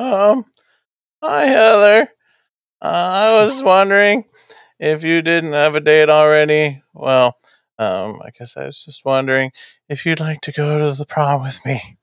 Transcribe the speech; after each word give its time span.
Um, 0.00 0.46
hi 1.22 1.44
Heather. 1.44 2.08
Uh, 2.80 2.84
I 2.84 3.44
was 3.44 3.62
wondering 3.62 4.24
if 4.78 5.04
you 5.04 5.20
didn't 5.20 5.52
have 5.52 5.76
a 5.76 5.80
date 5.80 6.08
already. 6.08 6.82
Well, 6.94 7.36
um, 7.78 8.18
I 8.24 8.30
guess 8.30 8.56
I 8.56 8.64
was 8.64 8.82
just 8.82 9.04
wondering 9.04 9.52
if 9.90 10.06
you'd 10.06 10.18
like 10.18 10.40
to 10.40 10.52
go 10.52 10.78
to 10.78 10.96
the 10.96 11.04
prom 11.04 11.42
with 11.42 11.60
me. 11.66 11.98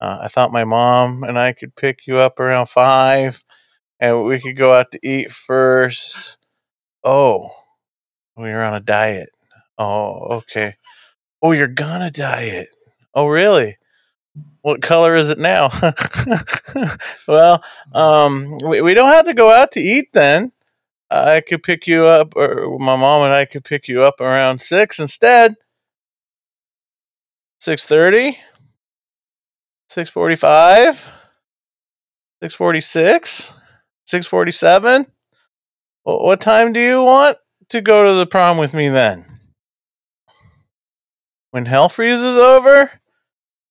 Uh, 0.00 0.20
I 0.22 0.28
thought 0.28 0.50
my 0.50 0.64
mom 0.64 1.22
and 1.22 1.38
I 1.38 1.52
could 1.52 1.76
pick 1.76 2.06
you 2.06 2.16
up 2.16 2.40
around 2.40 2.70
five, 2.70 3.44
and 4.00 4.24
we 4.24 4.40
could 4.40 4.56
go 4.56 4.72
out 4.72 4.90
to 4.92 5.00
eat 5.02 5.30
first. 5.30 6.38
Oh, 7.04 7.50
we're 8.34 8.62
on 8.62 8.72
a 8.72 8.80
diet. 8.80 9.28
Oh, 9.76 10.38
okay. 10.38 10.76
Oh, 11.42 11.52
you're 11.52 11.68
gonna 11.68 12.10
diet. 12.10 12.68
Oh, 13.14 13.26
really? 13.26 13.76
What 14.62 14.82
color 14.82 15.16
is 15.16 15.30
it 15.30 15.38
now? 15.38 15.70
well, 17.28 17.64
um, 17.94 18.58
we, 18.58 18.80
we 18.82 18.94
don't 18.94 19.08
have 19.08 19.24
to 19.24 19.34
go 19.34 19.50
out 19.50 19.72
to 19.72 19.80
eat 19.80 20.12
then. 20.12 20.52
I 21.10 21.40
could 21.40 21.62
pick 21.62 21.86
you 21.86 22.06
up, 22.06 22.34
or 22.36 22.78
my 22.78 22.94
mom 22.96 23.22
and 23.22 23.32
I 23.32 23.44
could 23.44 23.64
pick 23.64 23.88
you 23.88 24.04
up 24.04 24.20
around 24.20 24.60
six 24.60 24.98
instead. 24.98 25.54
Six 27.58 27.84
thirty. 27.86 28.38
Six 29.88 30.08
forty-five. 30.08 31.08
Six 32.42 32.54
forty-six. 32.54 33.52
Six 34.06 34.26
forty-seven. 34.26 35.06
What 36.04 36.40
time 36.40 36.72
do 36.72 36.80
you 36.80 37.02
want 37.02 37.38
to 37.70 37.80
go 37.80 38.04
to 38.04 38.14
the 38.14 38.26
prom 38.26 38.58
with 38.58 38.74
me 38.74 38.88
then? 38.88 39.24
When 41.50 41.66
hell 41.66 41.88
freezes 41.88 42.36
over? 42.36 42.99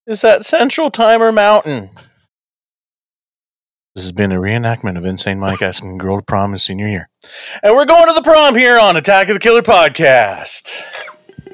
Is 0.10 0.22
that 0.22 0.44
Central 0.44 0.90
Timer 0.90 1.32
Mountain? 1.32 1.92
This 3.94 4.06
has 4.06 4.12
been 4.12 4.32
a 4.32 4.40
reenactment 4.40 4.98
of 4.98 5.06
Insane 5.06 5.38
Mike 5.38 5.62
asking 5.62 5.94
a 5.94 5.98
girl 6.00 6.18
to 6.18 6.26
prom 6.26 6.54
his 6.54 6.64
senior 6.64 6.88
year. 6.88 7.10
And 7.62 7.76
we're 7.76 7.86
going 7.86 8.08
to 8.08 8.14
the 8.14 8.24
prom 8.24 8.56
here 8.56 8.80
on 8.80 8.98
Attack 8.98 9.30
of 9.30 9.36
the 9.36 9.40
Killer 9.40 9.62
podcast. 9.62 10.82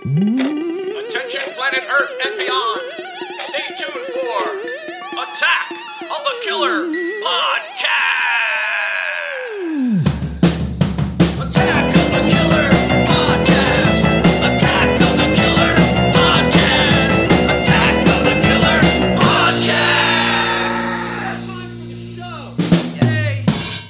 Attention, 0.05 1.41
planet 1.53 1.83
Earth 1.91 2.13
and 2.25 2.37
beyond. 2.37 2.81
Stay 3.39 3.75
tuned 3.75 4.05
for 4.05 5.19
Attack 5.21 5.71
of 6.03 6.23
the 6.23 6.35
Killer 6.45 6.85
Podcast. 7.25 8.24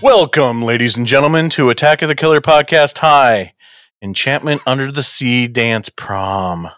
Welcome, 0.05 0.61
ladies 0.61 0.95
and 0.97 1.07
gentlemen, 1.07 1.49
to 1.49 1.71
Attack 1.71 2.03
of 2.03 2.09
the 2.09 2.15
Killer 2.15 2.39
podcast. 2.39 2.99
Hi, 2.99 3.55
Enchantment 4.03 4.61
Under 4.67 4.91
the 4.91 5.01
Sea 5.01 5.47
Dance 5.47 5.89
Prom. 5.89 6.69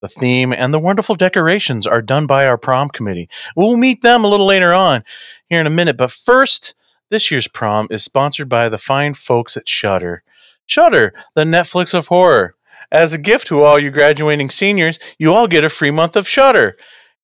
The 0.00 0.06
theme 0.06 0.52
and 0.52 0.72
the 0.72 0.78
wonderful 0.78 1.16
decorations 1.16 1.88
are 1.88 2.00
done 2.00 2.28
by 2.28 2.46
our 2.46 2.56
prom 2.56 2.88
committee. 2.88 3.28
We'll 3.56 3.76
meet 3.76 4.02
them 4.02 4.22
a 4.22 4.28
little 4.28 4.46
later 4.46 4.72
on 4.72 5.02
here 5.48 5.58
in 5.58 5.66
a 5.66 5.70
minute, 5.70 5.96
but 5.96 6.12
first, 6.12 6.76
this 7.08 7.32
year's 7.32 7.48
prom 7.48 7.88
is 7.90 8.04
sponsored 8.04 8.48
by 8.48 8.68
the 8.68 8.78
fine 8.78 9.14
folks 9.14 9.56
at 9.56 9.68
Shudder. 9.68 10.22
Shudder, 10.64 11.12
the 11.34 11.42
Netflix 11.42 11.94
of 11.94 12.06
horror. 12.06 12.54
As 12.92 13.12
a 13.12 13.18
gift 13.18 13.48
to 13.48 13.64
all 13.64 13.76
you 13.76 13.90
graduating 13.90 14.50
seniors, 14.50 15.00
you 15.18 15.34
all 15.34 15.48
get 15.48 15.64
a 15.64 15.68
free 15.68 15.90
month 15.90 16.14
of 16.14 16.28
Shudder. 16.28 16.76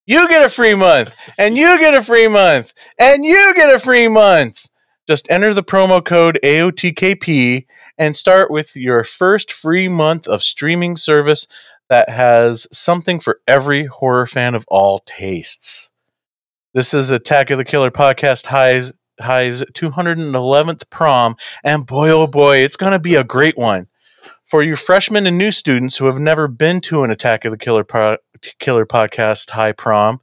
You 0.04 0.26
get 0.26 0.44
a 0.44 0.48
free 0.48 0.74
month, 0.74 1.14
and 1.38 1.56
you 1.56 1.78
get 1.78 1.94
a 1.94 2.02
free 2.02 2.26
month, 2.26 2.72
and 2.98 3.24
you 3.24 3.54
get 3.54 3.72
a 3.72 3.78
free 3.78 4.08
month. 4.08 4.68
Just 5.08 5.30
enter 5.30 5.54
the 5.54 5.62
promo 5.62 6.04
code 6.04 6.38
AOTKP 6.44 7.64
and 7.96 8.14
start 8.14 8.50
with 8.50 8.76
your 8.76 9.04
first 9.04 9.50
free 9.50 9.88
month 9.88 10.28
of 10.28 10.42
streaming 10.42 10.96
service 10.96 11.46
that 11.88 12.10
has 12.10 12.66
something 12.70 13.18
for 13.18 13.40
every 13.48 13.86
horror 13.86 14.26
fan 14.26 14.54
of 14.54 14.66
all 14.68 14.98
tastes. 15.06 15.90
This 16.74 16.92
is 16.92 17.10
Attack 17.10 17.48
of 17.48 17.56
the 17.56 17.64
Killer 17.64 17.90
podcast 17.90 18.44
highs 18.44 18.92
highs 19.18 19.62
211th 19.62 20.90
prom 20.90 21.36
and 21.64 21.86
boy 21.86 22.10
oh 22.10 22.26
boy 22.26 22.58
it's 22.58 22.76
going 22.76 22.92
to 22.92 22.98
be 22.98 23.14
a 23.14 23.24
great 23.24 23.56
one. 23.56 23.86
For 24.44 24.62
you 24.62 24.76
freshmen 24.76 25.26
and 25.26 25.38
new 25.38 25.52
students 25.52 25.96
who 25.96 26.04
have 26.04 26.20
never 26.20 26.48
been 26.48 26.82
to 26.82 27.02
an 27.02 27.10
Attack 27.10 27.46
of 27.46 27.52
the 27.52 27.56
Killer 27.56 27.82
po- 27.82 28.18
Killer 28.58 28.84
podcast 28.84 29.48
high 29.48 29.72
prom, 29.72 30.20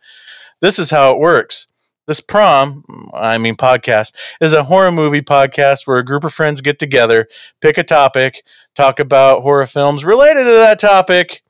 this 0.62 0.78
is 0.78 0.92
how 0.92 1.12
it 1.12 1.18
works. 1.18 1.66
This 2.08 2.22
prom, 2.22 2.84
I 3.16 3.40
mean 3.40 3.56
podcast, 3.56 4.14
is 4.40 4.54
a 4.54 4.64
horror 4.64 4.92
movie 4.92 5.24
podcast 5.24 5.88
where 5.88 5.98
a 5.98 6.06
group 6.06 6.24
of 6.24 6.34
friends 6.34 6.62
get 6.62 6.78
together, 6.78 7.28
pick 7.62 7.80
a 7.80 7.84
topic, 7.84 8.44
talk 8.76 9.00
about 9.00 9.42
horror 9.42 9.66
films 9.66 10.06
related 10.06 10.44
to 10.44 10.52
that 10.52 10.80
topic. 10.80 11.42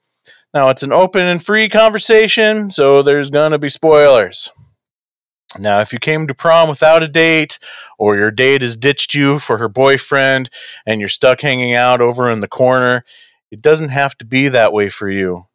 Now, 0.54 0.70
it's 0.70 0.84
an 0.84 0.94
open 0.94 1.26
and 1.26 1.44
free 1.44 1.68
conversation, 1.68 2.72
so 2.72 3.02
there's 3.02 3.30
going 3.30 3.52
to 3.52 3.60
be 3.60 3.68
spoilers. 3.68 4.50
Now, 5.60 5.82
if 5.82 5.92
you 5.92 6.00
came 6.00 6.26
to 6.28 6.34
prom 6.34 6.70
without 6.70 7.04
a 7.04 7.10
date, 7.10 7.60
or 8.00 8.16
your 8.16 8.32
date 8.32 8.62
has 8.62 8.78
ditched 8.78 9.14
you 9.14 9.40
for 9.40 9.58
her 9.58 9.68
boyfriend, 9.68 10.50
and 10.86 11.02
you're 11.02 11.10
stuck 11.10 11.42
hanging 11.42 11.74
out 11.74 12.00
over 12.00 12.32
in 12.32 12.40
the 12.40 12.48
corner, 12.48 13.04
it 13.52 13.62
doesn't 13.62 13.90
have 13.90 14.18
to 14.20 14.26
be 14.26 14.48
that 14.48 14.72
way 14.72 14.88
for 14.88 15.10
you. 15.10 15.48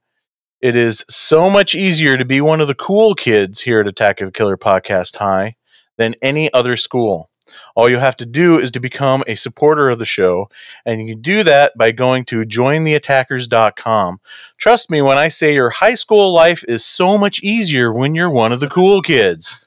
It 0.60 0.76
is 0.76 1.06
so 1.09 1.48
much 1.48 1.75
easier 1.75 2.19
to 2.19 2.25
be 2.26 2.43
one 2.43 2.60
of 2.60 2.69
the 2.69 2.75
cool 2.75 3.15
kids 3.15 3.62
here 3.62 3.81
at 3.81 3.88
Attack 3.88 4.21
of 4.21 4.28
the 4.28 4.32
Killer 4.32 4.59
Podcast 4.59 5.16
High 5.16 5.56
than 5.97 6.15
any 6.21 6.53
other 6.53 6.76
school. 6.76 7.31
All 7.75 7.88
you 7.88 7.98
have 7.98 8.16
to 8.16 8.26
do 8.26 8.59
is 8.59 8.71
to 8.72 8.81
become 8.81 9.25
a 9.26 9.37
supporter 9.37 9.88
of 9.88 9.98
the 9.98 10.04
show, 10.04 10.50
and 10.84 11.00
you 11.00 11.15
can 11.15 11.22
do 11.22 11.43
that 11.44 11.72
by 11.78 11.93
going 11.93 12.26
to 12.26 12.43
jointheattackers.com. 12.43 14.21
Trust 14.59 14.91
me 14.91 15.00
when 15.00 15.16
I 15.16 15.28
say 15.28 15.54
your 15.54 15.71
high 15.71 15.94
school 15.94 16.31
life 16.31 16.62
is 16.69 16.84
so 16.84 17.16
much 17.16 17.42
easier 17.42 17.91
when 17.91 18.15
you're 18.15 18.31
one 18.31 18.53
of 18.53 18.60
the 18.60 18.69
cool 18.69 19.00
kids. 19.00 19.60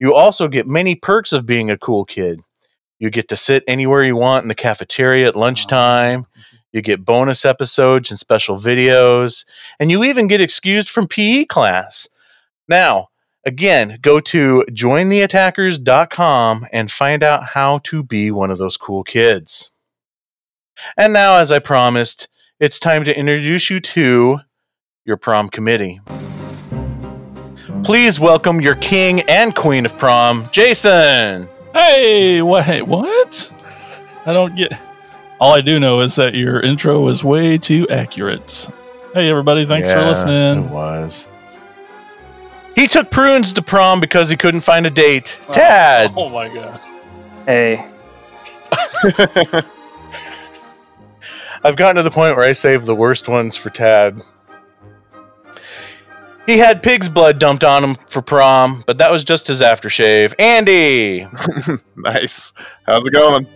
You 0.00 0.16
also 0.16 0.48
get 0.48 0.66
many 0.66 0.96
perks 0.96 1.32
of 1.32 1.46
being 1.46 1.70
a 1.70 1.78
cool 1.78 2.04
kid. 2.04 2.40
You 2.98 3.10
get 3.10 3.28
to 3.28 3.36
sit 3.36 3.62
anywhere 3.68 4.02
you 4.02 4.16
want 4.16 4.42
in 4.42 4.48
the 4.48 4.56
cafeteria 4.56 5.28
at 5.28 5.36
lunchtime. 5.36 6.26
You 6.72 6.82
get 6.82 7.04
bonus 7.04 7.44
episodes 7.44 8.10
and 8.10 8.18
special 8.18 8.56
videos, 8.56 9.44
and 9.80 9.90
you 9.90 10.04
even 10.04 10.28
get 10.28 10.40
excused 10.40 10.88
from 10.90 11.08
PE 11.08 11.46
class. 11.46 12.08
Now, 12.68 13.08
again, 13.46 13.98
go 14.02 14.20
to 14.20 14.64
jointheattackers.com 14.70 16.66
and 16.70 16.90
find 16.90 17.22
out 17.22 17.44
how 17.44 17.78
to 17.84 18.02
be 18.02 18.30
one 18.30 18.50
of 18.50 18.58
those 18.58 18.76
cool 18.76 19.02
kids. 19.02 19.70
And 20.96 21.12
now, 21.12 21.38
as 21.38 21.50
I 21.50 21.58
promised, 21.58 22.28
it's 22.60 22.78
time 22.78 23.04
to 23.04 23.18
introduce 23.18 23.70
you 23.70 23.80
to 23.80 24.40
your 25.04 25.16
prom 25.16 25.48
committee. 25.48 26.00
Please 27.82 28.20
welcome 28.20 28.60
your 28.60 28.74
king 28.76 29.22
and 29.22 29.54
queen 29.54 29.86
of 29.86 29.96
prom, 29.96 30.48
Jason. 30.52 31.48
Hey, 31.72 32.42
wait, 32.42 32.82
what? 32.82 33.54
I 34.26 34.32
don't 34.32 34.54
get. 34.54 34.72
All 35.40 35.52
I 35.54 35.60
do 35.60 35.78
know 35.78 36.00
is 36.00 36.14
that 36.16 36.34
your 36.34 36.60
intro 36.60 37.00
was 37.00 37.22
way 37.22 37.58
too 37.58 37.86
accurate. 37.88 38.68
Hey, 39.14 39.30
everybody, 39.30 39.64
thanks 39.64 39.90
for 39.90 39.98
Yeah, 39.98 40.04
It 40.04 40.08
listening. 40.08 40.70
was. 40.70 41.28
He 42.74 42.86
took 42.88 43.10
prunes 43.10 43.52
to 43.54 43.62
prom 43.62 44.00
because 44.00 44.28
he 44.28 44.36
couldn't 44.36 44.60
find 44.60 44.86
a 44.86 44.90
date. 44.90 45.38
Oh. 45.48 45.52
Tad. 45.52 46.12
Oh 46.16 46.28
my 46.28 46.48
god. 46.48 46.80
Hey, 47.46 47.84
I've 51.64 51.76
gotten 51.76 51.96
to 51.96 52.02
the 52.02 52.10
point 52.10 52.36
where 52.36 52.44
I 52.44 52.52
save 52.52 52.84
the 52.84 52.94
worst 52.94 53.28
ones 53.28 53.56
for 53.56 53.70
Tad. 53.70 54.20
He 56.46 56.58
had 56.58 56.82
pig's 56.82 57.08
blood 57.08 57.38
dumped 57.38 57.64
on 57.64 57.82
him 57.84 57.96
for 58.08 58.22
prom, 58.22 58.84
but 58.86 58.98
that 58.98 59.10
was 59.10 59.24
just 59.24 59.46
his 59.48 59.60
aftershave. 59.60 60.34
Andy! 60.38 61.26
nice. 61.96 62.52
How's 62.86 63.04
it 63.04 63.10
going? 63.12 63.46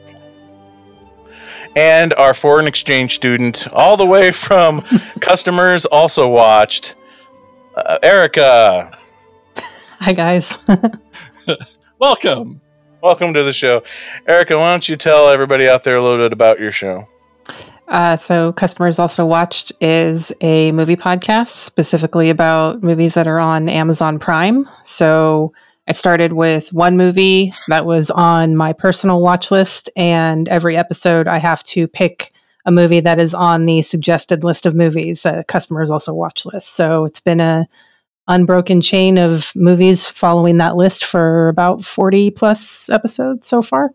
And 1.75 2.13
our 2.15 2.35
foreign 2.35 2.67
exchange 2.67 3.15
student, 3.15 3.67
all 3.73 3.97
the 3.97 4.05
way 4.07 4.31
from 4.31 4.83
customers, 5.21 5.87
also 5.87 6.29
watched. 6.29 6.95
Uh, 7.75 7.99
Erica, 8.03 8.93
Hi, 10.01 10.13
guys. 10.13 10.59
Welcome. 12.01 12.61
welcome 13.01 13.33
to 13.35 13.45
the 13.45 13.53
show. 13.53 13.85
Erica, 14.27 14.59
why 14.59 14.73
don't 14.73 14.89
you 14.89 14.97
tell 14.97 15.29
everybody 15.29 15.69
out 15.69 15.85
there 15.85 15.95
a 15.95 16.03
little 16.03 16.19
bit 16.19 16.33
about 16.33 16.59
your 16.59 16.73
show? 16.73 17.07
Uh, 17.87 18.17
so, 18.17 18.53
Customers 18.55 18.99
Also 18.99 19.25
Watched 19.25 19.71
is 19.81 20.33
a 20.41 20.73
movie 20.73 20.97
podcast 20.97 21.49
specifically 21.51 22.31
about 22.31 22.83
movies 22.83 23.15
that 23.15 23.29
are 23.29 23.39
on 23.39 23.69
Amazon 23.69 24.19
Prime. 24.19 24.69
So, 24.83 25.53
I 25.93 25.95
started 25.95 26.33
with 26.33 26.73
one 26.73 26.97
movie 26.97 27.53
that 27.69 27.85
was 27.85 28.11
on 28.11 28.57
my 28.57 28.73
personal 28.73 29.21
watch 29.21 29.51
list, 29.51 29.91
and 29.95 30.49
every 30.49 30.75
episode 30.75 31.29
I 31.29 31.37
have 31.37 31.63
to 31.65 31.87
pick 31.87 32.33
a 32.65 32.73
movie 32.73 33.01
that 33.01 33.21
is 33.21 33.35
on 33.35 33.67
the 33.67 33.83
suggested 33.83 34.43
list 34.43 34.65
of 34.65 34.75
movies, 34.75 35.27
uh, 35.27 35.43
Customers 35.49 35.91
Also 35.91 36.15
Watch 36.15 36.47
list. 36.47 36.69
So, 36.77 37.05
it's 37.05 37.21
been 37.21 37.41
a 37.41 37.67
unbroken 38.27 38.81
chain 38.81 39.19
of 39.19 39.53
movies 39.55 40.07
following 40.07 40.57
that 40.57 40.77
list 40.77 41.05
for 41.05 41.49
about 41.49 41.85
40 41.85 42.31
plus 42.31 42.89
episodes 42.89 43.47
so 43.47 43.61
far. 43.61 43.91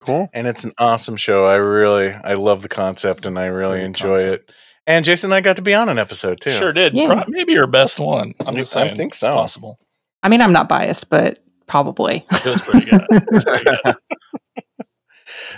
Cool. 0.00 0.30
and 0.32 0.46
it's 0.46 0.64
an 0.64 0.72
awesome 0.78 1.16
show. 1.16 1.44
I 1.44 1.56
really, 1.56 2.14
I 2.14 2.32
love 2.32 2.62
the 2.62 2.70
concept, 2.70 3.26
and 3.26 3.38
I 3.38 3.48
really 3.48 3.80
Great 3.80 3.84
enjoy 3.84 4.16
concept. 4.16 4.50
it. 4.50 4.54
And 4.86 5.04
Jason 5.04 5.28
and 5.28 5.34
I 5.34 5.42
got 5.42 5.56
to 5.56 5.62
be 5.62 5.74
on 5.74 5.90
an 5.90 5.98
episode 5.98 6.40
too. 6.40 6.52
Sure 6.52 6.72
did. 6.72 6.94
Yeah. 6.94 7.08
Pro- 7.08 7.24
maybe 7.28 7.52
your 7.52 7.66
best 7.66 7.98
one. 7.98 8.32
I'm 8.40 8.56
just 8.56 8.72
saying. 8.72 8.96
think 8.96 9.12
it's 9.12 9.18
so. 9.18 9.34
possible. 9.34 9.78
I 10.24 10.28
mean, 10.28 10.40
I'm 10.40 10.52
not 10.52 10.68
biased, 10.68 11.08
but 11.10 11.38
probably. 11.66 12.26
It 12.30 12.62
pretty 12.62 12.90
good. 12.90 13.06
It 13.10 13.46
pretty 13.46 13.64
good. 13.64 13.96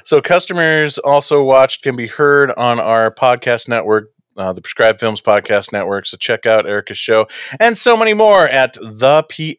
So 0.05 0.21
customers 0.21 0.99
also 0.99 1.43
watched 1.43 1.83
can 1.83 1.97
be 1.97 2.07
heard 2.07 2.53
on 2.53 2.79
our 2.79 3.11
podcast 3.11 3.69
network, 3.69 4.11
uh, 4.37 4.53
the 4.53 4.63
Prescribed 4.63 5.01
Films 5.01 5.21
Podcast 5.21 5.73
Network. 5.73 6.07
So 6.07 6.17
check 6.17 6.47
out 6.47 6.67
Erica's 6.67 6.99
show 6.99 7.27
and 7.59 7.77
so 7.77 7.97
many 7.97 8.15
more 8.15 8.47
at 8.47 8.75
thepfpn.com. 8.75 9.57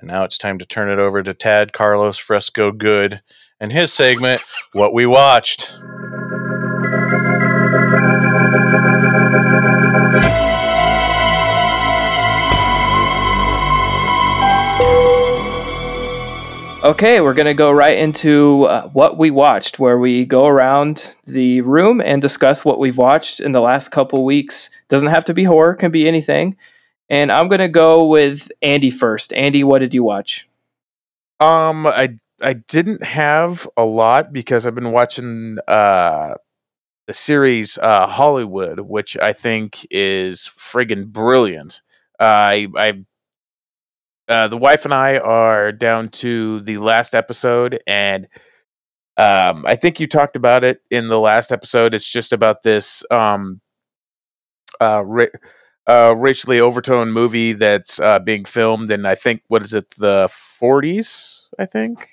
And 0.00 0.08
now 0.08 0.24
it's 0.24 0.38
time 0.38 0.58
to 0.58 0.66
turn 0.66 0.90
it 0.90 0.98
over 0.98 1.22
to 1.22 1.34
Tad 1.34 1.72
Carlos 1.72 2.18
Fresco 2.18 2.72
Good 2.72 3.22
and 3.60 3.72
his 3.72 3.92
segment, 3.92 4.42
What 4.72 4.92
We 4.92 5.06
Watched. 5.06 5.72
Okay, 16.88 17.20
we're 17.20 17.34
going 17.34 17.44
to 17.44 17.52
go 17.52 17.70
right 17.70 17.98
into 17.98 18.64
uh, 18.64 18.88
what 18.88 19.18
we 19.18 19.30
watched, 19.30 19.78
where 19.78 19.98
we 19.98 20.24
go 20.24 20.46
around 20.46 21.14
the 21.26 21.60
room 21.60 22.00
and 22.00 22.22
discuss 22.22 22.64
what 22.64 22.78
we've 22.78 22.96
watched 22.96 23.40
in 23.40 23.52
the 23.52 23.60
last 23.60 23.90
couple 23.90 24.24
weeks. 24.24 24.70
Doesn't 24.88 25.10
have 25.10 25.26
to 25.26 25.34
be 25.34 25.44
horror, 25.44 25.74
can 25.74 25.90
be 25.90 26.08
anything. 26.08 26.56
And 27.10 27.30
I'm 27.30 27.48
going 27.48 27.60
to 27.60 27.68
go 27.68 28.06
with 28.06 28.50
Andy 28.62 28.90
first. 28.90 29.34
Andy, 29.34 29.62
what 29.64 29.80
did 29.80 29.92
you 29.92 30.02
watch? 30.02 30.48
Um, 31.40 31.86
I 31.86 32.16
I 32.40 32.54
didn't 32.54 33.02
have 33.04 33.68
a 33.76 33.84
lot 33.84 34.32
because 34.32 34.64
I've 34.64 34.74
been 34.74 34.90
watching 34.90 35.58
uh 35.68 36.36
the 37.06 37.12
series 37.12 37.76
uh 37.76 38.06
Hollywood, 38.06 38.80
which 38.80 39.14
I 39.18 39.34
think 39.34 39.86
is 39.90 40.50
friggin' 40.58 41.08
brilliant. 41.08 41.82
Uh, 42.18 42.24
I 42.24 42.68
I 42.78 43.04
uh, 44.28 44.48
the 44.48 44.56
wife 44.56 44.84
and 44.84 44.94
I 44.94 45.18
are 45.18 45.72
down 45.72 46.08
to 46.10 46.60
the 46.60 46.78
last 46.78 47.14
episode, 47.14 47.80
and 47.86 48.26
um, 49.16 49.64
I 49.66 49.76
think 49.76 50.00
you 50.00 50.06
talked 50.06 50.36
about 50.36 50.64
it 50.64 50.82
in 50.90 51.08
the 51.08 51.18
last 51.18 51.52
episode. 51.52 51.94
It's 51.94 52.08
just 52.08 52.32
about 52.32 52.62
this 52.62 53.04
um, 53.10 53.60
uh, 54.80 55.02
ra- 55.04 55.26
uh, 55.86 56.14
racially 56.16 56.58
overtoned 56.58 57.12
movie 57.12 57.52
that's 57.52 57.98
uh, 58.00 58.18
being 58.18 58.44
filmed 58.44 58.90
in 58.90 59.06
I 59.06 59.14
think 59.14 59.42
what 59.48 59.62
is 59.62 59.74
it 59.74 59.90
the 59.96 60.28
40s 60.60 61.46
I 61.58 61.66
think, 61.66 62.08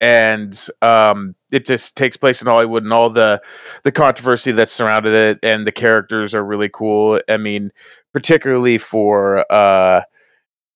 and 0.00 0.58
um, 0.82 1.34
it 1.52 1.66
just 1.66 1.96
takes 1.96 2.16
place 2.16 2.40
in 2.40 2.48
Hollywood 2.48 2.84
and 2.84 2.92
all 2.92 3.10
the 3.10 3.40
the 3.84 3.92
controversy 3.92 4.52
that 4.52 4.68
surrounded 4.68 5.12
it, 5.14 5.38
and 5.42 5.66
the 5.66 5.72
characters 5.72 6.34
are 6.34 6.44
really 6.44 6.70
cool. 6.72 7.20
I 7.28 7.36
mean, 7.36 7.70
particularly 8.12 8.78
for 8.78 9.50
uh, 9.52 10.02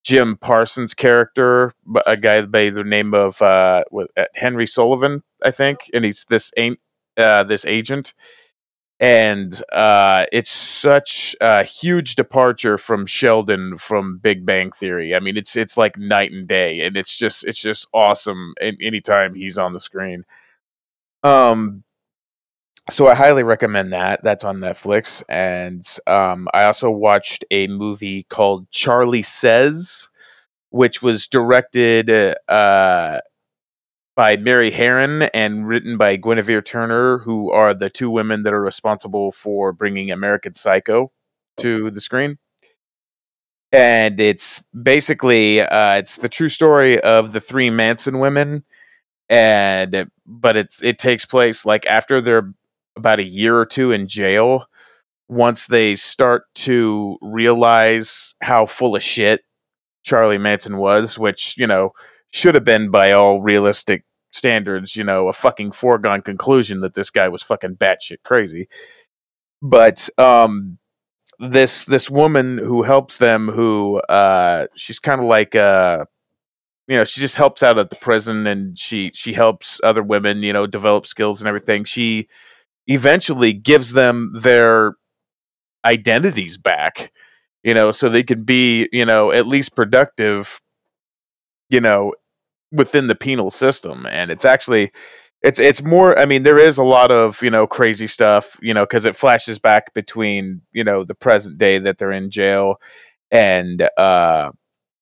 Jim 0.04 0.36
Parsons' 0.36 0.92
character, 0.94 1.72
a 2.06 2.16
guy 2.16 2.42
by 2.42 2.68
the 2.68 2.84
name 2.84 3.14
of 3.14 3.40
uh, 3.40 3.84
uh, 4.16 4.24
Henry 4.34 4.66
Sullivan, 4.66 5.22
I 5.42 5.50
think, 5.50 5.90
and 5.94 6.04
he's 6.04 6.26
this 6.26 6.52
uh, 7.16 7.44
this 7.44 7.64
agent, 7.64 8.12
and 9.00 9.62
uh, 9.72 10.26
it's 10.30 10.50
such 10.50 11.34
a 11.40 11.64
huge 11.64 12.16
departure 12.16 12.76
from 12.76 13.06
Sheldon 13.06 13.78
from 13.78 14.18
Big 14.18 14.44
Bang 14.44 14.70
Theory. 14.72 15.14
I 15.14 15.20
mean, 15.20 15.38
it's 15.38 15.56
it's 15.56 15.78
like 15.78 15.96
night 15.96 16.32
and 16.32 16.46
day, 16.46 16.82
and 16.82 16.98
it's 16.98 17.16
just 17.16 17.44
it's 17.46 17.60
just 17.60 17.86
awesome. 17.94 18.52
an- 18.60 18.78
anytime 18.82 19.34
he's 19.34 19.56
on 19.56 19.72
the 19.72 19.80
screen, 19.80 20.24
um, 21.22 21.82
so 22.90 23.06
I 23.06 23.14
highly 23.14 23.42
recommend 23.42 23.92
that. 23.92 24.22
That's 24.22 24.44
on 24.44 24.58
Netflix, 24.58 25.22
and 25.28 25.86
um, 26.06 26.48
I 26.52 26.64
also 26.64 26.90
watched 26.90 27.44
a 27.50 27.66
movie 27.66 28.24
called 28.24 28.70
Charlie 28.70 29.22
Says, 29.22 30.08
which 30.70 31.00
was 31.02 31.26
directed 31.26 32.10
uh, 32.48 33.20
by 34.14 34.36
Mary 34.36 34.70
Harron 34.70 35.30
and 35.32 35.66
written 35.66 35.96
by 35.96 36.16
Guinevere 36.16 36.62
Turner, 36.62 37.18
who 37.18 37.50
are 37.50 37.72
the 37.72 37.88
two 37.88 38.10
women 38.10 38.42
that 38.42 38.52
are 38.52 38.60
responsible 38.60 39.32
for 39.32 39.72
bringing 39.72 40.10
American 40.10 40.52
Psycho 40.52 41.10
to 41.56 41.90
the 41.90 42.00
screen. 42.00 42.38
And 43.72 44.20
it's 44.20 44.62
basically 44.80 45.60
uh, 45.60 45.94
it's 45.94 46.18
the 46.18 46.28
true 46.28 46.48
story 46.48 47.00
of 47.00 47.32
the 47.32 47.40
three 47.40 47.70
Manson 47.70 48.18
women, 48.20 48.62
and 49.28 50.10
but 50.26 50.56
it's 50.56 50.82
it 50.82 50.98
takes 50.98 51.24
place 51.24 51.64
like 51.64 51.86
after 51.86 52.20
they're 52.20 52.52
about 52.96 53.18
a 53.18 53.24
year 53.24 53.58
or 53.58 53.66
two 53.66 53.92
in 53.92 54.08
jail 54.08 54.66
once 55.28 55.66
they 55.66 55.94
start 55.96 56.44
to 56.54 57.16
realize 57.22 58.34
how 58.42 58.66
full 58.66 58.94
of 58.94 59.02
shit 59.02 59.42
Charlie 60.02 60.38
Manson 60.38 60.76
was, 60.76 61.18
which, 61.18 61.56
you 61.56 61.66
know, 61.66 61.92
should 62.30 62.54
have 62.54 62.64
been 62.64 62.90
by 62.90 63.12
all 63.12 63.40
realistic 63.40 64.04
standards, 64.32 64.96
you 64.96 65.04
know, 65.04 65.28
a 65.28 65.32
fucking 65.32 65.72
foregone 65.72 66.20
conclusion 66.20 66.80
that 66.80 66.94
this 66.94 67.10
guy 67.10 67.28
was 67.28 67.42
fucking 67.42 67.76
batshit 67.76 68.22
crazy. 68.22 68.68
But 69.62 70.08
um 70.18 70.78
this 71.38 71.84
this 71.84 72.10
woman 72.10 72.58
who 72.58 72.82
helps 72.82 73.18
them 73.18 73.48
who 73.48 73.98
uh 74.08 74.66
she's 74.76 75.00
kind 75.00 75.20
of 75.20 75.26
like 75.26 75.56
uh 75.56 76.04
you 76.86 76.96
know 76.96 77.04
she 77.04 77.20
just 77.20 77.36
helps 77.36 77.62
out 77.62 77.78
at 77.78 77.90
the 77.90 77.96
prison 77.96 78.46
and 78.46 78.78
she 78.78 79.10
she 79.14 79.32
helps 79.32 79.80
other 79.82 80.02
women 80.02 80.42
you 80.42 80.52
know 80.52 80.66
develop 80.66 81.06
skills 81.06 81.40
and 81.40 81.48
everything 81.48 81.84
she 81.84 82.28
eventually 82.86 83.52
gives 83.52 83.92
them 83.92 84.32
their 84.34 84.94
identities 85.84 86.56
back 86.56 87.12
you 87.62 87.74
know 87.74 87.92
so 87.92 88.08
they 88.08 88.22
can 88.22 88.44
be 88.44 88.88
you 88.92 89.04
know 89.04 89.32
at 89.32 89.46
least 89.46 89.74
productive 89.74 90.60
you 91.70 91.80
know 91.80 92.12
within 92.72 93.06
the 93.06 93.14
penal 93.14 93.50
system 93.50 94.06
and 94.06 94.30
it's 94.30 94.44
actually 94.44 94.92
it's 95.42 95.60
it's 95.60 95.82
more 95.82 96.18
i 96.18 96.24
mean 96.24 96.42
there 96.42 96.58
is 96.58 96.78
a 96.78 96.84
lot 96.84 97.10
of 97.10 97.42
you 97.42 97.50
know 97.50 97.66
crazy 97.66 98.06
stuff 98.06 98.56
you 98.62 98.72
know 98.72 98.84
because 98.84 99.04
it 99.04 99.16
flashes 99.16 99.58
back 99.58 99.92
between 99.94 100.60
you 100.72 100.84
know 100.84 101.04
the 101.04 101.14
present 101.14 101.58
day 101.58 101.78
that 101.78 101.98
they're 101.98 102.12
in 102.12 102.30
jail 102.30 102.76
and 103.30 103.88
uh 103.96 104.50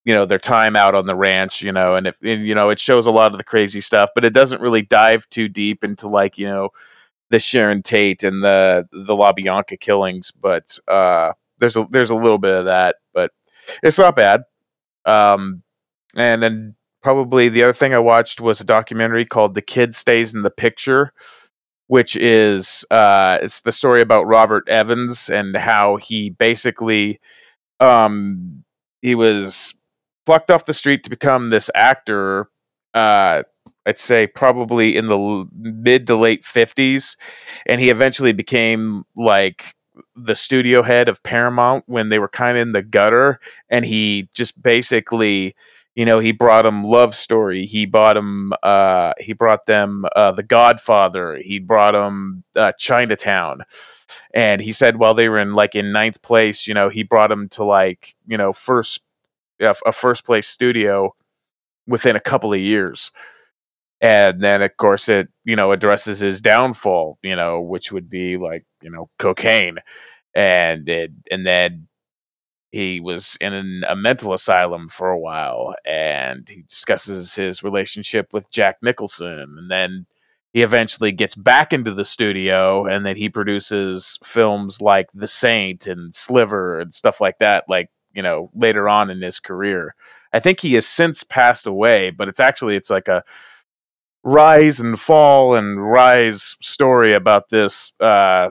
you 0.04 0.12
know 0.12 0.26
their 0.26 0.38
time 0.38 0.74
out 0.74 0.94
on 0.94 1.06
the 1.06 1.14
ranch 1.14 1.62
you 1.62 1.72
know 1.72 1.94
and 1.94 2.08
it 2.08 2.16
and, 2.22 2.46
you 2.46 2.54
know 2.54 2.70
it 2.70 2.80
shows 2.80 3.06
a 3.06 3.10
lot 3.10 3.32
of 3.32 3.38
the 3.38 3.44
crazy 3.44 3.80
stuff 3.80 4.10
but 4.14 4.24
it 4.24 4.32
doesn't 4.32 4.60
really 4.60 4.82
dive 4.82 5.28
too 5.30 5.48
deep 5.48 5.84
into 5.84 6.08
like 6.08 6.38
you 6.38 6.46
know 6.46 6.70
the 7.32 7.40
Sharon 7.40 7.82
Tate 7.82 8.22
and 8.22 8.44
the 8.44 8.86
the 8.92 9.14
LaBianca 9.14 9.80
killings, 9.80 10.30
but 10.30 10.78
uh, 10.86 11.32
there's 11.58 11.76
a 11.76 11.86
there's 11.90 12.10
a 12.10 12.14
little 12.14 12.38
bit 12.38 12.54
of 12.54 12.66
that, 12.66 12.96
but 13.12 13.32
it's 13.82 13.98
not 13.98 14.14
bad. 14.14 14.42
Um, 15.06 15.62
and 16.14 16.42
then 16.42 16.76
probably 17.02 17.48
the 17.48 17.64
other 17.64 17.72
thing 17.72 17.94
I 17.94 17.98
watched 17.98 18.40
was 18.40 18.60
a 18.60 18.64
documentary 18.64 19.24
called 19.24 19.54
"The 19.54 19.62
Kid 19.62 19.94
Stays 19.94 20.34
in 20.34 20.42
the 20.42 20.50
Picture," 20.50 21.14
which 21.86 22.16
is 22.16 22.84
uh, 22.90 23.38
it's 23.40 23.62
the 23.62 23.72
story 23.72 24.02
about 24.02 24.26
Robert 24.26 24.68
Evans 24.68 25.30
and 25.30 25.56
how 25.56 25.96
he 25.96 26.28
basically 26.28 27.18
um, 27.80 28.62
he 29.00 29.14
was 29.14 29.74
plucked 30.26 30.50
off 30.50 30.66
the 30.66 30.74
street 30.74 31.02
to 31.04 31.10
become 31.10 31.48
this 31.48 31.70
actor. 31.74 32.50
Uh, 32.92 33.42
I'd 33.86 33.98
say 33.98 34.26
probably 34.26 34.96
in 34.96 35.08
the 35.08 35.46
mid 35.52 36.06
to 36.06 36.16
late 36.16 36.44
50s. 36.44 37.16
And 37.66 37.80
he 37.80 37.90
eventually 37.90 38.32
became 38.32 39.04
like 39.16 39.74
the 40.14 40.34
studio 40.34 40.82
head 40.82 41.08
of 41.08 41.22
Paramount 41.22 41.84
when 41.86 42.08
they 42.08 42.18
were 42.18 42.28
kind 42.28 42.56
of 42.56 42.62
in 42.62 42.72
the 42.72 42.82
gutter. 42.82 43.40
And 43.68 43.84
he 43.84 44.28
just 44.34 44.60
basically, 44.62 45.54
you 45.94 46.04
know, 46.04 46.20
he 46.20 46.32
brought 46.32 46.62
them 46.62 46.84
Love 46.84 47.14
Story. 47.14 47.66
He 47.66 47.84
brought 47.84 48.16
him, 48.16 48.52
uh, 48.62 49.14
he 49.18 49.32
brought 49.32 49.66
them 49.66 50.04
uh, 50.14 50.32
The 50.32 50.42
Godfather. 50.42 51.38
He 51.42 51.58
brought 51.58 51.92
them 51.92 52.44
uh, 52.54 52.72
Chinatown. 52.78 53.62
And 54.32 54.60
he 54.60 54.72
said 54.72 54.98
while 54.98 55.14
they 55.14 55.28
were 55.28 55.38
in 55.38 55.54
like 55.54 55.74
in 55.74 55.92
ninth 55.92 56.22
place, 56.22 56.66
you 56.66 56.74
know, 56.74 56.88
he 56.88 57.02
brought 57.02 57.28
them 57.28 57.48
to 57.50 57.64
like, 57.64 58.14
you 58.26 58.36
know, 58.36 58.52
first, 58.52 59.00
a 59.60 59.92
first 59.92 60.24
place 60.24 60.48
studio 60.48 61.14
within 61.86 62.16
a 62.16 62.20
couple 62.20 62.52
of 62.52 62.58
years 62.58 63.12
and 64.02 64.42
then 64.42 64.60
of 64.62 64.76
course 64.76 65.08
it 65.08 65.28
you 65.44 65.56
know 65.56 65.72
addresses 65.72 66.20
his 66.20 66.40
downfall 66.42 67.18
you 67.22 67.36
know 67.36 67.60
which 67.60 67.92
would 67.92 68.10
be 68.10 68.36
like 68.36 68.66
you 68.82 68.90
know 68.90 69.08
cocaine 69.18 69.78
and 70.34 70.88
it 70.88 71.12
and 71.30 71.46
then 71.46 71.88
he 72.70 73.00
was 73.00 73.36
in 73.40 73.52
an, 73.52 73.84
a 73.88 73.96
mental 73.96 74.32
asylum 74.34 74.88
for 74.88 75.10
a 75.10 75.18
while 75.18 75.74
and 75.86 76.48
he 76.48 76.62
discusses 76.62 77.34
his 77.34 77.62
relationship 77.62 78.32
with 78.32 78.50
jack 78.50 78.76
nicholson 78.82 79.56
and 79.58 79.70
then 79.70 80.06
he 80.52 80.62
eventually 80.62 81.12
gets 81.12 81.34
back 81.34 81.72
into 81.72 81.94
the 81.94 82.04
studio 82.04 82.86
and 82.86 83.06
then 83.06 83.16
he 83.16 83.28
produces 83.28 84.18
films 84.22 84.80
like 84.82 85.08
The 85.14 85.26
Saint 85.28 85.86
and 85.86 86.14
Sliver 86.14 86.78
and 86.80 86.92
stuff 86.92 87.20
like 87.20 87.38
that, 87.38 87.64
like, 87.68 87.88
you 88.12 88.22
know, 88.22 88.50
later 88.54 88.88
on 88.88 89.08
in 89.08 89.22
his 89.22 89.40
career. 89.40 89.94
I 90.32 90.40
think 90.40 90.60
he 90.60 90.74
has 90.74 90.86
since 90.86 91.24
passed 91.24 91.66
away, 91.66 92.10
but 92.10 92.28
it's 92.28 92.40
actually 92.40 92.76
it's 92.76 92.90
like 92.90 93.08
a 93.08 93.24
rise 94.24 94.80
and 94.80 94.98
fall 95.00 95.54
and 95.54 95.82
rise 95.90 96.56
story 96.60 97.12
about 97.12 97.48
this 97.48 97.92
uh 98.00 98.50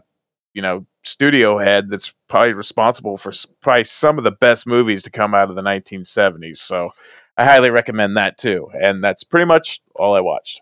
you 0.54 0.62
know 0.62 0.86
studio 1.04 1.58
head 1.58 1.90
that's 1.90 2.14
probably 2.28 2.54
responsible 2.54 3.18
for 3.18 3.30
s- 3.30 3.48
probably 3.62 3.84
some 3.86 4.18
of 4.18 4.24
the 4.24 4.32
best 4.32 4.68
movies 4.68 5.02
to 5.04 5.10
come 5.10 5.34
out 5.34 5.50
of 5.50 5.56
the 5.56 5.62
1970s 5.62 6.58
so 6.58 6.90
i 7.38 7.46
highly 7.46 7.70
recommend 7.70 8.18
that 8.18 8.38
too 8.38 8.68
and 8.82 9.04
that's 9.04 9.24
pretty 9.24 9.46
much 9.46 9.82
all 9.96 10.14
i 10.16 10.20
watched 10.20 10.62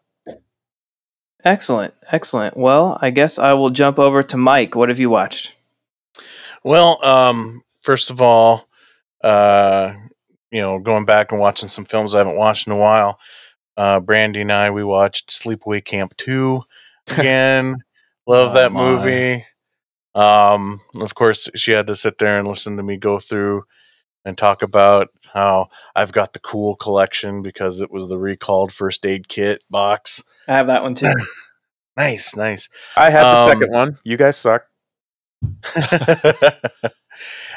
Excellent, 1.46 1.94
excellent. 2.12 2.58
Well, 2.58 2.98
I 3.02 3.12
guess 3.12 3.40
I 3.40 3.54
will 3.54 3.70
jump 3.70 3.98
over 3.98 4.22
to 4.24 4.36
Mike. 4.36 4.76
What 4.76 4.90
have 4.90 5.00
you 5.00 5.10
watched? 5.10 5.56
Well, 6.66 7.04
um, 7.04 7.62
first 7.80 8.10
of 8.10 8.22
all, 8.22 8.68
uh, 9.24 9.94
you 10.52 10.60
know, 10.62 10.80
going 10.80 11.06
back 11.06 11.32
and 11.32 11.40
watching 11.40 11.70
some 11.70 11.86
films 11.86 12.14
I 12.14 12.18
haven't 12.18 12.36
watched 12.36 12.68
in 12.68 12.74
a 12.74 12.78
while. 12.78 13.20
Uh, 13.80 14.00
Brandy 14.02 14.42
and 14.42 14.52
I, 14.52 14.72
we 14.72 14.84
watched 14.84 15.30
Sleepaway 15.30 15.84
Camp 15.86 16.16
2 16.18 16.62
again. 17.08 17.78
Love 18.28 18.52
Oh, 18.52 18.54
that 18.56 18.72
my. 18.74 18.80
movie. 18.82 19.46
Um, 20.16 20.82
of 21.00 21.16
course, 21.16 21.48
she 21.56 21.72
had 21.72 21.88
to 21.88 21.96
sit 21.96 22.18
there 22.18 22.38
and 22.38 22.48
listen 22.48 22.76
to 22.78 22.84
me 22.84 22.98
go 22.98 23.20
through 23.20 23.64
and 24.26 24.38
talk 24.38 24.62
about 24.64 25.08
how 25.34 25.70
I've 25.96 26.12
got 26.12 26.34
the 26.34 26.40
cool 26.40 26.76
collection 26.76 27.42
because 27.42 27.80
it 27.80 27.90
was 27.90 28.10
the 28.10 28.18
recalled 28.18 28.74
first 28.74 29.06
aid 29.06 29.30
kit 29.30 29.64
box. 29.70 30.24
I 30.48 30.54
have 30.54 30.68
that 30.68 30.84
one 30.84 30.96
too. 30.96 31.14
Nice, 31.98 32.34
nice. 32.34 32.70
i 32.96 33.10
had 33.10 33.24
the 33.24 33.28
Um, 33.44 33.50
second 33.60 33.74
one 33.74 33.98
you 34.06 34.16
guys 34.16 34.38
suck 34.38 34.64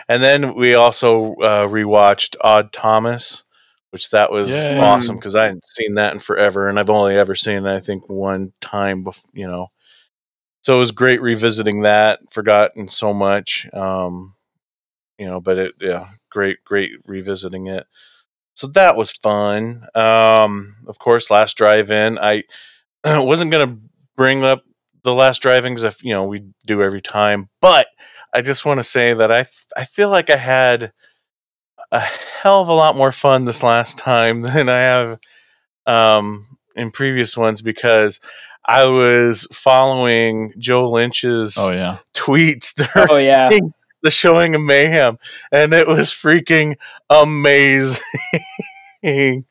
and 0.08 0.20
then 0.22 0.54
we 0.54 0.74
also 0.74 1.34
uh, 1.36 1.66
rewatched 1.68 2.34
Odd 2.40 2.72
Thomas, 2.72 3.44
which 3.92 4.10
that 4.10 4.32
was 4.32 4.50
Yay. 4.50 4.78
awesome 4.78 5.16
because 5.16 5.36
I 5.36 5.44
hadn't 5.44 5.66
seen 5.66 5.94
that 5.94 6.14
in 6.14 6.18
forever, 6.18 6.66
and 6.68 6.78
I've 6.78 6.88
only 6.88 7.14
ever 7.14 7.34
seen 7.34 7.66
it 7.66 7.74
I 7.74 7.78
think 7.78 8.08
one 8.08 8.52
time, 8.62 9.04
before, 9.04 9.30
you 9.34 9.46
know. 9.46 9.68
So 10.62 10.76
it 10.76 10.78
was 10.78 10.92
great 10.92 11.20
revisiting 11.20 11.82
that. 11.82 12.20
Forgotten 12.32 12.88
so 12.88 13.12
much, 13.12 13.68
um, 13.74 14.34
you 15.18 15.26
know, 15.26 15.42
but 15.42 15.58
it 15.58 15.74
yeah, 15.78 16.06
great, 16.30 16.64
great 16.64 16.92
revisiting 17.04 17.66
it. 17.66 17.86
So 18.54 18.66
that 18.68 18.96
was 18.96 19.10
fun. 19.10 19.86
Um, 19.94 20.76
of 20.86 20.98
course, 20.98 21.30
last 21.30 21.58
drive-in, 21.58 22.18
I 22.18 22.44
wasn't 23.04 23.50
gonna 23.50 23.76
bring 24.16 24.42
up 24.42 24.64
the 25.02 25.12
last 25.12 25.42
drive-in 25.42 25.74
because 25.74 26.02
you 26.02 26.14
know 26.14 26.24
we 26.24 26.44
do 26.64 26.82
every 26.82 27.02
time, 27.02 27.50
but 27.60 27.88
I 28.32 28.40
just 28.40 28.64
want 28.64 28.78
to 28.78 28.84
say 28.84 29.12
that 29.12 29.30
I 29.30 29.44
I 29.76 29.84
feel 29.84 30.08
like 30.08 30.30
I 30.30 30.36
had 30.36 30.92
a 31.90 32.00
hell 32.00 32.62
of 32.62 32.68
a 32.68 32.72
lot 32.72 32.96
more 32.96 33.12
fun 33.12 33.44
this 33.44 33.62
last 33.62 33.98
time 33.98 34.42
than 34.42 34.68
I 34.68 34.80
have 34.80 35.20
um, 35.86 36.58
in 36.74 36.90
previous 36.90 37.36
ones 37.36 37.62
because 37.62 38.20
I 38.64 38.84
was 38.84 39.46
following 39.52 40.54
Joe 40.58 40.90
Lynch's 40.90 41.56
Oh 41.58 41.72
yeah. 41.72 41.98
tweets 42.14 42.74
during 42.74 43.08
oh 43.10 43.18
yeah, 43.18 43.50
the 44.02 44.10
showing 44.10 44.54
of 44.54 44.60
Mayhem, 44.60 45.18
and 45.50 45.72
it 45.74 45.86
was 45.86 46.10
freaking 46.10 46.76
amazing. 47.10 48.00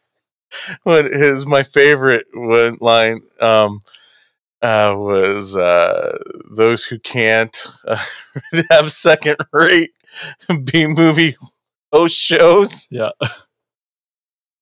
what 0.83 1.05
is 1.05 1.45
my 1.45 1.63
favorite 1.63 2.25
one 2.33 2.77
line? 2.79 3.21
Um, 3.39 3.79
uh, 4.61 4.93
was 4.95 5.57
uh, 5.57 6.17
those 6.55 6.85
who 6.85 6.99
can't 6.99 7.67
uh, 7.85 8.03
have 8.69 8.91
second 8.91 9.37
rate 9.51 9.91
B 10.63 10.85
movie 10.87 11.35
host 11.91 12.17
shows. 12.17 12.87
Yeah. 12.91 13.11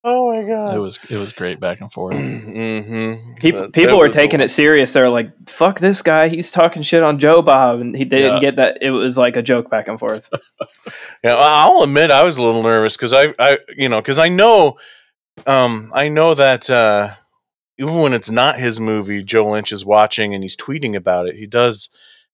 Oh 0.02 0.32
my 0.32 0.44
god! 0.44 0.76
It 0.76 0.80
was 0.80 0.98
it 1.10 1.18
was 1.18 1.34
great 1.34 1.60
back 1.60 1.82
and 1.82 1.92
forth. 1.92 2.16
mm-hmm. 2.16 3.34
people 3.34 3.70
people 3.70 3.98
were 3.98 4.08
taking 4.08 4.40
it 4.40 4.48
serious. 4.48 4.94
They're 4.94 5.10
like, 5.10 5.50
"Fuck 5.50 5.80
this 5.80 6.02
guy! 6.02 6.30
He's 6.30 6.52
talking 6.52 6.84
shit 6.84 7.04
on 7.04 7.20
Joe 7.20 7.42
Bob," 7.42 7.82
and 7.82 7.94
he 7.94 8.06
they 8.06 8.20
didn't 8.20 8.36
Yeah. 8.36 8.40
get 8.52 8.56
that. 8.56 8.78
It 8.82 8.92
was 8.92 9.18
like 9.18 9.36
a 9.36 9.42
joke 9.42 9.70
back 9.70 9.88
and 9.88 10.00
forth. 10.00 10.30
Yeah, 11.22 11.36
I'll 11.38 11.84
admit 11.84 12.12
I 12.12 12.24
was 12.24 12.38
a 12.38 12.42
little 12.42 12.64
nervous 12.64 12.96
because 12.96 13.14
I, 13.14 13.34
I, 13.38 13.60
you 13.76 13.90
know, 13.90 14.02
because 14.02 14.20
I 14.20 14.30
know, 14.30 14.78
um, 15.46 15.92
I 15.94 16.08
know 16.08 16.34
that 16.34 16.70
uh, 16.70 17.14
even 17.78 17.96
when 17.96 18.14
it's 18.14 18.32
not 18.32 18.58
his 18.58 18.80
movie, 18.80 19.22
Joe 19.22 19.50
Lynch 19.52 19.74
is 19.74 19.86
watching 19.86 20.34
and 20.34 20.42
he's 20.42 20.56
tweeting 20.56 20.96
about 20.96 21.28
it. 21.28 21.36
He 21.36 21.46
does 21.46 21.90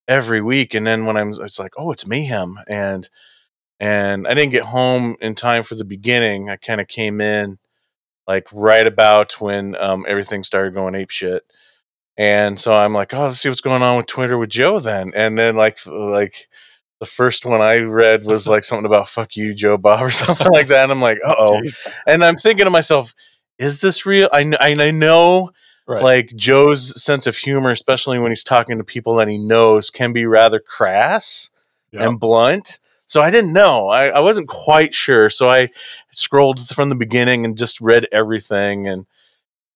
every 0.08 0.40
week, 0.42 0.76
and 0.76 0.86
then 0.86 1.06
when 1.06 1.18
I'm, 1.18 1.32
it's 1.32 1.60
like, 1.60 1.74
oh, 1.78 1.92
it's 1.92 2.06
mayhem, 2.06 2.60
and 2.68 3.10
and 3.80 4.28
I 4.28 4.34
didn't 4.34 4.52
get 4.52 4.64
home 4.64 5.16
in 5.22 5.36
time 5.36 5.64
for 5.64 5.76
the 5.76 5.86
beginning. 5.86 6.50
I 6.50 6.56
kind 6.56 6.80
of 6.82 6.88
came 6.88 7.20
in 7.22 7.58
like 8.28 8.48
right 8.54 8.86
about 8.88 9.34
when 9.42 9.76
um, 9.76 10.06
everything 10.08 10.44
started 10.44 10.74
going 10.74 10.96
ape 10.96 11.10
shit. 11.12 11.44
And 12.18 12.60
so 12.60 12.74
I'm 12.76 12.94
like, 12.94 13.14
oh, 13.14 13.24
let's 13.24 13.40
see 13.40 13.50
what's 13.50 13.62
going 13.62 13.84
on 13.84 13.98
with 13.98 14.08
Twitter 14.08 14.38
with 14.38 14.50
Joe 14.50 14.80
then. 14.80 15.12
And 15.16 15.38
then 15.38 15.56
like 15.56 15.78
like 15.86 16.48
the 17.02 17.06
first 17.06 17.46
one 17.46 17.62
I 17.62 17.80
read 17.80 18.24
was 18.26 18.48
like 18.50 18.64
something 18.64 18.86
about 18.86 19.10
fuck 19.10 19.36
you, 19.36 19.54
Joe 19.54 19.78
Bob 19.78 20.02
or 20.06 20.12
something 20.12 20.48
like 20.52 20.68
that. 20.68 20.84
And 20.84 20.92
I'm 20.94 21.02
like, 21.02 21.20
uh 21.26 21.36
oh. 21.38 21.62
And 22.08 22.24
I'm 22.24 22.36
thinking 22.38 22.66
to 22.66 22.72
myself, 22.72 23.14
is 23.60 23.82
this 23.82 24.06
real? 24.06 24.30
I, 24.32 24.44
kn- 24.44 24.58
I 24.60 24.92
know 24.92 25.52
Right. 25.88 26.02
like 26.02 26.36
Joe's 26.36 27.00
sense 27.04 27.28
of 27.28 27.38
humor, 27.38 27.70
especially 27.70 28.18
when 28.18 28.32
he's 28.32 28.44
talking 28.44 28.80
to 28.80 28.84
people 28.84 29.16
that 29.18 29.28
he 29.28 29.38
knows, 29.38 29.92
can 29.92 30.14
be 30.14 30.26
rather 30.26 30.60
crass 30.60 31.52
Yep. 31.92 32.02
and 32.02 32.20
blunt. 32.20 32.80
So 33.06 33.22
I 33.22 33.30
didn't 33.30 33.54
know. 33.54 33.90
I, 33.90 34.08
I 34.08 34.20
wasn't 34.20 34.48
quite 34.48 34.94
sure. 34.94 35.30
So 35.30 35.50
I 35.50 35.70
scrolled 36.12 36.68
from 36.68 36.90
the 36.90 36.96
beginning 36.96 37.46
and 37.46 37.58
just 37.58 37.82
read 37.82 38.08
everything. 38.12 38.88
And 38.88 39.06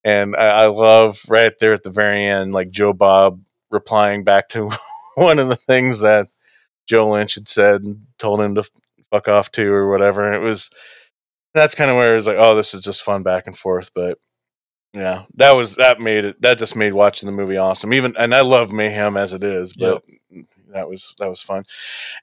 and 0.03 0.35
I, 0.35 0.63
I 0.63 0.65
love 0.67 1.21
right 1.27 1.53
there 1.59 1.73
at 1.73 1.83
the 1.83 1.91
very 1.91 2.25
end, 2.25 2.53
like 2.53 2.69
Joe 2.69 2.93
Bob 2.93 3.41
replying 3.69 4.23
back 4.23 4.49
to 4.49 4.69
one 5.15 5.39
of 5.39 5.49
the 5.49 5.55
things 5.55 5.99
that 5.99 6.27
Joe 6.87 7.11
Lynch 7.11 7.35
had 7.35 7.47
said 7.47 7.83
and 7.83 8.07
told 8.17 8.41
him 8.41 8.55
to 8.55 8.63
fuck 9.11 9.27
off 9.27 9.51
to 9.53 9.71
or 9.71 9.89
whatever. 9.89 10.25
And 10.25 10.35
it 10.35 10.45
was 10.45 10.69
that's 11.53 11.75
kind 11.75 11.91
of 11.91 11.97
where 11.97 12.13
it 12.13 12.15
was 12.15 12.27
like, 12.27 12.37
oh, 12.37 12.55
this 12.55 12.73
is 12.73 12.83
just 12.83 13.03
fun 13.03 13.23
back 13.23 13.47
and 13.47 13.57
forth. 13.57 13.91
But 13.93 14.17
yeah, 14.93 15.25
that 15.35 15.51
was 15.51 15.75
that 15.75 15.99
made 15.99 16.25
it 16.25 16.41
that 16.41 16.57
just 16.57 16.75
made 16.75 16.93
watching 16.93 17.27
the 17.27 17.33
movie 17.33 17.57
awesome. 17.57 17.93
Even 17.93 18.15
and 18.17 18.33
I 18.33 18.41
love 18.41 18.71
Mayhem 18.71 19.17
as 19.17 19.33
it 19.33 19.43
is, 19.43 19.73
but 19.73 20.03
that 20.73 20.89
was 20.89 21.15
that 21.19 21.27
was 21.29 21.41
fun. 21.41 21.63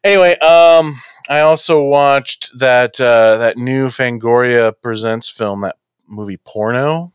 Anyway, 0.05 0.37
um 0.39 1.01
I 1.29 1.41
also 1.41 1.83
watched 1.83 2.59
that 2.59 3.01
uh 3.01 3.37
that 3.39 3.57
new 3.57 3.89
Fangoria 3.89 4.73
presents 4.81 5.29
film, 5.29 5.63
that 5.63 5.77
movie 6.09 6.39
Porno. 6.45 7.13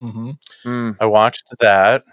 hmm 0.00 0.32
Mm. 0.64 0.96
I 1.00 1.06
watched 1.06 1.44
that. 1.60 2.04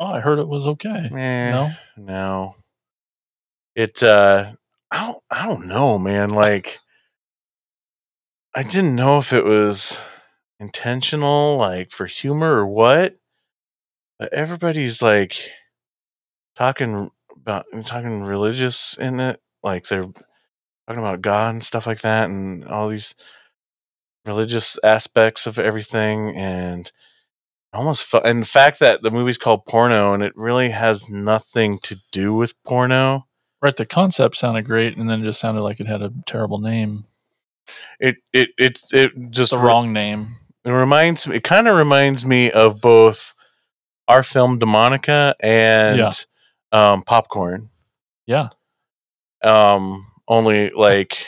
Oh, 0.00 0.06
I 0.06 0.20
heard 0.20 0.38
it 0.38 0.48
was 0.48 0.66
okay. 0.68 1.08
Eh, 1.12 1.50
No. 1.50 1.70
no. 1.96 2.54
It 3.74 4.02
uh 4.02 4.52
I 4.90 5.06
don't 5.06 5.22
I 5.30 5.46
don't 5.46 5.66
know, 5.66 5.98
man. 5.98 6.30
Like 6.30 6.78
I 8.54 8.62
didn't 8.62 8.96
know 8.96 9.18
if 9.18 9.32
it 9.32 9.44
was 9.44 10.04
intentional, 10.58 11.56
like 11.58 11.90
for 11.90 12.06
humor 12.06 12.56
or 12.58 12.66
what. 12.66 13.14
But 14.18 14.32
everybody's 14.32 15.00
like 15.00 15.50
talking 16.56 17.10
about 17.48 17.66
talking 17.86 18.24
religious 18.24 18.94
in 18.98 19.20
it. 19.20 19.40
Like 19.62 19.88
they're 19.88 20.02
talking 20.02 21.02
about 21.02 21.22
God 21.22 21.54
and 21.54 21.64
stuff 21.64 21.86
like 21.86 22.00
that 22.02 22.28
and 22.28 22.64
all 22.66 22.88
these 22.88 23.14
religious 24.24 24.78
aspects 24.84 25.46
of 25.46 25.58
everything 25.58 26.36
and 26.36 26.90
almost 27.72 28.04
fu- 28.04 28.18
and 28.18 28.42
the 28.42 28.46
fact 28.46 28.78
that 28.80 29.02
the 29.02 29.10
movie's 29.10 29.38
called 29.38 29.64
porno 29.66 30.12
and 30.12 30.22
it 30.22 30.32
really 30.36 30.70
has 30.70 31.08
nothing 31.08 31.78
to 31.80 31.96
do 32.12 32.34
with 32.34 32.54
porno 32.64 33.24
Right. 33.60 33.74
The 33.76 33.86
concept 33.86 34.36
sounded 34.36 34.66
great, 34.66 34.96
and 34.96 35.10
then 35.10 35.20
it 35.20 35.24
just 35.24 35.40
sounded 35.40 35.62
like 35.62 35.80
it 35.80 35.88
had 35.88 36.00
a 36.00 36.12
terrible 36.26 36.58
name. 36.58 37.06
it 37.98 38.16
it 38.32 38.50
it 38.56 38.80
it 38.92 39.12
just 39.30 39.50
the 39.50 39.58
wrong 39.58 39.92
name. 39.92 40.36
it 40.64 40.70
reminds 40.70 41.26
me 41.26 41.34
it 41.36 41.42
kind 41.42 41.66
of 41.66 41.76
reminds 41.76 42.24
me 42.24 42.52
of 42.52 42.80
both 42.80 43.34
our 44.06 44.22
film 44.22 44.60
demonica 44.60 45.34
and 45.40 45.98
Yeah. 45.98 46.10
Um 46.72 47.02
popcorn 47.02 47.70
Yeah. 48.26 48.48
um 49.42 50.06
only 50.26 50.70
like 50.70 51.26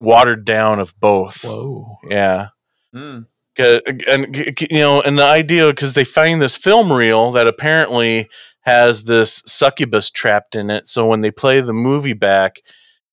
watered 0.00 0.44
down 0.44 0.80
of 0.80 0.98
both 1.00 1.44
Whoa. 1.44 1.98
yeah 2.10 2.48
Mm. 2.94 3.26
'Cause- 3.56 3.80
and 4.08 4.34
you 4.60 4.78
know 4.80 5.00
and 5.02 5.16
the 5.18 5.24
idea 5.24 5.68
because 5.68 5.94
they 5.94 6.04
find 6.04 6.42
this 6.42 6.56
film 6.56 6.92
reel 6.92 7.30
that 7.32 7.46
apparently 7.46 8.28
has 8.60 9.04
this 9.06 9.42
succubus 9.46 10.10
trapped 10.10 10.54
in 10.54 10.70
it 10.70 10.88
so 10.88 11.06
when 11.06 11.20
they 11.20 11.30
play 11.30 11.60
the 11.60 11.72
movie 11.72 12.12
back 12.12 12.60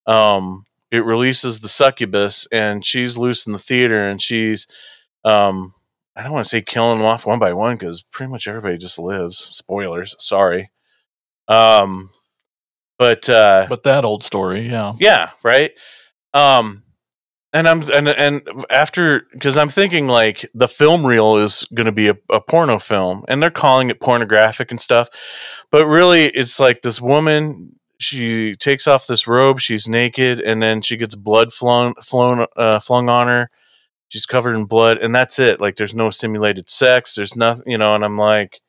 um 0.05 0.65
it 0.91 1.05
releases 1.05 1.59
the 1.59 1.69
succubus 1.69 2.47
and 2.51 2.83
she's 2.85 3.17
loose 3.17 3.45
in 3.45 3.53
the 3.53 3.59
theater 3.59 4.07
and 4.09 4.21
she's 4.21 4.65
um 5.23 5.73
I 6.15 6.23
don't 6.23 6.33
want 6.33 6.45
to 6.45 6.49
say 6.49 6.61
killing 6.61 6.97
them 6.97 7.07
off 7.07 7.25
one 7.25 7.39
by 7.39 7.53
one 7.53 7.75
because 7.77 8.01
pretty 8.01 8.29
much 8.31 8.45
everybody 8.47 8.77
just 8.77 8.99
lives. 8.99 9.37
Spoilers, 9.37 10.15
sorry. 10.19 10.69
Um, 11.49 12.11
but 12.97 13.27
uh, 13.27 13.65
But 13.67 13.83
that 13.83 14.05
old 14.05 14.23
story, 14.23 14.69
yeah. 14.69 14.93
yeah, 14.99 15.31
right. 15.43 15.71
Um, 16.33 16.83
and 17.51 17.67
I'm 17.67 17.81
and 17.91 18.07
and 18.07 18.41
after 18.69 19.25
because 19.33 19.57
I'm 19.57 19.69
thinking 19.69 20.07
like 20.07 20.45
the 20.53 20.67
film 20.67 21.05
reel 21.05 21.37
is 21.37 21.65
going 21.73 21.87
to 21.87 21.91
be 21.91 22.09
a, 22.09 22.17
a 22.29 22.39
porno 22.39 22.77
film, 22.77 23.25
and 23.27 23.41
they're 23.41 23.49
calling 23.49 23.89
it 23.89 23.99
pornographic 23.99 24.69
and 24.69 24.79
stuff, 24.79 25.09
but 25.71 25.87
really 25.87 26.25
it's 26.27 26.59
like 26.59 26.81
this 26.81 27.01
woman. 27.01 27.75
She 28.01 28.55
takes 28.55 28.87
off 28.87 29.07
this 29.07 29.27
robe. 29.27 29.59
She's 29.59 29.87
naked, 29.89 30.39
and 30.39 30.61
then 30.61 30.81
she 30.81 30.95
gets 30.95 31.15
blood 31.15 31.51
flown 31.51 31.95
flown 31.95 32.45
uh, 32.55 32.79
flung 32.79 33.09
on 33.09 33.27
her. 33.27 33.49
She's 34.09 34.25
covered 34.25 34.55
in 34.55 34.65
blood, 34.65 34.99
and 34.99 35.13
that's 35.13 35.39
it. 35.39 35.59
Like 35.59 35.75
there's 35.75 35.95
no 35.95 36.09
simulated 36.09 36.69
sex. 36.69 37.15
There's 37.15 37.35
nothing, 37.35 37.63
you 37.65 37.77
know. 37.77 37.95
And 37.95 38.05
I'm 38.05 38.17
like, 38.17 38.61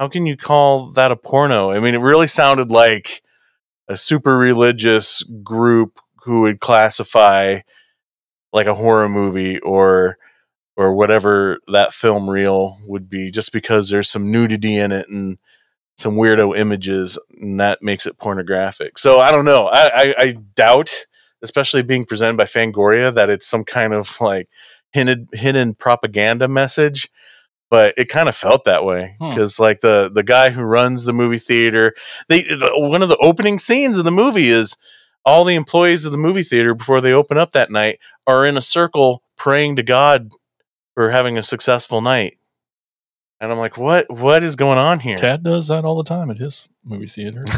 how 0.00 0.08
can 0.08 0.24
you 0.24 0.34
call 0.34 0.86
that 0.92 1.12
a 1.12 1.16
porno? 1.16 1.70
I 1.70 1.78
mean, 1.78 1.94
it 1.94 2.00
really 2.00 2.26
sounded 2.26 2.70
like 2.70 3.22
a 3.86 3.98
super 3.98 4.38
religious 4.38 5.22
group 5.42 6.00
who 6.24 6.40
would 6.40 6.58
classify 6.58 7.60
like 8.50 8.66
a 8.66 8.74
horror 8.74 9.10
movie 9.10 9.58
or 9.60 10.16
or 10.74 10.94
whatever 10.94 11.58
that 11.68 11.92
film 11.92 12.30
reel 12.30 12.78
would 12.86 13.10
be 13.10 13.30
just 13.30 13.52
because 13.52 13.90
there's 13.90 14.08
some 14.08 14.30
nudity 14.30 14.74
in 14.74 14.90
it 14.90 15.06
and 15.10 15.38
some 15.98 16.14
weirdo 16.14 16.56
images 16.56 17.18
and 17.38 17.60
that 17.60 17.82
makes 17.82 18.06
it 18.06 18.16
pornographic. 18.16 18.96
So 18.96 19.20
i 19.20 19.30
don't 19.30 19.44
know. 19.44 19.66
I 19.66 19.88
i, 19.88 20.14
I 20.18 20.32
doubt 20.54 20.90
especially 21.42 21.82
being 21.82 22.06
presented 22.06 22.38
by 22.38 22.44
fangoria 22.44 23.12
that 23.12 23.28
it's 23.28 23.46
some 23.46 23.64
kind 23.64 23.92
of 23.92 24.18
like 24.18 24.48
hidden 24.92 25.28
hidden 25.34 25.74
propaganda 25.74 26.48
message 26.48 27.10
but 27.70 27.94
it 27.96 28.08
kind 28.10 28.28
of 28.28 28.36
felt 28.36 28.64
that 28.64 28.84
way 28.84 29.16
Hmm. 29.20 29.30
because 29.30 29.58
like 29.58 29.80
the 29.80 30.10
the 30.12 30.22
guy 30.22 30.50
who 30.50 30.62
runs 30.62 31.04
the 31.04 31.12
movie 31.12 31.38
theater 31.38 31.94
they 32.28 32.42
the- 32.42 32.72
one 32.74 33.02
of 33.02 33.08
the 33.08 33.16
opening 33.18 33.58
scenes 33.58 33.96
of 33.96 34.04
the 34.04 34.10
movie 34.10 34.48
is 34.48 34.76
all 35.24 35.44
the 35.44 35.54
employees 35.54 36.04
of 36.04 36.12
the 36.12 36.18
movie 36.18 36.42
theater 36.42 36.74
before 36.74 37.00
they 37.00 37.12
open 37.12 37.38
up 37.38 37.52
that 37.52 37.70
night 37.70 37.98
are 38.26 38.44
in 38.46 38.56
a 38.56 38.62
circle 38.62 39.22
praying 39.36 39.76
to 39.76 39.82
God 39.82 40.30
for 40.94 41.10
having 41.10 41.38
a 41.38 41.42
successful 41.42 42.00
night. 42.00 42.36
And 43.40 43.50
I'm 43.52 43.58
like, 43.58 43.78
what 43.78 44.10
what 44.10 44.42
is 44.42 44.56
going 44.56 44.78
on 44.78 45.00
here? 45.00 45.16
Tad 45.16 45.42
does 45.42 45.68
that 45.68 45.84
all 45.84 45.96
the 45.96 46.04
time 46.08 46.30
at 46.30 46.36
his 46.38 46.68
movie 46.84 47.06
theater. 47.06 47.44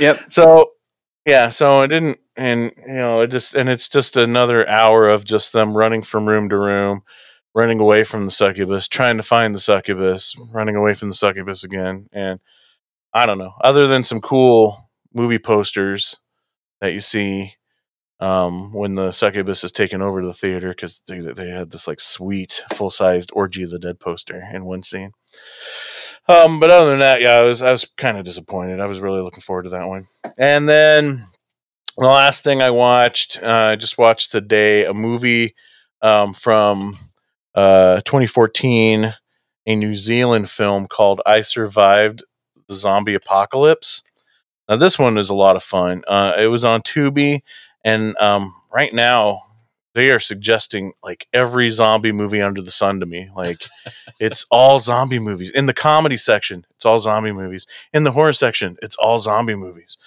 Yep. 0.00 0.20
So 0.32 0.70
yeah, 1.26 1.50
so 1.50 1.82
I 1.82 1.86
didn't 1.86 2.18
and 2.36 2.72
you 2.86 2.94
know, 2.94 3.20
it 3.20 3.26
just 3.28 3.54
and 3.54 3.68
it's 3.68 3.88
just 3.88 4.16
another 4.16 4.66
hour 4.68 5.08
of 5.08 5.24
just 5.24 5.52
them 5.52 5.76
running 5.76 6.02
from 6.02 6.26
room 6.26 6.48
to 6.48 6.56
room, 6.58 7.02
running 7.54 7.80
away 7.80 8.04
from 8.04 8.24
the 8.24 8.30
succubus, 8.30 8.88
trying 8.88 9.16
to 9.16 9.22
find 9.22 9.54
the 9.54 9.60
succubus, 9.60 10.34
running 10.52 10.76
away 10.76 10.94
from 10.94 11.08
the 11.08 11.14
succubus 11.14 11.64
again. 11.64 12.08
And 12.12 12.40
I 13.12 13.26
don't 13.26 13.38
know, 13.38 13.52
other 13.62 13.86
than 13.86 14.04
some 14.04 14.20
cool 14.20 14.90
movie 15.12 15.38
posters 15.38 16.18
that 16.80 16.92
you 16.92 17.00
see 17.00 17.54
um, 18.20 18.72
when 18.72 18.94
the 18.94 19.10
succubus 19.10 19.64
is 19.64 19.72
taken 19.72 20.00
over 20.00 20.24
the 20.24 20.32
theater 20.32 20.70
because 20.70 21.02
they, 21.08 21.20
they 21.20 21.50
had 21.50 21.70
this 21.70 21.88
like 21.88 22.00
sweet 22.00 22.62
full 22.72 22.90
sized 22.90 23.30
orgy 23.34 23.64
of 23.64 23.70
the 23.70 23.78
dead 23.78 24.00
poster 24.00 24.48
in 24.54 24.64
one 24.64 24.82
scene. 24.82 25.12
Um, 26.28 26.60
but 26.60 26.70
other 26.70 26.90
than 26.90 27.00
that, 27.00 27.20
yeah, 27.20 27.32
I 27.32 27.42
was 27.42 27.62
I 27.62 27.72
was 27.72 27.84
kind 27.96 28.16
of 28.16 28.24
disappointed. 28.24 28.80
I 28.80 28.86
was 28.86 29.00
really 29.00 29.20
looking 29.20 29.40
forward 29.40 29.64
to 29.64 29.70
that 29.70 29.88
one. 29.88 30.06
And 30.38 30.68
then 30.68 31.24
the 31.98 32.06
last 32.06 32.44
thing 32.44 32.62
I 32.62 32.70
watched, 32.70 33.42
uh, 33.42 33.72
I 33.72 33.76
just 33.76 33.98
watched 33.98 34.30
today 34.30 34.84
a 34.84 34.94
movie 34.94 35.54
um, 36.00 36.32
from 36.32 36.96
uh, 37.54 37.96
2014, 38.02 39.14
a 39.66 39.76
New 39.76 39.94
Zealand 39.94 40.50
film 40.50 40.86
called 40.86 41.20
"I 41.26 41.40
Survived 41.40 42.22
the 42.68 42.74
Zombie 42.74 43.14
Apocalypse." 43.14 44.02
Now, 44.68 44.76
this 44.76 44.98
one 44.98 45.18
is 45.18 45.30
a 45.30 45.34
lot 45.34 45.56
of 45.56 45.62
fun. 45.62 46.02
Uh, 46.06 46.34
it 46.38 46.46
was 46.46 46.64
on 46.64 46.82
Tubi, 46.82 47.42
and 47.84 48.16
um, 48.18 48.54
right 48.72 48.92
now 48.92 49.42
they 49.94 50.10
are 50.10 50.20
suggesting 50.20 50.92
like 51.02 51.26
every 51.32 51.70
zombie 51.70 52.12
movie 52.12 52.40
under 52.40 52.62
the 52.62 52.70
sun 52.70 53.00
to 53.00 53.06
me. 53.06 53.30
Like 53.36 53.66
it's 54.20 54.46
all 54.50 54.78
zombie 54.78 55.18
movies. 55.18 55.50
In 55.50 55.66
the 55.66 55.74
comedy 55.74 56.16
section, 56.16 56.64
it's 56.70 56.86
all 56.86 56.98
zombie 56.98 57.32
movies. 57.32 57.66
In 57.92 58.04
the 58.04 58.12
horror 58.12 58.32
section, 58.32 58.76
it's 58.82 58.96
all 58.96 59.18
zombie 59.18 59.54
movies. 59.54 59.98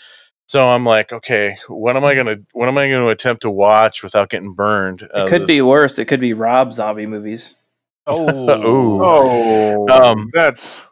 So 0.48 0.70
I'm 0.70 0.86
like, 0.86 1.12
okay, 1.12 1.58
what 1.68 1.98
am 1.98 2.04
I 2.04 2.14
gonna 2.16 2.38
what 2.54 2.68
am 2.68 2.78
I 2.78 2.90
gonna 2.90 3.08
attempt 3.10 3.42
to 3.44 3.50
watch 3.50 4.04
without 4.04 4.30
getting 4.30 4.54
burned? 4.54 5.02
It 5.02 5.30
could 5.30 5.48
be 5.48 5.62
worse. 5.62 5.98
It 5.98 6.06
could 6.06 6.20
be 6.20 6.34
Rob 6.34 6.74
zombie 6.74 7.08
movies. 7.08 7.56
Ooh. 8.10 9.04
Oh, 9.04 9.88
Um, 9.90 10.30
that's 10.34 10.86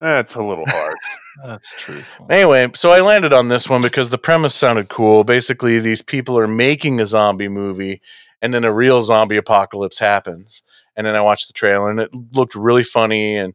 that's 0.00 0.34
a 0.34 0.42
little 0.42 0.66
hard. 0.66 0.94
That's 1.44 1.74
truthful. 1.74 2.26
Anyway, 2.30 2.70
so 2.74 2.92
I 2.92 3.00
landed 3.00 3.32
on 3.32 3.48
this 3.48 3.68
one 3.68 3.80
because 3.82 4.10
the 4.10 4.18
premise 4.18 4.54
sounded 4.54 4.88
cool. 4.88 5.24
Basically, 5.24 5.80
these 5.80 6.00
people 6.00 6.38
are 6.38 6.46
making 6.46 7.00
a 7.00 7.06
zombie 7.06 7.48
movie, 7.48 8.00
and 8.40 8.54
then 8.54 8.64
a 8.64 8.72
real 8.72 9.02
zombie 9.02 9.36
apocalypse 9.36 9.98
happens. 9.98 10.62
And 10.94 11.04
then 11.04 11.16
I 11.16 11.22
watched 11.22 11.48
the 11.48 11.52
trailer, 11.52 11.90
and 11.90 11.98
it 11.98 12.10
looked 12.34 12.54
really 12.54 12.84
funny. 12.84 13.36
And 13.36 13.54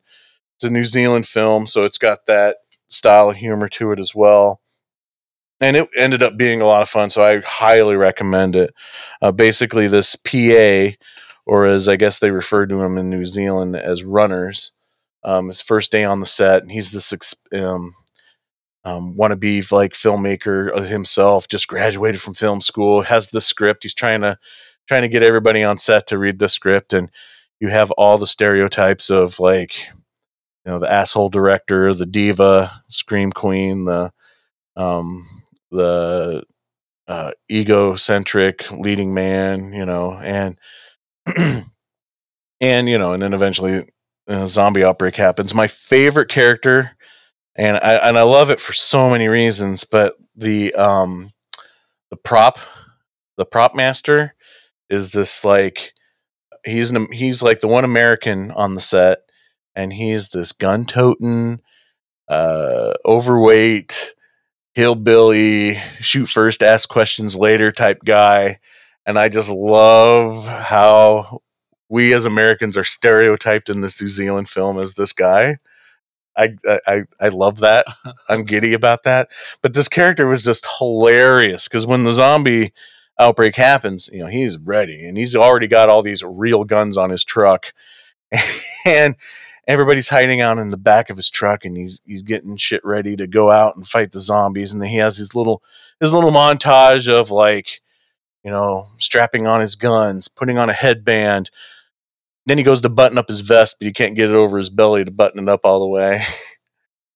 it's 0.58 0.66
a 0.66 0.70
New 0.70 0.84
Zealand 0.84 1.26
film, 1.26 1.68
so 1.68 1.84
it's 1.84 1.98
got 1.98 2.26
that 2.26 2.58
style 2.90 3.30
of 3.30 3.38
humor 3.38 3.70
to 3.70 3.94
it 3.94 4.00
as 4.00 4.14
well. 4.14 4.60
And 5.62 5.76
it 5.76 5.90
ended 5.98 6.24
up 6.24 6.38
being 6.38 6.62
a 6.62 6.66
lot 6.66 6.82
of 6.82 6.90
fun, 6.90 7.10
so 7.10 7.24
I 7.24 7.42
highly 7.42 7.98
recommend 7.98 8.56
it. 8.56 8.74
Uh, 9.22 9.32
basically, 9.32 9.88
this 9.88 10.16
PA, 10.16 10.96
or 11.46 11.66
as 11.66 11.90
I 11.90 11.98
guess 11.98 12.20
they 12.20 12.32
refer 12.32 12.66
to 12.66 12.82
him 12.82 12.98
in 12.98 13.10
New 13.10 13.26
Zealand 13.26 13.76
as 13.76 14.04
runners, 14.04 14.72
um, 15.24 15.48
his 15.48 15.62
first 15.62 15.92
day 15.92 16.04
on 16.06 16.22
the 16.22 16.26
set, 16.26 16.62
and 16.62 16.72
he's 16.72 16.92
this 16.92 17.14
um, 17.54 17.94
um, 18.86 19.16
wannabe 19.18 19.70
like 19.72 19.94
filmmaker 19.94 20.86
himself, 20.86 21.48
just 21.48 21.68
graduated 21.68 22.22
from 22.22 22.34
film 22.34 22.62
school, 22.62 23.02
has 23.02 23.30
the 23.30 23.42
script. 23.42 23.84
He's 23.84 23.94
trying 23.94 24.22
to 24.22 24.38
trying 24.88 25.02
to 25.04 25.10
get 25.10 25.24
everybody 25.24 25.64
on 25.64 25.78
set 25.78 26.08
to 26.08 26.18
read 26.18 26.40
the 26.40 26.50
script, 26.50 26.94
and 26.94 27.10
you 27.60 27.68
have 27.68 27.92
all 27.92 28.18
the 28.18 28.28
stereotypes 28.28 29.10
of 29.10 29.40
like 29.40 29.88
you 30.66 30.72
know 30.72 30.80
the 30.80 30.92
asshole 30.92 31.30
director, 31.30 31.94
the 31.94 32.06
diva, 32.06 32.82
scream 32.90 33.32
queen, 33.32 33.86
the 33.86 34.12
um, 34.76 35.26
the 35.72 36.44
uh, 37.08 37.32
egocentric 37.52 38.70
leading 38.72 39.14
man, 39.14 39.74
you 39.74 39.86
know, 39.86 40.14
and 40.14 40.58
and 42.62 42.90
you 42.90 42.98
know, 42.98 43.14
and 43.14 43.22
then 43.22 43.34
eventually 43.34 43.86
a 44.28 44.48
zombie 44.48 44.84
outbreak 44.84 45.16
happens. 45.16 45.54
My 45.54 45.68
favorite 45.68 46.30
character, 46.30 46.92
and 47.56 47.78
I 47.78 47.94
and 47.96 48.18
I 48.18 48.24
love 48.24 48.52
it 48.52 48.60
for 48.60 48.74
so 48.74 49.10
many 49.10 49.28
reasons, 49.28 49.84
but 49.84 50.16
the 50.36 50.74
um 50.76 51.32
the 52.12 52.18
prop 52.18 52.60
the 53.38 53.46
prop 53.46 53.76
master 53.76 54.36
is 54.90 55.12
this 55.12 55.44
like 55.44 55.94
he's 56.66 56.92
an, 56.92 57.12
he's 57.12 57.42
like 57.42 57.60
the 57.60 57.68
one 57.68 57.86
American 57.86 58.52
on 58.52 58.74
the 58.74 58.82
set, 58.82 59.20
and 59.76 59.94
he's 59.94 60.30
this 60.30 60.52
gun 60.52 60.86
toting, 60.86 61.62
uh, 62.28 62.94
overweight 63.06 64.14
hillbilly, 64.80 65.76
shoot 66.00 66.28
first, 66.28 66.64
ask 66.64 66.88
questions 66.88 67.36
later 67.36 67.70
type 67.70 68.00
guy, 68.06 68.60
and 69.06 69.20
I 69.20 69.28
just 69.28 69.50
love 69.50 70.46
how 70.46 71.42
we 71.90 72.14
as 72.14 72.24
Americans 72.24 72.78
are 72.78 72.86
stereotyped 72.86 73.68
in 73.68 73.82
this 73.82 74.00
New 74.02 74.08
Zealand 74.08 74.50
film 74.50 74.80
as 74.80 74.94
this 74.94 75.12
guy. 75.12 75.58
I 76.38 76.56
I 76.88 77.04
I 77.20 77.28
love 77.28 77.60
that. 77.60 77.88
I'm 78.30 78.46
giddy 78.46 78.72
about 78.72 79.04
that. 79.04 79.28
But 79.62 79.74
this 79.74 79.90
character 79.90 80.28
was 80.28 80.46
just 80.46 80.66
hilarious 80.78 81.68
because 81.68 81.86
when 81.86 82.06
the 82.06 82.14
zombie 82.14 82.72
outbreak 83.20 83.58
happens, 83.58 84.10
you 84.14 84.20
know, 84.20 84.28
he's 84.28 84.58
ready 84.60 85.06
and 85.06 85.18
he's 85.18 85.36
already 85.36 85.68
got 85.68 85.90
all 85.90 86.02
these 86.02 86.24
real 86.24 86.64
guns 86.64 86.96
on 86.96 87.10
his 87.10 87.26
truck. 87.26 87.74
and 88.86 89.18
everybody's 89.70 90.10
hiding 90.10 90.42
out 90.42 90.58
in 90.58 90.70
the 90.70 90.78
back 90.78 91.12
of 91.12 91.16
his 91.16 91.30
truck 91.30 91.64
and 91.64 91.78
he's 91.78 92.02
he's 92.04 92.24
getting 92.24 92.58
shit 92.58 92.82
ready 92.84 93.16
to 93.16 93.28
go 93.28 93.52
out 93.52 93.76
and 93.76 93.88
fight 93.88 94.12
the 94.12 94.20
zombies 94.20 94.74
and 94.74 94.82
then 94.82 94.90
he 94.90 94.98
has 94.98 95.16
his 95.16 95.36
little 95.36 95.64
his 96.00 96.12
little 96.12 96.32
montage 96.32 97.08
of 97.08 97.30
like 97.30 97.80
you 98.44 98.50
know 98.50 98.88
strapping 98.98 99.46
on 99.46 99.62
his 99.62 99.76
guns 99.76 100.28
putting 100.28 100.58
on 100.58 100.70
a 100.70 100.74
headband. 100.74 101.52
Then 102.48 102.58
he 102.58 102.64
goes 102.64 102.82
to 102.82 102.90
button 102.90 103.20
up 103.20 103.30
his 103.30 103.42
vest 103.42 103.78
but 103.80 103.86
he 103.86 103.94
can't 103.94 104.16
get 104.16 104.32
it 104.32 104.36
over 104.36 104.58
his 104.58 104.72
belly 104.72 105.06
to 105.06 105.12
button 105.12 105.48
it 105.48 105.50
up 105.50 105.62
all 105.64 105.80
the 105.80 105.88
way. 105.88 106.24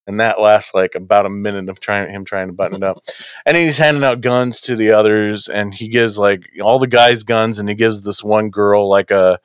And 0.06 0.20
that 0.20 0.42
lasts 0.42 0.74
like 0.74 0.96
about 0.96 1.26
a 1.26 1.30
minute 1.30 1.70
of 1.70 1.80
trying 1.80 2.12
him 2.12 2.26
trying 2.26 2.48
to 2.48 2.54
button 2.54 2.76
it 2.76 2.84
up. 2.84 2.98
And 3.46 3.56
he's 3.56 3.78
handing 3.78 4.04
out 4.04 4.20
guns 4.20 4.60
to 4.64 4.76
the 4.76 4.92
others 4.92 5.48
and 5.48 5.74
he 5.74 5.88
gives 5.88 6.20
like 6.20 6.50
all 6.62 6.78
the 6.78 6.88
guys 6.88 7.24
guns 7.24 7.58
and 7.58 7.70
he 7.70 7.76
gives 7.76 8.02
this 8.02 8.22
one 8.22 8.50
girl 8.50 8.90
like 8.90 9.12
a 9.12 9.40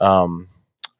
um 0.00 0.48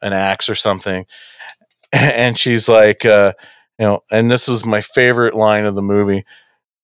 an 0.03 0.13
axe 0.13 0.49
or 0.49 0.55
something 0.55 1.05
and 1.93 2.39
she's 2.39 2.69
like 2.69 3.05
uh 3.05 3.33
you 3.79 3.87
know 3.87 4.01
and 4.11 4.31
this 4.31 4.49
was 4.49 4.65
my 4.65 4.81
favorite 4.81 5.35
line 5.35 5.65
of 5.65 5.75
the 5.75 5.83
movie 5.83 6.25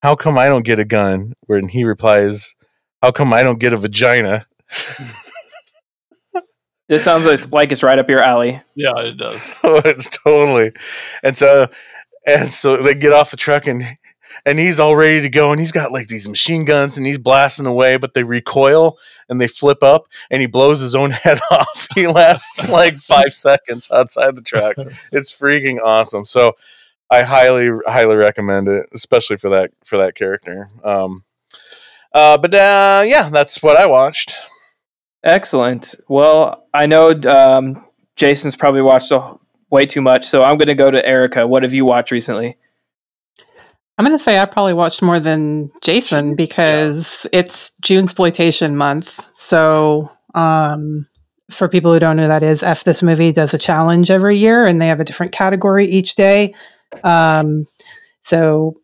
how 0.03 0.15
come 0.15 0.37
i 0.39 0.47
don't 0.49 0.65
get 0.65 0.79
a 0.79 0.85
gun 0.85 1.33
when 1.47 1.69
he 1.69 1.85
replies 1.85 2.55
how 3.03 3.11
come 3.11 3.33
i 3.33 3.43
don't 3.43 3.61
get 3.61 3.73
a 3.73 3.77
vagina 3.77 4.45
This 6.89 7.03
sounds 7.03 7.25
like- 7.25 7.51
like 7.53 7.73
it's 7.73 7.83
right 7.83 7.99
up 7.99 8.09
your 8.09 8.23
alley. 8.23 8.63
Yeah, 8.77 8.93
it 8.99 9.17
does. 9.17 9.55
it's 9.65 10.09
totally. 10.19 10.71
And 11.25 11.37
so 11.37 11.67
and 12.27 12.49
so 12.49 12.81
they 12.81 12.95
get 12.95 13.13
off 13.13 13.33
the 13.33 13.37
truck 13.37 13.67
and 13.67 13.83
and 14.45 14.59
he's 14.59 14.79
all 14.81 14.97
ready 14.97 15.21
to 15.23 15.29
go 15.29 15.51
and 15.51 15.61
he's 15.61 15.73
got 15.73 15.93
like 15.93 16.09
these 16.09 16.29
machine 16.29 16.65
guns 16.65 16.97
and 16.97 17.07
he's 17.07 17.19
blasting 17.19 17.67
away 17.67 17.97
but 17.97 18.15
they 18.15 18.23
recoil 18.23 18.99
and 19.29 19.41
they 19.41 19.49
flip 19.49 19.83
up 19.83 20.09
and 20.31 20.41
he 20.41 20.47
blows 20.47 20.81
his 20.81 20.95
own 20.95 21.11
head 21.13 21.41
off. 21.51 21.89
He 21.95 22.07
lasts 22.07 22.69
like 22.69 22.99
5 22.99 23.33
seconds 23.33 23.89
outside 23.91 24.37
the 24.37 24.43
truck. 24.43 24.77
It's 25.13 25.33
freaking 25.33 25.81
awesome. 25.83 26.25
So 26.25 26.53
I 27.11 27.23
highly 27.23 27.71
highly 27.87 28.17
recommend 28.17 28.69
it 28.69 28.89
especially 28.93 29.37
for 29.37 29.51
that 29.51 29.71
for 29.85 29.99
that 29.99 30.15
character. 30.15 30.69
Um 30.85 31.25
uh 32.13 32.37
but 32.39 32.55
uh 32.55 33.05
yeah, 33.07 33.29
that's 33.31 33.63
what 33.63 33.77
I 33.77 33.87
watched. 33.87 34.35
Excellent. 35.27 35.97
Well, 36.09 36.69
I 36.73 36.87
know 36.87 37.11
um, 37.29 37.85
Jason's 38.15 38.55
probably 38.55 38.81
watched 38.81 39.11
a, 39.11 39.35
way 39.71 39.85
too 39.85 40.01
much, 40.01 40.25
so 40.25 40.45
I'm 40.45 40.57
going 40.57 40.69
to 40.69 40.75
go 40.77 40.89
to 40.89 41.05
Erica. 41.05 41.49
What 41.49 41.65
have 41.65 41.75
you 41.75 41.85
watched 41.85 42.13
recently? 42.13 42.57
I'm 43.99 44.05
going 44.05 44.17
to 44.17 44.23
say 44.23 44.39
I 44.39 44.45
probably 44.45 44.75
watched 44.75 45.01
more 45.01 45.19
than 45.19 45.71
Jason 45.83 46.35
because 46.35 47.27
it's 47.33 47.71
June 47.81 48.05
exploitation 48.05 48.77
month. 48.77 49.25
So, 49.37 50.11
um, 50.35 51.07
for 51.51 51.69
people 51.69 51.93
who 51.93 51.99
don't 51.99 52.17
know 52.17 52.25
who 52.25 52.29
that 52.29 52.43
is, 52.43 52.63
F 52.63 52.85
this 52.85 53.03
movie 53.03 53.33
does 53.33 53.55
a 53.55 53.59
challenge 53.59 54.11
every 54.11 54.37
year, 54.37 54.67
and 54.67 54.83
they 54.83 54.89
have 54.89 55.01
a 55.01 55.05
different 55.05 55.33
category 55.33 55.89
each 55.91 56.15
day. 56.15 56.55
Um, 57.05 57.67
so, 58.23 58.77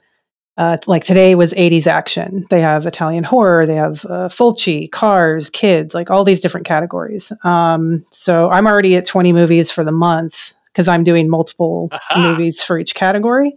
uh, 0.57 0.79
like 0.87 1.05
today 1.05 1.35
was 1.35 1.53
80s 1.55 1.87
action. 1.87 2.47
They 2.49 2.61
have 2.61 2.87
Italian 2.87 3.25
horror. 3.25 3.67
They 3.67 3.75
have 3.75 4.05
uh, 4.07 4.29
Fulci, 4.29 4.91
Cars, 4.91 5.51
Kids, 5.51 5.95
like 5.95 6.11
all 6.11 6.25
these 6.25 6.41
different 6.41 6.67
categories. 6.67 7.33
Um, 7.43 8.05
so 8.13 8.49
I'm 8.51 8.67
already 8.67 8.97
at 8.97 9.07
20 9.07 9.33
movies 9.33 9.71
for 9.71 9.83
the 9.83 9.93
month 9.93 10.53
because 10.67 10.89
I'm 10.89 11.05
doing 11.05 11.29
multiple 11.29 11.89
Aha. 11.91 12.21
movies 12.21 12.63
for 12.63 12.79
each 12.79 12.95
category. 12.95 13.57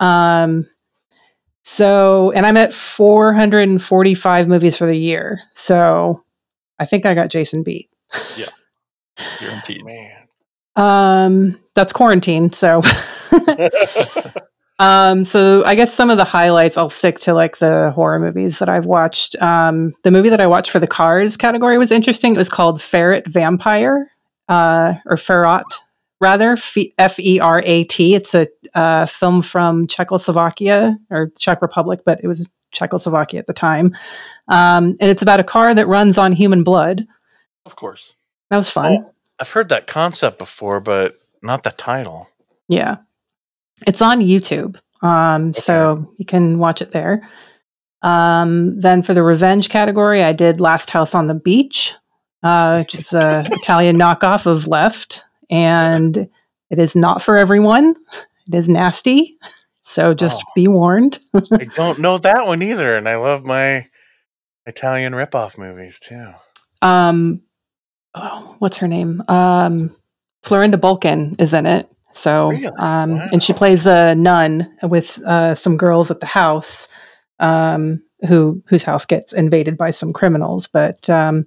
Um, 0.00 0.66
so, 1.62 2.32
and 2.32 2.46
I'm 2.46 2.56
at 2.56 2.74
445 2.74 4.48
movies 4.48 4.76
for 4.76 4.86
the 4.86 4.96
year. 4.96 5.40
So 5.54 6.24
I 6.78 6.86
think 6.86 7.06
I 7.06 7.14
got 7.14 7.30
Jason 7.30 7.62
beat. 7.62 7.90
Yeah. 8.36 8.48
Guaranteed. 9.38 9.84
Man. 9.84 10.16
Um, 10.76 11.60
that's 11.74 11.92
quarantine. 11.92 12.52
So, 12.52 12.80
um, 14.78 15.24
so 15.26 15.64
I 15.64 15.74
guess 15.74 15.92
some 15.92 16.08
of 16.08 16.16
the 16.16 16.24
highlights 16.24 16.78
I'll 16.78 16.88
stick 16.88 17.18
to 17.18 17.34
like 17.34 17.58
the 17.58 17.92
horror 17.94 18.18
movies 18.18 18.58
that 18.60 18.68
I've 18.68 18.86
watched. 18.86 19.40
Um, 19.42 19.92
the 20.02 20.10
movie 20.10 20.30
that 20.30 20.40
I 20.40 20.46
watched 20.46 20.70
for 20.70 20.80
the 20.80 20.86
Cars 20.86 21.36
category 21.36 21.76
was 21.76 21.92
interesting. 21.92 22.34
It 22.34 22.38
was 22.38 22.48
called 22.48 22.80
Ferret 22.80 23.28
Vampire, 23.28 24.10
uh, 24.48 24.94
or 25.06 25.16
Ferrat 25.16 25.64
rather, 26.20 26.56
F 26.98 27.18
E 27.18 27.40
R 27.40 27.62
A 27.64 27.84
T. 27.84 28.14
It's 28.14 28.34
a 28.34 28.48
uh, 28.74 29.06
film 29.06 29.42
from 29.42 29.86
Czechoslovakia 29.86 30.96
or 31.10 31.30
Czech 31.38 31.62
Republic, 31.62 32.00
but 32.04 32.20
it 32.22 32.28
was 32.28 32.48
Czechoslovakia 32.72 33.40
at 33.40 33.46
the 33.46 33.52
time. 33.52 33.96
Um, 34.48 34.96
and 35.00 35.10
it's 35.10 35.22
about 35.22 35.40
a 35.40 35.44
car 35.44 35.74
that 35.74 35.88
runs 35.88 36.18
on 36.18 36.32
human 36.32 36.62
blood. 36.62 37.06
Of 37.66 37.76
course. 37.76 38.14
That 38.50 38.56
was 38.56 38.70
fun. 38.70 38.98
Oh, 39.00 39.14
I've 39.38 39.50
heard 39.50 39.68
that 39.70 39.86
concept 39.86 40.38
before, 40.38 40.80
but 40.80 41.18
not 41.42 41.62
the 41.62 41.70
title. 41.70 42.28
Yeah. 42.68 42.96
It's 43.86 44.02
on 44.02 44.20
YouTube. 44.20 44.76
Um, 45.02 45.54
so 45.54 46.12
you 46.18 46.24
can 46.24 46.58
watch 46.58 46.82
it 46.82 46.92
there. 46.92 47.28
Um, 48.02 48.78
then 48.80 49.02
for 49.02 49.14
the 49.14 49.22
revenge 49.22 49.68
category, 49.68 50.22
I 50.22 50.32
did 50.32 50.60
Last 50.60 50.90
House 50.90 51.14
on 51.14 51.26
the 51.26 51.34
Beach, 51.34 51.94
uh, 52.42 52.78
which 52.78 52.94
is 52.94 53.12
a 53.12 53.46
Italian 53.52 53.98
knockoff 53.98 54.46
of 54.46 54.66
Left, 54.66 55.24
and 55.50 56.16
it 56.70 56.78
is 56.78 56.94
not 56.96 57.20
for 57.22 57.36
everyone. 57.36 57.94
It 58.48 58.54
is 58.54 58.68
nasty, 58.68 59.36
so 59.80 60.14
just 60.14 60.40
Oh. 60.46 60.50
be 60.54 60.68
warned. 60.68 61.18
I 61.52 61.64
don't 61.74 61.98
know 61.98 62.16
that 62.18 62.46
one 62.46 62.62
either, 62.62 62.96
and 62.96 63.08
I 63.08 63.16
love 63.16 63.44
my 63.44 63.86
Italian 64.66 65.12
ripoff 65.12 65.58
movies 65.58 65.98
too. 65.98 66.28
Um, 66.82 67.42
oh, 68.14 68.56
what's 68.58 68.78
her 68.78 68.88
name? 68.88 69.22
Um, 69.28 69.94
Florinda 70.44 70.76
Bolkan 70.78 71.40
is 71.40 71.52
in 71.54 71.66
it. 71.66 71.88
So, 72.12 72.48
Really? 72.50 72.66
um, 72.78 73.20
and 73.32 73.42
she 73.42 73.52
plays 73.52 73.86
a 73.86 74.14
nun 74.16 74.68
with 74.82 75.22
uh, 75.24 75.54
some 75.54 75.76
girls 75.76 76.10
at 76.10 76.20
the 76.20 76.26
house, 76.26 76.88
um, 77.38 78.02
who 78.26 78.62
whose 78.66 78.82
house 78.84 79.06
gets 79.06 79.32
invaded 79.32 79.76
by 79.76 79.90
some 79.90 80.12
criminals. 80.12 80.66
But 80.66 81.08
um, 81.08 81.46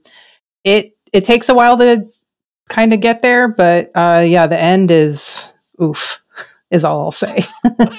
it 0.63 0.93
it 1.11 1.25
takes 1.25 1.49
a 1.49 1.53
while 1.53 1.77
to 1.77 2.07
kind 2.73 2.91
of 2.93 2.99
get 3.01 3.21
there. 3.21 3.47
But 3.47 3.91
uh, 3.95 4.25
yeah, 4.27 4.47
the 4.47 4.59
end 4.59 4.89
is 4.91 5.53
oof, 5.81 6.19
is 6.71 6.83
all 6.83 7.01
I'll 7.01 7.11
say. 7.11 7.45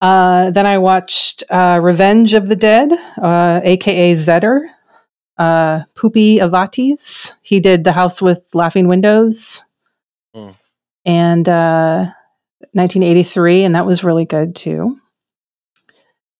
Uh, 0.00 0.52
then 0.52 0.64
I 0.64 0.78
watched 0.78 1.42
uh, 1.50 1.80
Revenge 1.82 2.32
of 2.34 2.46
the 2.46 2.54
Dead, 2.54 2.92
uh, 3.20 3.60
aka 3.64 4.12
Zeder, 4.14 4.60
uh, 5.38 5.80
Pupi 5.96 6.38
Avati's. 6.38 7.34
He 7.42 7.58
did 7.58 7.82
The 7.82 7.90
House 7.90 8.22
with 8.22 8.44
Laughing 8.54 8.86
Windows 8.86 9.64
Hmm. 10.34 10.50
and 11.04 11.48
uh, 11.48 12.06
1983, 12.74 13.64
and 13.64 13.74
that 13.74 13.86
was 13.86 14.04
really 14.04 14.24
good 14.24 14.54
too. 14.54 14.96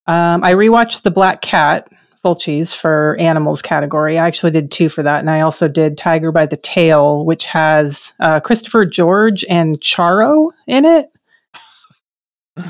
Um, 0.06 0.44
I 0.44 0.52
rewatched 0.54 1.02
The 1.02 1.10
Black 1.10 1.42
Cat, 1.42 1.88
Fulci's 2.24 2.74
for 2.74 3.16
animals 3.18 3.62
category. 3.62 4.18
I 4.18 4.26
actually 4.26 4.52
did 4.52 4.70
two 4.70 4.88
for 4.88 5.02
that, 5.02 5.20
and 5.20 5.30
I 5.30 5.40
also 5.40 5.68
did 5.68 5.96
Tiger 5.98 6.32
by 6.32 6.46
the 6.46 6.56
Tail, 6.56 7.24
which 7.24 7.46
has 7.46 8.12
uh, 8.20 8.40
Christopher 8.40 8.84
George 8.84 9.44
and 9.48 9.80
Charo 9.80 10.50
in 10.66 10.84
it. 10.84 11.10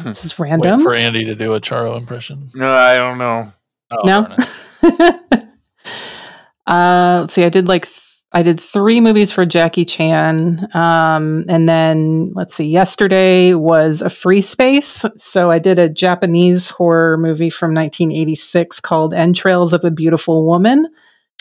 This 0.05 0.25
is 0.25 0.39
random. 0.39 0.61
Wait 0.61 0.71
random. 0.71 0.85
for 0.85 0.95
Andy 0.95 1.25
to 1.25 1.35
do 1.35 1.55
a 1.55 1.61
Charo 1.61 1.97
impression. 1.97 2.51
No, 2.55 2.71
I 2.71 2.97
don't 2.97 3.19
know. 3.19 3.53
Oh, 3.91 4.03
No? 4.05 4.37
uh, 6.67 7.21
let's 7.21 7.35
see. 7.35 7.45
I 7.45 7.49
did 7.49 7.69
like 7.69 7.87
th- 7.87 8.08
I 8.33 8.43
did 8.43 8.61
three 8.61 9.01
movies 9.01 9.33
for 9.33 9.47
Jackie 9.47 9.87
Chan, 9.87 10.69
um, 10.75 11.45
and 11.49 11.67
then 11.69 12.33
let's 12.35 12.55
see. 12.55 12.67
Yesterday 12.67 13.55
was 13.55 14.03
a 14.03 14.11
free 14.11 14.43
space, 14.43 15.07
so 15.17 15.51
I 15.51 15.59
did 15.59 15.79
a 15.79 15.89
Japanese 15.89 16.69
horror 16.69 17.17
movie 17.17 17.49
from 17.49 17.73
1986 17.73 18.81
called 18.81 19.15
"Entrails 19.15 19.73
of 19.73 19.83
a 19.85 19.91
Beautiful 19.91 20.47
Woman." 20.47 20.87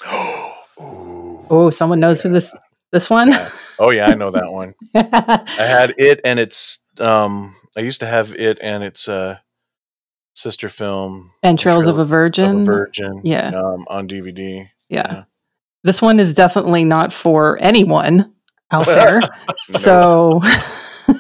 Oh, 1.50 1.70
someone 1.70 2.00
knows 2.02 2.22
who 2.22 2.30
this 2.30 2.54
this 2.92 3.10
one. 3.10 3.30
Yeah. 3.32 3.50
Oh 3.80 3.90
yeah, 3.90 4.08
I 4.08 4.16
know 4.16 4.32
that 4.32 4.52
one. 4.52 4.76
I 4.94 5.44
had 5.58 5.94
it 5.98 6.20
and 6.26 6.40
its 6.40 6.80
um 7.00 7.56
I 7.78 7.82
used 7.82 8.02
to 8.02 8.06
have 8.06 8.36
it 8.36 8.58
and 8.62 8.84
its 8.84 9.08
uh 9.08 9.38
sister 10.34 10.68
film 10.68 11.32
Entrails 11.44 11.88
of 11.88 11.98
a 11.98 12.02
of 12.02 12.10
Virgin. 12.10 12.62
a 12.62 12.64
Virgin 12.66 13.22
Yeah. 13.24 13.48
um 13.58 13.86
on 13.88 14.08
DVD. 14.10 14.68
yeah. 14.90 15.14
yeah. 15.14 15.24
This 15.84 16.02
one 16.02 16.20
is 16.20 16.34
definitely 16.34 16.84
not 16.84 17.14
for 17.14 17.58
anyone 17.62 18.34
out 18.72 18.86
there. 18.86 19.22
So 19.72 20.42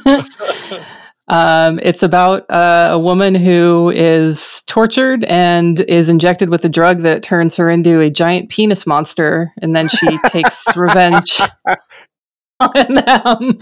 um, 1.28 1.80
it's 1.84 2.02
about 2.04 2.50
uh, 2.50 2.90
a 2.94 3.00
woman 3.00 3.36
who 3.36 3.92
is 3.94 4.62
tortured 4.68 5.26
and 5.26 5.82
is 5.82 6.08
injected 6.08 6.50
with 6.50 6.64
a 6.64 6.70
drug 6.70 7.02
that 7.02 7.24
turns 7.24 7.58
her 7.58 7.70
into 7.70 8.00
a 8.00 8.10
giant 8.10 8.50
penis 8.50 8.88
monster, 8.88 9.52
and 9.62 9.76
then 9.76 9.90
she 9.90 10.18
takes 10.30 10.66
revenge 10.78 11.42
on 12.60 12.96
them. 12.96 13.60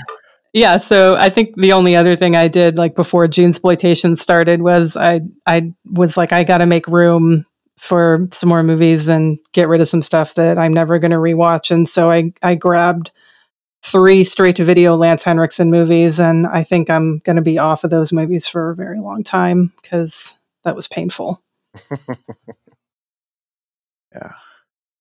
yeah 0.53 0.77
so 0.77 1.15
i 1.15 1.29
think 1.29 1.55
the 1.55 1.71
only 1.73 1.95
other 1.95 2.15
thing 2.15 2.35
i 2.35 2.47
did 2.47 2.77
like 2.77 2.95
before 2.95 3.27
june 3.27 3.49
exploitation 3.49 4.15
started 4.15 4.61
was 4.61 4.97
i 4.97 5.21
i 5.45 5.71
was 5.85 6.17
like 6.17 6.31
i 6.31 6.43
gotta 6.43 6.65
make 6.65 6.87
room 6.87 7.45
for 7.77 8.27
some 8.31 8.49
more 8.49 8.63
movies 8.63 9.07
and 9.07 9.39
get 9.53 9.67
rid 9.67 9.81
of 9.81 9.87
some 9.87 10.01
stuff 10.01 10.35
that 10.35 10.57
i'm 10.57 10.73
never 10.73 10.99
going 10.99 11.11
to 11.11 11.17
rewatch 11.17 11.71
and 11.71 11.89
so 11.89 12.11
i 12.11 12.31
i 12.43 12.55
grabbed 12.55 13.11
three 13.83 14.23
straight 14.23 14.55
to 14.55 14.63
video 14.63 14.95
lance 14.95 15.23
henriksen 15.23 15.71
movies 15.71 16.19
and 16.19 16.45
i 16.47 16.63
think 16.63 16.89
i'm 16.89 17.19
going 17.19 17.35
to 17.35 17.41
be 17.41 17.57
off 17.57 17.83
of 17.83 17.89
those 17.89 18.13
movies 18.13 18.47
for 18.47 18.71
a 18.71 18.75
very 18.75 18.99
long 18.99 19.23
time 19.23 19.71
because 19.81 20.35
that 20.63 20.75
was 20.75 20.87
painful 20.87 21.41
Yeah. 24.13 24.33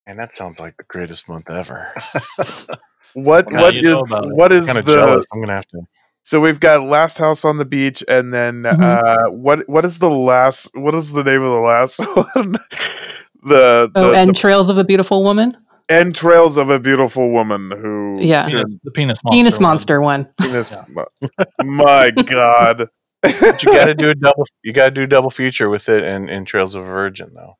And 0.06 0.18
that 0.18 0.32
sounds 0.34 0.60
like 0.60 0.76
the 0.76 0.84
greatest 0.84 1.28
month 1.28 1.50
ever. 1.50 1.92
What 3.14 3.50
Now 3.50 3.62
what 3.62 3.74
you 3.74 3.82
know 3.82 4.02
is 4.02 4.10
about 4.12 4.24
it. 4.26 4.34
what 4.34 4.52
is 4.52 4.66
kind 4.66 4.78
the 4.78 4.92
jealous. 4.92 5.26
I'm 5.32 5.40
gonna 5.40 5.54
have 5.54 5.66
to. 5.68 5.80
so 6.22 6.40
we've 6.40 6.60
got 6.60 6.82
Last 6.84 7.18
House 7.18 7.44
on 7.44 7.56
the 7.58 7.64
Beach 7.64 8.04
and 8.08 8.32
then 8.32 8.62
Mhm. 8.62 8.80
uh 8.80 9.30
what 9.30 9.68
what 9.68 9.84
is 9.84 9.98
the 9.98 10.10
last 10.10 10.70
what 10.74 10.94
is 10.94 11.12
the 11.12 11.24
name 11.24 11.42
of 11.42 11.52
the 11.52 11.60
last 11.60 11.98
one? 12.34 12.52
the, 13.42 13.90
oh 13.94 14.10
the, 14.12 14.18
and 14.18 14.36
trails 14.36 14.68
of 14.68 14.76
a 14.78 14.84
beautiful 14.84 15.22
woman 15.24 15.56
the 15.88 15.94
entrails 15.96 16.56
of 16.56 16.70
a 16.70 16.78
beautiful 16.78 17.30
woman 17.30 17.70
who 17.72 18.18
Yeah. 18.20 18.46
Penis, 18.46 18.64
the 18.84 18.90
penis 18.92 19.18
monster. 19.24 19.36
penis 19.38 19.54
one. 19.56 19.62
monster 19.62 20.00
one 20.00 20.28
penis, 20.40 20.72
my 21.64 22.10
god 22.26 22.88
But 23.22 23.62
you 23.64 23.72
got 23.72 23.86
to 23.86 23.94
do 23.94 24.08
a 24.08 24.14
double. 24.26 24.46
You 24.62 24.72
got 24.72 24.84
to 24.86 24.90
do 24.92 25.06
double 25.06 25.28
feature 25.30 25.68
with 25.68 25.88
it 25.90 26.02
and 26.04 26.30
Entrails 26.30 26.74
of 26.74 26.82
a 26.84 26.86
Virgin, 26.86 27.34
though. 27.34 27.58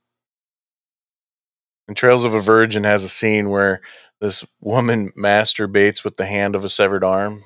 Entrails 1.89 2.25
of 2.25 2.33
a 2.35 2.41
Virgin 2.41 2.85
has 2.85 3.05
a 3.05 3.09
scene 3.11 3.51
where 3.51 3.81
this 4.21 4.45
woman 4.61 5.13
masturbates 5.17 6.05
with 6.05 6.17
the 6.17 6.27
hand 6.27 6.55
of 6.55 6.65
a 6.65 6.69
severed 6.69 7.05
arm. 7.05 7.43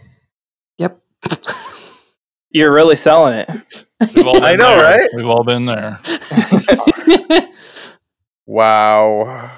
Yep. 0.78 1.00
You're 2.50 2.72
really 2.72 2.96
selling 2.96 3.38
it. 3.38 3.48
I 4.00 4.54
know, 4.56 4.76
there. 4.76 4.98
right? 4.98 5.10
We've 5.14 5.26
all 5.26 5.44
been 5.44 5.66
there. 5.66 6.00
Wow. 8.46 9.50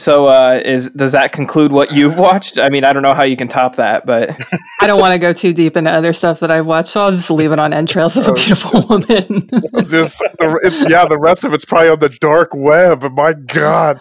So, 0.00 0.28
uh, 0.28 0.62
is 0.64 0.88
does 0.90 1.12
that 1.12 1.32
conclude 1.32 1.72
what 1.72 1.92
you've 1.92 2.16
watched? 2.16 2.58
I 2.58 2.70
mean, 2.70 2.84
I 2.84 2.94
don't 2.94 3.02
know 3.02 3.12
how 3.12 3.22
you 3.22 3.36
can 3.36 3.48
top 3.48 3.76
that, 3.76 4.06
but 4.06 4.30
I 4.80 4.86
don't 4.86 4.98
want 4.98 5.12
to 5.12 5.18
go 5.18 5.34
too 5.34 5.52
deep 5.52 5.76
into 5.76 5.90
other 5.90 6.14
stuff 6.14 6.40
that 6.40 6.50
I've 6.50 6.64
watched, 6.66 6.88
so 6.88 7.02
I'll 7.02 7.10
just 7.12 7.30
leave 7.30 7.52
it 7.52 7.58
on 7.58 7.74
Entrails 7.74 8.16
of 8.16 8.26
a 8.26 8.30
Oh. 8.30 8.34
Beautiful 8.34 8.86
Woman. 8.88 9.50
Just 9.86 10.22
it's, 10.40 10.90
yeah, 10.90 11.06
the 11.06 11.18
rest 11.18 11.44
of 11.44 11.52
it's 11.52 11.66
probably 11.66 11.90
on 11.90 11.98
the 11.98 12.08
dark 12.08 12.54
web. 12.54 13.02
My 13.12 13.34
God. 13.34 14.00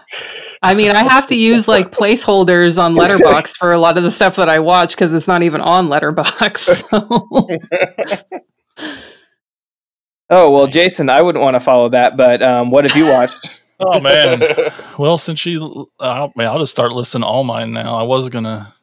I 0.62 0.74
mean, 0.74 0.92
I 0.92 1.04
have 1.04 1.28
to 1.28 1.36
use 1.36 1.68
like 1.68 1.92
placeholders 1.92 2.82
on 2.82 2.96
Letterboxd 2.96 3.58
for 3.58 3.74
a 3.74 3.78
lot 3.78 3.98
of 3.98 4.04
the 4.04 4.12
stuff 4.12 4.38
that 4.38 4.48
I 4.48 4.60
watch 4.60 4.96
because 4.96 5.14
it's 5.14 5.28
not 5.28 5.44
even 5.44 5.60
on 5.60 5.90
Letterboxd. 5.90 6.80
So. 8.80 9.06
oh 10.30 10.52
well, 10.52 10.68
Jason, 10.68 11.10
I 11.10 11.22
wouldn't 11.22 11.44
want 11.44 11.56
to 11.56 11.60
follow 11.60 11.90
that. 11.90 12.16
But 12.16 12.42
um, 12.42 12.72
what 12.72 12.88
have 12.88 12.96
you 12.96 13.08
watched? 13.12 13.59
Oh 13.80 14.00
man. 14.00 14.42
well, 14.98 15.18
since 15.18 15.46
you, 15.46 15.90
uh, 16.00 16.04
I'll, 16.04 16.34
I'll 16.38 16.60
just 16.60 16.72
start 16.72 16.92
listing 16.92 17.24
all 17.24 17.44
mine 17.44 17.72
now. 17.72 17.98
I 17.98 18.04
was 18.04 18.30
gonna 18.30 18.74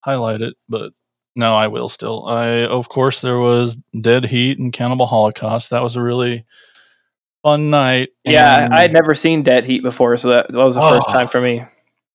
highlight 0.00 0.40
it, 0.42 0.54
but 0.68 0.92
no, 1.34 1.54
I 1.54 1.68
will 1.68 1.88
still. 1.88 2.26
I, 2.26 2.64
of 2.64 2.88
course, 2.88 3.20
there 3.20 3.38
was 3.38 3.76
Dead 4.00 4.24
Heat 4.24 4.58
and 4.58 4.72
Cannibal 4.72 5.06
Holocaust. 5.06 5.70
That 5.70 5.82
was 5.82 5.96
a 5.96 6.02
really 6.02 6.44
fun 7.42 7.68
night. 7.70 8.10
Yeah, 8.24 8.68
I 8.72 8.80
had 8.82 8.92
never 8.92 9.14
seen 9.14 9.42
Dead 9.42 9.64
Heat 9.66 9.82
before, 9.82 10.16
so 10.16 10.30
that, 10.30 10.50
that 10.50 10.58
was 10.58 10.76
the 10.76 10.80
first 10.80 11.08
Oh. 11.08 11.12
time 11.12 11.28
for 11.28 11.40
me. 11.40 11.62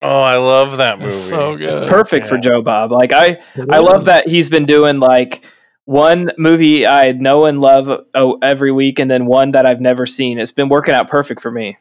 Oh, 0.02 0.22
I 0.22 0.38
love 0.38 0.78
that 0.78 0.98
movie. 0.98 1.10
It's 1.12 1.18
so 1.18 1.54
It's 1.54 1.76
good. 1.76 1.88
perfect 1.88 2.26
for 2.26 2.40
Joe 2.40 2.64
Bob. 2.64 2.92
Like 2.92 3.14
I, 3.14 3.40
I 3.70 3.78
love 3.78 4.06
that 4.06 4.28
he's 4.28 4.50
been 4.50 4.66
doing 4.66 5.00
like 5.00 5.46
one 5.86 6.32
movie 6.40 6.88
I 6.88 7.12
know 7.12 7.46
and 7.46 7.62
love 7.62 7.88
oh, 8.16 8.40
every 8.42 8.72
week, 8.72 8.98
and 8.98 9.12
then 9.12 9.28
one 9.28 9.52
that 9.52 9.68
I've 9.68 9.80
never 9.82 10.08
seen. 10.08 10.40
It's 10.40 10.52
been 10.52 10.70
working 10.70 10.96
out 10.96 11.08
perfect 11.08 11.40
for 11.40 11.52
me. 11.52 11.78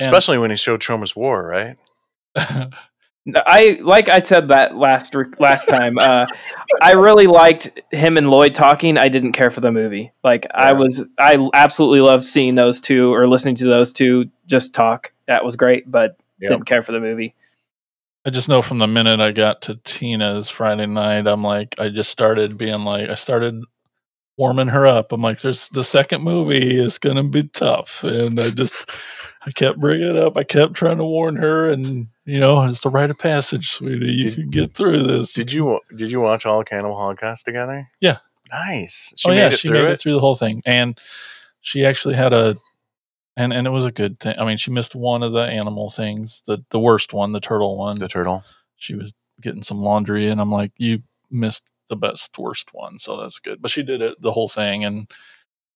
And- 0.00 0.06
Especially 0.06 0.38
when 0.38 0.50
he 0.50 0.56
showed 0.56 0.80
Troma's 0.80 1.16
War, 1.16 1.46
right? 1.46 1.76
I 3.34 3.78
like 3.82 4.08
I 4.08 4.20
said 4.20 4.48
that 4.48 4.76
last 4.76 5.14
last 5.40 5.66
time. 5.68 5.98
Uh, 5.98 6.26
I 6.80 6.92
really 6.92 7.26
liked 7.26 7.80
him 7.90 8.16
and 8.16 8.30
Lloyd 8.30 8.54
talking. 8.54 8.96
I 8.96 9.08
didn't 9.08 9.32
care 9.32 9.50
for 9.50 9.60
the 9.60 9.72
movie. 9.72 10.12
Like 10.22 10.46
I 10.54 10.72
was, 10.74 11.04
I 11.18 11.48
absolutely 11.52 12.02
loved 12.02 12.22
seeing 12.22 12.54
those 12.54 12.80
two 12.80 13.12
or 13.12 13.26
listening 13.26 13.56
to 13.56 13.64
those 13.66 13.92
two 13.92 14.30
just 14.46 14.74
talk. 14.74 15.12
That 15.26 15.44
was 15.44 15.56
great, 15.56 15.90
but 15.90 16.16
Yep. 16.38 16.50
didn't 16.50 16.66
care 16.66 16.82
for 16.82 16.92
the 16.92 17.00
movie. 17.00 17.34
I 18.26 18.30
just 18.30 18.48
know 18.48 18.60
from 18.60 18.76
the 18.78 18.86
minute 18.86 19.20
I 19.20 19.32
got 19.32 19.62
to 19.62 19.76
Tina's 19.76 20.50
Friday 20.50 20.84
night, 20.86 21.26
I'm 21.26 21.42
like, 21.42 21.74
I 21.78 21.88
just 21.88 22.10
started 22.10 22.58
being 22.58 22.84
like, 22.84 23.08
I 23.08 23.14
started 23.14 23.64
warming 24.36 24.68
her 24.68 24.86
up. 24.86 25.12
I'm 25.12 25.22
like, 25.22 25.40
there's 25.40 25.68
the 25.70 25.82
second 25.82 26.22
movie 26.22 26.76
is 26.78 26.98
gonna 26.98 27.22
be 27.24 27.44
tough, 27.44 28.04
and 28.04 28.38
I 28.38 28.50
just, 28.50 28.74
I 29.46 29.52
kept 29.52 29.78
bringing 29.78 30.08
it 30.08 30.16
up. 30.16 30.36
I 30.36 30.42
kept 30.42 30.74
trying 30.74 30.98
to 30.98 31.04
warn 31.04 31.36
her, 31.36 31.70
and 31.70 32.08
you 32.24 32.40
know, 32.40 32.62
it's 32.64 32.80
the 32.80 32.88
rite 32.90 33.10
of 33.10 33.18
passage, 33.18 33.70
sweetie. 33.70 34.12
You 34.12 34.30
Did- 34.30 34.34
can 34.34 34.50
get 34.50 34.72
through 34.74 35.02
this. 35.04 35.32
Did 35.32 35.52
you 35.52 35.80
did 35.96 36.10
you 36.10 36.20
watch 36.20 36.44
all 36.44 36.64
Cannibal 36.64 36.96
Holocaust 36.96 37.44
together? 37.44 37.88
Yeah. 38.00 38.18
Nice. 38.50 39.12
She 39.16 39.28
oh 39.28 39.32
made 39.32 39.38
yeah, 39.38 39.46
it 39.48 39.58
she 39.58 39.68
through 39.68 39.78
made 39.82 39.88
it. 39.88 39.92
it 39.92 40.00
through 40.00 40.12
the 40.14 40.20
whole 40.20 40.36
thing, 40.36 40.62
and 40.66 40.98
she 41.60 41.84
actually 41.84 42.14
had 42.14 42.32
a, 42.32 42.56
and 43.36 43.52
and 43.52 43.66
it 43.66 43.70
was 43.70 43.84
a 43.84 43.92
good 43.92 44.18
thing. 44.20 44.34
I 44.38 44.44
mean, 44.44 44.56
she 44.56 44.70
missed 44.70 44.94
one 44.94 45.22
of 45.22 45.32
the 45.32 45.42
animal 45.42 45.90
things, 45.90 46.42
the 46.46 46.64
the 46.70 46.78
worst 46.80 47.12
one, 47.12 47.32
the 47.32 47.40
turtle 47.40 47.76
one. 47.76 47.98
The 47.98 48.08
turtle. 48.08 48.42
she 48.76 48.94
was 48.94 49.12
getting 49.40 49.62
some 49.62 49.80
laundry 49.80 50.28
and 50.28 50.40
I'm 50.40 50.50
like, 50.50 50.72
you 50.76 51.02
missed 51.30 51.70
the 51.88 51.96
best 51.96 52.36
worst 52.38 52.70
one, 52.72 52.98
so 52.98 53.16
that's 53.20 53.38
good. 53.38 53.60
But 53.62 53.70
she 53.70 53.82
did 53.82 54.00
it 54.02 54.20
the 54.20 54.32
whole 54.32 54.48
thing, 54.48 54.84
and 54.84 55.08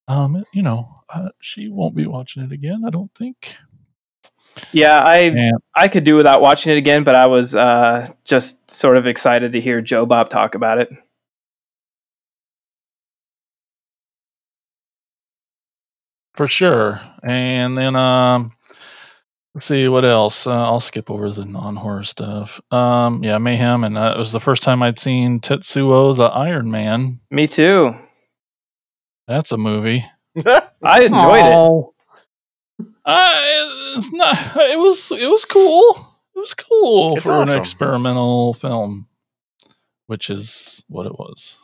um, 0.07 0.43
you 0.53 0.61
know, 0.61 0.87
uh, 1.09 1.29
she 1.39 1.69
won't 1.69 1.95
be 1.95 2.05
watching 2.05 2.43
it 2.43 2.51
again. 2.51 2.83
I 2.85 2.89
don't 2.89 3.13
think. 3.15 3.57
Yeah, 4.73 4.99
I 4.99 5.17
And 5.17 5.53
I 5.75 5.87
could 5.87 6.03
do 6.03 6.15
without 6.15 6.41
watching 6.41 6.73
it 6.73 6.77
again, 6.77 7.03
but 7.03 7.15
I 7.15 7.25
was 7.25 7.55
uh, 7.55 8.07
just 8.25 8.69
sort 8.69 8.97
of 8.97 9.07
excited 9.07 9.53
to 9.53 9.61
hear 9.61 9.81
Joe 9.81 10.05
Bob 10.05 10.29
talk 10.29 10.55
about 10.55 10.77
it. 10.77 10.89
for 16.41 16.47
sure. 16.47 16.99
And 17.21 17.77
then 17.77 17.95
um, 17.95 18.53
let's 19.53 19.67
see 19.67 19.87
what 19.87 20.05
else. 20.05 20.47
Uh, 20.47 20.63
I'll 20.63 20.79
skip 20.79 21.11
over 21.11 21.29
the 21.29 21.45
non-horror 21.45 22.03
stuff. 22.03 22.59
Um, 22.71 23.23
yeah, 23.23 23.37
Mayhem, 23.37 23.83
and 23.83 23.95
that 23.95 24.17
was 24.17 24.31
the 24.31 24.39
first 24.39 24.63
time 24.63 24.81
I'd 24.81 24.97
seen 24.97 25.39
Tetsuo 25.39 26.15
the 26.15 26.23
Iron 26.23 26.71
Man. 26.71 27.19
Me 27.29 27.47
too. 27.47 27.95
That's 29.31 29.53
a 29.53 29.57
movie. 29.57 30.03
I 30.45 31.03
enjoyed 31.03 31.45
it. 31.45 31.53
Oh, 31.53 31.93
I, 33.05 33.93
it's 33.95 34.11
not. 34.11 34.35
It 34.57 34.77
was. 34.77 35.09
It 35.11 35.27
was 35.29 35.45
cool. 35.45 35.95
It 36.35 36.39
was 36.39 36.53
cool 36.53 37.15
It's 37.15 37.25
for 37.25 37.31
awesome. 37.33 37.55
an 37.55 37.61
experimental 37.61 38.53
film, 38.55 39.07
which 40.07 40.29
is 40.29 40.83
what 40.89 41.05
it 41.05 41.13
was. 41.13 41.57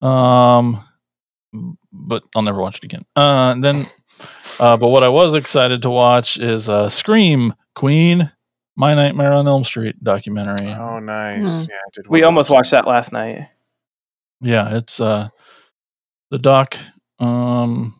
Um, 0.00 0.82
but 1.92 2.24
I'll 2.34 2.42
never 2.42 2.60
watch 2.62 2.78
it 2.78 2.84
again. 2.84 3.04
Uh, 3.14 3.50
and 3.52 3.62
then, 3.62 3.84
uh, 4.60 4.78
but 4.78 4.88
what 4.88 5.02
I 5.02 5.08
was 5.08 5.34
excited 5.34 5.82
to 5.82 5.90
watch 5.90 6.38
is 6.38 6.68
uh, 6.70 6.88
Scream 6.88 7.52
Queen, 7.74 8.30
My 8.76 8.94
Nightmare 8.94 9.34
on 9.34 9.46
Elm 9.48 9.64
Street 9.64 10.02
documentary. 10.02 10.68
Oh, 10.72 10.98
nice. 10.98 11.64
Hmm. 11.66 11.70
Yeah, 11.70 11.76
did. 11.92 12.06
We 12.08 12.20
wanna 12.20 12.26
almost 12.26 12.48
watched 12.50 12.70
that 12.70 12.86
last 12.86 13.12
night. 13.12 13.48
Yeah, 14.40 14.76
it's 14.76 15.00
uh 15.00 15.28
the 16.34 16.38
doc 16.40 16.76
um 17.20 17.94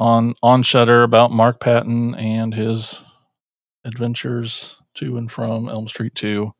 on 0.00 0.34
on 0.42 0.64
Shudder 0.64 1.04
about 1.04 1.30
Mark 1.30 1.60
Patton 1.60 2.16
and 2.16 2.52
his 2.52 3.04
adventures 3.84 4.76
to 4.94 5.16
and 5.16 5.30
from 5.30 5.68
Elm 5.68 5.86
Street 5.86 6.16
2. 6.16 6.52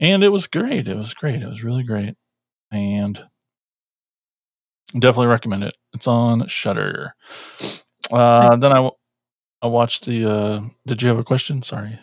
And 0.00 0.22
it 0.22 0.28
was 0.28 0.46
great. 0.46 0.86
It 0.86 0.96
was 0.98 1.14
great. 1.14 1.40
It 1.42 1.48
was 1.48 1.64
really 1.64 1.82
great. 1.82 2.14
And 2.70 3.18
definitely 4.92 5.28
recommend 5.28 5.64
it. 5.64 5.76
It's 5.94 6.06
on 6.06 6.46
Shudder. 6.46 7.14
Uh 8.12 8.56
then 8.56 8.72
I 8.72 8.76
w- 8.76 8.96
I 9.62 9.68
watched 9.68 10.04
the 10.04 10.30
uh 10.30 10.60
did 10.86 11.00
you 11.00 11.08
have 11.08 11.18
a 11.18 11.24
question? 11.24 11.62
Sorry. 11.62 11.98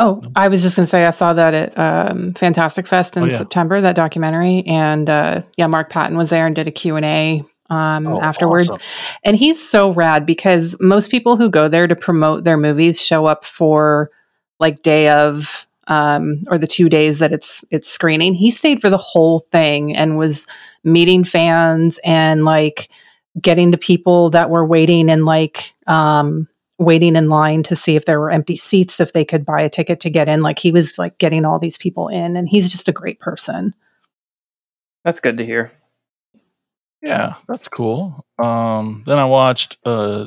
Oh! 0.00 0.22
I 0.34 0.48
was 0.48 0.62
just 0.62 0.74
going 0.74 0.82
to 0.84 0.90
say 0.90 1.04
I 1.04 1.10
saw 1.10 1.32
that 1.34 1.54
at 1.54 1.78
um, 1.78 2.34
Fantastic 2.34 2.88
Fest 2.88 3.16
in 3.16 3.22
Oh, 3.22 3.26
yeah. 3.26 3.36
September. 3.36 3.80
That 3.80 3.94
documentary, 3.94 4.64
and 4.66 5.08
uh, 5.08 5.42
yeah, 5.56 5.68
Mark 5.68 5.90
Patton 5.90 6.16
was 6.16 6.30
there 6.30 6.46
and 6.46 6.56
did 6.56 6.66
a 6.66 6.72
Q 6.72 6.96
and 6.96 7.04
A 7.04 7.44
um, 7.70 8.06
Oh, 8.08 8.20
afterwards. 8.20 8.68
awesome. 8.70 8.82
And 9.24 9.36
he's 9.36 9.62
so 9.62 9.92
rad 9.92 10.26
because 10.26 10.76
most 10.80 11.10
people 11.10 11.36
who 11.36 11.48
go 11.48 11.68
there 11.68 11.86
to 11.86 11.94
promote 11.94 12.42
their 12.42 12.56
movies 12.56 13.00
show 13.00 13.26
up 13.26 13.44
for 13.44 14.10
like 14.58 14.82
day 14.82 15.08
of 15.08 15.66
um, 15.86 16.42
or 16.48 16.58
the 16.58 16.66
two 16.66 16.88
days 16.88 17.18
that 17.20 17.32
it's 17.32 17.64
it's 17.70 17.88
screening. 17.88 18.34
He 18.34 18.50
stayed 18.50 18.80
for 18.80 18.90
the 18.90 18.96
whole 18.98 19.38
thing 19.38 19.96
and 19.96 20.18
was 20.18 20.46
meeting 20.84 21.22
fans 21.24 21.98
and 22.04 22.44
like 22.44 22.88
getting 23.40 23.70
to 23.72 23.78
people 23.78 24.30
that 24.30 24.50
were 24.50 24.66
waiting 24.66 25.08
and 25.08 25.24
like 25.24 25.72
um, 25.86 26.48
waiting 26.80 27.14
in 27.14 27.28
line 27.28 27.62
to 27.62 27.76
see 27.76 27.94
if 27.94 28.06
there 28.06 28.18
were 28.18 28.30
empty 28.32 28.56
seats 28.56 28.98
if 28.98 29.12
they 29.12 29.24
could 29.24 29.44
buy 29.46 29.60
a 29.60 29.70
ticket 29.70 30.00
to 30.00 30.10
get 30.10 30.28
in. 30.28 30.42
Like 30.42 30.58
he 30.58 30.72
was 30.72 30.98
like 30.98 31.18
getting 31.18 31.44
all 31.44 31.58
these 31.60 31.76
people 31.78 32.08
in, 32.08 32.36
and 32.36 32.48
he's 32.48 32.68
just 32.68 32.88
a 32.88 32.92
great 32.92 33.20
person. 33.20 33.74
That's 35.04 35.20
good 35.20 35.38
to 35.38 35.46
hear. 35.46 35.70
Yeah, 37.02 37.34
that's 37.48 37.68
cool. 37.68 38.26
Um, 38.42 39.04
then 39.06 39.18
I 39.18 39.24
watched 39.24 39.78
uh, 39.86 40.26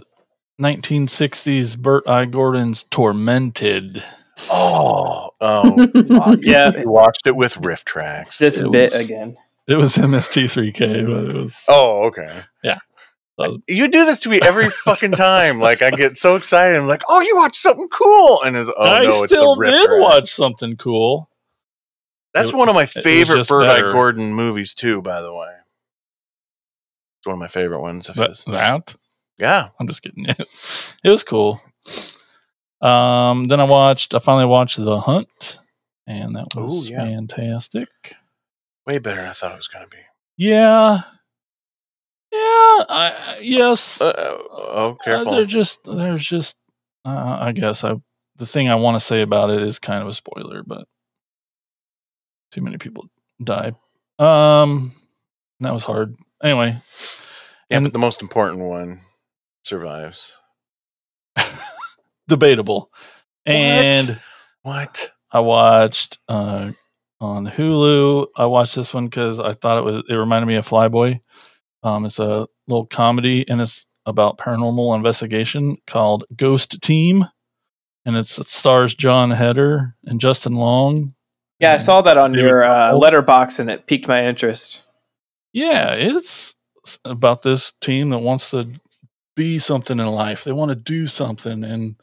1960s 0.62 1.78
Bert 1.78 2.08
I. 2.08 2.26
Gordon's 2.26 2.84
Tormented. 2.84 4.04
Oh, 4.50 5.30
oh. 5.42 6.38
Yeah. 6.42 6.72
You 6.76 6.90
watched 6.90 7.28
it 7.28 7.36
with 7.36 7.54
RiffTrax. 7.56 8.38
This 8.40 8.60
It 8.60 8.72
bit 8.72 8.92
was- 8.94 9.06
again. 9.10 9.38
It 9.66 9.78
was 9.78 9.96
MST3K, 9.96 11.06
but 11.06 11.34
it 11.36 11.42
was. 11.42 11.64
Oh, 11.70 12.04
okay. 12.08 12.42
Yeah. 12.66 12.80
That 13.38 13.50
was- 13.50 13.58
You 13.68 13.88
do 13.88 14.06
this 14.06 14.20
to 14.20 14.30
me 14.30 14.40
every 14.44 14.70
fucking 14.86 15.14
time. 15.14 15.60
Like 15.60 15.82
I 15.82 15.92
get 15.92 16.18
so 16.18 16.36
excited. 16.36 16.78
I'm 16.78 16.88
like, 16.88 17.02
oh, 17.10 17.22
you 17.22 17.36
watched 17.36 17.56
something 17.56 17.88
cool, 17.90 18.42
and 18.44 18.56
it's 18.56 18.70
oh 18.76 18.84
I 18.86 19.04
no, 19.04 19.24
it's 19.24 19.34
still 19.34 19.56
the 19.56 19.72
did 19.72 20.00
watch 20.02 20.30
something 20.32 20.76
cool. 20.78 21.30
That's 22.34 22.50
It- 22.52 22.56
one 22.56 22.70
of 22.70 22.76
my 22.76 22.86
favorite 22.86 23.48
Bert 23.48 23.66
I. 23.70 23.82
Gordon 23.92 24.34
movies 24.34 24.74
too. 24.74 25.02
By 25.02 25.22
the 25.22 25.34
way, 25.34 25.50
it's 27.20 27.26
one 27.28 27.34
of 27.36 27.40
my 27.40 27.48
favorite 27.48 27.82
ones. 27.82 28.10
Of 28.10 28.16
his. 28.16 28.44
that 28.46 28.96
Yeah, 29.40 29.70
I'm 29.80 29.88
just 29.88 30.02
kidding. 30.04 30.26
It 31.04 31.10
was 31.10 31.24
cool. 31.24 31.62
Um, 32.82 33.48
then 33.48 33.60
I 33.60 33.64
watched. 33.64 34.14
I 34.14 34.20
finally 34.20 34.46
watched 34.46 34.78
The 34.78 35.00
Hunt, 35.00 35.60
and 36.08 36.36
that 36.36 36.48
was 36.56 36.88
Ooh, 36.88 36.90
yeah. 36.92 36.98
fantastic. 37.06 37.88
Way 38.86 39.00
better 39.00 39.22
than 39.22 39.30
I 39.30 39.34
thought 39.34 39.54
it 39.54 39.56
was 39.58 39.68
going 39.70 39.86
to 39.86 39.90
be. 39.90 40.02
Yeah. 40.38 41.02
Yeah. 42.34 42.84
I, 42.90 43.38
yes. 43.42 44.02
Uh, 44.02 44.14
oh, 44.18 44.98
Uh, 45.00 45.04
careful. 45.04 45.32
they're 45.34 45.46
just 45.46 45.84
there's 45.86 46.26
just 46.26 46.58
uh, 47.06 47.38
I 47.40 47.52
guess 47.52 47.84
I 47.84 47.94
the 48.38 48.46
thing 48.48 48.70
I 48.70 48.76
want 48.76 48.96
to 48.96 49.00
say 49.00 49.22
about 49.22 49.52
it 49.52 49.62
is 49.62 49.78
kind 49.78 50.02
of 50.02 50.08
a 50.08 50.14
spoiler, 50.14 50.64
but 50.66 50.88
too 52.52 52.62
many 52.62 52.78
people 52.78 53.06
die. 53.44 53.74
Um, 54.18 54.94
that 55.60 55.74
was 55.74 55.84
hard. 55.84 56.16
Anyway, 56.44 56.76
yeah, 57.70 57.78
and- 57.78 57.86
but 57.86 57.94
the 57.94 58.00
most 58.00 58.22
important 58.24 58.62
one 58.62 59.00
survives. 59.64 60.36
debatable. 62.28 62.92
And 63.46 64.20
What? 64.64 65.12
I 65.32 65.40
watched 65.40 66.20
uh 66.28 66.72
on 67.20 67.46
Hulu. 67.48 68.28
I 68.36 68.46
watched 68.46 68.76
this 68.76 68.94
one 68.94 69.06
because 69.06 69.40
I 69.40 69.54
thought 69.54 69.78
it 69.80 69.84
was 69.84 70.04
it 70.10 70.14
reminded 70.16 70.48
me 70.48 70.56
of 70.56 70.68
Flyboy. 70.68 71.20
Um, 71.84 72.06
it's 72.06 72.20
a 72.20 72.48
little 72.68 72.86
comedy 72.86 73.48
and 73.50 73.62
it's 73.62 73.86
about 74.06 74.38
paranormal 74.38 74.96
investigation 74.96 75.78
called 75.88 76.26
Ghost 76.36 76.82
Team, 76.82 77.26
and 78.06 78.18
it's, 78.18 78.38
it 78.38 78.50
stars 78.50 78.96
Jon 78.96 79.32
Heder 79.32 79.96
and 80.06 80.20
Justin 80.20 80.54
Long. 80.54 81.14
Yeah, 81.60 81.74
I 81.74 81.78
saw 81.78 82.02
that 82.02 82.18
on 82.18 82.34
David 82.34 82.50
your 82.50 82.64
uh, 82.64 82.92
Letterboxd, 82.92 83.60
and 83.60 83.70
it 83.70 83.88
piqued 83.88 84.08
my 84.08 84.26
interest. 84.26 84.86
Yeah, 85.54 85.94
it's 85.94 86.56
about 87.06 87.44
this 87.44 87.72
team 87.80 88.10
that 88.10 88.20
wants 88.20 88.52
to 88.52 88.68
be 89.36 89.60
something 89.60 90.00
in 90.00 90.08
life. 90.08 90.44
They 90.44 90.52
want 90.52 90.70
to 90.70 90.76
do 90.76 91.08
something, 91.08 91.64
and 91.64 91.96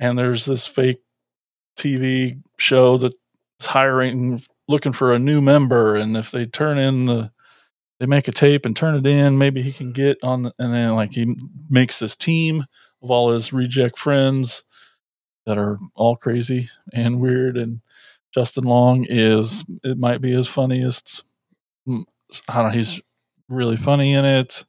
and 0.00 0.18
there's 0.18 0.44
this 0.44 0.66
fake 0.66 1.00
TV 1.78 2.42
show 2.58 2.96
that's 2.96 3.16
hiring, 3.60 4.40
looking 4.66 4.92
for 4.92 5.12
a 5.12 5.18
new 5.18 5.40
member, 5.40 5.94
and 5.94 6.16
if 6.16 6.30
they 6.32 6.46
turn 6.46 6.78
in 6.78 7.04
the, 7.04 7.30
they 8.02 8.06
make 8.06 8.26
a 8.26 8.32
tape 8.32 8.66
and 8.66 8.74
turn 8.74 8.96
it 8.96 9.06
in, 9.06 9.38
maybe 9.38 9.62
he 9.62 9.72
can 9.72 9.92
get 9.92 10.18
on. 10.24 10.42
The, 10.42 10.54
and 10.58 10.74
then 10.74 10.96
like 10.96 11.12
he 11.12 11.36
makes 11.70 12.00
this 12.00 12.16
team 12.16 12.64
of 13.00 13.12
all 13.12 13.30
his 13.30 13.52
reject 13.52 13.96
friends 13.96 14.64
that 15.46 15.56
are 15.56 15.78
all 15.94 16.16
crazy 16.16 16.68
and 16.92 17.20
weird, 17.20 17.56
and 17.56 17.80
Justin 18.34 18.64
Long 18.64 19.06
is 19.08 19.62
it 19.84 19.98
might 19.98 20.20
be 20.20 20.32
his 20.32 20.48
funniest 20.48 21.22
I 21.86 22.02
don't 22.48 22.64
know. 22.64 22.70
He's 22.70 23.00
really 23.48 23.76
funny 23.76 24.14
in 24.14 24.24
it. 24.24 24.64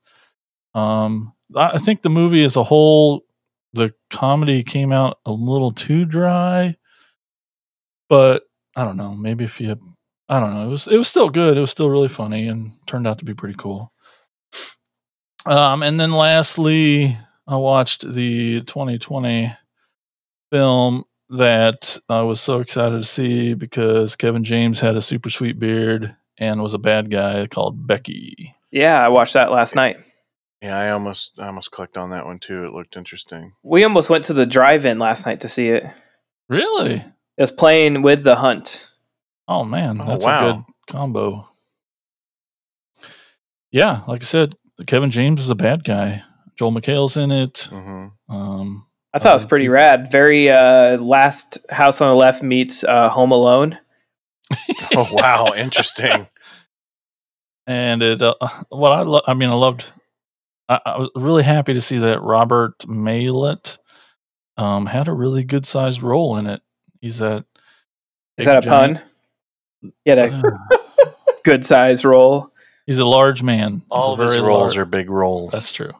Um, 0.76 1.34
I 1.56 1.72
I 1.72 1.78
think 1.80 2.04
the 2.04 2.12
movie 2.12 2.43
as 2.43 2.56
a 2.56 2.63
whole, 2.63 3.26
the 3.74 3.96
comedy 4.12 4.62
came 4.62 4.91
out 4.91 5.17
a 5.26 5.32
little 5.32 5.72
too 5.72 6.06
dry, 6.06 6.76
but 8.10 8.43
I 8.76 8.84
don't 8.84 8.98
know. 8.98 9.15
Maybe 9.15 9.43
if 9.43 9.60
you, 9.60 9.76
I 10.34 10.39
don't 10.39 10.54
know. 10.54 10.65
It 10.65 10.69
was 10.69 10.88
it 10.88 10.98
was 10.98 11.08
still 11.08 11.30
good. 11.30 11.58
It 11.58 11.62
was 11.62 11.69
still 11.72 11.89
really 11.89 12.08
funny 12.08 12.48
and 12.48 12.72
turned 12.88 13.06
out 13.08 13.19
to 13.19 13.26
be 13.26 13.34
pretty 13.34 13.56
cool. 13.58 13.91
Um, 15.46 15.84
and 15.84 16.00
then 16.00 16.12
lastly, 16.12 17.17
I 17.48 17.56
watched 17.58 18.02
the 18.13 18.62
2020 18.62 19.52
film 20.52 21.04
that 21.30 21.98
I 22.10 22.22
was 22.22 22.39
so 22.39 22.60
excited 22.60 22.98
to 22.98 23.04
see 23.08 23.54
because 23.54 24.15
Kevin 24.15 24.43
James 24.43 24.80
had 24.80 24.96
a 24.96 25.02
super 25.02 25.30
sweet 25.30 25.60
beard 25.60 26.15
and 26.38 26.62
was 26.62 26.74
a 26.74 26.80
bad 26.80 27.10
guy 27.12 27.48
called 27.48 27.86
Becky. 27.86 28.56
Yeah, 28.72 29.00
I 29.04 29.10
watched 29.10 29.34
that 29.34 29.52
last 29.52 29.76
night. 29.76 29.98
Yeah, 30.62 30.78
I 30.80 30.91
almost 30.91 31.38
I 31.39 31.48
almost 31.48 31.72
clicked 31.72 31.98
on 31.98 32.12
that 32.12 32.26
one 32.26 32.39
too. 32.39 32.63
It 32.65 32.72
looked 32.74 32.96
interesting. 32.96 33.54
We 33.63 33.84
almost 33.84 34.10
went 34.10 34.26
to 34.26 34.34
the 34.34 34.46
drive-in 34.46 34.98
last 34.98 35.26
night 35.26 35.41
to 35.41 35.50
see 35.50 35.67
it. 35.67 35.84
Really? 36.50 36.91
It 36.93 37.00
Really? 37.02 37.06
was 37.38 37.52
playing 37.52 38.02
with 38.02 38.24
the 38.24 38.38
Hunt. 38.38 38.89
Oh 39.47 39.63
man, 39.63 39.99
Oh, 40.01 40.06
that's 40.06 40.25
a 40.25 40.27
good 40.53 40.63
combo. 40.89 41.47
Yeah, 43.71 44.01
like 44.08 44.21
I 44.21 44.25
said, 44.25 44.56
Kevin 44.88 45.12
James 45.12 45.41
is 45.41 45.49
a 45.49 45.56
bad 45.56 45.84
guy. 45.84 46.23
Joel 46.56 46.71
McHale's 46.71 47.17
in 47.17 47.32
it. 47.32 47.67
hmm 47.71 48.08
Um, 48.29 48.86
I 49.13 49.19
thought 49.19 49.32
it 49.32 49.36
was 49.36 49.45
pretty 49.45 49.67
rad. 49.67 50.12
Very 50.12 50.49
uh, 50.49 50.97
last 50.97 51.58
House 51.69 52.01
on 52.01 52.10
the 52.10 52.15
Left 52.15 52.41
meets 52.41 52.84
uh, 52.84 53.10
Home 53.10 53.32
Alone. 53.32 53.77
Oh 54.95 55.08
wow, 55.12 55.53
interesting. 55.56 56.27
and 57.65 58.03
it, 58.03 58.21
uh, 58.21 58.36
what 58.69 58.91
I, 58.91 59.01
lo- 59.01 59.21
I 59.25 59.34
mean, 59.34 59.49
I 59.49 59.53
loved. 59.56 59.86
I, 60.69 60.79
I 60.86 60.97
was 60.99 61.10
really 61.15 61.41
happy 61.43 61.73
to 61.73 61.82
see 61.82 61.97
that 61.99 62.21
Robert 62.21 62.77
Maillet 62.88 63.77
um, 64.58 64.86
had 64.86 65.08
a 65.08 65.13
really 65.13 65.43
good 65.43 65.65
sized 65.65 66.03
role 66.03 66.38
in 66.38 66.45
it. 66.45 66.62
He's 67.01 67.17
that. 67.19 67.45
Is 68.38 68.45
that 68.45 68.58
a 68.58 68.62
big 68.62 68.69
pun? 68.69 69.01
Yeah, 70.06 70.41
a 70.41 71.08
good 71.43 71.65
size 71.65 72.04
roll. 72.06 72.52
He's 72.86 73.00
a 73.00 73.06
large 73.06 73.41
man. 73.43 73.74
He's 73.76 73.82
All 73.91 74.13
of 74.13 74.19
his 74.19 74.36
very 74.36 74.46
roles 74.48 74.76
large- 74.76 74.78
are 74.78 74.86
big 74.86 75.10
roles. 75.10 75.52
That's 75.52 75.72
true. 75.72 75.91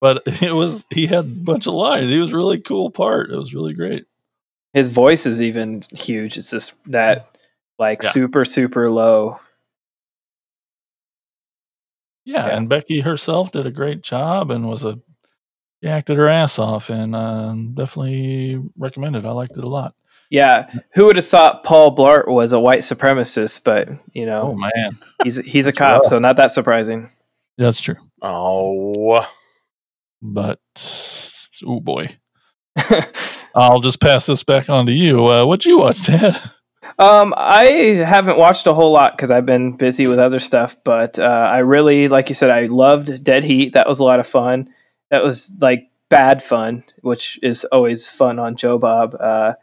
But 0.00 0.22
it 0.42 0.52
was 0.54 0.84
he 0.90 1.06
had 1.06 1.18
a 1.24 1.28
bunch 1.28 1.66
of 1.66 1.74
lines. 1.74 2.08
He 2.08 2.18
was 2.18 2.32
a 2.32 2.36
really 2.36 2.60
cool 2.60 2.90
part. 2.90 3.30
It 3.30 3.36
was 3.36 3.54
really 3.54 3.74
great. 3.74 4.04
His 4.72 4.88
voice 4.88 5.24
is 5.26 5.40
even 5.40 5.84
huge. 5.92 6.36
It's 6.36 6.50
just 6.50 6.74
that 6.86 7.36
like 7.78 8.02
Yeah. 8.02 8.10
super 8.10 8.44
super 8.44 8.90
low. 8.90 9.38
Yeah, 12.24 12.46
Yeah. 12.46 12.56
and 12.56 12.68
Becky 12.68 13.00
herself 13.00 13.52
did 13.52 13.66
a 13.66 13.70
great 13.70 14.02
job 14.02 14.50
and 14.50 14.66
was 14.68 14.84
a 14.84 14.98
she 15.82 15.90
acted 15.90 16.16
her 16.16 16.28
ass 16.28 16.58
off 16.58 16.88
and 16.88 17.14
um, 17.14 17.74
definitely 17.74 18.58
recommended. 18.78 19.26
I 19.26 19.32
liked 19.32 19.56
it 19.56 19.64
a 19.64 19.68
lot. 19.68 19.94
Yeah, 20.30 20.70
who 20.94 21.04
would 21.06 21.16
have 21.16 21.26
thought 21.26 21.64
Paul 21.64 21.94
Blart 21.96 22.26
was 22.28 22.52
a 22.52 22.60
white 22.60 22.80
supremacist? 22.80 23.62
But 23.64 23.88
you 24.12 24.26
know, 24.26 24.42
Oh 24.42 24.52
know, 24.52 24.70
man, 24.74 24.98
he's 25.22 25.36
he's 25.36 25.66
a 25.66 25.72
cop, 25.72 26.04
so 26.06 26.18
not 26.18 26.36
that 26.36 26.50
surprising. 26.50 27.10
that's 27.58 27.80
true. 27.80 27.96
oh, 28.22 29.26
But 30.22 30.58
oh 31.66 31.80
boy, 31.80 32.16
I'll 33.54 33.80
just 33.80 34.00
pass 34.00 34.26
this 34.26 34.42
back 34.42 34.68
on 34.68 34.86
to 34.86 34.92
you. 34.92 35.26
Uh, 35.26 35.44
what 35.44 35.64
you 35.66 35.78
watch, 35.78 36.06
Dad? 36.06 36.40
Um, 36.98 37.34
I 37.36 37.64
haven't 38.06 38.38
watched 38.38 38.68
a 38.68 38.74
whole 38.74 38.92
lot 38.92 39.16
because 39.16 39.30
I've 39.32 39.46
been 39.46 39.76
busy 39.76 40.06
with 40.06 40.20
other 40.20 40.38
stuff. 40.38 40.76
But 40.84 41.18
uh, 41.18 41.22
I 41.24 41.58
really, 41.58 42.06
like 42.08 42.28
you 42.28 42.36
said, 42.36 42.50
I 42.50 42.66
loved 42.66 43.24
Dead 43.24 43.42
Heat. 43.42 43.72
That 43.72 43.88
was 43.88 43.98
a 43.98 44.04
lot 44.04 44.20
of 44.20 44.28
fun. 44.28 44.68
That 45.10 45.24
was 45.24 45.50
like 45.60 45.90
bad 46.08 46.40
fun, 46.40 46.84
which 47.00 47.40
is 47.42 47.64
always 47.72 48.06
fun 48.08 48.38
on 48.38 48.54
Joe 48.54 48.78
Bob. 48.78 49.16
Uh, 49.18 49.54
T- 49.54 49.58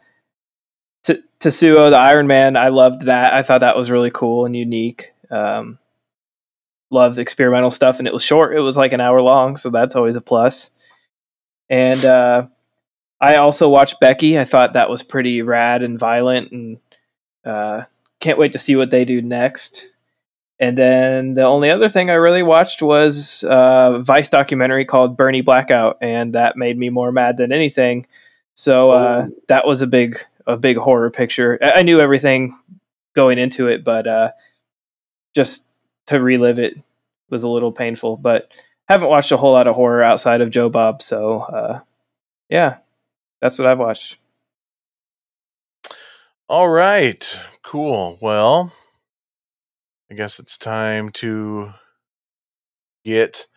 Tetsuo, 1.41 1.89
the 1.89 1.97
Iron 1.97 2.27
Man, 2.27 2.55
I 2.55 2.69
loved 2.69 3.07
that. 3.07 3.33
I 3.33 3.41
thought 3.41 3.61
that 3.61 3.75
was 3.75 3.89
really 3.89 4.11
cool 4.11 4.45
and 4.45 4.55
unique. 4.55 5.11
Um, 5.31 5.79
loved 6.91 7.17
experimental 7.17 7.71
stuff, 7.71 7.97
and 7.97 8.07
it 8.07 8.13
was 8.13 8.23
short. 8.23 8.55
It 8.55 8.61
was 8.61 8.77
like 8.77 8.93
an 8.93 9.01
hour 9.01 9.21
long, 9.21 9.57
so 9.57 9.71
that's 9.71 9.95
always 9.95 10.15
a 10.15 10.21
plus. 10.21 10.69
And 11.67 12.03
uh, 12.05 12.47
I 13.19 13.37
also 13.37 13.69
watched 13.69 13.99
Becky. 13.99 14.37
I 14.37 14.45
thought 14.45 14.73
that 14.73 14.89
was 14.89 15.01
pretty 15.01 15.41
rad 15.41 15.81
and 15.81 15.97
violent, 15.97 16.51
and 16.51 16.77
uh, 17.43 17.83
can't 18.19 18.37
wait 18.37 18.51
to 18.51 18.59
see 18.59 18.75
what 18.75 18.91
they 18.91 19.03
do 19.03 19.21
next. 19.21 19.89
And 20.59 20.77
then 20.77 21.33
the 21.33 21.43
only 21.43 21.71
other 21.71 21.89
thing 21.89 22.11
I 22.11 22.15
really 22.15 22.43
watched 22.43 22.83
was 22.83 23.43
uh, 23.45 23.93
a 23.95 24.03
Vice 24.03 24.29
documentary 24.29 24.85
called 24.85 25.17
Bernie 25.17 25.41
Blackout, 25.41 25.97
and 26.01 26.35
that 26.35 26.55
made 26.55 26.77
me 26.77 26.89
more 26.89 27.11
mad 27.11 27.37
than 27.37 27.51
anything. 27.51 28.05
So 28.53 28.91
uh, 28.91 29.27
that 29.47 29.65
was 29.65 29.81
a 29.81 29.87
big 29.87 30.19
a 30.47 30.57
big 30.57 30.77
horror 30.77 31.09
picture. 31.11 31.57
I, 31.61 31.71
I 31.71 31.81
knew 31.83 31.99
everything 31.99 32.57
going 33.15 33.37
into 33.37 33.67
it, 33.67 33.83
but 33.83 34.07
uh, 34.07 34.31
just 35.35 35.65
to 36.07 36.21
relive 36.21 36.59
it 36.59 36.77
was 37.29 37.43
a 37.43 37.49
little 37.49 37.71
painful. 37.71 38.17
But 38.17 38.51
haven't 38.87 39.09
watched 39.09 39.31
a 39.31 39.37
whole 39.37 39.53
lot 39.53 39.67
of 39.67 39.75
horror 39.75 40.03
outside 40.03 40.41
of 40.41 40.49
Joe 40.49 40.69
Bob, 40.69 41.01
so 41.01 41.41
uh, 41.41 41.79
yeah, 42.49 42.77
that's 43.41 43.57
what 43.57 43.67
I've 43.67 43.79
watched. 43.79 44.17
all 46.49 46.69
right, 46.69 47.39
cool. 47.63 48.17
Well, 48.21 48.73
I 50.11 50.15
guess 50.15 50.39
it's 50.39 50.57
time 50.57 51.09
to 51.11 51.73
get 53.05 53.47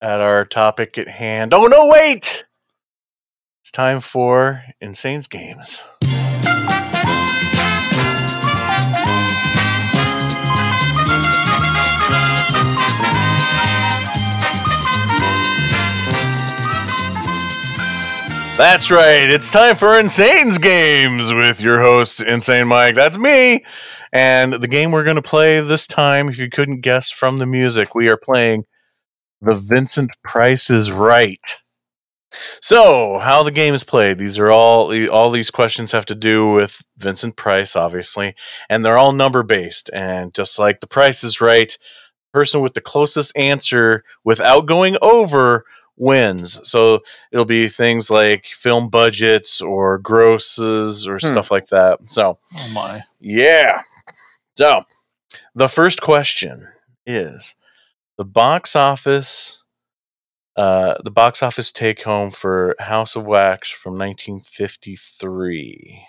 at 0.00 0.20
our 0.20 0.44
topic 0.46 0.96
at 0.96 1.08
hand. 1.08 1.52
Oh 1.52 1.66
no, 1.66 1.86
wait! 1.88 2.46
It's 3.62 3.70
time 3.70 4.00
for 4.00 4.64
Insane's 4.80 5.26
Games. 5.26 5.86
That's 18.60 18.90
right. 18.90 19.30
It's 19.30 19.50
time 19.50 19.74
for 19.74 19.98
Insane's 19.98 20.58
Games 20.58 21.32
with 21.32 21.62
your 21.62 21.80
host, 21.80 22.20
Insane 22.20 22.68
Mike. 22.68 22.94
That's 22.94 23.16
me. 23.16 23.64
And 24.12 24.52
the 24.52 24.68
game 24.68 24.92
we're 24.92 25.02
going 25.02 25.16
to 25.16 25.22
play 25.22 25.60
this 25.60 25.86
time, 25.86 26.28
if 26.28 26.38
you 26.38 26.50
couldn't 26.50 26.82
guess 26.82 27.10
from 27.10 27.38
the 27.38 27.46
music, 27.46 27.94
we 27.94 28.08
are 28.08 28.18
playing 28.18 28.64
The 29.40 29.54
Vincent 29.54 30.10
Price 30.24 30.68
is 30.68 30.92
Right. 30.92 31.40
So, 32.60 33.18
how 33.20 33.42
the 33.42 33.50
game 33.50 33.72
is 33.72 33.82
played. 33.82 34.18
These 34.18 34.38
are 34.38 34.50
all 34.50 34.92
all 35.08 35.30
these 35.30 35.50
questions 35.50 35.90
have 35.92 36.04
to 36.04 36.14
do 36.14 36.52
with 36.52 36.82
Vincent 36.98 37.36
Price, 37.36 37.74
obviously, 37.74 38.34
and 38.68 38.84
they're 38.84 38.98
all 38.98 39.12
number 39.12 39.42
based. 39.42 39.88
And 39.94 40.34
just 40.34 40.58
like 40.58 40.80
the 40.80 40.86
Price 40.86 41.24
is 41.24 41.40
right, 41.40 41.74
person 42.34 42.60
with 42.60 42.74
the 42.74 42.82
closest 42.82 43.34
answer 43.36 44.04
without 44.22 44.66
going 44.66 44.98
over 45.00 45.64
wins. 46.00 46.58
So 46.68 47.00
it'll 47.30 47.44
be 47.44 47.68
things 47.68 48.10
like 48.10 48.46
film 48.46 48.88
budgets 48.88 49.60
or 49.60 49.98
grosses 49.98 51.06
or 51.06 51.18
Hmm. 51.20 51.26
stuff 51.26 51.50
like 51.50 51.68
that. 51.68 51.98
So 52.06 52.38
Oh 52.58 52.68
my. 52.74 53.04
yeah. 53.20 53.82
So 54.56 54.82
the 55.54 55.68
first 55.68 56.00
question 56.00 56.66
is 57.06 57.54
the 58.18 58.24
box 58.24 58.74
office 58.74 59.62
uh 60.56 60.94
the 61.04 61.10
box 61.12 61.42
office 61.42 61.70
take 61.70 62.02
home 62.02 62.30
for 62.30 62.74
House 62.80 63.14
of 63.16 63.24
Wax 63.24 63.70
from 63.70 63.96
1953. 63.96 66.06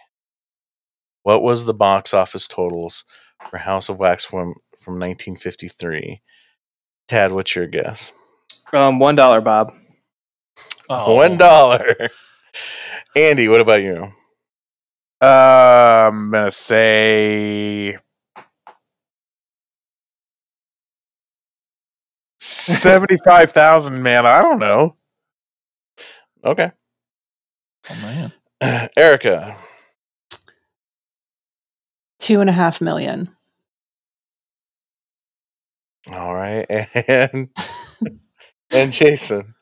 What 1.24 1.44
was 1.44 1.66
the 1.66 1.74
box 1.74 2.14
office 2.14 2.48
totals 2.48 3.04
for 3.50 3.58
House 3.58 3.90
of 3.90 4.00
Wax 4.00 4.26
from 4.26 4.56
from 4.82 4.96
1953? 4.96 6.22
Tad, 7.08 7.32
what's 7.32 7.56
your 7.56 7.68
guess? 7.68 8.12
Um, 8.74 9.00
one 9.00 9.16
dollar, 9.16 9.42
Bob. 9.42 9.74
Oh. 10.94 11.14
One 11.14 11.38
dollar. 11.38 11.96
Andy, 13.16 13.48
what 13.48 13.62
about 13.62 13.82
you? 13.82 14.12
Uh, 15.22 16.10
I'm 16.12 16.32
gonna 16.32 16.52
say 16.52 17.98
seventy-five 22.42 23.54
thousand. 23.54 24.04
Man, 24.04 24.26
I 24.26 24.42
don't 24.42 24.60
know. 24.60 24.98
Okay. 26.44 26.72
Oh 27.90 27.96
man. 28.02 28.34
Erica. 28.98 29.56
Two 32.20 32.42
and 32.42 32.50
a 32.50 32.54
half 32.54 32.82
million. 32.82 33.30
All 36.12 36.36
right. 36.36 36.66
And 37.08 37.50
and 38.72 38.92
Jason. 38.92 39.56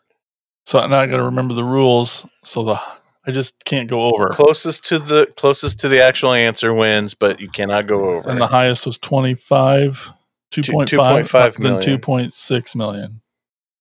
So 0.69 0.77
I'm 0.77 0.91
not 0.91 1.07
gonna 1.07 1.23
remember 1.23 1.55
the 1.55 1.63
rules. 1.63 2.27
So 2.43 2.63
the 2.63 2.79
I 3.25 3.31
just 3.31 3.55
can't 3.65 3.89
go 3.89 4.03
over. 4.03 4.29
Closest 4.29 4.85
to 4.85 4.99
the 4.99 5.25
closest 5.35 5.79
to 5.79 5.89
the 5.89 5.99
actual 6.03 6.31
answer 6.31 6.75
wins, 6.75 7.15
but 7.15 7.39
you 7.39 7.49
cannot 7.49 7.87
go 7.87 8.17
over. 8.17 8.29
And 8.29 8.39
the 8.39 8.45
highest 8.45 8.85
was 8.85 8.99
25, 8.99 10.11
2.5, 10.51 10.85
2.5 10.85 11.55
then 11.55 11.63
million. 11.63 11.99
2.6 11.99 12.75
million. 12.75 13.21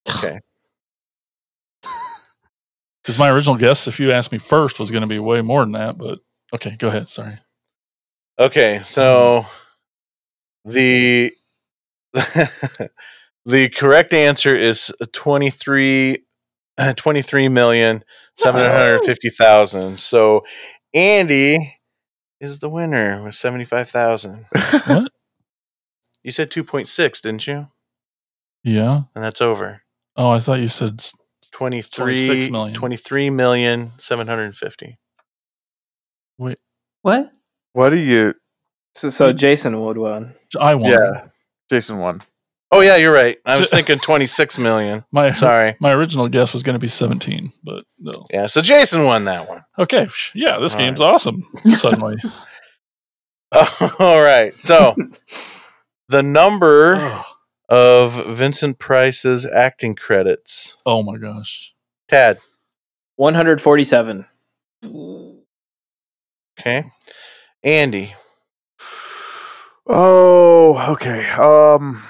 okay. 0.09 0.39
Because 3.03 3.19
my 3.19 3.29
original 3.29 3.55
guess, 3.55 3.87
if 3.87 3.99
you 3.99 4.11
asked 4.11 4.31
me 4.31 4.39
first, 4.39 4.79
was 4.79 4.89
going 4.91 5.01
to 5.01 5.07
be 5.07 5.19
way 5.19 5.41
more 5.41 5.61
than 5.61 5.71
that. 5.73 5.97
But 5.97 6.19
okay, 6.53 6.75
go 6.75 6.87
ahead. 6.87 7.07
Sorry. 7.07 7.37
Okay, 8.39 8.81
so 8.83 9.45
the 10.65 11.31
the 13.45 13.69
correct 13.69 14.13
answer 14.13 14.55
is 14.55 14.91
23 15.13 16.15
uh, 16.15 16.17
23 16.97 17.47
million 17.49 18.03
750,000. 18.35 19.99
So 19.99 20.43
Andy 20.93 21.75
is 22.39 22.59
the 22.59 22.69
winner 22.69 23.21
with 23.23 23.35
75,000. 23.35 24.45
What? 24.85 25.11
You 26.21 26.31
said 26.31 26.51
2.6, 26.51 27.21
didn't 27.21 27.47
you? 27.47 27.67
Yeah. 28.65 29.03
And 29.15 29.23
that's 29.23 29.39
over. 29.41 29.81
Oh, 30.17 30.29
I 30.29 30.39
thought 30.39 30.59
you 30.59 30.67
said 30.67 30.95
s- 30.99 31.13
23 31.53 32.27
26 32.27 32.51
million. 32.51 32.75
23 32.75 33.29
million 33.29 33.91
750. 33.99 34.99
Wait. 36.37 36.57
What? 37.03 37.31
What 37.71 37.89
do 37.91 37.97
you? 37.97 38.33
So, 38.95 39.09
so 39.09 39.31
Jason 39.31 39.79
would 39.79 39.97
win. 39.97 40.35
I 40.59 40.75
won. 40.75 40.91
Yeah, 40.91 41.27
Jason 41.69 41.99
won. 41.99 42.21
Oh 42.71 42.81
yeah, 42.81 42.97
you're 42.97 43.13
right. 43.13 43.37
I 43.45 43.59
was 43.59 43.69
thinking 43.71 43.97
26 43.97 44.57
million. 44.59 45.03
My 45.11 45.31
Sorry. 45.31 45.75
my 45.79 45.91
original 45.91 46.27
guess 46.27 46.53
was 46.53 46.61
going 46.61 46.75
to 46.75 46.79
be 46.79 46.87
17, 46.87 47.51
but 47.63 47.83
no. 47.97 48.25
Yeah, 48.31 48.45
so 48.47 48.61
Jason 48.61 49.05
won 49.05 49.25
that 49.25 49.49
one. 49.49 49.63
Okay. 49.79 50.07
Yeah, 50.35 50.59
this 50.59 50.75
All 50.75 50.81
game's 50.81 51.01
awesome. 51.01 51.43
Suddenly. 51.75 52.17
All 53.99 54.21
right. 54.21 54.53
So 54.61 54.95
the 56.09 56.21
number 56.21 57.23
of 57.69 58.35
Vincent 58.35 58.77
Price's 58.77 59.45
acting 59.47 59.95
credits. 59.95 60.77
oh 60.85 61.01
my 61.01 61.17
gosh. 61.17 61.73
Tad. 62.07 62.37
One 63.15 63.33
hundred 63.33 63.61
forty-seven. 63.61 64.25
Okay. 66.59 66.83
Andy. 67.63 68.13
Oh, 69.87 70.91
okay. 70.93 71.27
Um, 71.31 72.01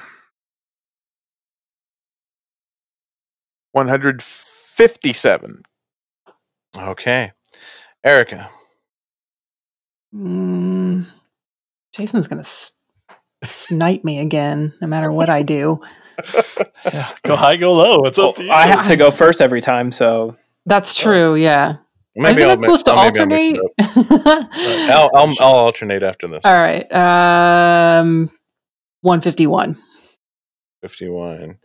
one 3.80 3.88
hundred 3.88 4.22
fifty-seven. 4.22 5.64
Okay. 6.78 7.32
Erica. 8.04 8.50
Mm, 10.14 11.06
Jason's 11.94 12.28
gonna 12.28 12.40
s- 12.42 12.74
snipe 13.44 14.04
me 14.04 14.20
again, 14.20 14.74
no 14.82 14.88
matter 14.88 15.12
what 15.12 15.30
I 15.30 15.42
do. 15.44 15.80
Yeah. 16.94 17.12
Go 17.24 17.36
high, 17.36 17.56
go 17.58 17.74
low. 17.74 18.04
It's 18.06 18.18
up 18.20 18.36
to 18.36 18.44
you. 18.44 18.52
I 18.52 18.66
have 18.68 18.88
to 18.88 18.96
go 18.98 19.12
first 19.12 19.42
every 19.42 19.60
time, 19.62 19.92
so 19.92 20.36
That's 20.66 20.96
true. 20.96 21.36
Yeah. 21.36 21.76
Maybe 22.16 22.42
Isn't 22.42 22.50
I'll, 22.52 22.58
it 22.58 22.62
supposed 22.62 22.86
to 22.86 22.92
I'll- 22.92 23.26
maybe 23.26 23.60
I'll 23.80 23.88
alternate? 23.88 24.48
I'll, 24.90 25.10
I'll, 25.14 25.34
I'll 25.40 25.56
alternate 25.56 26.04
after 26.04 26.28
this. 26.28 26.44
All 26.46 26.54
right. 26.54 26.90
Um, 26.94 28.32
one 29.02 29.20
fifty 29.22 29.46
one. 29.48 29.78
51. 30.82 31.58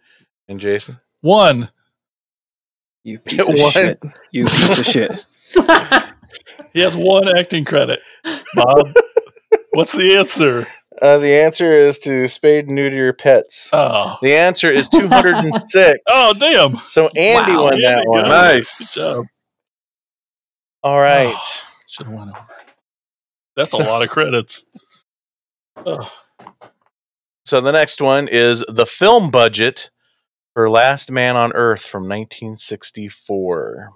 And 0.49 0.61
Jason? 0.61 1.01
One. 1.21 1.71
You 3.05 3.19
piece 3.21 3.41
of 3.41 3.47
What? 3.55 3.73
shit. 3.73 4.03
You 4.33 4.47
piece 4.47 4.79
of 4.81 4.87
shit. 4.87 5.27
He 6.73 6.81
has 6.81 6.97
one 6.97 7.29
acting 7.39 7.65
credit. 7.65 8.01
Bob, 8.55 8.93
what's 9.71 9.93
the 9.93 10.17
answer? 10.17 10.67
Uh, 11.01 11.19
the 11.19 11.33
answer 11.33 11.73
is 11.73 11.99
to 12.01 12.27
spade 12.27 12.67
and 12.67 12.75
neuter 12.75 12.97
your 12.97 13.13
pets. 13.13 13.71
Oh. 13.73 14.19
The 14.21 14.35
answer 14.35 14.69
is 14.71 14.89
206. 14.89 16.01
Oh, 16.11 16.35
damn. 16.41 16.77
So 16.89 17.07
Andy 17.11 17.53
Wow. 17.53 17.63
won 17.65 17.81
that 17.81 17.95
Andy 17.99 18.09
one. 18.09 18.25
it. 18.25 18.29
Nice. 18.29 18.95
Good 18.95 19.01
job. 19.01 19.27
All 20.83 20.99
right. 20.99 21.35
Should 21.89 22.07
have 22.07 22.15
went 22.15 22.31
over. 22.31 22.47
That's 23.55 23.71
So- 23.71 23.85
a 23.85 23.87
lot 23.87 24.03
of 24.03 24.09
credits. 24.11 24.67
Oh, 25.77 26.11
So 27.47 27.61
the 27.61 27.73
next 27.73 28.01
one 28.01 28.27
is 28.27 28.65
the 28.69 28.87
film 28.87 29.31
budget 29.31 29.91
for 30.55 30.71
Last 30.71 31.11
Man 31.11 31.37
on 31.37 31.53
Earth 31.55 31.85
from 31.85 32.05
1964. 32.05 33.91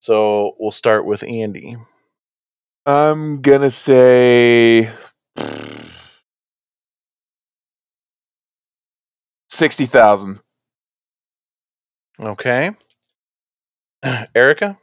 So 0.00 0.54
we'll 0.60 0.70
start 0.70 1.04
with 1.04 1.24
Andy. 1.24 1.76
I'm 2.86 3.42
gonna 3.42 3.68
say 3.68 4.90
sixty 9.50 9.86
thousand. 9.86 10.40
Okay. 12.20 12.70
Erica? 14.34 14.78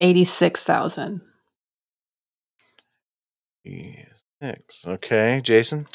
Eighty 0.00 0.24
six 0.24 0.64
thousand. 0.64 1.20
Six. 4.42 4.86
Okay. 4.86 5.40
Jason? 5.42 5.86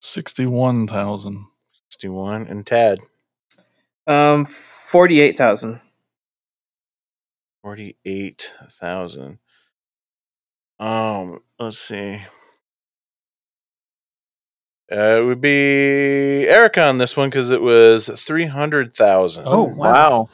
61,000. 0.00 1.46
61. 1.90 2.46
And 2.46 2.66
Tad? 2.66 2.98
Um, 4.06 4.44
forty-eight 4.44 5.36
thousand. 5.36 5.80
48,000. 7.62 9.38
Um, 10.78 11.40
let's 11.58 11.78
see. 11.78 12.22
Uh, 14.90 15.18
it 15.18 15.24
would 15.26 15.40
be 15.40 16.46
Erica 16.48 16.84
on 16.84 16.96
this 16.98 17.16
one 17.16 17.28
because 17.28 17.50
it 17.50 17.60
was 17.60 18.08
300,000. 18.08 19.44
Oh, 19.46 19.64
wow. 19.64 20.30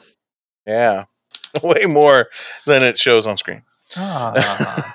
Yeah. 0.65 1.05
Way 1.63 1.85
more 1.87 2.27
than 2.65 2.83
it 2.83 2.97
shows 2.97 3.27
on 3.27 3.37
screen. 3.37 3.63
Ah. 3.97 4.93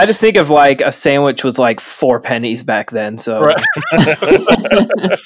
I 0.00 0.06
just 0.06 0.18
think 0.18 0.38
of 0.38 0.48
like 0.48 0.80
a 0.80 0.90
sandwich 0.90 1.44
was 1.44 1.58
like 1.58 1.78
four 1.78 2.20
pennies 2.20 2.62
back 2.62 2.90
then. 2.90 3.18
So 3.18 3.42
right. 3.42 3.60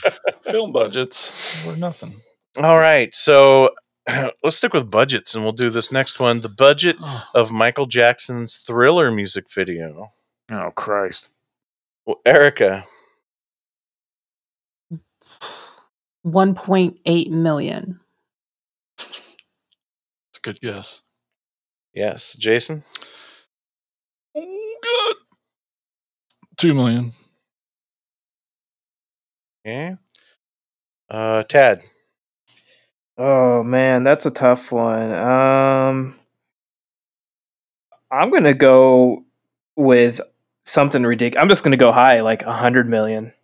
Film 0.43 0.73
budgets 0.73 1.65
were 1.65 1.77
nothing. 1.77 2.21
All 2.61 2.79
right. 2.79 3.15
So 3.15 3.71
let's 4.43 4.57
stick 4.57 4.73
with 4.73 4.91
budgets 4.91 5.35
and 5.37 5.45
we'll 5.45 5.53
do 5.53 5.71
this 5.71 5.93
next 5.93 6.19
one. 6.19 6.41
The 6.41 6.49
budget 6.49 6.97
Oh, 7.01 7.25
of 7.37 7.53
Michael 7.53 7.87
Jackson's 7.87 8.57
Thriller 8.57 9.13
music 9.13 9.45
video. 9.49 10.13
Oh 10.51 10.73
Christ! 10.75 11.31
Well, 12.05 12.21
Erica, 12.27 12.85
1.8 16.27 17.31
million. 17.31 18.01
It's 18.99 20.39
a 20.39 20.41
good 20.43 20.61
guess. 20.61 21.03
Yes, 21.95 22.35
Jason. 22.39 22.83
Oh, 24.37 24.77
good. 24.83 25.17
Two 26.65 26.73
million. 26.73 27.13
Okay. 29.67 29.99
Uh, 31.11 31.43
Tad. 31.43 31.83
Oh 33.19 33.63
man, 33.63 34.03
that's 34.03 34.25
a 34.25 34.31
tough 34.31 34.73
one. 34.73 35.13
Um 35.13 36.15
I'm 38.11 38.31
going 38.31 38.45
to 38.45 38.55
go 38.55 39.27
with 39.77 40.23
something 40.65 41.03
ridiculous. 41.03 41.43
I'm 41.43 41.51
just 41.51 41.65
going 41.65 41.73
to 41.73 41.77
go 41.77 41.93
high 41.93 42.23
like 42.23 42.43
a 42.45 42.47
100 42.47 42.89
million. 42.89 43.35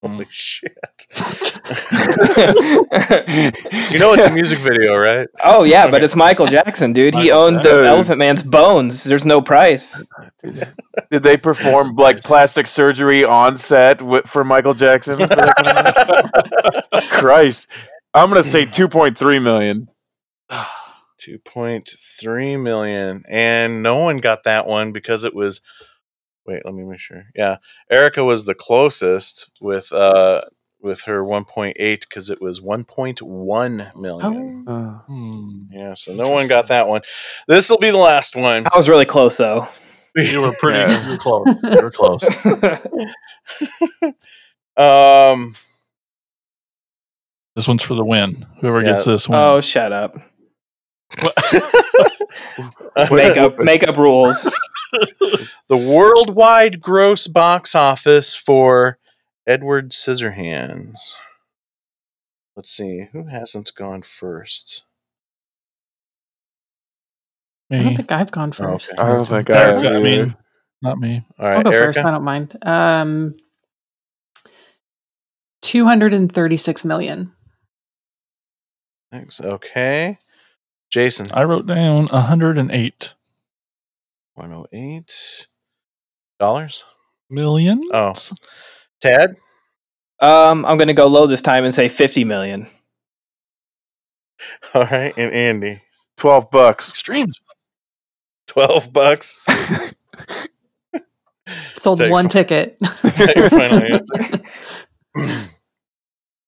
Holy 0.00 0.28
shit! 0.30 0.78
you 3.90 3.98
know 3.98 4.12
it's 4.12 4.26
a 4.26 4.30
music 4.32 4.58
video, 4.60 4.94
right? 4.96 5.28
oh 5.44 5.64
yeah, 5.64 5.90
but 5.90 6.02
it's 6.04 6.14
Michael 6.16 6.46
Jackson, 6.46 6.92
dude. 6.92 7.14
He 7.14 7.22
Michael 7.22 7.38
owned 7.38 7.62
the 7.62 7.86
Elephant 7.86 8.18
Man's 8.18 8.42
bones. 8.42 9.04
There's 9.04 9.26
no 9.26 9.40
price. 9.40 10.02
Did 11.10 11.22
they 11.22 11.36
perform 11.36 11.96
like 11.96 12.22
plastic 12.22 12.66
surgery 12.66 13.24
on 13.24 13.56
set 13.56 13.98
wi- 13.98 14.22
for 14.26 14.44
Michael 14.44 14.74
Jackson? 14.74 15.18
for 15.18 15.26
that 15.26 15.56
kind 15.56 16.82
of- 16.92 17.10
Christ, 17.10 17.66
I'm 18.14 18.28
gonna 18.28 18.42
say 18.42 18.64
2.3 18.66 19.42
million. 19.42 19.88
Two 21.18 21.38
point 21.40 21.90
three 22.20 22.56
million, 22.56 23.24
and 23.28 23.82
no 23.82 23.96
one 23.98 24.18
got 24.18 24.44
that 24.44 24.66
one 24.66 24.92
because 24.92 25.24
it 25.24 25.34
was. 25.34 25.60
Wait, 26.46 26.62
let 26.64 26.74
me 26.74 26.84
make 26.84 27.00
sure. 27.00 27.24
Yeah, 27.34 27.56
Erica 27.90 28.22
was 28.22 28.44
the 28.44 28.54
closest 28.54 29.50
with 29.60 29.90
uh 29.92 30.42
with 30.82 31.02
her 31.02 31.24
one 31.24 31.44
point 31.44 31.76
eight 31.80 32.00
because 32.08 32.30
it 32.30 32.40
was 32.40 32.60
one 32.62 32.84
point 32.84 33.20
one 33.22 33.90
million. 33.96 34.64
Oh, 34.68 35.02
Hmm. 35.06 35.62
Yeah, 35.70 35.94
so 35.94 36.12
no 36.14 36.28
one 36.30 36.46
got 36.48 36.68
that 36.68 36.86
one. 36.88 37.00
This 37.48 37.68
will 37.70 37.78
be 37.78 37.90
the 37.90 37.96
last 37.98 38.36
one. 38.36 38.66
I 38.72 38.76
was 38.76 38.88
really 38.88 39.06
close 39.06 39.36
though. 39.36 39.68
You 40.16 40.40
were 40.40 40.52
pretty. 40.58 40.78
Yeah. 40.78 41.04
You 41.04 41.10
were 41.12 41.18
close. 41.18 41.62
You 41.62 41.82
were 41.82 41.90
close. 41.90 42.24
Um, 44.78 45.56
This 47.54 47.66
one's 47.68 47.82
for 47.82 47.94
the 47.94 48.04
win. 48.04 48.46
Whoever 48.60 48.80
Yeah. 48.80 48.92
gets 48.92 49.04
this 49.06 49.28
one. 49.28 49.38
oh, 49.38 49.60
shut 49.60 49.92
up. 49.92 50.16
Makeup 53.10 53.58
makeup 53.58 53.96
rules. 53.96 54.50
the 55.68 55.76
worldwide 55.76 56.80
gross 56.80 57.26
box 57.26 57.74
office 57.74 58.34
for 58.34 58.98
Edward 59.46 59.90
Scissorhands. 59.92 61.14
Let's 62.56 62.70
see 62.70 63.08
who 63.12 63.26
hasn't 63.26 63.72
gone 63.74 64.02
first. 64.02 64.82
I 67.70 67.82
don't 67.82 67.96
think 67.96 68.12
I've 68.12 68.30
gone 68.30 68.52
first. 68.52 68.92
okay. 68.92 69.02
I 69.02 69.08
don't 69.08 69.26
think 69.28 69.50
I 69.50 69.58
have 69.58 69.84
I 69.84 69.98
mean, 70.00 70.36
not 70.82 70.98
me. 70.98 71.22
All 71.38 71.46
I'll 71.46 71.54
right, 71.56 71.64
go 71.64 71.72
first. 71.72 71.98
I 71.98 72.10
don't 72.12 72.22
mind. 72.22 72.56
Um, 72.62 73.34
236 75.62 76.84
million. 76.84 77.32
Thanks. 79.10 79.40
Okay, 79.40 80.18
Jason. 80.90 81.26
I 81.32 81.44
wrote 81.44 81.66
down 81.66 82.06
108 82.06 83.14
One 84.34 84.50
hundred 84.50 84.68
eight 84.72 85.46
dollars. 86.38 86.84
million. 87.30 87.88
Oh, 87.92 88.14
Tad. 89.00 89.36
Um, 90.20 90.64
I'm 90.64 90.78
gonna 90.78 90.94
go 90.94 91.06
low 91.06 91.26
this 91.26 91.42
time 91.42 91.64
and 91.64 91.74
say 91.74 91.88
50 91.88 92.24
million. 92.24 92.68
All 94.74 94.84
right, 94.84 95.14
and 95.16 95.32
Andy. 95.32 95.82
12 96.16 96.50
bucks. 96.50 96.88
Extremes. 96.88 97.40
Twelve 98.46 98.92
bucks. 98.92 99.38
Sold 101.74 101.98
Take 101.98 102.10
one 102.10 102.24
fi- 102.24 102.44
ticket. 102.44 102.78
that 102.80 103.34
your 103.36 103.50
final 103.50 103.82
answer? 103.82 104.40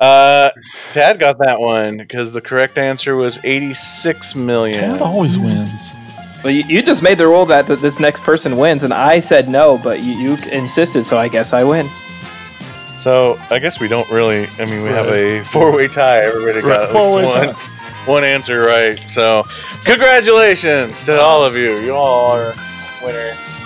uh, 0.00 0.50
Tad 0.92 1.20
got 1.20 1.38
that 1.38 1.60
one 1.60 1.98
because 1.98 2.32
the 2.32 2.40
correct 2.40 2.78
answer 2.78 3.16
was 3.16 3.38
eighty-six 3.44 4.34
million. 4.34 4.80
Tad 4.80 5.02
always 5.02 5.38
wins. 5.38 5.92
Well, 6.42 6.52
you, 6.52 6.62
you 6.64 6.82
just 6.82 7.02
made 7.02 7.18
the 7.18 7.26
rule 7.26 7.44
that, 7.46 7.66
that 7.66 7.82
this 7.82 7.98
next 7.98 8.22
person 8.22 8.56
wins, 8.56 8.84
and 8.84 8.94
I 8.94 9.18
said 9.18 9.48
no, 9.48 9.76
but 9.82 10.04
you, 10.04 10.12
you 10.12 10.36
insisted, 10.52 11.04
so 11.04 11.18
I 11.18 11.26
guess 11.26 11.52
I 11.52 11.64
win. 11.64 11.88
So 12.98 13.38
I 13.50 13.58
guess 13.58 13.78
we 13.80 13.88
don't 13.88 14.08
really. 14.10 14.48
I 14.58 14.64
mean, 14.64 14.82
we 14.82 14.88
have 14.88 15.08
a 15.08 15.42
four-way 15.52 15.88
tie. 15.88 16.24
Everybody 16.24 16.60
got 16.60 16.68
Right, 16.68 16.88
at 16.88 16.94
least 16.94 17.36
one, 17.36 17.54
tie. 17.54 18.04
one 18.12 18.24
answer 18.24 18.62
right. 18.62 18.98
So 19.08 19.44
congratulations 19.84 21.04
to 21.04 21.20
all 21.20 21.44
of 21.44 21.56
you. 21.56 21.78
You 21.78 21.94
all 21.94 22.32
are 22.32 22.54
winners 23.04 23.58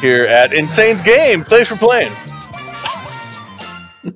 here 0.00 0.26
at 0.26 0.52
Insane's 0.52 1.02
Games. 1.02 1.48
Thanks 1.48 1.68
for 1.68 1.76
playing. 1.76 2.12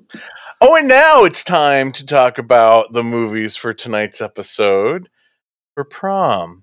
Oh, 0.65 0.77
and 0.77 0.87
now 0.87 1.25
it's 1.25 1.43
time 1.43 1.91
to 1.91 2.07
talk 2.07 2.39
about 2.39 2.93
the 2.93 3.03
movies 3.03 3.57
for 3.57 3.73
tonight's 3.73 4.21
episode 4.21 5.09
for 5.75 5.83
prom. 5.83 6.62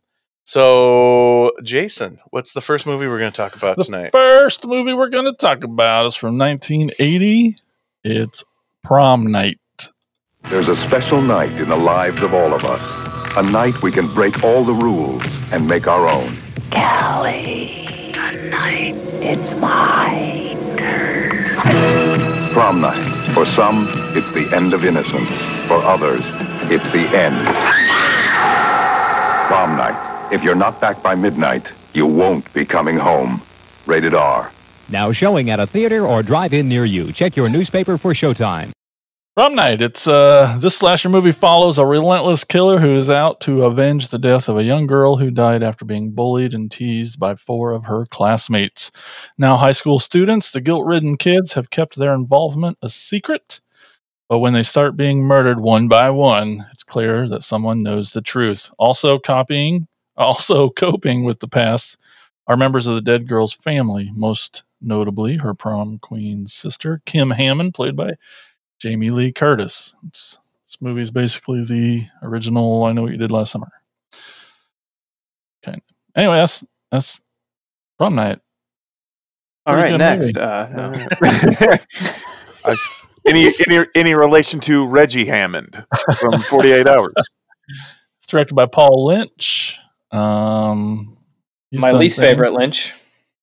So, 0.53 1.51
Jason, 1.61 2.17
what's 2.31 2.53
the 2.53 2.59
first 2.61 2.87
movie 2.87 3.05
we're 3.05 3.19
going 3.19 3.31
to 3.31 3.37
talk 3.37 3.55
about 3.55 3.77
The 3.77 3.83
tonight? 3.83 4.11
first 4.11 4.65
movie 4.65 4.93
we're 4.93 5.09
going 5.09 5.25
to 5.25 5.33
talk 5.33 5.63
about 5.63 6.07
is 6.07 6.15
from 6.15 6.39
1980. 6.39 7.55
It's 8.03 8.43
Prom 8.83 9.27
Night. 9.31 9.59
There's 10.49 10.67
a 10.67 10.75
special 10.75 11.21
night 11.21 11.51
in 11.61 11.69
the 11.69 11.75
lives 11.77 12.23
of 12.23 12.33
all 12.33 12.51
of 12.55 12.65
us. 12.65 12.81
A 13.37 13.43
night 13.43 13.79
we 13.83 13.91
can 13.91 14.11
break 14.11 14.43
all 14.43 14.65
the 14.65 14.73
rules 14.73 15.21
and 15.51 15.67
make 15.67 15.85
our 15.85 16.07
own. 16.09 16.35
Callie, 16.71 18.11
tonight 18.11 18.95
it's 19.21 19.53
my 19.61 20.57
turn. 20.79 22.53
Prom 22.53 22.81
night. 22.81 23.33
For 23.35 23.45
some, 23.45 23.87
it's 24.17 24.31
the 24.31 24.51
end 24.55 24.73
of 24.73 24.83
innocence. 24.83 25.29
For 25.67 25.77
others, 25.83 26.23
it's 26.71 26.89
the 26.91 27.05
end. 27.15 27.45
Prom 29.45 29.77
night. 29.77 30.08
If 30.31 30.43
you're 30.43 30.55
not 30.55 30.79
back 30.79 31.01
by 31.01 31.15
midnight, 31.15 31.67
you 31.93 32.05
won't 32.05 32.53
be 32.53 32.63
coming 32.63 32.97
home. 32.97 33.41
Rated 33.87 34.13
R. 34.13 34.51
Now 34.87 35.11
showing 35.11 35.49
at 35.49 35.59
a 35.59 35.65
theater 35.65 36.05
or 36.05 36.21
drive-in 36.21 36.69
near 36.69 36.85
you. 36.85 37.11
Check 37.11 37.35
your 37.35 37.49
newspaper 37.49 37.97
for 37.97 38.13
showtime. 38.13 38.71
Prom 39.35 39.55
Night. 39.55 39.81
It's 39.81 40.07
uh 40.07 40.57
this 40.59 40.75
slasher 40.75 41.09
movie 41.09 41.31
follows 41.31 41.79
a 41.79 41.85
relentless 41.85 42.43
killer 42.43 42.79
who 42.79 42.95
is 42.95 43.09
out 43.09 43.39
to 43.41 43.63
avenge 43.63 44.09
the 44.09 44.19
death 44.19 44.49
of 44.49 44.57
a 44.57 44.63
young 44.63 44.85
girl 44.85 45.15
who 45.15 45.31
died 45.31 45.63
after 45.63 45.85
being 45.85 46.11
bullied 46.11 46.53
and 46.53 46.71
teased 46.71 47.19
by 47.19 47.35
four 47.35 47.71
of 47.71 47.85
her 47.85 48.05
classmates. 48.05 48.91
Now 49.37 49.57
high 49.57 49.71
school 49.71 49.97
students, 49.97 50.51
the 50.51 50.61
guilt-ridden 50.61 51.17
kids 51.17 51.53
have 51.53 51.69
kept 51.69 51.95
their 51.95 52.13
involvement 52.13 52.77
a 52.81 52.89
secret. 52.89 53.61
But 54.27 54.39
when 54.39 54.53
they 54.53 54.61
start 54.61 54.95
being 54.95 55.23
murdered 55.23 55.59
one 55.59 55.87
by 55.87 56.11
one, 56.11 56.67
it's 56.71 56.83
clear 56.83 57.27
that 57.29 57.41
someone 57.41 57.81
knows 57.81 58.11
the 58.11 58.21
truth. 58.21 58.69
Also 58.77 59.17
copying, 59.17 59.87
also 60.19 60.69
coping 60.85 61.23
with 61.23 61.39
the 61.39 61.47
past 61.47 61.97
are 62.47 62.57
members 62.57 62.87
of 62.87 62.95
the 62.95 63.01
dead 63.01 63.27
girl's 63.27 63.53
family, 63.53 64.11
most 64.15 64.63
notably 64.81 65.37
her 65.37 65.53
prom 65.53 65.99
queen's 65.99 66.53
sister, 66.53 67.01
Kim 67.05 67.31
Hammond, 67.31 67.73
played 67.73 67.95
by 67.95 68.11
Jamie 68.79 69.09
Lee 69.09 69.31
Curtis. 69.31 69.95
It's, 70.07 70.39
this 70.65 70.77
movie 70.81 71.01
is 71.01 71.11
basically 71.11 71.63
the 71.63 72.05
original 72.21 72.83
I 72.83 72.91
Know 72.91 73.03
What 73.03 73.11
You 73.11 73.17
Did 73.17 73.31
Last 73.31 73.51
Summer. 73.51 73.71
Okay. 75.67 75.79
Anyway, 76.15 76.35
that's 76.35 76.63
that's 76.91 77.19
prom 77.97 78.15
night. 78.15 78.39
All 79.65 79.75
Pretty 79.75 79.91
right, 79.91 79.97
next. 79.97 80.35
movie. 80.35 80.39
Uh, 80.39 81.77
Uh, 82.65 82.75
any 83.25 83.53
any 83.67 83.85
any 83.95 84.13
relation 84.13 84.59
to 84.59 84.85
Reggie 84.85 85.25
Hammond 85.25 85.85
from 86.17 86.41
48 86.41 86.87
Hours? 86.87 87.13
It's 88.17 88.27
directed 88.27 88.53
by 88.55 88.65
Paul 88.65 89.05
Lynch. 89.05 89.79
Um, 90.11 91.17
my 91.71 91.91
least 91.91 92.17
things. 92.17 92.25
favorite 92.25 92.53
Lynch. 92.53 92.95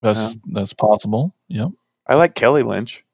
That's 0.02 0.34
that's 0.52 0.72
possible. 0.72 1.34
Yep. 1.48 1.70
I 2.06 2.14
like 2.16 2.34
Kelly 2.34 2.62
Lynch. 2.62 3.04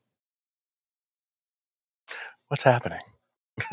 What's 2.48 2.64
happening? 2.64 3.00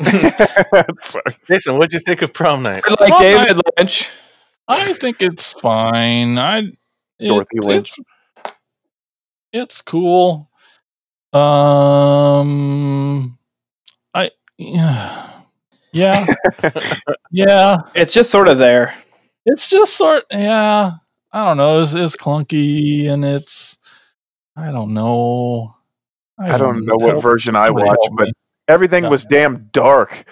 Sorry. 1.00 1.36
Jason, 1.46 1.76
what'd 1.76 1.92
you 1.92 2.00
think 2.00 2.22
of 2.22 2.32
prom 2.32 2.62
night? 2.62 2.82
I 2.86 2.90
like 3.00 3.10
Well, 3.10 3.20
David 3.20 3.60
Lynch. 3.78 4.10
I 4.68 4.92
think 4.94 5.20
it's 5.20 5.52
fine. 5.54 6.38
I 6.38 6.60
it- 7.18 7.28
Dorothy 7.28 7.58
Lynch. 7.60 7.98
It's, 7.98 8.54
it's 9.52 9.80
cool. 9.82 10.48
Um, 11.32 13.38
I 14.14 14.30
yeah, 14.58 15.30
yeah, 15.92 16.26
yeah. 17.30 17.78
It's 17.94 18.12
just 18.12 18.30
sort 18.30 18.48
of 18.48 18.58
there. 18.58 18.94
It's 19.52 19.68
just 19.68 19.96
sort. 19.96 20.24
Yeah, 20.30 20.92
I 21.32 21.44
don't 21.44 21.56
know. 21.56 21.80
It's, 21.82 21.94
it's 21.94 22.16
clunky 22.16 23.08
and 23.08 23.24
it's. 23.24 23.76
I 24.56 24.70
don't 24.72 24.94
know. 24.94 25.74
I 26.38 26.56
don't 26.58 26.84
know 26.86 26.96
what 26.96 27.22
version 27.22 27.54
I 27.56 27.66
somebody 27.66 27.86
watch, 27.86 28.08
but 28.16 28.28
everything 28.68 29.04
Yeah. 29.04 29.10
was 29.10 29.24
damn 29.24 29.68
dark. 29.72 30.24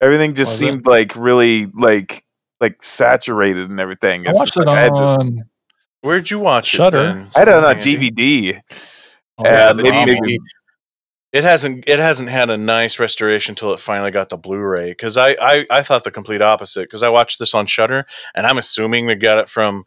Everything 0.00 0.34
just 0.34 0.52
Was 0.52 0.62
it? 0.62 0.64
seemed 0.66 0.86
like 0.86 1.16
really 1.16 1.66
like 1.66 2.24
like 2.60 2.82
saturated 2.82 3.68
and 3.70 3.80
everything. 3.80 4.26
I 4.26 4.32
watched 4.32 4.54
just 4.54 4.58
it 4.58 4.66
like 4.66 4.78
I 4.78 4.82
had 4.82 4.92
on. 4.92 5.42
Where'd 6.02 6.30
you 6.30 6.38
watch 6.38 6.66
Shudder. 6.66 6.98
it? 6.98 7.02
Then? 7.14 7.28
I 7.34 7.38
had 7.40 7.48
it 7.48 7.54
on 7.54 7.64
a 7.64 7.74
DVD. 7.80 8.60
Oh, 9.38 9.44
Yeah, 9.44 9.72
the 9.72 9.82
maybe- 9.82 10.14
wow. 10.14 10.36
It 11.32 11.44
hasn't 11.44 11.84
it 11.88 11.98
hasn't 11.98 12.28
had 12.30 12.50
a 12.50 12.56
nice 12.56 12.98
restoration 12.98 13.52
until 13.52 13.72
it 13.74 13.80
finally 13.80 14.10
got 14.10 14.28
the 14.30 14.36
Blu-ray. 14.36 14.90
Because 14.90 15.16
I, 15.16 15.30
I 15.40 15.66
I 15.70 15.82
thought 15.82 16.04
the 16.04 16.10
complete 16.10 16.40
opposite. 16.42 16.82
Because 16.82 17.02
I 17.02 17.08
watched 17.08 17.38
this 17.38 17.54
on 17.54 17.66
Shudder, 17.66 18.06
and 18.34 18.46
I'm 18.46 18.58
assuming 18.58 19.06
they 19.06 19.16
got 19.16 19.38
it 19.38 19.48
from 19.48 19.84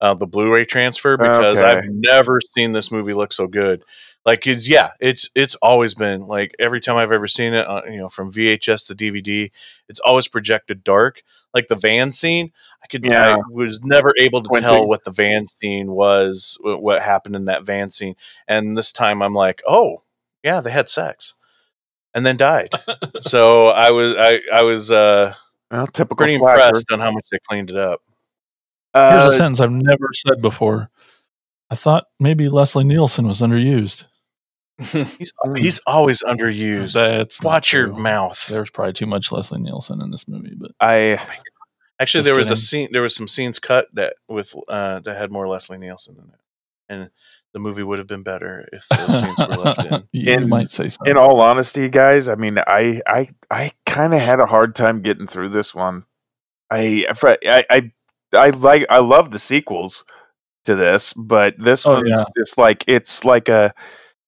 uh, 0.00 0.14
the 0.14 0.26
Blu-ray 0.26 0.64
transfer 0.64 1.16
because 1.16 1.58
Okay. 1.58 1.66
I've 1.66 1.84
never 1.88 2.40
seen 2.40 2.72
this 2.72 2.90
movie 2.92 3.14
look 3.14 3.32
so 3.32 3.46
good. 3.46 3.82
Like 4.24 4.46
it's 4.46 4.68
yeah, 4.68 4.90
it's 5.00 5.28
it's 5.34 5.56
always 5.56 5.94
been 5.94 6.20
like 6.26 6.52
every 6.60 6.80
time 6.80 6.96
I've 6.96 7.10
ever 7.10 7.26
seen 7.26 7.54
it, 7.54 7.66
uh, 7.66 7.82
you 7.90 7.96
know, 7.96 8.08
from 8.08 8.30
VHS 8.30 8.86
to 8.86 8.94
DVD, 8.94 9.50
it's 9.88 9.98
always 10.00 10.28
projected 10.28 10.84
dark. 10.84 11.22
Like 11.52 11.66
the 11.66 11.74
van 11.74 12.12
scene, 12.12 12.52
I 12.84 12.86
could 12.86 13.04
Yeah. 13.04 13.34
I 13.34 13.42
was 13.50 13.80
never 13.82 14.12
able 14.20 14.40
to 14.42 14.46
Squinting. 14.46 14.70
tell 14.70 14.86
what 14.86 15.02
the 15.04 15.10
van 15.10 15.48
scene 15.48 15.90
was, 15.90 16.56
what 16.62 17.02
happened 17.02 17.34
in 17.34 17.46
that 17.46 17.64
van 17.64 17.90
scene. 17.90 18.14
And 18.46 18.76
this 18.78 18.92
time 18.92 19.22
I'm 19.22 19.34
like, 19.34 19.60
oh, 19.66 20.02
yeah, 20.42 20.60
they 20.60 20.70
had 20.70 20.88
sex 20.88 21.34
and 22.14 22.24
then 22.26 22.36
died. 22.36 22.70
so 23.22 23.68
I 23.68 23.90
was 23.90 24.14
I 24.18 24.40
I 24.52 24.62
was 24.62 24.90
uh 24.90 25.34
Well, 25.70 25.86
typical 25.88 26.16
pretty 26.16 26.38
slasher. 26.38 26.64
impressed 26.66 26.90
on 26.92 27.00
how 27.00 27.10
much 27.10 27.26
they 27.30 27.38
cleaned 27.48 27.70
it 27.70 27.76
up. 27.76 28.00
Here's 28.94 29.24
Uh, 29.24 29.28
a 29.32 29.36
sentence 29.36 29.60
I've 29.60 29.70
never 29.70 30.08
said 30.12 30.42
before. 30.42 30.90
I 31.70 31.74
thought 31.74 32.04
maybe 32.20 32.48
Leslie 32.50 32.84
Nielsen 32.84 33.26
was 33.26 33.40
underused. 33.40 34.04
He's 35.18 35.32
he's 35.56 35.80
always 35.86 36.22
underused. 36.22 36.94
That's 36.94 37.40
Watch 37.42 37.72
your 37.72 37.86
true. 37.88 37.96
mouth. 37.98 38.46
There's 38.48 38.68
probably 38.70 38.92
too 38.94 39.06
much 39.06 39.30
Leslie 39.30 39.60
Nielsen 39.60 40.02
in 40.02 40.10
this 40.10 40.26
movie, 40.26 40.54
but 40.58 40.72
I 40.80 41.18
Actually, 42.00 42.20
Just 42.22 42.24
there 42.24 42.34
was 42.36 42.50
a 42.50 42.56
scene. 42.56 42.88
There 42.90 43.02
was 43.02 43.14
some 43.14 43.28
scenes 43.28 43.58
cut 43.60 43.86
that 43.94 44.14
with 44.28 44.56
uh, 44.66 44.98
that 45.00 45.16
had 45.16 45.30
more 45.30 45.46
Leslie 45.46 45.78
Nielsen 45.78 46.16
in 46.16 46.24
it, 46.24 46.40
and 46.88 47.10
the 47.52 47.58
movie 47.60 47.82
would 47.82 47.98
have 47.98 48.08
been 48.08 48.22
better 48.22 48.66
if 48.72 48.86
those 48.96 49.20
scenes 49.20 49.38
were 49.40 49.56
left 49.56 49.84
in. 49.84 50.08
you 50.12 50.32
In- 50.32 50.48
might 50.48 50.70
say 50.70 50.88
so. 50.88 50.98
in 51.04 51.16
all 51.16 51.40
honesty, 51.40 51.88
guys, 51.88 52.28
I 52.28 52.34
mean, 52.34 52.58
I 52.58 53.00
I 53.06 53.28
I 53.50 53.70
kind 53.86 54.14
of 54.14 54.20
had 54.20 54.40
a 54.40 54.46
hard 54.46 54.74
time 54.74 55.02
getting 55.02 55.26
through 55.26 55.50
this 55.50 55.74
one. 55.74 56.04
I 56.70 57.06
I 57.44 57.64
I 57.70 57.92
I 58.32 58.50
like 58.50 58.86
I 58.88 58.98
love 58.98 59.30
the 59.30 59.38
sequels 59.38 60.04
to 60.64 60.74
this, 60.76 61.12
but 61.14 61.54
this 61.58 61.84
Oh, 61.86 61.92
one's 61.94 62.08
yeah. 62.10 62.22
just 62.38 62.56
like 62.56 62.84
it's 62.86 63.24
like 63.24 63.48
a 63.48 63.74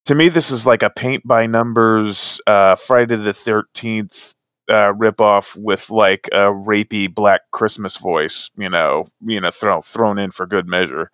to 0.06 0.14
me 0.14 0.28
this 0.28 0.50
is 0.50 0.66
like 0.66 0.82
a 0.82 0.90
paint 0.90 1.26
by 1.26 1.46
numbers 1.46 2.40
uh 2.46 2.74
Friday 2.76 3.16
the 3.16 3.32
13th 3.32 4.34
uh 4.68 4.92
ripoff 4.92 5.56
with 5.56 5.88
like 5.90 6.28
a 6.32 6.50
rapey 6.52 7.12
black 7.12 7.42
Christmas 7.52 7.96
voice, 7.96 8.50
you 8.56 8.68
know, 8.68 9.06
you 9.20 9.40
know, 9.40 9.50
thrown 9.50 9.80
thrown 9.82 10.18
in 10.18 10.30
for 10.30 10.44
good 10.46 10.66
measure. 10.68 11.10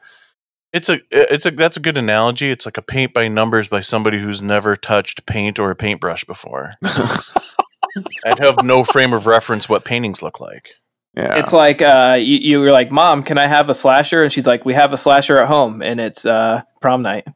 It's 0.73 0.89
a 0.89 1.01
it's 1.11 1.47
a 1.47 1.51
that's 1.51 1.77
a 1.77 1.81
good 1.81 1.99
analogy. 1.99 2.51
It's 2.51 2.65
like 2.65 2.77
a 2.77 2.83
paint 2.83 3.13
by 3.13 3.27
numbers 3.29 3.67
by 3.67 3.81
somebody 3.81 4.19
who's 4.19 4.41
never 4.41 4.77
touched 4.77 5.27
paint 5.27 5.59
or 5.59 5.71
a 5.71 5.77
paintbrush 5.77 6.25
before. 6.25 6.75
I'd 8.25 8.39
have 8.39 8.63
no 8.63 8.85
frame 8.85 9.13
of 9.13 9.27
reference 9.27 9.69
what 9.69 9.85
paintings 9.85 10.23
look 10.23 10.41
like. 10.41 10.71
Yeah. 11.15 11.41
It's 11.41 11.53
like 11.53 11.83
uh, 11.83 12.19
you, 12.21 12.39
you 12.39 12.61
were 12.61 12.71
like, 12.71 12.93
"Mom, 12.93 13.25
can 13.25 13.37
I 13.37 13.49
have 13.49 13.69
a 13.69 13.75
slasher?" 13.75 14.23
And 14.23 14.33
she's 14.33 14.47
like, 14.47 14.65
"We 14.65 14.75
have 14.75 14.93
a 14.93 14.97
slasher 14.97 15.39
at 15.39 15.49
home, 15.49 15.83
and 15.83 15.99
it's 15.99 16.25
uh, 16.25 16.63
prom 16.81 17.03
night." 17.03 17.27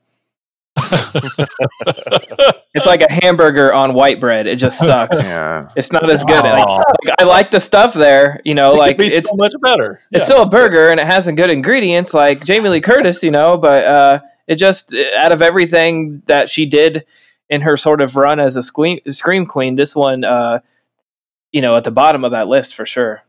It's 2.74 2.86
like 2.86 3.02
a 3.02 3.12
hamburger 3.12 3.72
on 3.72 3.94
white 3.94 4.18
bread. 4.20 4.46
It 4.46 4.56
just 4.56 4.78
sucks. 4.78 5.22
yeah. 5.24 5.68
It's 5.76 5.92
not 5.92 6.10
as 6.10 6.24
good. 6.24 6.42
Like, 6.42 6.66
like, 6.66 6.86
I 7.20 7.24
like 7.24 7.50
the 7.52 7.60
stuff 7.60 7.94
there, 7.94 8.40
you 8.44 8.54
know. 8.54 8.70
It 8.70 8.74
could 8.74 8.78
like 8.80 8.98
be 8.98 9.06
it's 9.06 9.30
so 9.30 9.36
much 9.36 9.52
better. 9.62 10.00
it's 10.10 10.22
Yeah. 10.22 10.24
still 10.24 10.42
a 10.42 10.46
burger 10.46 10.90
and 10.90 10.98
it 10.98 11.06
has 11.06 11.26
some 11.26 11.36
good 11.36 11.50
ingredients, 11.50 12.12
like 12.14 12.44
Jamie 12.44 12.68
Lee 12.70 12.80
Curtis, 12.80 13.22
you 13.22 13.30
know. 13.30 13.56
But 13.56 13.84
uh, 13.84 14.20
it 14.48 14.56
just 14.56 14.92
out 15.16 15.30
of 15.30 15.40
everything 15.40 16.22
that 16.26 16.48
she 16.48 16.66
did 16.66 17.04
in 17.48 17.60
her 17.60 17.76
sort 17.76 18.00
of 18.00 18.16
run 18.16 18.40
as 18.40 18.56
a 18.56 18.62
scream, 18.62 18.98
scream 19.10 19.46
queen, 19.46 19.76
this 19.76 19.94
one, 19.94 20.24
uh, 20.24 20.58
you 21.52 21.60
know, 21.60 21.76
at 21.76 21.84
the 21.84 21.90
bottom 21.92 22.24
of 22.24 22.32
that 22.32 22.48
list 22.48 22.74
for 22.74 22.84
sure. 22.86 23.22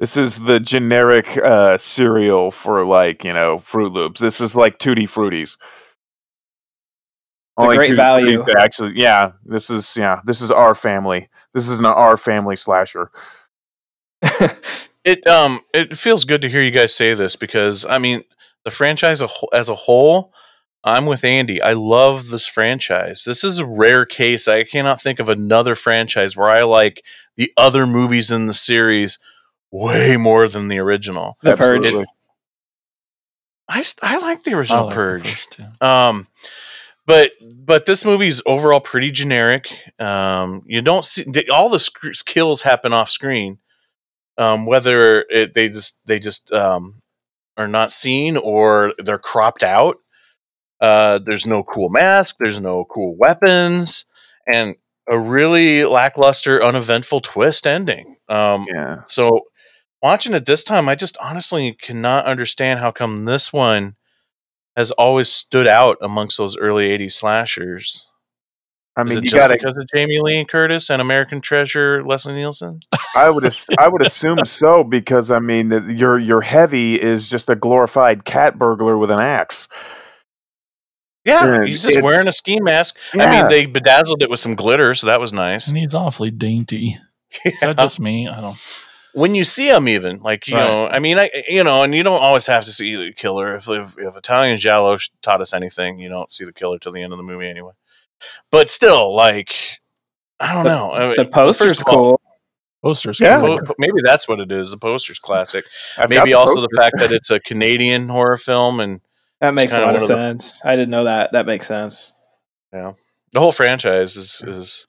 This 0.00 0.16
is 0.16 0.40
the 0.40 0.58
generic 0.60 1.36
uh, 1.36 1.76
cereal 1.78 2.50
for 2.50 2.84
like 2.84 3.24
you 3.24 3.32
know 3.32 3.58
Froot 3.58 3.92
Loops. 3.92 4.20
This 4.20 4.40
is 4.40 4.56
like 4.56 4.78
Tooty 4.80 5.06
Frooties. 5.06 5.56
The 7.58 7.74
great 7.74 7.96
value. 7.96 8.44
Actually, 8.58 8.92
yeah. 8.96 9.32
This 9.44 9.68
is 9.70 9.96
yeah. 9.96 10.20
This 10.24 10.40
is 10.40 10.50
our 10.50 10.74
family. 10.74 11.28
This 11.54 11.68
is 11.68 11.78
an 11.78 11.86
our 11.86 12.16
family 12.16 12.56
slasher. 12.56 13.10
It 15.04 15.26
um 15.26 15.60
it 15.72 15.96
feels 15.96 16.24
good 16.24 16.42
to 16.42 16.48
hear 16.50 16.62
you 16.62 16.70
guys 16.70 16.94
say 16.94 17.14
this 17.14 17.34
because 17.36 17.84
I 17.84 17.98
mean 17.98 18.22
the 18.64 18.70
franchise 18.70 19.22
as 19.52 19.68
a 19.68 19.74
whole. 19.74 20.32
I'm 20.84 21.06
with 21.06 21.24
Andy. 21.24 21.60
I 21.62 21.72
love 21.72 22.28
this 22.28 22.46
franchise. 22.46 23.24
This 23.24 23.42
is 23.42 23.58
a 23.58 23.66
rare 23.66 24.06
case. 24.06 24.46
I 24.48 24.64
cannot 24.64 25.00
think 25.00 25.18
of 25.18 25.28
another 25.28 25.74
franchise 25.74 26.36
where 26.36 26.50
I 26.50 26.62
like 26.62 27.04
the 27.36 27.52
other 27.56 27.86
movies 27.86 28.30
in 28.30 28.46
the 28.46 28.54
series 28.54 29.18
way 29.70 30.16
more 30.16 30.48
than 30.48 30.68
the 30.68 30.78
original. 30.78 31.36
The 31.42 31.56
Purge. 31.56 31.92
I 33.68 33.84
I 34.02 34.18
like 34.18 34.44
the 34.44 34.52
I 34.52 34.54
original 34.54 34.84
like 34.84 34.90
the 34.90 34.94
Purge. 34.94 35.30
first 35.30 35.52
two. 35.52 35.86
Um, 35.86 36.26
but 37.08 37.32
but 37.42 37.86
this 37.86 38.04
movie 38.04 38.28
is 38.28 38.42
overall 38.46 38.80
pretty 38.80 39.10
generic. 39.10 39.72
Um, 39.98 40.62
you 40.66 40.80
don't 40.82 41.04
see 41.04 41.24
all 41.50 41.68
the 41.70 41.80
sc- 41.80 42.24
kills 42.26 42.62
happen 42.62 42.92
off 42.92 43.10
screen. 43.10 43.58
Um, 44.36 44.66
whether 44.66 45.22
it, 45.30 45.54
they 45.54 45.68
just 45.68 46.00
they 46.06 46.20
just 46.20 46.52
um, 46.52 47.02
are 47.56 47.66
not 47.66 47.90
seen 47.90 48.36
or 48.36 48.94
they're 48.98 49.18
cropped 49.18 49.64
out. 49.64 49.96
Uh, 50.80 51.18
there's 51.18 51.46
no 51.46 51.64
cool 51.64 51.88
mask. 51.88 52.36
There's 52.38 52.60
no 52.60 52.84
cool 52.84 53.16
weapons, 53.16 54.04
and 54.46 54.76
a 55.10 55.18
really 55.18 55.84
lackluster, 55.84 56.62
uneventful 56.62 57.20
twist 57.20 57.66
ending. 57.66 58.16
Um, 58.28 58.66
Yeah. 58.72 58.98
so 59.06 59.46
watching 60.02 60.34
it 60.34 60.46
this 60.46 60.62
time, 60.62 60.88
I 60.88 60.94
just 60.94 61.16
honestly 61.16 61.72
cannot 61.72 62.26
understand 62.26 62.78
how 62.78 62.92
come 62.92 63.24
this 63.24 63.52
one 63.52 63.96
has 64.78 64.92
always 64.92 65.28
stood 65.28 65.66
out 65.66 65.96
amongst 66.00 66.38
those 66.38 66.56
early 66.56 66.88
80s 66.96 67.12
slashers. 67.14 68.06
I 68.96 69.02
Is 69.02 69.08
mean, 69.08 69.18
it 69.18 69.24
you 69.24 69.30
just 69.30 69.36
got 69.40 69.48
to. 69.48 69.54
because 69.54 69.76
of 69.76 69.86
Jamie 69.94 70.20
Lee 70.20 70.44
Curtis 70.44 70.88
and 70.88 71.02
American 71.02 71.40
Treasure 71.40 72.04
Leslie 72.04 72.34
Nielsen? 72.34 72.78
I 73.16 73.28
would. 73.28 73.44
As- 73.46 73.66
I 73.78 73.88
would 73.88 74.06
assume 74.06 74.44
so 74.44 74.84
because 74.84 75.30
I 75.32 75.40
mean, 75.40 75.70
your 75.96 76.18
your 76.18 76.40
heavy 76.42 77.00
is 77.00 77.28
just 77.28 77.50
a 77.50 77.56
glorified 77.56 78.24
cat 78.24 78.56
burglar 78.58 78.96
with 78.96 79.10
an 79.10 79.18
axe. 79.20 79.68
Yeah, 81.24 81.44
Yeah, 81.58 81.64
he's 81.64 81.82
just 81.82 82.00
wearing 82.00 82.28
a 82.28 82.32
ski 82.32 82.58
mask. 82.60 82.96
I 83.14 83.30
mean, 83.30 83.48
they 83.48 83.66
bedazzled 83.66 84.22
it 84.22 84.30
with 84.30 84.40
some 84.40 84.54
glitter, 84.54 84.94
so 84.94 85.08
that 85.08 85.20
was 85.20 85.32
nice. 85.32 85.68
And 85.68 85.76
he's 85.76 85.94
awfully 85.94 86.30
dainty. 86.30 86.96
Is 87.44 87.60
that 87.60 87.76
just 87.76 88.00
me? 88.00 88.28
I 88.28 88.40
don't. 88.40 88.56
When 89.14 89.34
you 89.34 89.44
see 89.44 89.68
him 89.68 89.88
even 89.88 90.18
like 90.20 90.46
you 90.48 90.54
Right. 90.54 90.64
know 90.66 90.86
i 90.88 90.98
mean 90.98 91.18
i 91.18 91.30
you 91.48 91.64
know 91.64 91.82
and 91.82 91.94
you 91.94 92.02
don't 92.02 92.20
always 92.20 92.46
have 92.46 92.64
to 92.66 92.72
see 92.72 92.94
the 92.96 93.12
killer 93.12 93.56
if 93.56 93.68
if, 93.68 93.96
if 93.98 94.16
italian 94.16 94.58
giallo 94.58 94.96
taught 95.22 95.40
us 95.40 95.52
anything 95.54 95.98
you 95.98 96.08
don't 96.08 96.30
see 96.32 96.44
the 96.44 96.52
killer 96.52 96.78
till 96.78 96.92
the 96.92 97.02
end 97.02 97.12
of 97.12 97.16
the 97.16 97.22
movie 97.22 97.48
anyway 97.48 97.72
but 98.50 98.68
still 98.70 99.14
like 99.14 99.78
i 100.40 100.52
don't 100.52 100.64
know 100.64 100.92
I 100.92 101.06
mean, 101.08 101.14
The 101.16 101.24
poster's 101.26 101.82
all, 101.82 101.94
cool. 101.94 102.20
Posters. 102.82 103.18
Yeah. 103.18 103.40
cool. 103.40 103.58
po- 103.60 103.74
maybe 103.78 104.00
that's 104.04 104.28
what 104.28 104.38
it 104.40 104.52
is 104.52 104.70
the 104.70 104.76
poster's 104.78 105.18
classic 105.18 105.64
I've 105.96 106.10
maybe 106.10 106.30
the 106.30 106.34
also 106.34 106.60
the 106.60 106.68
fact 106.76 106.96
that 106.98 107.10
it's 107.10 107.30
a 107.30 107.40
canadian 107.40 108.08
horror 108.08 108.36
film 108.36 108.78
and 108.78 109.00
That 109.40 109.52
makes 109.54 109.72
a 109.72 109.80
lot 109.80 109.96
of 109.96 110.02
one 110.02 110.02
of 110.02 110.08
the- 110.08 110.22
sense. 110.22 110.60
I 110.64 110.76
didn't 110.76 110.90
know 110.90 111.04
that. 111.04 111.32
That 111.32 111.46
makes 111.46 111.66
sense. 111.66 112.12
Yeah 112.72 112.92
the 113.32 113.40
whole 113.40 113.52
franchise 113.52 114.16
is 114.16 114.42
is 114.46 114.86
ca- 114.86 114.87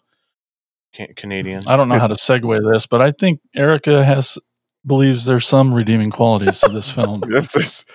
canadian 1.16 1.62
I 1.68 1.78
don't 1.78 1.88
know 1.90 2.00
how 2.00 2.08
to 2.08 2.16
segue 2.16 2.72
this, 2.74 2.88
but 2.88 3.02
I 3.02 3.12
think 3.12 3.40
Erica 3.56 4.04
has 4.04 4.38
believes 4.86 5.26
there's 5.26 5.48
some 5.48 5.74
redeeming 5.74 6.10
qualities 6.12 6.60
to 6.62 6.70
this 6.70 6.90
film. 6.90 7.22
This 7.28 7.56
is 7.56 7.86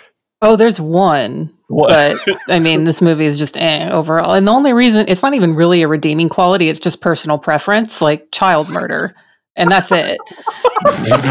Oh, 0.43 0.57
there's 0.57 0.79
one, 0.79 1.51
What? 1.69 1.89
but 2.27 2.39
I 2.49 2.59
mean, 2.59 2.85
this 2.85 3.01
movie 3.01 3.25
is 3.25 3.39
just 3.39 3.57
eh, 3.57 3.89
overall. 3.91 4.35
And 4.35 4.47
the 4.47 4.53
only 4.53 4.75
reason 4.75 5.07
it's 5.09 5.23
not 5.23 5.33
even 5.33 5.55
really 5.55 5.81
a 5.83 5.89
redeeming 5.89 6.29
quality; 6.29 6.69
it's 6.69 6.81
just 6.81 7.01
personal 7.01 7.39
preference, 7.39 8.03
like 8.03 8.29
child 8.31 8.69
murder, 8.69 9.15
and 9.57 9.71
that's 9.71 9.91
it. 9.91 10.19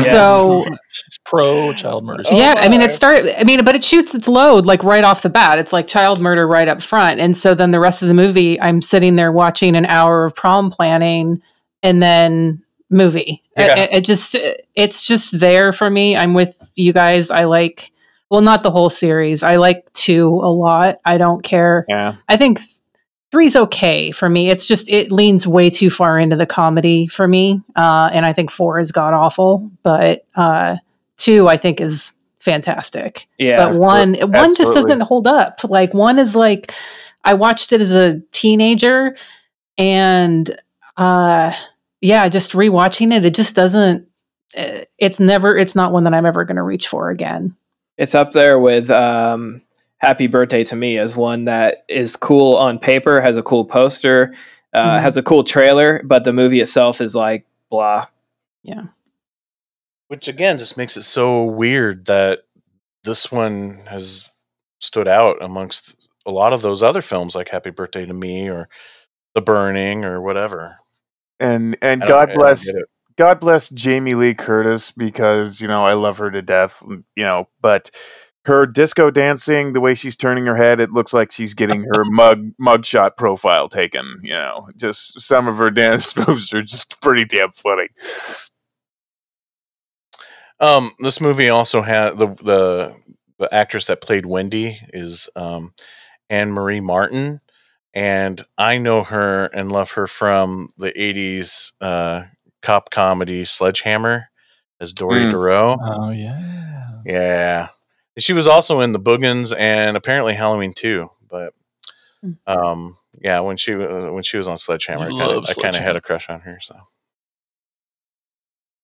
So 0.10 0.66
She's 0.92 1.20
pro 1.26 1.74
child 1.74 2.06
murder. 2.06 2.24
yeah, 2.32 2.56
I 2.58 2.68
mean, 2.70 2.82
it 2.82 2.92
started. 2.92 3.40
I 3.40 3.44
mean, 3.44 3.64
but 3.64 3.76
it 3.76 3.84
shoots 3.84 4.16
its 4.16 4.28
load 4.28 4.66
like 4.66 4.84
right 4.84 5.04
off 5.04 5.22
the 5.22 5.30
bat. 5.30 5.60
It's 5.60 5.74
like 5.74 5.88
child 5.88 6.20
murder 6.20 6.48
right 6.48 6.68
up 6.68 6.82
front, 6.82 7.20
and 7.20 7.38
so 7.38 7.54
then 7.54 7.72
the 7.72 7.80
rest 7.80 8.02
of 8.02 8.08
the 8.08 8.14
movie, 8.14 8.60
I'm 8.60 8.82
sitting 8.82 9.16
there 9.16 9.32
watching 9.32 9.76
an 9.76 9.86
hour 9.86 10.26
of 10.26 10.36
prom 10.36 10.72
planning, 10.72 11.42
and 11.84 12.02
then 12.02 12.64
movie. 12.90 13.44
It- 13.56 13.62
Yeah. 13.68 13.76
It, 13.76 13.90
it 13.94 14.02
just, 14.06 14.36
it's 14.76 15.06
just 15.06 15.40
there 15.40 15.72
for 15.72 15.90
me. 15.90 16.16
I'm 16.18 16.34
with 16.34 16.72
you 16.76 16.92
guys. 16.94 17.30
I 17.30 17.44
like, 17.44 17.92
well, 18.32 18.42
not 18.42 18.64
the 18.64 18.72
whole 18.72 18.90
series. 18.90 19.44
I 19.44 19.58
like 19.58 19.92
two 19.94 20.28
a 20.28 20.50
lot. 20.52 20.98
I 21.06 21.18
don't 21.20 21.44
care. 21.44 21.86
yeah. 21.88 22.16
I 22.30 22.38
think 22.38 22.60
three's 23.32 23.56
okay 23.56 24.12
for 24.12 24.30
me. 24.30 24.50
It's 24.50 24.66
just 24.68 24.90
it 24.90 25.12
leans 25.12 25.46
way 25.48 25.70
too 25.70 25.90
far 25.90 26.18
into 26.20 26.36
the 26.36 26.46
comedy 26.46 27.08
for 27.08 27.28
me, 27.28 27.62
uh, 27.76 28.10
and 28.14 28.26
I 28.26 28.34
think 28.34 28.50
four 28.52 28.80
is 28.80 28.92
god 28.92 29.14
awful. 29.14 29.72
But 29.84 30.26
uh, 30.36 30.78
two, 31.18 31.48
I 31.48 31.58
think, 31.58 31.82
is 31.82 32.14
fantastic. 32.40 33.28
Yeah. 33.40 33.68
but 33.70 33.80
one 33.80 34.14
one 34.16 34.56
just 34.56 34.74
doesn't 34.84 35.02
hold 35.02 35.26
up. 35.28 35.62
Like 35.64 35.94
one 35.96 36.20
is 36.20 36.36
like 36.36 36.74
I 37.24 37.34
watched 37.36 37.72
it 37.74 37.82
as 37.82 37.96
a 37.96 38.20
teenager, 38.34 39.16
and 39.78 40.56
uh, 40.98 41.54
yeah, 42.04 42.28
just 42.30 42.52
rewatching 42.52 43.14
it, 43.16 43.26
it 43.26 43.34
just 43.34 43.56
doesn't. 43.56 44.08
uh, 44.58 44.82
It's 45.00 45.20
never. 45.20 45.58
It's 45.58 45.76
not 45.76 45.92
one 45.92 46.04
that 46.04 46.14
I'm 46.14 46.26
ever 46.26 46.44
going 46.46 46.58
to 46.58 46.62
reach 46.64 46.88
for 46.88 47.10
again. 47.10 47.56
It's 47.98 48.14
up 48.16 48.32
there 48.34 48.60
with 48.60 48.90
um, 48.90 49.62
Happy 49.98 50.28
Birthday 50.28 50.64
to 50.66 50.76
Me 50.76 50.98
as 50.98 51.16
one 51.16 51.46
that 51.46 51.86
is 51.88 52.16
cool 52.16 52.56
on 52.58 52.78
paper, 52.80 53.22
has 53.22 53.38
a 53.38 53.44
cool 53.44 53.66
poster, 53.66 54.34
uh, 54.74 54.98
Mhm. 54.98 55.02
has 55.02 55.16
a 55.18 55.24
cool 55.24 55.44
trailer, 55.44 56.02
but 56.04 56.24
the 56.24 56.34
movie 56.34 56.60
itself 56.62 57.00
is 57.02 57.16
like 57.16 57.46
blah. 57.70 58.08
Yeah. 58.64 58.84
Which 60.10 60.28
again 60.28 60.58
just 60.58 60.78
makes 60.78 60.98
it 60.98 61.04
so 61.04 61.44
weird 61.44 62.06
that 62.06 62.40
this 63.04 63.32
one 63.32 63.82
has 63.88 64.30
stood 64.80 65.08
out 65.08 65.38
amongst 65.42 65.96
a 66.26 66.32
lot 66.32 66.54
of 66.54 66.62
those 66.62 66.84
other 66.84 67.02
films 67.02 67.36
like 67.36 67.50
Happy 67.50 67.70
Birthday 67.70 68.06
to 68.06 68.14
Me 68.14 68.50
or 68.50 68.70
The 69.36 69.42
Burning 69.42 70.04
or 70.06 70.22
whatever. 70.22 70.78
And 71.44 71.78
and 71.82 72.02
God 72.02 72.34
bless. 72.34 72.66
God 73.16 73.40
bless 73.40 73.70
Jamie 73.70 74.16
Lee 74.16 74.34
Curtis 74.34 74.92
because 74.92 75.62
you 75.62 75.68
know 75.68 75.86
I 75.86 75.94
love 75.94 76.18
her 76.18 76.32
to 76.32 76.42
death. 76.42 76.82
You 76.88 77.24
know, 77.24 77.50
but 77.62 77.92
her 78.46 78.66
disco 78.66 79.12
dancing, 79.12 79.74
the 79.74 79.82
way 79.82 79.94
she's 79.94 80.16
turning 80.16 80.46
her 80.46 80.56
head, 80.56 80.80
it 80.80 80.92
looks 80.92 81.14
like 81.14 81.32
she's 81.32 81.54
getting 81.54 81.84
her 81.94 82.04
mug 82.06 82.52
mugshot 82.60 83.18
profile 83.18 83.68
taken. 83.68 84.22
You 84.24 84.34
know, 84.34 84.70
just 84.78 85.20
some 85.22 85.48
of 85.48 85.58
her 85.58 85.70
dance 85.72 86.16
moves 86.16 86.54
are 86.54 86.62
just 86.62 87.02
pretty 87.02 87.26
damn 87.26 87.52
funny. 87.52 87.90
Um, 90.60 90.94
this 91.00 91.20
movie 91.20 91.50
also 91.50 91.82
had 91.82 92.18
the 92.18 92.28
the 92.28 92.96
the 93.38 93.54
actress 93.54 93.86
that 93.86 94.02
played 94.02 94.26
Wendy 94.26 94.80
is 94.94 95.28
um, 95.36 95.74
Anne 96.30 96.52
Marie 96.52 96.80
Martin, 96.80 97.42
and 97.94 98.44
I 98.58 98.78
know 98.78 99.04
her 99.04 99.46
and 99.46 99.72
love 99.72 99.92
her 99.92 100.08
from 100.08 100.70
the 100.78 100.92
'80s 100.94 101.74
uh, 101.82 102.24
cop 102.62 102.90
comedy 102.92 103.46
Sledgehammer 103.46 104.30
as 104.80 104.94
Dori 104.94 105.22
Mm. 105.22 105.32
Doreau. 105.32 105.78
Oh 105.82 106.10
yeah. 106.12 107.02
Yeah, 107.06 107.68
she 108.18 108.34
was 108.34 108.48
also 108.48 108.80
in 108.82 108.92
the 108.94 109.00
Boogens 109.00 109.54
and 109.58 109.98
apparently 109.98 110.34
Halloween 110.34 110.74
too. 110.74 111.10
But 111.30 111.54
Mm. 112.24 112.38
um, 112.48 112.98
yeah, 113.22 113.42
when 113.42 113.58
she 113.58 113.76
wa- 113.76 114.10
when 114.12 114.24
she 114.24 114.38
was 114.38 114.48
on 114.48 114.58
Sledgehammer, 114.58 115.06
I 115.06 115.10
kinda- 115.10 115.28
love 115.28 115.46
I 115.50 115.54
kind 115.62 115.76
of 115.76 115.82
had 115.82 115.96
a 115.98 116.02
crush 116.02 116.30
on 116.30 116.40
her. 116.42 116.58
So. 116.62 116.76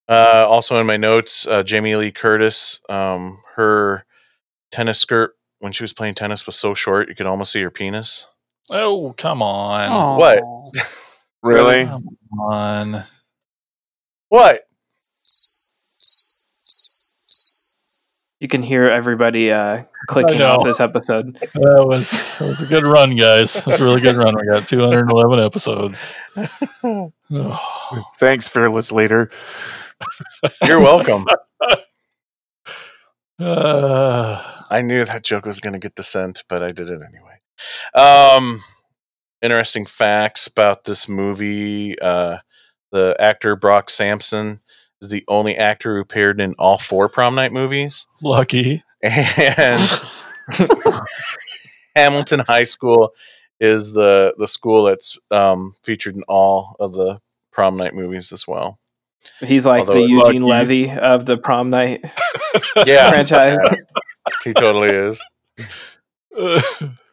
Uh, 0.09 0.45
also 0.49 0.79
in 0.79 0.87
my 0.87 0.97
notes, 0.97 1.45
uh, 1.47 1.61
Jamie 1.63 1.95
Lee 1.95 2.11
Curtis, 2.11 2.81
um, 2.89 3.41
her 3.55 4.05
tennis 4.71 4.99
skirt 4.99 5.35
when 5.59 5.71
she 5.71 5.83
was 5.83 5.93
playing 5.93 6.15
tennis 6.15 6.45
was 6.45 6.55
so 6.55 6.73
short 6.73 7.09
you 7.09 7.15
could 7.15 7.27
almost 7.27 7.51
see 7.51 7.61
her 7.61 7.69
penis. 7.71 8.25
Oh 8.71 9.13
come 9.17 9.41
on. 9.41 10.17
What? 10.19 10.43
Really? 11.41 11.85
Come 11.85 12.17
on. 12.37 13.03
What? 14.27 14.63
You 18.41 18.49
can 18.49 18.61
hear 18.61 18.89
everybody 18.89 19.49
uh, 19.49 19.83
clicking 20.07 20.41
off 20.41 20.65
this 20.65 20.81
episode. 20.81 21.35
That 21.53 21.85
was 21.87 22.11
that 22.39 22.47
was 22.47 22.61
a 22.61 22.65
good 22.65 22.83
run, 22.83 23.15
guys. 23.15 23.53
That 23.53 23.67
was 23.67 23.79
a 23.79 23.85
really 23.85 24.01
good 24.01 24.17
run. 24.17 24.35
We 24.37 24.47
got 24.47 24.67
211 24.67 25.39
episodes. 25.39 26.11
Oh. 26.83 27.13
Thanks, 28.19 28.47
fearless 28.49 28.91
leader. 28.91 29.31
You're 30.65 30.81
welcome. 30.81 31.25
Uh, 33.39 34.43
I 34.69 34.81
knew 34.81 35.05
that 35.05 35.23
joke 35.23 35.45
was 35.45 35.61
going 35.61 35.71
to 35.71 35.79
get 35.79 35.95
the 35.95 36.03
scent, 36.03 36.43
but 36.49 36.61
I 36.61 36.73
did 36.73 36.89
it 36.89 36.99
anyway. 37.01 37.38
Um, 37.93 38.63
interesting 39.41 39.85
facts 39.85 40.47
about 40.47 40.83
this 40.83 41.07
movie: 41.09 41.97
uh, 41.99 42.37
the 42.91 43.15
actor 43.19 43.55
Brock 43.55 43.89
Simpson 43.89 44.59
is 45.01 45.09
the 45.09 45.23
only 45.27 45.55
actor 45.55 45.95
who 45.95 46.01
appeared 46.01 46.39
in 46.41 46.53
all 46.59 46.77
four 46.77 47.09
prom 47.09 47.35
night 47.35 47.51
movies, 47.51 48.05
lucky. 48.21 48.83
and 49.01 49.79
Hamilton 51.95 52.39
High 52.39 52.65
School 52.65 53.13
is 53.59 53.93
the 53.93 54.33
the 54.37 54.47
school 54.47 54.83
that's 54.83 55.17
um, 55.31 55.75
featured 55.83 56.15
in 56.15 56.23
all 56.27 56.75
of 56.79 56.93
the 56.93 57.19
prom 57.51 57.77
night 57.77 57.93
movies 57.93 58.31
as 58.31 58.47
well. 58.47 58.79
He's 59.41 59.65
like 59.65 59.81
Although 59.81 59.93
the 59.95 60.07
Eugene 60.07 60.43
lucky. 60.43 60.87
Levy 60.87 60.91
of 60.91 61.25
the 61.25 61.37
prom 61.37 61.69
night 61.69 62.01
Yeah, 62.85 63.09
franchise. 63.09 63.57
yeah, 63.61 63.71
he 64.43 64.53
totally 64.53 64.89
is. 64.89 65.21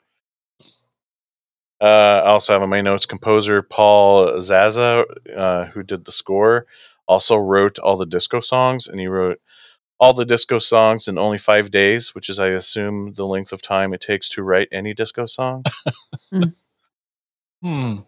Uh, 1.87 2.23
I 2.25 2.31
also 2.31 2.53
have 2.53 2.63
in 2.63 2.69
my 2.69 2.81
notes 2.81 3.07
composer 3.07 3.63
Paul 3.63 4.41
Zaza, 4.41 5.05
uh, 5.37 5.67
who 5.67 5.85
did 5.85 6.05
the 6.05 6.11
score, 6.11 6.67
also 7.07 7.37
wrote 7.37 7.79
all 7.79 7.97
the 7.97 8.07
disco 8.07 8.41
songs, 8.41 8.89
and 8.89 8.99
he 8.99 9.07
wrote 9.07 9.41
all 10.01 10.13
the 10.13 10.25
disco 10.25 10.59
songs 10.59 11.07
in 11.07 11.17
only 11.17 11.39
five 11.39 11.71
days, 11.71 12.13
which 12.13 12.29
is, 12.29 12.41
I 12.41 12.49
assume, 12.49 13.13
the 13.15 13.25
length 13.25 13.53
of 13.53 13.63
time 13.63 13.95
it 13.95 14.01
takes 14.01 14.29
to 14.31 14.43
write 14.43 14.69
any 14.73 14.95
disco 14.95 15.27
song. 15.27 15.65
Hmm. 17.63 18.01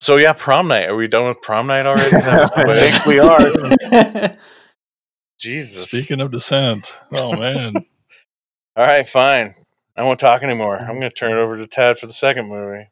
so 0.00 0.16
yeah, 0.16 0.32
prom 0.32 0.68
night. 0.68 0.88
Are 0.88 0.96
we 0.96 1.06
done 1.08 1.28
with 1.28 1.42
prom 1.42 1.66
night 1.66 1.84
already? 1.84 2.16
I 2.16 2.74
think 2.74 3.06
we 3.06 3.18
are. 3.18 4.36
Jesus. 5.38 5.90
Speaking 5.90 6.22
of 6.22 6.30
descent, 6.32 6.94
oh 7.12 7.36
man, 7.36 7.74
All 8.76 8.86
right, 8.86 9.06
fine. 9.08 9.54
I 9.96 10.02
won't 10.02 10.18
talk 10.18 10.42
anymore. 10.42 10.78
Mm. 10.78 10.88
I'm 10.88 10.98
going 10.98 11.10
to 11.10 11.10
turn 11.10 11.32
it 11.32 11.36
over 11.36 11.56
to 11.56 11.66
Tad 11.66 11.98
for 11.98 12.06
the 12.06 12.12
second 12.12 12.48
movie. 12.48 12.88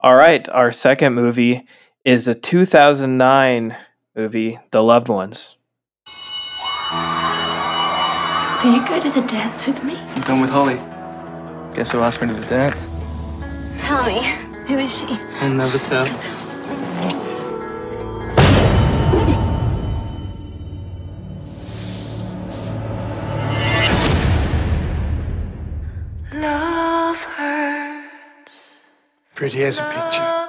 All 0.00 0.16
right, 0.16 0.48
our 0.48 0.70
second 0.70 1.14
movie 1.14 1.64
is 2.04 2.28
a 2.28 2.34
2009 2.34 3.76
movie, 4.16 4.58
The 4.70 4.82
Loved 4.82 5.08
Ones. 5.08 5.56
Will 8.64 8.74
you 8.74 8.86
go 8.86 9.00
to 9.00 9.10
the 9.10 9.26
dance 9.26 9.66
with 9.66 9.84
me? 9.84 9.96
I'm 9.96 10.22
done 10.22 10.40
with 10.40 10.50
Holly. 10.50 10.76
Guess 11.76 11.92
who 11.92 12.00
asked 12.00 12.20
me 12.20 12.28
to 12.28 12.34
the 12.34 12.46
dance? 12.46 12.88
Tell 13.78 14.04
me, 14.04 14.20
who 14.66 14.78
is 14.78 14.98
she? 14.98 15.06
I'll 15.40 15.50
never 15.50 15.78
tell. 15.78 16.06
Pretty 29.38 29.62
as 29.62 29.78
a 29.78 29.84
picture. 29.84 30.48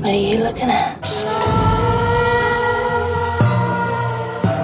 What 0.00 0.08
are 0.08 0.14
you 0.14 0.38
looking 0.38 0.70
at? 0.70 1.02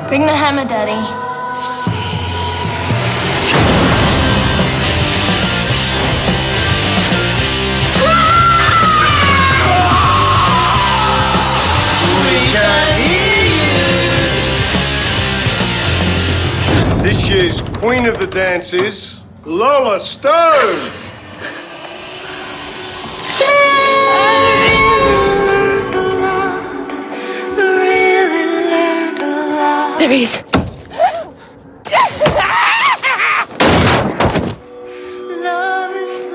Bring 0.09 0.23
the 0.23 0.33
hammer, 0.33 0.65
Daddy. 0.65 2.00
This 17.03 17.29
year's 17.31 17.63
Queen 17.63 18.07
of 18.07 18.19
the 18.19 18.27
Dances, 18.27 19.23
Lola 19.45 19.99
Stone. 20.01 21.01
There 29.99 30.11
he 30.11 30.23
is. 30.23 30.37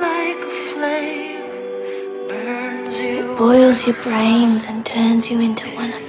Like 0.01 0.37
a 0.37 0.51
flame. 0.71 1.45
It 2.87 3.37
boils 3.37 3.85
your 3.87 3.95
brains 4.03 4.65
and 4.67 4.85
turns 4.85 5.29
you 5.31 5.39
into 5.39 5.67
one 5.75 5.91
of 5.93 6.04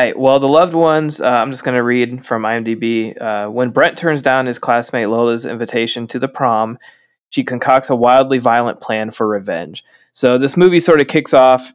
right. 0.00 0.18
Well, 0.18 0.40
the 0.40 0.48
loved 0.48 0.74
ones. 0.74 1.20
Uh, 1.20 1.28
I'm 1.28 1.50
just 1.50 1.64
going 1.64 1.74
to 1.74 1.82
read 1.82 2.24
from 2.24 2.42
IMDb. 2.42 3.20
Uh, 3.20 3.50
when 3.50 3.70
Brent 3.70 3.98
turns 3.98 4.22
down 4.22 4.46
his 4.46 4.58
classmate 4.58 5.08
Lola's 5.08 5.44
invitation 5.44 6.06
to 6.08 6.18
the 6.18 6.28
prom, 6.28 6.78
she 7.28 7.44
concocts 7.44 7.90
a 7.90 7.96
wildly 7.96 8.38
violent 8.38 8.80
plan 8.80 9.10
for 9.10 9.26
revenge. 9.28 9.84
So 10.12 10.38
this 10.38 10.56
movie 10.56 10.80
sort 10.80 11.00
of 11.00 11.08
kicks 11.08 11.34
off. 11.34 11.72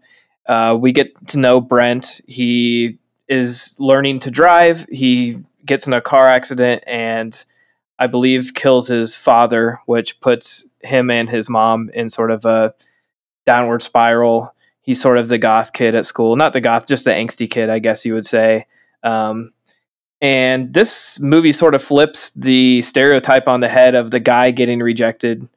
Uh, 0.48 0.76
we 0.80 0.92
get 0.92 1.28
to 1.28 1.40
know 1.40 1.62
Brent. 1.62 2.22
He 2.28 2.98
is 3.28 3.76
learning 3.80 4.20
to 4.20 4.32
drive. 4.32 4.86
He 4.90 5.40
gets 5.66 5.88
in 5.88 5.94
a 5.94 6.02
car 6.02 6.28
accident 6.28 6.84
and 6.88 7.44
I 7.98 8.08
believe 8.08 8.54
kills 8.56 8.88
his 8.88 9.16
father, 9.16 9.80
which 9.86 10.20
puts 10.20 10.68
him 10.82 11.10
and 11.10 11.30
his 11.30 11.48
mom 11.48 11.90
in 11.94 12.10
sort 12.10 12.32
of 12.32 12.46
a 12.46 12.74
downward 13.46 13.82
spiral. 13.82 14.54
He's 14.86 15.02
sort 15.02 15.18
of 15.18 15.28
the 15.28 15.40
goth 15.40 15.74
kid 15.74 15.96
at 15.96 16.06
school, 16.06 16.36
not 16.36 16.54
the 16.54 16.62
goth, 16.62 16.86
just 16.86 17.06
the 17.06 17.12
angsty 17.12 17.50
kid, 17.50 17.70
I 17.70 17.80
guess 17.80 18.06
you 18.06 18.14
would 18.14 18.26
say. 18.26 18.68
Um, 19.04 19.52
and 20.22 20.74
this 20.74 21.20
movie 21.20 21.52
sort 21.52 21.76
of 21.76 21.84
flips 21.84 22.30
the 22.32 22.82
stereotype 22.84 23.48
on 23.48 23.60
the 23.60 23.68
head 23.68 23.96
of 23.96 24.12
the 24.12 24.20
guy 24.20 24.52
getting 24.52 24.80
rejected 24.80 25.50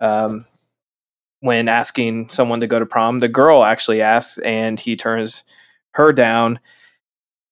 um, 0.00 0.46
when 1.40 1.68
asking 1.68 2.28
someone 2.30 2.60
to 2.60 2.66
go 2.66 2.78
to 2.78 2.86
prom. 2.86 3.20
The 3.20 3.28
girl 3.28 3.64
actually 3.64 4.02
asks, 4.02 4.38
and 4.38 4.78
he 4.78 4.96
turns 4.96 5.44
her 5.92 6.12
down, 6.12 6.60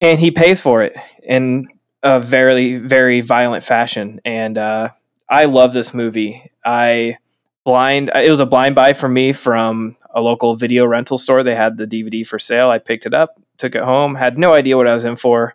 and 0.01 0.19
he 0.19 0.31
pays 0.31 0.61
for 0.61 0.83
it 0.83 0.97
in 1.23 1.67
a 2.03 2.21
very, 2.21 2.79
very 2.79 3.21
violent 3.23 3.65
fashion. 3.65 4.21
And 4.25 4.57
uh, 4.57 4.91
I 5.29 5.47
love 5.47 5.73
this 5.73 5.93
movie. 5.93 6.51
I 6.65 7.19
blind. 7.65 8.11
It 8.15 8.31
was 8.31 8.41
a 8.41 8.47
blind 8.47 8.75
buy 8.75 8.93
for 8.93 9.09
me 9.09 9.33
from 9.33 9.97
a 10.15 10.21
local 10.21 10.57
video 10.57 10.87
rental 10.87 11.19
store. 11.19 11.43
They 11.43 11.55
had 11.55 11.77
the 11.77 11.87
DVD 11.87 12.27
for 12.27 12.39
sale. 12.39 12.71
I 12.71 12.79
picked 12.79 13.05
it 13.05 13.13
up, 13.15 13.41
took 13.59 13.75
it 13.75 13.83
home, 13.83 14.15
had 14.15 14.39
no 14.39 14.55
idea 14.55 14.77
what 14.77 14.89
I 14.89 14.95
was 14.95 15.05
in 15.05 15.17
for, 15.17 15.55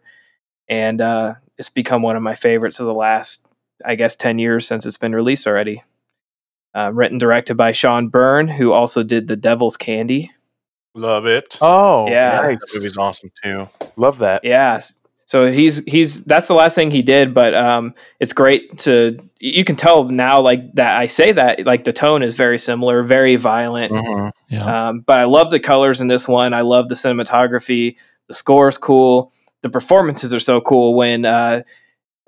and 0.67 1.01
uh, 1.01 1.35
it's 1.57 1.69
become 1.69 2.01
one 2.01 2.15
of 2.15 2.21
my 2.21 2.35
favorites 2.35 2.79
of 2.79 2.85
the 2.85 2.93
last, 2.93 3.47
I 3.85 3.95
guess, 3.95 4.15
ten 4.15 4.37
years 4.39 4.67
since 4.67 4.85
it's 4.85 4.97
been 4.97 5.15
released 5.15 5.47
already. 5.47 5.83
Uh, 6.75 6.91
written 6.93 7.17
directed 7.17 7.55
by 7.55 7.71
Sean 7.71 8.09
Byrne, 8.09 8.47
who 8.47 8.71
also 8.73 9.01
did 9.01 9.27
The 9.27 9.35
Devil's 9.35 9.75
Candy. 9.75 10.31
Love 10.93 11.25
it. 11.25 11.57
Oh, 11.61 12.07
Yeah. 12.07 12.39
nice. 12.41 12.59
That 12.59 12.71
movie's 12.75 12.97
awesome 12.97 13.31
too. 13.43 13.67
Love 13.95 14.19
that. 14.19 14.43
Yeah. 14.43 14.79
So 15.29 15.51
he's 15.51 15.83
he's 15.85 16.23
that's 16.23 16.47
the 16.47 16.55
last 16.55 16.73
thing 16.73 16.89
he 16.89 17.03
did, 17.03 17.35
but 17.35 17.53
um, 17.53 17.93
it's 18.19 18.33
great 18.33 18.79
to 18.79 19.19
you 19.39 19.63
can 19.63 19.75
tell 19.75 20.05
now 20.05 20.41
like 20.41 20.73
that 20.73 20.97
I 20.97 21.05
say 21.05 21.31
that 21.33 21.67
like 21.67 21.83
the 21.83 21.93
tone 21.93 22.23
is 22.23 22.35
very 22.35 22.57
similar, 22.57 23.03
very 23.03 23.35
violent. 23.35 23.93
Mhm. 23.93 24.31
Yeah. 24.49 24.87
Um, 24.89 25.01
but 25.01 25.17
I 25.19 25.25
love 25.25 25.51
the 25.51 25.59
colors 25.59 26.01
in 26.01 26.07
this 26.07 26.27
one. 26.27 26.51
I 26.55 26.61
love 26.61 26.87
the 26.89 26.95
cinematography. 26.95 27.95
The 28.27 28.33
score 28.33 28.69
is 28.69 28.79
cool. 28.79 29.31
The 29.61 29.69
performances 29.69 30.33
are 30.33 30.39
so 30.39 30.61
cool 30.61 30.95
when 30.95 31.25
uh, 31.25 31.61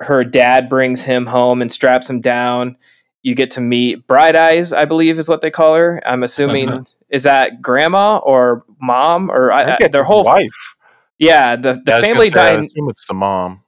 her 0.01 0.23
dad 0.23 0.69
brings 0.69 1.01
him 1.01 1.25
home 1.25 1.63
and 1.63 1.71
straps 1.71 2.07
him 2.07 2.21
down. 2.21 2.77
You 3.23 3.33
get 3.33 3.49
to 3.51 3.61
meet 3.61 4.05
Bright 4.05 4.35
Eyes, 4.35 4.73
I 4.73 4.85
believe 4.85 5.17
is 5.17 5.27
what 5.27 5.41
they 5.41 5.49
call 5.49 5.73
her. 5.75 6.01
I'm 6.05 6.21
assuming 6.21 6.67
is 7.09 7.23
that 7.23 7.63
grandma 7.63 8.17
or 8.17 8.63
mom 8.79 9.31
or 9.31 9.51
I, 9.51 9.63
I 9.63 9.77
I- 9.81 9.87
their 9.87 10.03
whole 10.03 10.23
wife. 10.23 10.75
Yeah 11.21 11.55
the, 11.55 11.73
the 11.73 11.81
Yeah, 11.87 11.93
I 11.93 11.95
was 11.95 12.01
gonna 12.01 12.01
family 12.13 12.29
say, 12.31 12.41
I 12.41 12.61
assume 12.61 12.89
it's 12.89 13.05
the 13.07 13.13
mom. 13.13 13.63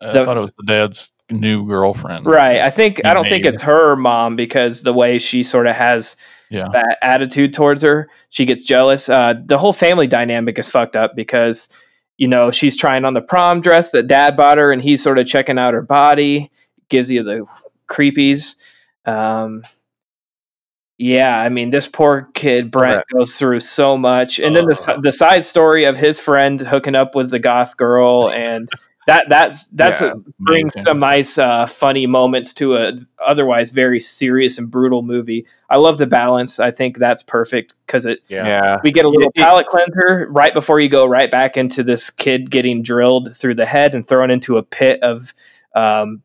I 0.00 0.12
the- 0.12 0.24
thought 0.24 0.36
it 0.38 0.40
was 0.40 0.54
the 0.56 0.64
dad's 0.64 1.12
new 1.30 1.66
girlfriend. 1.66 2.26
right. 2.26 2.60
I 2.60 2.70
think 2.70 3.00
I 3.04 3.12
don't 3.14 3.26
think 3.28 3.44
it's 3.46 3.60
her 3.62 3.96
mom 3.96 4.36
because 4.36 4.82
the 4.82 4.92
way 4.92 5.18
she 5.18 5.42
sort 5.42 5.66
of 5.66 5.74
has 5.74 6.16
Yeah. 6.50 6.68
that 6.72 6.98
attitude 7.02 7.52
towards 7.54 7.82
her. 7.82 8.08
She 8.30 8.44
gets 8.44 8.64
jealous. 8.64 9.08
Uh, 9.08 9.34
the 9.44 9.56
whole 9.58 9.72
family 9.72 10.06
dynamic 10.06 10.58
is 10.58 10.68
fucked 10.68 10.94
up 10.96 11.16
because, 11.16 11.70
you 12.18 12.28
know, 12.28 12.50
she's 12.50 12.76
trying 12.76 13.04
on 13.06 13.14
the 13.14 13.22
prom 13.22 13.60
dress 13.62 13.92
that 13.92 14.06
dad 14.08 14.36
bought 14.36 14.58
her 14.58 14.72
and 14.72 14.82
he's 14.82 15.02
sort 15.02 15.18
of 15.18 15.26
checking 15.26 15.58
out 15.58 15.72
her 15.72 15.80
body, 15.82 16.50
gives 16.90 17.10
you 17.10 17.22
the 17.22 17.46
creepies. 17.88 18.54
Um, 19.06 19.62
yeah, 21.02 21.38
I 21.40 21.48
mean, 21.48 21.70
this 21.70 21.88
poor 21.88 22.28
kid, 22.34 22.70
Brent, 22.70 23.02
goes 23.12 23.34
through 23.36 23.60
so 23.60 23.96
much. 23.98 24.38
And 24.38 24.54
then 24.54 24.66
the, 24.66 25.00
the 25.02 25.12
side 25.12 25.44
story 25.44 25.84
of 25.84 25.96
his 25.96 26.20
friend 26.20 26.60
hooking 26.60 26.94
up 26.94 27.14
with 27.14 27.30
the 27.30 27.38
goth 27.38 27.76
girl 27.76 28.30
and 28.30 28.68
that 29.08 29.28
that's 29.28 29.66
that's 29.70 30.00
Yeah, 30.00 30.12
a, 30.12 30.16
brings 30.38 30.76
amazing. 30.76 30.82
some 30.84 30.98
nice 31.00 31.36
uh, 31.36 31.66
funny 31.66 32.06
moments 32.06 32.52
to 32.54 32.76
a 32.76 32.92
otherwise 33.26 33.72
very 33.72 33.98
serious 33.98 34.58
and 34.58 34.70
brutal 34.70 35.02
movie. 35.02 35.44
I 35.68 35.76
love 35.78 35.98
the 35.98 36.06
balance. 36.06 36.60
I 36.60 36.70
think 36.70 36.98
that's 36.98 37.24
perfect 37.24 37.74
because 37.84 38.06
it 38.06 38.20
Yeah. 38.28 38.46
Yeah. 38.46 38.80
we 38.84 38.92
get 38.92 39.04
a 39.04 39.08
little 39.08 39.28
It- 39.34 39.40
it- 39.40 39.42
palate 39.42 39.66
cleanser 39.66 40.28
right 40.30 40.54
before 40.54 40.78
you 40.78 40.88
go 40.88 41.04
right 41.04 41.32
back 41.32 41.56
into 41.56 41.82
this 41.82 42.10
kid 42.10 42.48
getting 42.52 42.80
drilled 42.80 43.36
through 43.36 43.56
the 43.56 43.66
head 43.66 43.92
and 43.96 44.06
thrown 44.06 44.30
into 44.30 44.56
a 44.56 44.62
pit 44.62 45.02
of 45.02 45.34
um, 45.74 46.22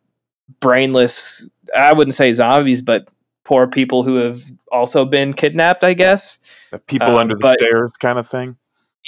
brainless. 0.59 1.49
I 1.75 1.93
wouldn't 1.93 2.13
say 2.13 2.31
zombies, 2.33 2.83
but 2.83 3.07
poor 3.47 3.65
people 3.65 4.03
who 4.03 4.15
have 4.17 4.41
also 4.73 5.05
been 5.05 5.33
kidnapped. 5.33 5.83
I 5.85 5.93
guess. 5.93 6.37
The 6.71 6.79
people 6.79 7.07
Um, 7.11 7.15
under 7.15 7.35
the 7.35 7.39
but- 7.39 7.57
stairs 7.59 7.95
kind 7.97 8.19
of 8.19 8.27
thing. 8.27 8.57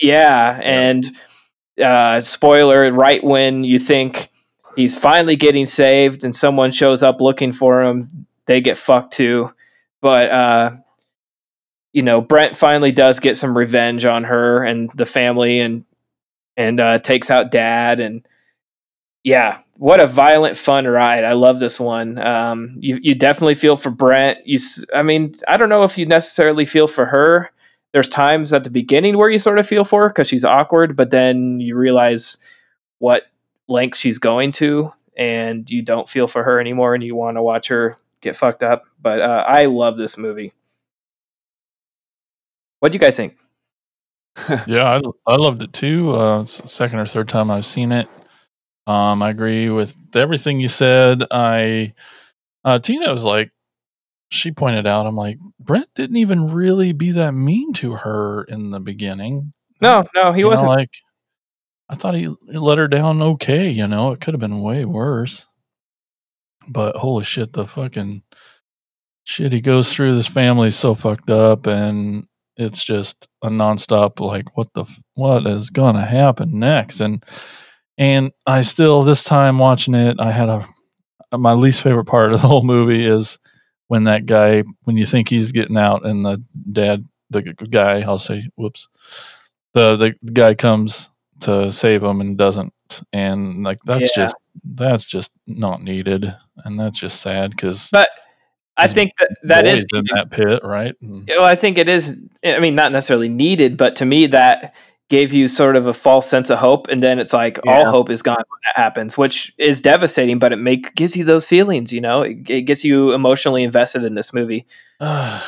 Yeah, 0.01 0.57
and 0.63 1.05
uh, 1.83 2.21
spoiler: 2.21 2.89
right 2.93 3.21
when 3.21 3.65
you 3.65 3.77
think 3.79 4.29
he's 4.77 4.97
finally 4.97 5.35
getting 5.35 5.65
saved, 5.65 6.23
and 6.23 6.33
someone 6.33 6.71
shows 6.71 7.03
up 7.03 7.19
looking 7.19 7.51
for 7.51 7.83
him, 7.83 8.25
they 8.45 8.61
get 8.61 8.77
fucked 8.77 9.11
too. 9.11 9.53
But 10.01 10.31
uh, 10.31 10.71
you 11.91 12.01
know, 12.01 12.21
Brent 12.21 12.55
finally 12.55 12.93
does 12.93 13.19
get 13.19 13.35
some 13.35 13.57
revenge 13.57 14.05
on 14.05 14.23
her 14.23 14.63
and 14.63 14.89
the 14.95 15.05
family, 15.05 15.59
and 15.59 15.83
and 16.55 16.79
uh, 16.79 16.99
takes 16.99 17.29
out 17.29 17.51
Dad. 17.51 17.99
And 17.99 18.25
yeah, 19.25 19.57
what 19.79 19.99
a 19.99 20.07
violent, 20.07 20.55
fun 20.57 20.85
ride! 20.85 21.23
I 21.23 21.33
love 21.33 21.59
this 21.59 21.79
one. 21.79 22.17
Um, 22.19 22.75
you 22.77 22.99
you 23.01 23.15
definitely 23.15 23.55
feel 23.55 23.77
for 23.77 23.89
Brent. 23.89 24.45
You, 24.45 24.59
I 24.93 25.03
mean, 25.03 25.35
I 25.47 25.57
don't 25.57 25.69
know 25.69 25.83
if 25.83 25.97
you 25.97 26.05
necessarily 26.05 26.65
feel 26.65 26.87
for 26.87 27.05
her 27.05 27.49
there's 27.91 28.09
times 28.09 28.53
at 28.53 28.63
the 28.63 28.69
beginning 28.69 29.17
where 29.17 29.29
you 29.29 29.39
sort 29.39 29.59
of 29.59 29.67
feel 29.67 29.83
for 29.83 30.03
her 30.03 30.09
because 30.09 30.27
she's 30.27 30.45
awkward, 30.45 30.95
but 30.95 31.09
then 31.09 31.59
you 31.59 31.75
realize 31.75 32.37
what 32.99 33.23
length 33.67 33.97
she's 33.97 34.19
going 34.19 34.51
to, 34.53 34.93
and 35.17 35.69
you 35.69 35.81
don't 35.81 36.07
feel 36.07 36.27
for 36.27 36.43
her 36.43 36.59
anymore, 36.59 36.93
and 36.93 37.03
you 37.03 37.15
want 37.15 37.37
to 37.37 37.41
watch 37.41 37.67
her 37.67 37.95
get 38.21 38.35
fucked 38.35 38.63
up. 38.63 38.83
But 39.01 39.21
uh, 39.21 39.45
I 39.47 39.65
love 39.65 39.97
this 39.97 40.17
movie. 40.17 40.53
What 42.79 42.91
do 42.91 42.95
you 42.95 42.99
guys 42.99 43.17
think? 43.17 43.37
yeah, 44.67 44.99
I, 44.99 45.01
I 45.25 45.35
loved 45.35 45.63
it 45.63 45.73
too. 45.73 46.11
Uh, 46.11 46.45
second 46.45 46.99
or 46.99 47.05
third 47.05 47.27
time 47.27 47.49
I've 47.49 47.65
seen 47.65 47.91
it. 47.91 48.07
Um, 48.89 49.21
I 49.21 49.29
agree 49.29 49.69
with 49.69 49.95
everything 50.15 50.59
you 50.59 50.67
said. 50.67 51.23
I 51.29 51.93
uh, 52.65 52.79
Tina 52.79 53.11
was 53.11 53.23
like, 53.23 53.51
she 54.29 54.51
pointed 54.51 54.87
out, 54.87 55.05
I'm 55.05 55.15
like, 55.15 55.37
Brent 55.59 55.87
didn't 55.95 56.17
even 56.17 56.51
really 56.51 56.91
be 56.91 57.11
that 57.11 57.33
mean 57.33 57.73
to 57.73 57.93
her 57.93 58.43
in 58.45 58.71
the 58.71 58.79
beginning. 58.79 59.53
No, 59.79 60.05
no, 60.15 60.33
he 60.33 60.39
You 60.41 60.47
wasn't. 60.47 60.69
like. 60.69 60.89
I 61.87 61.95
thought 61.95 62.15
he, 62.15 62.33
he 62.51 62.57
let 62.57 62.77
her 62.77 62.87
down 62.87 63.21
okay. 63.21 63.69
You 63.69 63.87
know, 63.87 64.11
it 64.11 64.21
could 64.21 64.33
have 64.33 64.41
been 64.41 64.61
way 64.61 64.85
worse. 64.85 65.45
But 66.67 66.95
holy 66.95 67.23
shit, 67.23 67.53
the 67.53 67.65
fucking 67.65 68.21
shit 69.23 69.51
he 69.53 69.61
goes 69.61 69.91
through. 69.93 70.15
This 70.15 70.27
family's 70.27 70.75
so 70.75 70.93
fucked 70.95 71.29
up, 71.31 71.65
and 71.65 72.27
it's 72.57 72.83
just 72.83 73.27
a 73.43 73.49
nonstop. 73.49 74.19
Like, 74.19 74.55
what 74.57 74.73
the 74.73 74.85
what 75.15 75.47
is 75.47 75.69
gonna 75.71 76.05
happen 76.05 76.59
next? 76.59 77.01
And 77.01 77.23
and 77.99 78.31
I 78.47 78.63
still 78.63 79.03
this 79.03 79.21
time 79.21 79.59
watching 79.59 79.93
it, 79.93 80.17
I 80.19 80.31
had 80.31 80.49
a 80.49 80.65
my 81.37 81.53
least 81.53 81.81
favorite 81.83 82.05
part 82.05 82.33
of 82.33 82.41
the 82.41 82.47
whole 82.47 82.63
movie 82.63 83.05
is 83.05 83.37
when 83.87 84.05
that 84.05 84.25
guy 84.25 84.63
when 84.85 84.97
you 84.97 85.05
think 85.05 85.29
he's 85.29 85.51
getting 85.51 85.77
out 85.77 86.03
and 86.03 86.25
the 86.25 86.43
dad 86.71 87.05
the 87.29 87.43
guy 87.69 88.01
I'll 88.01 88.17
say 88.17 88.49
whoops 88.55 88.87
the 89.75 89.95
the 89.95 90.15
guy 90.33 90.55
comes 90.55 91.11
to 91.41 91.71
save 91.71 92.03
him 92.03 92.19
and 92.21 92.35
doesn't 92.37 92.73
and 93.13 93.63
like 93.63 93.77
that's 93.85 94.11
Yeah. 94.17 94.23
just 94.23 94.35
that's 94.63 95.05
just 95.05 95.31
not 95.45 95.83
needed 95.83 96.33
and 96.65 96.79
that's 96.79 96.99
just 96.99 97.21
sad 97.21 97.51
because 97.51 97.89
But 97.91 98.09
I 98.77 98.87
think 98.87 99.11
that 99.19 99.29
that 99.43 99.67
is 99.67 99.85
in 99.93 100.05
that 100.15 100.31
pit 100.31 100.61
right 100.63 100.95
And- 101.01 101.27
Well, 101.29 101.43
I 101.43 101.55
think 101.55 101.77
it 101.77 101.89
is. 101.89 102.17
I 102.45 102.59
mean, 102.59 102.75
not 102.75 102.91
necessarily 102.93 103.27
needed, 103.29 103.75
but 103.77 103.97
to 103.97 104.05
me, 104.05 104.25
that 104.27 104.73
gave 105.09 105.33
you 105.33 105.47
sort 105.47 105.75
of 105.75 105.85
a 105.87 105.93
false 105.93 106.29
sense 106.29 106.49
of 106.49 106.59
hope, 106.59 106.87
and 106.87 107.03
then 107.03 107.19
it's 107.19 107.33
like 107.33 107.59
all 107.67 107.85
hope 107.85 108.09
is 108.09 108.21
gone 108.21 108.37
when 108.37 108.59
that 108.67 108.81
happens, 108.81 109.17
which 109.17 109.53
is 109.57 109.81
devastating. 109.81 110.39
But 110.39 110.53
it 110.53 110.57
make 110.57 110.95
gives 110.95 111.17
you 111.17 111.23
those 111.23 111.45
feelings, 111.45 111.91
you 111.91 112.01
know. 112.01 112.21
It, 112.21 112.49
it 112.49 112.61
gets 112.63 112.83
you 112.83 113.11
emotionally 113.13 113.63
invested 113.63 114.03
in 114.03 114.15
this 114.15 114.33
movie. 114.33 114.65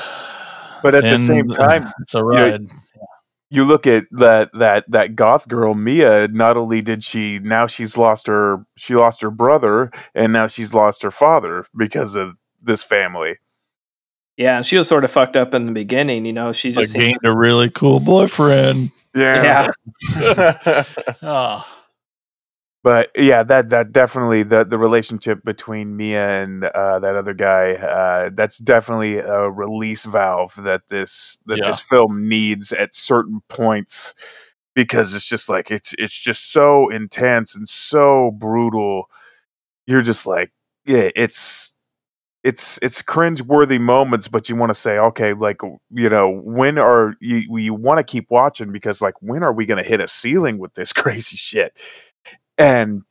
But 0.84 0.96
at 0.96 1.04
the 1.04 1.10
And, 1.10 1.20
same 1.22 1.52
uh, 1.52 1.54
time, 1.54 1.94
it's 2.02 2.16
a 2.16 2.18
you 2.18 2.24
know, 2.24 2.30
ride 2.30 2.62
you 3.52 3.66
look 3.66 3.86
at 3.86 4.06
that 4.12 4.50
that 4.54 4.90
that 4.90 5.16
goth 5.16 5.48
girl 5.48 5.76
Mia. 5.76 6.30
Not 6.30 6.58
only 6.58 6.82
did 6.82 7.04
she 7.04 7.38
now 7.38 7.68
she's 7.68 7.98
lost 7.98 8.26
her 8.28 8.66
she 8.78 8.96
lost 8.96 9.22
her 9.22 9.30
brother, 9.30 9.92
and 10.16 10.34
now 10.34 10.48
she's 10.48 10.74
lost 10.74 11.04
her 11.04 11.12
father 11.12 11.66
because 11.78 12.16
of 12.16 12.38
this 12.64 12.82
family. 12.82 13.36
Yeah, 14.38 14.56
and 14.56 14.66
she 14.66 14.78
was 14.78 14.88
sort 14.88 15.04
of 15.04 15.12
fucked 15.12 15.36
up 15.36 15.54
in 15.54 15.66
the 15.66 15.74
beginning. 15.74 16.26
You 16.26 16.34
know, 16.34 16.54
she 16.54 16.72
just 16.72 16.94
seemed- 16.94 17.04
gained 17.04 17.20
a 17.26 17.36
really 17.36 17.70
cool 17.70 18.00
boyfriend. 18.00 18.90
Yeah. 19.16 19.68
Oh, 21.22 21.66
but 22.84 23.12
yeah, 23.16 23.44
that 23.44 23.70
that 23.70 23.92
definitely 23.92 24.44
the 24.44 24.64
the 24.66 24.78
relationship 24.78 25.44
between 25.44 25.96
Mia 25.96 26.42
and 26.44 26.64
uh, 26.66 27.00
that 27.00 27.16
other 27.16 27.34
guy. 27.34 27.74
Uh, 27.74 28.32
that's 28.34 28.58
definitely 28.58 29.18
a 29.18 29.50
release 29.50 30.06
valve 30.06 30.56
that 30.64 30.84
this 30.90 31.40
that 31.46 31.60
Yeah. 31.60 31.70
this 31.70 31.80
film 31.80 32.28
needs 32.28 32.72
at 32.74 32.96
certain 32.96 33.42
points 33.50 34.14
because 34.76 35.14
it's 35.14 35.28
just 35.28 35.50
like 35.50 35.72
it's 35.72 35.94
it's 36.00 36.20
just 36.20 36.52
so 36.52 36.90
intense 36.90 37.56
and 37.56 37.70
so 37.70 38.32
brutal. 38.32 39.10
You're 39.88 40.02
just 40.04 40.26
like, 40.28 40.52
yeah, 40.86 41.10
it's 41.16 41.74
it's 42.44 42.80
it's 42.82 43.02
cringe 43.02 43.42
worthy 43.42 43.78
moments, 43.78 44.28
but 44.28 44.50
you 44.50 44.56
want 44.56 44.70
to 44.72 44.74
say, 44.76 44.98
okay, 44.98 45.34
like 45.34 45.62
you 45.92 46.10
know, 46.10 46.30
when 46.44 46.78
are 46.78 47.16
you 47.20 47.58
you 47.58 47.74
want 47.74 48.00
to 48.00 48.04
keep 48.04 48.26
watching 48.32 48.72
because 48.72 49.02
like 49.02 49.14
when 49.22 49.44
are 49.44 49.54
we 49.54 49.66
going 49.66 49.78
to 49.82 49.88
hit 49.88 50.00
a 50.02 50.08
ceiling 50.08 50.58
with 50.58 50.74
this 50.74 50.92
crazy 50.94 51.38
shit? 51.38 51.78
And 52.58 53.04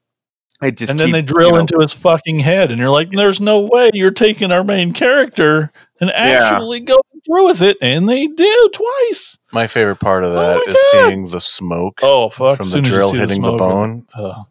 it 0.62 0.76
just 0.76 0.90
and 0.90 1.00
then 1.00 1.06
keep, 1.08 1.12
they 1.14 1.18
you 1.20 1.26
drill 1.26 1.50
know- 1.52 1.60
into 1.60 1.78
his 1.78 1.92
fucking 1.92 2.38
head, 2.40 2.70
and 2.70 2.78
you're 2.78 2.90
like, 2.90 3.10
"There's 3.12 3.40
no 3.40 3.60
way 3.60 3.90
you're 3.94 4.10
taking 4.10 4.52
our 4.52 4.62
main 4.64 4.92
character 4.92 5.72
and 6.00 6.10
actually 6.12 6.80
going 6.80 7.00
through 7.24 7.46
with 7.46 7.62
it," 7.62 7.78
and 7.80 8.06
they 8.08 8.26
do 8.26 8.70
twice. 8.74 9.38
My 9.52 9.66
favorite 9.66 10.00
part 10.00 10.22
of 10.24 10.32
Oh 10.32 10.34
that 10.34 10.56
my 10.66 10.72
is 10.72 10.84
God. 10.92 11.08
seeing 11.08 11.24
the 11.30 11.40
smoke 11.40 12.00
Oh 12.02 12.28
fuck! 12.28 12.58
from 12.58 12.66
the 12.66 12.72
soon 12.72 12.84
as 12.84 12.90
you 12.90 12.94
drill 12.96 13.12
hitting 13.12 13.40
the, 13.40 13.48
smoke, 13.48 13.58
bone. 13.58 14.06
uh, 14.14 14.42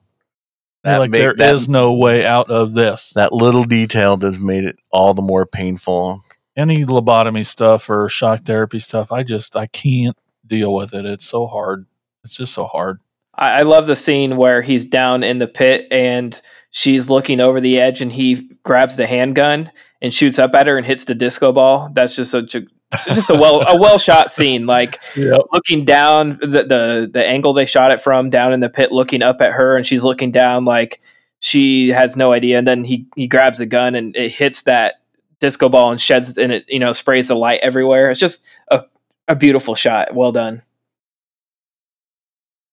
That 0.84 0.98
like 1.00 1.12
made- 1.12 1.22
there 1.22 1.34
is 1.34 1.68
that- 1.68 1.72
no 1.72 1.94
way 1.94 2.26
out 2.26 2.50
of 2.50 2.74
this. 2.74 3.12
That 3.16 3.34
little 3.34 3.64
detail 3.64 4.18
just 4.18 4.40
made 4.40 4.64
it 4.64 4.78
all 4.92 5.14
the 5.14 5.22
more 5.22 5.46
painful. 5.46 6.22
Any 6.56 6.84
lobotomy 6.86 7.46
stuff 7.46 7.90
or 7.90 8.10
shock 8.10 8.44
therapy 8.46 8.80
stuff, 8.80 9.12
I 9.12 9.24
just 9.24 9.56
I 9.56 9.68
can't 9.68 10.18
deal 10.48 10.74
with 10.74 10.94
it. 10.94 11.06
It's 11.06 11.26
so 11.26 11.48
hard. 11.48 11.86
It's 12.24 12.36
just 12.36 12.54
so 12.54 12.66
hard. 12.66 13.00
I, 13.36 13.60
I 13.60 13.62
love 13.64 13.88
the 13.88 13.96
scene 13.96 14.36
where 14.38 14.62
he's 14.62 14.86
down 14.86 15.24
in 15.24 15.40
the 15.40 15.48
pit 15.48 15.88
and 15.92 16.40
she's 16.72 17.10
looking 17.10 17.40
over 17.40 17.62
the 17.62 17.80
edge 17.80 18.02
and 18.02 18.12
he 18.12 18.50
grabs 18.64 18.98
the 18.98 19.08
handgun 19.08 19.72
and 20.02 20.14
shoots 20.14 20.40
up 20.40 20.54
at 20.56 20.68
her 20.68 20.78
and 20.78 20.86
hits 20.86 21.06
the 21.06 21.16
disco 21.16 21.52
ball. 21.52 21.90
That's 21.94 22.16
just 22.16 22.32
such 22.32 22.56
a 22.56 22.62
it's 22.92 23.16
just 23.16 23.30
a 23.30 23.36
well 23.36 23.62
a 23.68 23.76
well 23.78 23.98
shot 23.98 24.30
scene. 24.32 24.66
Like 24.66 25.00
Yep. 25.16 25.42
looking 25.54 25.86
down 25.86 26.40
the, 26.42 26.64
the 26.64 27.10
the 27.12 27.26
angle 27.26 27.54
they 27.54 27.66
shot 27.66 27.92
it 27.92 28.02
from 28.02 28.30
down 28.30 28.54
in 28.54 28.60
the 28.60 28.70
pit, 28.70 28.92
looking 28.92 29.22
up 29.22 29.42
at 29.42 29.54
her 29.54 29.76
and 29.78 29.86
she's 29.86 30.04
looking 30.04 30.32
down 30.32 30.66
like 30.66 31.02
she 31.40 31.90
has 31.90 32.16
no 32.18 32.32
idea. 32.34 32.58
And 32.58 32.68
then 32.68 32.84
he 32.84 33.06
he 33.16 33.28
grabs 33.28 33.60
a 33.60 33.66
gun 33.66 33.96
and 33.96 34.16
it 34.16 34.30
hits 34.32 34.64
that 34.64 34.96
disco 35.40 35.70
ball 35.70 35.92
and 35.92 36.02
sheds 36.02 36.38
and 36.38 36.52
it 36.52 36.66
you 36.68 36.80
know 36.80 36.94
sprays 36.94 37.28
the 37.28 37.36
light 37.36 37.60
everywhere. 37.62 38.10
It's 38.10 38.20
just 38.20 38.44
a 38.72 38.84
a 39.28 39.36
beautiful 39.36 39.76
shot. 39.76 40.16
Well 40.16 40.32
done. 40.32 40.64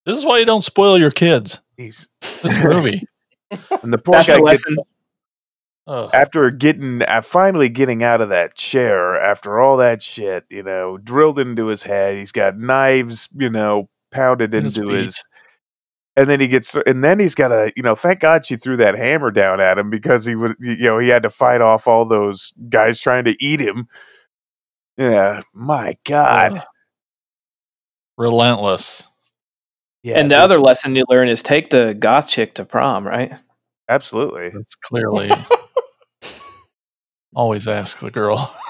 This 0.07 0.17
is 0.17 0.25
why 0.25 0.39
you 0.39 0.45
don't 0.45 0.63
spoil 0.63 0.99
your 0.99 1.11
kids. 1.11 1.61
He's 1.77 2.09
This 2.43 2.63
movie. 2.65 3.03
and 3.83 3.93
the 3.93 3.99
poor 3.99 4.15
That's 4.15 4.29
guy 4.29 4.37
the 4.37 4.43
gets 4.45 4.65
lesson. 4.71 4.77
Ugh. 5.89 6.11
after 6.13 6.51
getting 6.51 7.03
uh, 7.03 7.21
finally 7.21 7.69
getting 7.69 8.03
out 8.03 8.21
of 8.21 8.29
that 8.31 8.57
chair 8.57 9.17
after 9.21 9.61
all 9.61 9.77
that 9.77 10.03
shit, 10.03 10.45
you 10.51 10.63
know, 10.63 10.99
drilled 10.99 11.39
into 11.39 11.67
his 11.67 11.85
head. 11.85 12.17
He's 12.19 12.33
got 12.33 12.59
knives, 12.59 13.29
you 13.37 13.51
know, 13.51 13.89
pounded 14.11 14.53
In 14.53 14.67
into 14.67 14.87
feet. 14.87 15.05
his. 15.05 15.23
And 16.19 16.31
then 16.31 16.41
he 16.41 16.49
gets, 16.49 16.75
and 16.87 17.05
then 17.05 17.19
he's 17.21 17.35
got 17.35 17.53
a 17.53 17.73
you 17.77 17.83
know, 17.83 17.95
thank 17.95 18.21
God 18.21 18.47
she 18.47 18.57
threw 18.57 18.79
that 18.79 18.97
hammer 18.97 19.31
down 19.31 19.61
at 19.61 19.79
him 19.79 19.91
because 19.91 20.25
he 20.25 20.35
would, 20.35 20.57
you 20.59 20.77
know, 20.77 20.99
he 20.99 21.09
had 21.09 21.23
to 21.25 21.31
fight 21.31 21.61
off 21.61 21.87
all 21.87 22.05
those 22.07 22.53
guys 22.69 22.99
trying 22.99 23.25
to 23.25 23.37
eat 23.39 23.61
him. 23.61 23.87
Yeah, 24.97 25.43
my 25.53 25.97
God. 26.05 26.55
Ugh. 26.59 26.65
Relentless. 28.17 29.05
Yeah, 30.03 30.19
and 30.19 30.31
the 30.31 30.37
other 30.37 30.59
lesson 30.59 30.95
you 30.97 31.05
learn 31.09 31.29
is 31.29 31.43
take 31.43 31.69
the 31.71 31.95
goth 31.99 32.29
chick 32.29 32.55
to 32.55 32.65
prom, 32.65 33.07
right? 33.07 33.33
absolutely. 33.89 34.49
That's 34.49 34.75
clearly 34.75 35.31
always 37.37 37.69
ask 37.69 38.01
the 38.01 38.11
girl. 38.11 38.53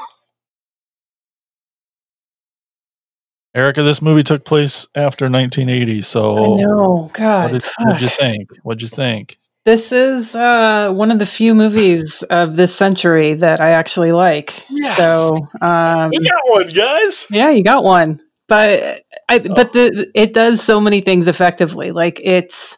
Erica, 3.55 3.83
this 3.83 4.03
movie 4.03 4.23
took 4.23 4.45
place 4.45 4.87
after 4.95 5.25
1980, 5.31 6.03
so 6.03 6.37
I 6.37 6.63
know. 6.63 6.89
what 7.05 7.13
God. 7.15 7.53
did, 7.53 7.65
what'd 7.79 8.03
you 8.03 8.09
think? 8.09 8.51
What'd 8.65 8.83
you 8.83 8.89
think? 8.89 9.39
This 9.65 9.93
is 9.93 10.37
uh, 10.37 10.93
one 10.93 11.11
of 11.11 11.19
the 11.19 11.25
few 11.27 11.55
movies 11.55 12.23
of 12.25 12.57
this 12.57 12.75
century 12.75 13.33
that 13.35 13.61
I 13.63 13.71
actually 13.71 14.13
like. 14.13 14.51
So, 14.95 15.49
um, 15.63 16.13
You 16.13 16.21
got 16.21 16.43
one, 16.49 16.69
guys. 16.69 17.27
yeah, 17.31 17.51
you 17.51 17.65
got 17.65 17.83
one. 17.83 18.21
But 18.49 19.03
I, 19.29 19.39
but 19.41 19.73
the 19.73 20.09
it 20.15 20.33
does 20.35 20.63
so 20.63 20.81
many 20.81 21.01
things 21.01 21.27
effectively. 21.27 21.91
Like 21.91 22.21
it's 22.23 22.77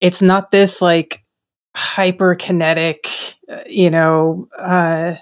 it's 0.00 0.22
not 0.22 0.52
this 0.52 0.80
like 0.80 1.24
hyper 1.74 2.34
kinetic, 2.34 3.08
uh, 3.48 3.62
you 3.66 3.90
know, 3.90 4.48
uh, 4.58 5.14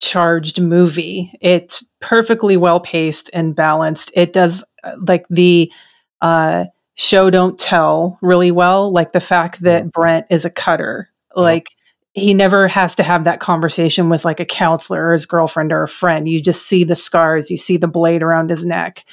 charged 0.00 0.60
movie. 0.60 1.32
It's 1.40 1.82
perfectly 2.00 2.56
well 2.56 2.80
paced 2.80 3.30
and 3.32 3.54
balanced. 3.54 4.10
It 4.14 4.32
does 4.32 4.64
uh, 4.84 4.92
like 5.06 5.26
the 5.30 5.72
uh, 6.20 6.64
show 6.94 7.30
don't 7.30 7.58
tell 7.58 8.18
really 8.20 8.50
well. 8.50 8.92
Like 8.92 9.12
the 9.12 9.20
fact 9.20 9.62
that 9.62 9.92
Brent 9.92 10.26
is 10.28 10.44
a 10.44 10.50
cutter, 10.50 11.08
like 11.36 11.70
he 12.14 12.34
never 12.34 12.68
has 12.68 12.94
to 12.96 13.02
have 13.02 13.24
that 13.24 13.40
conversation 13.40 14.10
with 14.10 14.24
like 14.24 14.40
a 14.40 14.44
counselor 14.44 15.08
or 15.08 15.12
his 15.14 15.24
girlfriend 15.24 15.72
or 15.72 15.82
a 15.82 15.88
friend. 15.88 16.28
You 16.28 16.40
just 16.40 16.66
see 16.66 16.84
the 16.84 16.96
scars, 16.96 17.50
you 17.50 17.56
see 17.56 17.76
the 17.76 17.88
blade 17.88 18.22
around 18.22 18.50
his 18.50 18.64
neck. 18.64 19.04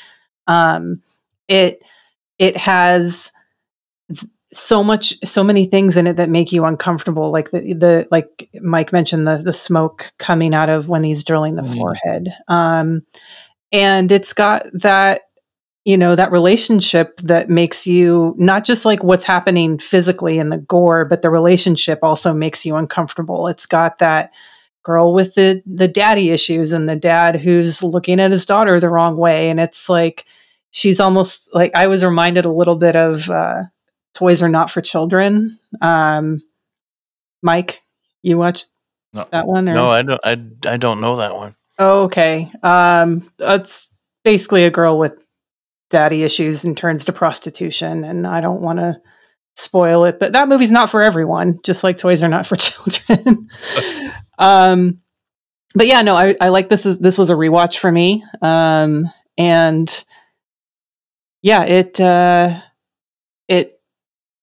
Um, 0.47 1.01
it 1.47 1.83
it 2.39 2.57
has 2.57 3.31
so 4.51 4.83
much 4.83 5.13
so 5.23 5.43
many 5.43 5.65
things 5.65 5.95
in 5.95 6.07
it 6.07 6.15
that 6.17 6.29
make 6.29 6.51
you 6.51 6.65
uncomfortable 6.65 7.31
like 7.31 7.51
the 7.51 7.73
the 7.73 8.07
like 8.09 8.49
mike 8.61 8.91
mentioned 8.91 9.27
the 9.27 9.37
the 9.37 9.53
smoke 9.53 10.11
coming 10.17 10.55
out 10.55 10.69
of 10.69 10.89
when 10.89 11.03
he's 11.03 11.23
drilling 11.23 11.55
the 11.55 11.61
Mm. 11.61 11.75
forehead. 11.75 12.29
Um 12.47 13.01
and 13.71 14.11
it's 14.11 14.33
got 14.33 14.65
that 14.73 15.21
you 15.85 15.95
know 15.97 16.15
that 16.15 16.31
relationship 16.31 17.17
that 17.21 17.49
makes 17.49 17.85
you 17.85 18.33
not 18.37 18.65
just 18.65 18.85
like 18.85 19.03
what's 19.03 19.23
happening 19.23 19.77
physically 19.77 20.39
in 20.39 20.49
the 20.49 20.57
gore 20.57 21.05
but 21.05 21.21
the 21.21 21.29
relationship 21.29 21.99
also 22.01 22.33
makes 22.33 22.65
you 22.65 22.75
uncomfortable. 22.75 23.47
It's 23.47 23.65
got 23.67 23.99
that 23.99 24.31
girl 24.83 25.13
with 25.13 25.35
the 25.35 25.61
the 25.67 25.87
daddy 25.87 26.31
issues 26.31 26.71
and 26.73 26.89
the 26.89 26.95
dad 26.95 27.35
who's 27.35 27.83
looking 27.83 28.19
at 28.19 28.31
his 28.31 28.45
daughter 28.45 28.79
the 28.79 28.89
wrong 28.89 29.15
way. 29.17 29.49
And 29.49 29.59
it's 29.59 29.89
like 29.89 30.25
she's 30.71 30.99
almost 30.99 31.49
like 31.53 31.73
i 31.75 31.87
was 31.87 32.03
reminded 32.03 32.45
a 32.45 32.51
little 32.51 32.75
bit 32.75 32.95
of 32.95 33.29
uh 33.29 33.63
toys 34.13 34.41
are 34.43 34.49
not 34.49 34.69
for 34.71 34.81
children 34.81 35.57
um 35.81 36.41
mike 37.41 37.81
you 38.21 38.37
watched 38.37 38.67
No. 39.13 39.27
that 39.31 39.47
one 39.47 39.69
or 39.69 39.73
No, 39.73 39.89
I 39.89 40.01
don't. 40.01 40.19
I, 40.23 40.31
I 40.73 40.77
don't 40.77 40.99
know 41.01 41.15
that 41.17 41.33
one. 41.33 41.55
Oh, 41.77 42.03
okay. 42.03 42.51
Um, 42.61 43.31
it's 43.39 43.89
basically 44.25 44.65
a 44.65 44.69
girl 44.69 44.99
with 44.99 45.13
daddy 45.89 46.23
issues 46.23 46.65
and 46.65 46.75
turns 46.75 47.05
to 47.05 47.13
prostitution, 47.13 48.03
and 48.03 48.27
I 48.27 48.41
don't 48.41 48.61
want 48.61 48.79
to 48.79 48.97
spoil 49.55 50.03
it, 50.03 50.19
but 50.19 50.33
that 50.33 50.49
movie's 50.49 50.71
not 50.71 50.89
for 50.89 51.01
everyone. 51.01 51.59
Just 51.63 51.83
like 51.83 51.97
toys 51.97 52.21
are 52.21 52.27
not 52.29 52.45
for 52.45 52.55
children. 52.57 53.47
um, 54.37 54.99
but 55.73 55.87
yeah, 55.87 56.01
no, 56.01 56.15
I, 56.17 56.35
I 56.41 56.49
like 56.49 56.67
this. 56.67 56.85
Is 56.85 56.99
this 56.99 57.17
was 57.17 57.29
a 57.29 57.35
rewatch 57.35 57.77
for 57.77 57.91
me, 57.91 58.23
um, 58.41 59.09
and 59.37 60.03
yeah, 61.41 61.63
it 61.63 62.01
uh, 62.01 62.59
it 62.59 62.68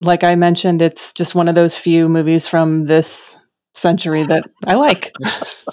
like 0.00 0.24
I 0.24 0.34
mentioned, 0.34 0.82
it's 0.82 1.12
just 1.12 1.34
one 1.34 1.48
of 1.48 1.54
those 1.54 1.76
few 1.76 2.08
movies 2.08 2.48
from 2.48 2.86
this 2.86 3.38
century 3.74 4.22
that 4.24 4.44
I 4.66 4.74
like. 4.74 5.12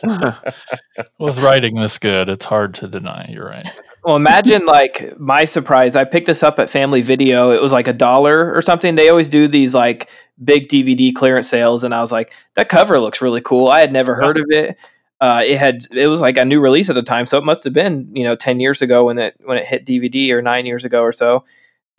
With 1.20 1.40
writing 1.40 1.76
this 1.76 1.98
good, 1.98 2.30
it's 2.30 2.46
hard 2.46 2.74
to 2.76 2.88
deny. 2.88 3.30
You're 3.30 3.48
right. 3.48 3.68
Well, 4.04 4.16
imagine 4.16 4.66
like 4.66 5.18
my 5.20 5.46
surprise. 5.46 5.96
I 5.96 6.04
picked 6.04 6.28
this 6.28 6.44
up 6.44 6.60
at 6.60 6.70
Family 6.70 7.02
Video. 7.02 7.52
It 7.52 7.62
was 7.62 7.72
like 7.72 7.88
a 7.88 7.94
dollar 7.94 8.54
or 8.54 8.62
something. 8.62 8.96
They 8.96 9.10
always 9.10 9.30
do 9.30 9.48
these 9.48 9.74
like 9.74 10.10
big 10.44 10.68
DVD 10.68 11.14
clearance 11.14 11.48
sales, 11.48 11.84
and 11.84 11.94
I 11.94 12.02
was 12.02 12.12
like, 12.12 12.32
that 12.56 12.70
cover 12.70 13.00
looks 13.00 13.22
really 13.22 13.42
cool. 13.42 13.70
I 13.70 13.80
had 13.80 13.94
never 13.94 14.16
heard 14.16 14.38
of 14.38 14.46
it. 14.50 14.78
Uh, 15.22 15.42
it 15.46 15.58
had 15.58 15.86
it 15.92 16.08
was 16.08 16.20
like 16.20 16.38
a 16.38 16.44
new 16.44 16.60
release 16.60 16.90
at 16.90 16.96
the 16.96 17.04
time, 17.04 17.26
so 17.26 17.38
it 17.38 17.46
must 17.46 17.64
have 17.64 17.74
been 17.74 18.10
you 18.14 18.24
know 18.24 18.36
ten 18.36 18.60
years 18.60 18.82
ago 18.82 19.06
when 19.06 19.18
it 19.18 19.36
when 19.46 19.58
it 19.58 19.66
hit 19.66 19.86
DVD 19.86 20.32
or 20.32 20.42
nine 20.42 20.66
years 20.66 20.84
ago 20.84 21.02
or 21.02 21.14
so. 21.14 21.46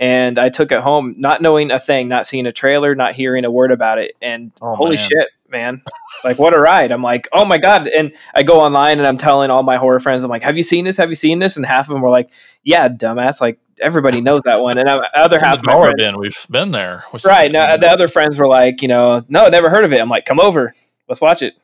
And 0.00 0.38
I 0.38 0.48
took 0.48 0.72
it 0.72 0.80
home, 0.80 1.14
not 1.18 1.40
knowing 1.40 1.70
a 1.70 1.78
thing, 1.78 2.08
not 2.08 2.26
seeing 2.26 2.46
a 2.46 2.52
trailer, 2.52 2.94
not 2.96 3.14
hearing 3.14 3.44
a 3.44 3.50
word 3.50 3.70
about 3.70 3.98
it, 3.98 4.12
and 4.20 4.50
Oh, 4.60 4.74
holy 4.74 4.96
man. 4.96 5.08
shit, 5.08 5.28
man! 5.48 5.82
Like 6.24 6.36
what 6.38 6.52
a 6.52 6.58
ride! 6.58 6.90
I'm 6.90 7.02
like, 7.02 7.28
oh 7.32 7.44
my 7.44 7.58
god! 7.58 7.86
And 7.86 8.12
I 8.34 8.42
go 8.42 8.60
online 8.60 8.98
and 8.98 9.06
I'm 9.06 9.16
telling 9.18 9.50
all 9.50 9.62
my 9.62 9.76
horror 9.76 10.00
friends, 10.00 10.24
I'm 10.24 10.30
like, 10.30 10.42
have 10.42 10.56
you 10.56 10.64
seen 10.64 10.84
this? 10.84 10.96
Have 10.96 11.10
you 11.10 11.14
seen 11.14 11.38
this? 11.38 11.56
And 11.56 11.64
half 11.64 11.86
of 11.88 11.92
them 11.92 12.02
were 12.02 12.10
like, 12.10 12.30
yeah, 12.64 12.88
dumbass. 12.88 13.40
Like 13.40 13.60
everybody 13.80 14.20
knows 14.20 14.42
that 14.42 14.60
one. 14.62 14.78
And 14.78 14.88
I, 14.90 14.96
other 15.14 15.36
It's 15.36 15.44
in 15.44 15.48
half, 15.48 15.62
the 15.62 15.70
of 15.70 15.76
my 15.76 15.80
friends- 15.80 15.94
bin. 15.96 16.18
We've 16.18 16.46
been 16.50 16.72
there. 16.72 17.04
We've 17.12 17.24
right? 17.24 17.48
it. 17.50 17.52
No, 17.52 17.76
the 17.76 17.88
other 17.88 18.08
friends 18.08 18.36
were 18.36 18.48
like, 18.48 18.82
you 18.82 18.88
know, 18.88 19.24
no, 19.28 19.48
never 19.48 19.70
heard 19.70 19.84
of 19.84 19.92
it. 19.92 20.00
I'm 20.00 20.08
like, 20.08 20.26
come 20.26 20.40
over, 20.40 20.74
let's 21.08 21.20
watch 21.20 21.40
it. 21.42 21.54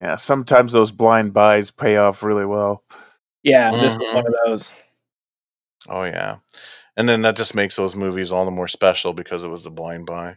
Yeah, 0.00 0.14
sometimes 0.16 0.72
those 0.72 0.92
blind 0.92 1.32
buys 1.32 1.72
pay 1.72 1.96
off 1.96 2.22
really 2.22 2.44
well. 2.46 2.84
Yeah, 3.42 3.72
this 3.72 3.96
was 3.96 4.04
Mhm. 4.04 4.14
one 4.14 4.26
of 4.26 4.34
those. 4.46 4.72
Oh 5.88 6.04
yeah, 6.04 6.36
and 6.96 7.08
then 7.08 7.22
that 7.22 7.36
just 7.36 7.54
makes 7.54 7.76
those 7.76 7.96
movies 7.96 8.32
all 8.32 8.44
the 8.44 8.50
more 8.50 8.68
special 8.68 9.12
because 9.12 9.44
it 9.44 9.48
was 9.48 9.66
a 9.66 9.70
blind 9.70 10.06
buy. 10.06 10.36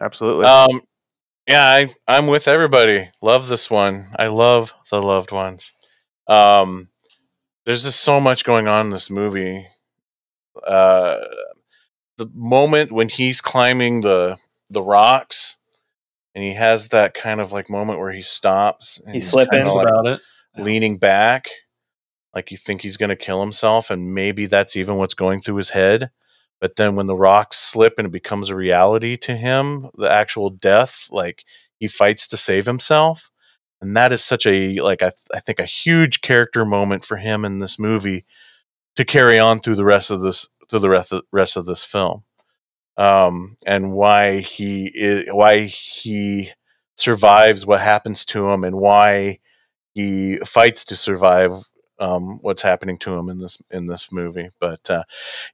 Absolutely. 0.00 0.46
Um, 0.46 0.80
yeah, 1.46 1.66
I 1.66 1.94
I'm 2.08 2.26
with 2.26 2.48
everybody. 2.48 3.10
Love 3.22 3.48
this 3.48 3.70
one. 3.70 4.08
I 4.16 4.26
love 4.28 4.72
the 4.90 5.00
loved 5.02 5.30
ones. 5.32 5.72
Um, 6.26 6.88
there's 7.66 7.84
just 7.84 8.00
so 8.00 8.20
much 8.20 8.44
going 8.44 8.66
on 8.68 8.86
in 8.86 8.90
this 8.92 9.10
movie. 9.10 9.66
Uh, 10.66 11.20
the 12.16 12.26
moment 12.34 12.92
when 12.92 13.08
he's 13.08 13.40
climbing 13.40 14.00
the 14.02 14.36
the 14.70 14.82
rocks, 14.82 15.56
and 16.34 16.42
he 16.44 16.54
has 16.54 16.88
that 16.88 17.14
kind 17.14 17.40
of 17.40 17.52
like 17.52 17.68
moment 17.68 17.98
where 17.98 18.12
he 18.12 18.22
stops. 18.22 19.00
And 19.04 19.14
He's 19.14 19.30
slipping. 19.30 19.64
kinda, 19.64 19.72
like, 19.72 19.88
about 19.88 20.06
it. 20.06 20.20
leaning 20.56 20.96
back, 20.98 21.48
like 22.34 22.50
you 22.50 22.56
think 22.56 22.82
he's 22.82 22.96
going 22.96 23.10
to 23.10 23.16
kill 23.16 23.40
himself, 23.40 23.90
and 23.90 24.14
maybe 24.14 24.46
that's 24.46 24.76
even 24.76 24.96
what's 24.96 25.14
going 25.14 25.40
through 25.40 25.56
his 25.56 25.70
head. 25.70 26.10
But 26.60 26.76
then 26.76 26.96
when 26.96 27.06
the 27.06 27.16
rocks 27.16 27.58
slip 27.58 27.94
and 27.98 28.06
it 28.06 28.12
becomes 28.12 28.48
a 28.48 28.56
reality 28.56 29.16
to 29.18 29.36
him, 29.36 29.90
the 29.96 30.10
actual 30.10 30.50
death, 30.50 31.08
like 31.10 31.44
he 31.78 31.88
fights 31.88 32.26
to 32.28 32.36
save 32.36 32.66
himself. 32.66 33.30
And 33.80 33.96
that 33.96 34.12
is 34.12 34.24
such 34.24 34.46
a, 34.46 34.80
like, 34.80 35.02
I, 35.02 35.10
I 35.34 35.40
think 35.40 35.58
a 35.58 35.66
huge 35.66 36.22
character 36.22 36.64
moment 36.64 37.04
for 37.04 37.18
him 37.18 37.44
in 37.44 37.58
this 37.58 37.78
movie 37.78 38.24
to 38.96 39.04
carry 39.04 39.38
on 39.38 39.60
through 39.60 39.74
the 39.74 39.84
rest 39.84 40.10
of 40.10 40.22
this, 40.22 40.48
through 40.70 40.80
the 40.80 40.88
rest 40.88 41.12
of, 41.12 41.22
rest 41.32 41.56
of 41.56 41.66
this 41.66 41.84
film. 41.84 42.22
Um, 42.96 43.56
and 43.66 43.92
why 43.92 44.40
he 44.40 44.90
is, 44.94 45.26
why 45.30 45.64
he 45.64 46.50
survives 46.96 47.66
what 47.66 47.80
happens 47.80 48.24
to 48.26 48.48
him 48.48 48.64
and 48.64 48.76
why 48.76 49.40
he 49.92 50.38
fights 50.46 50.84
to 50.86 50.96
survive 50.96 51.52
um, 51.98 52.38
what's 52.42 52.62
happening 52.62 52.98
to 52.98 53.14
him 53.16 53.28
in 53.28 53.38
this 53.38 53.58
in 53.70 53.86
this 53.86 54.10
movie. 54.12 54.50
But 54.60 54.88
uh, 54.90 55.04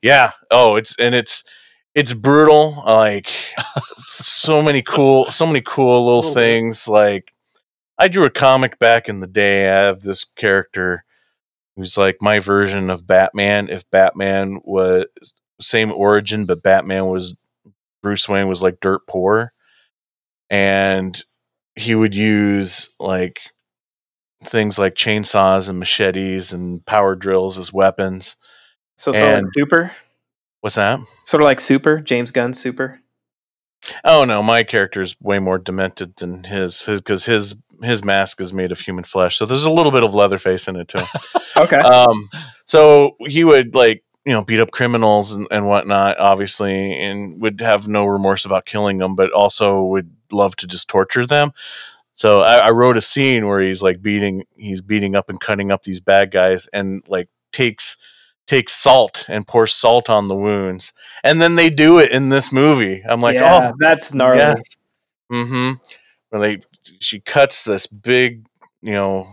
yeah, 0.02 0.32
oh, 0.50 0.76
it's 0.76 0.98
and 0.98 1.14
it's 1.14 1.44
it's 1.94 2.12
brutal. 2.12 2.82
Like 2.84 3.30
so 3.98 4.62
many 4.62 4.82
cool, 4.82 5.30
so 5.30 5.46
many 5.46 5.60
cool 5.60 6.04
little 6.04 6.34
things. 6.34 6.88
Like 6.88 7.32
I 7.98 8.08
drew 8.08 8.24
a 8.24 8.30
comic 8.30 8.78
back 8.78 9.08
in 9.08 9.20
the 9.20 9.26
day. 9.26 9.68
I 9.68 9.84
have 9.84 10.00
this 10.00 10.24
character 10.24 11.04
who's 11.76 11.96
like 11.96 12.16
my 12.20 12.38
version 12.38 12.90
of 12.90 13.06
Batman. 13.06 13.68
If 13.68 13.88
Batman 13.90 14.60
was 14.64 15.06
same 15.60 15.92
origin, 15.92 16.46
but 16.46 16.62
Batman 16.62 17.06
was 17.06 17.36
Bruce 18.02 18.28
Wayne 18.28 18.48
was 18.48 18.62
like 18.62 18.80
dirt 18.80 19.06
poor, 19.06 19.52
and 20.48 21.22
he 21.76 21.94
would 21.94 22.14
use 22.14 22.90
like 22.98 23.40
things 24.44 24.78
like 24.78 24.94
chainsaws 24.94 25.68
and 25.68 25.78
machetes 25.78 26.52
and 26.52 26.84
power 26.86 27.14
drills 27.14 27.58
as 27.58 27.72
weapons. 27.72 28.36
So 28.96 29.12
sort 29.12 29.24
of 29.24 29.30
And- 29.38 29.46
like 29.46 29.52
Super, 29.54 29.92
What's 30.60 30.76
that? 30.76 31.00
sort 31.24 31.42
of 31.42 31.46
like 31.46 31.60
Super, 31.60 32.00
James 32.00 32.30
Gunn 32.30 32.52
Super. 32.52 33.00
Oh 34.04 34.24
no, 34.24 34.42
my 34.42 34.62
character 34.62 35.00
is 35.00 35.16
way 35.22 35.38
more 35.38 35.58
demented 35.58 36.16
than 36.16 36.44
his 36.44 36.82
his 36.82 37.00
because 37.00 37.24
his 37.24 37.54
his 37.82 38.04
mask 38.04 38.40
is 38.42 38.52
made 38.52 38.72
of 38.72 38.78
human 38.80 39.04
flesh, 39.04 39.38
so 39.38 39.46
there's 39.46 39.64
a 39.64 39.70
little 39.70 39.90
bit 39.90 40.04
of 40.04 40.12
Leatherface 40.12 40.68
in 40.68 40.76
it 40.76 40.88
too. 40.88 41.00
Okay. 41.56 41.78
um, 41.78 42.28
so 42.66 43.16
he 43.26 43.42
would 43.42 43.74
like 43.74 44.04
you 44.26 44.32
know 44.32 44.44
beat 44.44 44.60
up 44.60 44.70
criminals 44.70 45.32
and, 45.34 45.48
and 45.50 45.66
whatnot, 45.66 46.18
obviously, 46.18 46.92
and 46.92 47.40
would 47.40 47.60
have 47.62 47.88
no 47.88 48.04
remorse 48.04 48.44
about 48.44 48.66
killing 48.66 48.98
them, 48.98 49.14
but 49.16 49.32
also 49.32 49.82
would 49.84 50.10
love 50.30 50.54
to 50.56 50.66
just 50.66 50.88
torture 50.88 51.24
them. 51.26 51.52
So 52.20 52.40
I, 52.40 52.56
I 52.56 52.70
wrote 52.72 52.98
a 52.98 53.00
scene 53.00 53.46
where 53.48 53.62
he's 53.62 53.80
like 53.80 54.02
beating, 54.02 54.44
he's 54.54 54.82
beating 54.82 55.16
up 55.16 55.30
and 55.30 55.40
cutting 55.40 55.70
up 55.70 55.84
these 55.84 56.02
bad 56.02 56.30
guys, 56.30 56.68
and 56.70 57.02
like 57.08 57.30
takes 57.50 57.96
takes 58.46 58.74
salt 58.74 59.24
and 59.26 59.46
pours 59.46 59.72
salt 59.72 60.10
on 60.10 60.26
the 60.26 60.36
wounds, 60.36 60.92
and 61.24 61.40
then 61.40 61.54
they 61.54 61.70
do 61.70 61.98
it 61.98 62.12
in 62.12 62.28
this 62.28 62.52
movie. 62.52 63.02
I'm 63.08 63.22
like, 63.22 63.36
yeah, 63.36 63.70
oh, 63.70 63.76
that's 63.78 64.12
gnarly. 64.12 64.40
Yes. 64.40 64.76
Mm-hmm. 65.32 65.72
When 66.28 66.42
they 66.42 66.58
she 66.98 67.20
cuts 67.20 67.64
this 67.64 67.86
big, 67.86 68.44
you 68.82 68.92
know, 68.92 69.26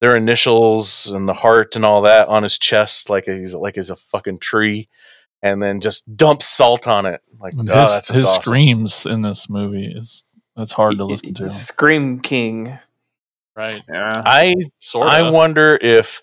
their 0.00 0.14
initials 0.14 1.10
and 1.10 1.28
the 1.28 1.34
heart 1.34 1.74
and 1.74 1.84
all 1.84 2.02
that 2.02 2.28
on 2.28 2.44
his 2.44 2.58
chest 2.58 3.10
like 3.10 3.24
he's 3.24 3.56
like 3.56 3.74
he's 3.74 3.90
a 3.90 3.96
fucking 3.96 4.38
tree, 4.38 4.88
and 5.42 5.60
then 5.60 5.80
just 5.80 6.16
dumps 6.16 6.46
salt 6.46 6.86
on 6.86 7.06
it. 7.06 7.22
Like, 7.40 7.54
And 7.54 7.68
oh, 7.68 7.80
his 7.80 7.90
that's 7.90 8.08
his 8.08 8.26
awesome. 8.26 8.42
screams 8.42 9.04
in 9.04 9.22
this 9.22 9.50
movie 9.50 9.86
is 9.86 10.24
that's 10.58 10.72
hard 10.72 10.98
to 10.98 11.04
listen 11.06 11.32
to. 11.34 11.48
Scream 11.48 12.20
King. 12.20 12.78
Right. 13.56 13.82
Yeah. 13.88 14.22
I 14.26 14.54
Sort 14.80 15.06
I 15.08 15.20
of. 15.22 15.32
wonder 15.32 15.78
if 15.80 16.20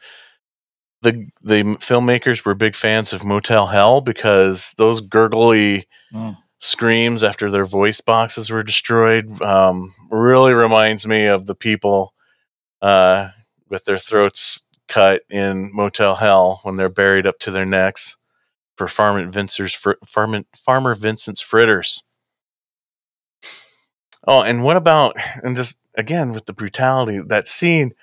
the 1.02 1.28
the 1.42 1.64
filmmakers 1.80 2.46
were 2.46 2.54
big 2.54 2.76
fans 2.76 3.14
of 3.14 3.24
Motel 3.24 3.66
Hell 3.68 4.02
because 4.02 4.74
those 4.78 5.02
gurgly 5.02 5.88
Mm. 6.14 6.38
screams 6.60 7.24
after 7.24 7.50
their 7.52 7.66
voice 7.66 8.00
boxes 8.00 8.50
were 8.52 8.64
destroyed 8.64 9.42
um, 9.42 9.92
really 10.12 10.54
reminds 10.54 11.06
me 11.08 11.26
of 11.26 11.46
the 11.48 11.56
people 11.56 12.14
uh, 12.82 13.30
with 13.70 13.84
their 13.86 13.98
throats 13.98 14.62
cut 14.88 15.24
in 15.30 15.72
Motel 15.74 16.16
Hell 16.16 16.60
when 16.64 16.78
they're 16.78 16.88
buried 16.90 17.26
up 17.28 17.40
to 17.40 17.52
their 17.52 17.66
necks 17.66 18.16
for 18.78 18.88
Farmer 18.88 19.26
Vincent's 19.26 19.74
fr- 19.74 19.94
Farmer, 20.06 20.44
Farmer 20.56 20.96
Vincent's 20.96 21.42
fritters. 21.42 22.04
Oh, 24.28 24.42
and 24.42 24.64
what 24.64 24.78
about 24.78 25.16
and 25.44 25.56
just 25.56 25.78
again 25.96 26.32
with 26.34 26.46
the 26.46 26.54
brutality 26.54 27.22
that 27.28 27.48
scene 27.48 27.94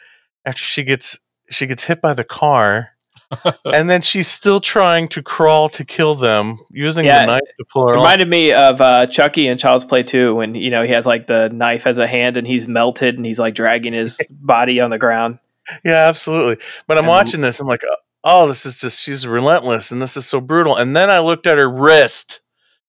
after 0.44 0.62
she 0.62 0.82
gets 0.82 1.18
she 1.50 1.66
gets 1.66 1.84
hit 1.84 2.00
by 2.00 2.14
the 2.14 2.24
car 2.24 2.90
and 3.64 3.88
then 3.88 4.02
she's 4.02 4.28
still 4.28 4.60
trying 4.60 5.08
to 5.08 5.22
crawl 5.22 5.68
to 5.70 5.84
kill 5.84 6.14
them 6.14 6.58
using 6.70 7.04
Yeah, 7.06 7.20
the 7.24 7.32
knife 7.32 7.42
to 7.58 7.64
pull 7.72 7.88
her 7.88 7.94
It 7.94 7.96
off. 7.96 8.02
reminded 8.02 8.28
me 8.28 8.52
of 8.52 8.80
uh, 8.80 9.06
Chucky 9.06 9.46
in 9.48 9.56
Child's 9.56 9.86
Play 9.86 10.02
2 10.02 10.34
when 10.34 10.54
you 10.54 10.70
know 10.70 10.82
he 10.82 10.92
has 10.92 11.06
like 11.06 11.26
the 11.28 11.48
knife 11.48 11.86
as 11.86 11.96
a 11.98 12.06
hand 12.06 12.36
and 12.36 12.46
he's 12.46 12.68
melted 12.68 13.16
and 13.16 13.24
he's 13.24 13.38
like 13.38 13.54
dragging 13.54 13.94
his 13.94 14.20
body 14.30 14.80
on 14.80 14.90
the 14.90 14.98
ground. 14.98 15.38
Yeah, 15.82 16.08
absolutely. 16.08 16.62
But 16.86 16.98
I'm 16.98 17.04
And- 17.04 17.08
watching 17.08 17.40
this. 17.40 17.58
I'm 17.58 17.66
like, 17.66 17.82
oh, 18.22 18.46
this 18.48 18.66
is 18.66 18.80
just 18.82 19.00
she's 19.02 19.26
relentless, 19.26 19.90
and 19.92 20.02
this 20.02 20.16
is 20.16 20.26
so 20.26 20.38
brutal. 20.40 20.76
And 20.76 20.94
then 20.94 21.08
I 21.08 21.20
looked 21.20 21.46
at 21.46 21.56
her 21.56 21.70
wrist. 21.70 22.41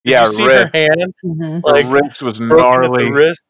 Did 0.06 0.12
Yeah, 0.12 0.22
you 0.22 0.28
see 0.28 0.46
wrist. 0.46 0.74
her 0.74 0.80
hand? 0.80 1.14
Mhm. 1.24 1.62
Her 1.66 1.72
Like 1.74 1.86
wrist 1.90 2.22
was 2.22 2.40
gnarly. 2.40 3.06
the 3.06 3.12
wrist. 3.12 3.46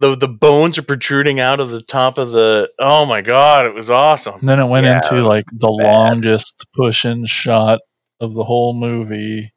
The 0.00 0.16
the 0.16 0.28
bones 0.28 0.76
are 0.76 0.82
protruding 0.82 1.40
out 1.40 1.60
of 1.60 1.70
the 1.70 1.80
top 1.82 2.18
of 2.18 2.32
the. 2.32 2.70
Oh 2.78 3.06
my 3.06 3.22
god, 3.22 3.64
it 3.66 3.74
was 3.74 3.90
awesome. 3.90 4.40
And 4.40 4.48
then 4.48 4.60
it 4.60 4.66
went 4.66 4.84
Yeah, 4.86 4.96
into 4.96 5.14
was 5.14 5.22
like 5.24 5.46
the 5.52 5.68
bad. 5.78 5.92
longest 5.92 6.66
push 6.74 7.04
in 7.04 7.26
shot 7.26 7.80
of 8.20 8.34
the 8.34 8.44
whole 8.44 8.74
movie. 8.74 9.52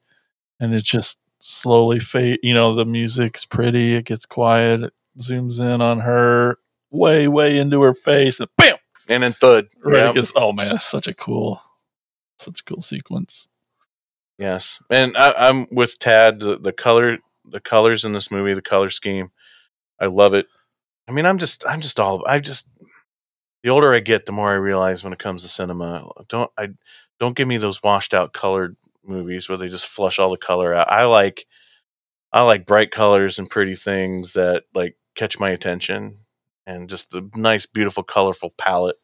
And 0.60 0.74
it 0.74 0.84
just 0.84 1.18
slowly 1.40 2.00
fade. 2.00 2.40
You 2.44 2.54
know, 2.54 2.74
the 2.74 2.86
music's 2.86 3.46
pretty. 3.46 3.94
It 3.96 4.06
gets 4.06 4.26
quiet. 4.26 4.82
It 4.84 4.94
zooms 5.20 5.60
in 5.60 5.82
on 5.82 6.00
her 6.02 6.58
way, 6.92 7.28
way 7.28 7.58
into 7.58 7.82
her 7.82 7.94
face. 7.94 8.40
And 8.40 8.50
bam! 8.58 8.78
And 9.10 9.24
then 9.24 9.34
thud. 9.34 9.68
Right. 9.84 10.06
Yep. 10.06 10.16
gets- 10.16 10.32
oh, 10.36 10.52
man. 10.54 10.76
It's 10.76 10.84
such 10.86 11.08
a 11.08 11.14
cool, 11.14 11.62
such 12.40 12.62
a 12.62 12.64
cool 12.64 12.82
sequence. 12.82 13.48
Yes, 14.38 14.82
and 14.90 15.18
I, 15.18 15.50
I'm 15.50 15.68
with 15.72 15.98
Tad. 16.00 16.40
The, 16.40 16.60
the 16.60 16.72
color, 16.72 17.18
the 17.44 17.60
colors 17.60 18.06
in 18.06 18.14
this 18.14 18.30
movie, 18.30 18.54
the 18.54 18.62
color 18.62 18.90
scheme, 18.90 19.32
I 20.00 20.06
love 20.06 20.34
it. 20.34 20.48
I 21.08 21.12
mean, 21.12 21.26
I'm 21.26 21.38
just, 21.40 21.66
I'm 21.66 21.82
just 21.82 22.00
all, 22.00 22.24
I 22.28 22.40
just. 22.40 22.70
The 23.64 23.72
older 23.72 23.94
I 23.94 24.00
get, 24.00 24.26
the 24.26 24.32
more 24.32 24.52
I 24.52 24.56
realize 24.56 25.04
when 25.04 25.12
it 25.12 25.20
comes 25.20 25.42
to 25.42 25.50
cinema. 25.50 26.08
Don't 26.30 26.52
I? 26.58 26.70
Don't 27.20 27.36
give 27.36 27.48
me 27.48 27.58
those 27.58 27.82
washed 27.82 28.14
out 28.14 28.32
colored 28.32 28.78
movies 29.04 29.50
where 29.50 29.58
they 29.58 29.68
just 29.68 29.88
flush 29.88 30.20
all 30.20 30.30
the 30.30 30.38
color 30.38 30.74
out. 30.74 30.90
I 30.92 31.06
like, 31.06 31.48
I 32.32 32.44
like 32.44 32.68
bright 32.68 32.92
colors 32.92 33.40
and 33.40 33.50
pretty 33.50 33.76
things 33.76 34.34
that 34.34 34.66
like 34.76 34.96
catch 35.16 35.40
my 35.40 35.50
attention, 35.50 36.20
and 36.68 36.88
just 36.88 37.10
the 37.10 37.28
nice, 37.36 37.66
beautiful, 37.66 38.04
colorful 38.04 38.52
palette 38.58 38.98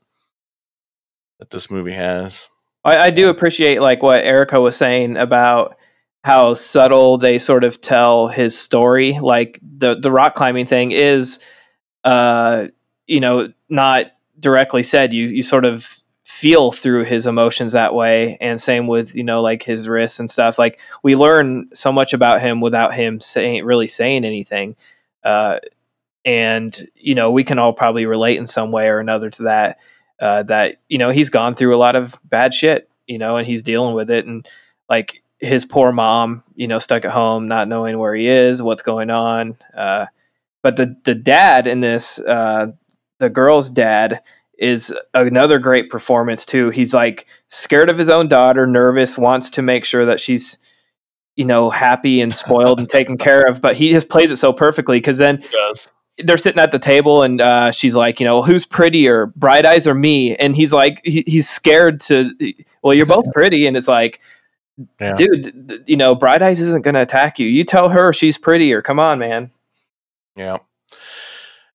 that 1.40 1.50
this 1.50 1.72
movie 1.72 1.94
has. 1.94 2.48
I, 2.84 2.98
I 2.98 3.10
do 3.12 3.30
appreciate 3.30 3.82
like 3.82 4.04
what 4.04 4.24
Erica 4.24 4.60
was 4.60 4.76
saying 4.76 5.18
about 5.18 5.78
how 6.24 6.54
subtle 6.54 7.18
they 7.18 7.38
sort 7.38 7.64
of 7.64 7.82
tell 7.82 8.28
his 8.28 8.58
story. 8.58 9.20
Like 9.20 9.60
the 9.62 9.96
the 9.96 10.12
rock 10.12 10.36
climbing 10.36 10.66
thing 10.66 10.92
is, 10.92 11.40
uh, 12.04 12.68
you 13.08 13.20
know, 13.20 13.52
not 13.70 14.08
directly 14.40 14.84
said. 14.84 15.14
You 15.14 15.28
you 15.28 15.44
sort 15.44 15.66
of 15.66 15.98
feel 16.24 16.72
through 16.72 17.04
his 17.06 17.28
emotions 17.28 17.74
that 17.74 17.94
way, 17.94 18.38
and 18.40 18.60
same 18.60 18.88
with 18.88 19.16
you 19.16 19.24
know 19.24 19.42
like 19.42 19.64
his 19.64 19.88
wrists 19.88 20.20
and 20.20 20.32
stuff. 20.32 20.58
Like 20.58 20.80
we 21.04 21.16
learn 21.16 21.70
so 21.74 21.92
much 21.92 22.14
about 22.14 22.42
him 22.42 22.62
without 22.62 22.94
him 22.94 23.20
saying 23.20 23.66
really 23.66 23.88
saying 23.88 24.26
anything. 24.26 24.76
Uh, 25.24 25.60
and 26.26 26.88
you 26.96 27.16
know 27.16 27.32
we 27.32 27.44
can 27.44 27.60
all 27.60 27.74
probably 27.74 28.06
relate 28.06 28.38
in 28.38 28.48
some 28.48 28.72
way 28.72 28.88
or 28.88 29.00
another 29.00 29.30
to 29.30 29.44
that 29.44 29.78
uh, 30.22 30.44
that 30.44 30.78
you 30.88 30.98
know 30.98 31.10
he's 31.10 31.30
gone 31.30 31.56
through 31.56 31.76
a 31.76 31.78
lot 31.78 31.96
of 31.96 32.20
bad 32.24 32.54
shit 32.54 32.90
you 33.08 33.18
know 33.18 33.38
and 33.38 33.48
he's 33.48 33.62
dealing 33.62 33.94
with 33.94 34.10
it 34.10 34.26
and 34.26 34.48
like 34.90 35.22
his 35.40 35.66
poor 35.66 35.92
mom 35.92 36.44
you 36.56 36.68
know 36.68 36.80
stuck 36.80 37.04
at 37.06 37.12
home 37.12 37.48
not 37.48 37.68
knowing 37.68 37.98
where 37.98 38.16
he 38.16 38.28
is 38.28 38.62
what's 38.62 38.82
going 38.82 39.10
on 39.10 39.58
uh, 39.76 40.06
but 40.62 40.78
the 40.78 40.96
the 41.04 41.16
dad 41.16 41.68
in 41.68 41.82
this 41.82 42.20
uh, 42.20 42.68
the 43.20 43.30
girl's 43.30 43.70
dad 43.70 44.22
is 44.58 44.94
another 45.14 45.60
great 45.60 45.90
performance 45.90 46.46
too. 46.46 46.70
He's 46.70 46.94
like 46.94 47.28
scared 47.50 47.90
of 47.90 47.98
his 47.98 48.10
own 48.10 48.28
daughter, 48.28 48.66
nervous, 48.66 49.18
wants 49.18 49.50
to 49.52 49.62
make 49.62 49.86
sure 49.86 50.06
that 50.06 50.20
she's 50.20 50.58
you 51.36 51.46
know 51.46 51.70
happy 51.70 52.22
and 52.22 52.34
spoiled 52.34 52.80
and 52.80 52.88
taken 52.88 53.18
care 53.18 53.44
of, 53.48 53.62
but 53.62 53.76
he 53.76 53.92
just 53.92 54.10
plays 54.10 54.32
it 54.32 54.38
so 54.38 54.54
perfectly 54.54 54.98
because 54.98 55.18
then. 55.18 55.44
They're 56.20 56.38
sitting 56.38 56.60
at 56.62 56.72
the 56.72 56.80
table 56.80 57.24
and 57.24 57.42
uh, 57.42 57.72
she's 57.72 57.96
like, 57.96 58.20
you 58.20 58.26
know, 58.26 58.42
who's 58.44 58.66
prettier, 58.66 59.28
Bright 59.36 59.66
Eyes 59.66 59.88
or 59.88 59.96
me? 59.96 60.36
And 60.38 60.56
he's 60.56 60.72
like, 60.74 61.02
he, 61.04 61.24
he's 61.28 61.50
scared 61.50 62.00
to. 62.02 62.32
Well, 62.84 62.94
you're 62.94 63.06
both 63.06 63.26
pretty, 63.34 63.66
and 63.66 63.76
it's 63.76 63.88
like, 63.88 64.20
Yeah. 65.00 65.14
dude, 65.16 65.68
th- 65.70 65.82
you 65.88 65.98
know, 65.98 66.14
Bright 66.16 66.42
Eyes 66.42 66.60
isn't 66.60 66.84
going 66.84 66.94
to 66.96 67.02
attack 67.02 67.40
you. 67.40 67.48
You 67.48 67.64
tell 67.64 67.90
her 67.90 68.14
she's 68.14 68.38
prettier. 68.38 68.82
Come 68.82 69.00
on, 69.00 69.20
man. 69.20 69.52
Yeah. 70.36 70.58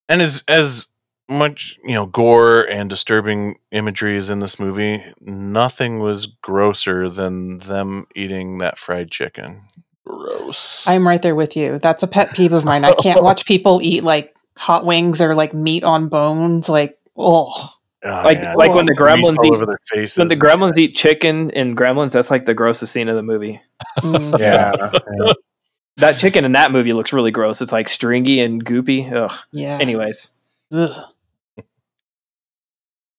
And 0.09 0.23
as 0.23 0.43
as 0.49 0.87
much, 1.29 1.79
you 1.85 1.93
know, 1.95 2.07
gore 2.07 2.63
and 2.71 2.89
disturbing 2.89 3.57
imagery 3.71 4.17
is 4.17 4.31
in 4.31 4.39
this 4.41 4.59
movie, 4.59 5.05
nothing 5.21 5.99
was 5.99 6.27
grosser 6.27 7.11
than 7.11 7.59
them 7.59 8.07
eating 8.15 8.59
that 8.59 8.79
fried 8.79 9.11
chicken. 9.11 9.63
Gross. 10.09 10.87
I'm 10.89 11.07
right 11.07 11.21
there 11.21 11.35
with 11.35 11.57
you. 11.57 11.79
That's 11.79 12.03
a 12.03 12.07
pet 12.09 12.33
peeve 12.35 12.53
of 12.53 12.65
mine. 12.65 12.85
I 12.85 12.95
can't 12.95 13.23
watch 13.23 13.45
people 13.47 13.81
eat 13.83 14.03
like 14.05 14.35
hot 14.57 14.85
wings 14.87 15.21
or 15.21 15.35
like 15.35 15.53
meat 15.55 15.85
on 15.85 16.09
bones. 16.09 16.69
Like, 16.69 16.99
oh, 17.17 17.75
Oh, 18.05 18.09
Like 18.23 18.39
yeah, 18.39 18.55
like 18.55 18.73
when 18.75 18.87
the 18.87 18.95
grease 18.95 19.29
gremlins 19.29 19.45
eat 19.45 19.53
over 19.53 19.67
their 19.67 19.81
faces. 19.87 20.19
when 20.19 20.29
the 20.29 20.35
and 20.35 20.41
gremlins 20.43 20.79
eat 20.79 20.95
chicken 20.95 21.51
in 21.51 21.75
Gremlins. 21.75 22.13
That's 22.13 22.31
like 22.31 22.45
the 22.45 22.55
grossest 22.55 22.93
scene 22.93 23.09
of 23.09 23.17
the 23.17 23.25
movie. 23.25 23.61
mm. 23.99 24.39
Yeah. 24.39 24.91
yeah. 25.27 25.33
That 25.97 26.17
chicken 26.19 26.45
in 26.45 26.53
that 26.53 26.71
movie 26.71 26.93
looks 26.93 27.13
really 27.13 27.33
gross. 27.33 27.61
It's 27.61 27.73
like 27.73 27.89
stringy 27.89 28.39
and 28.41 28.65
goopy. 28.65 29.13
Ugh. 29.13 29.33
yeah. 29.51 29.79
Anyways, 29.81 30.33
Ugh. 30.71 31.07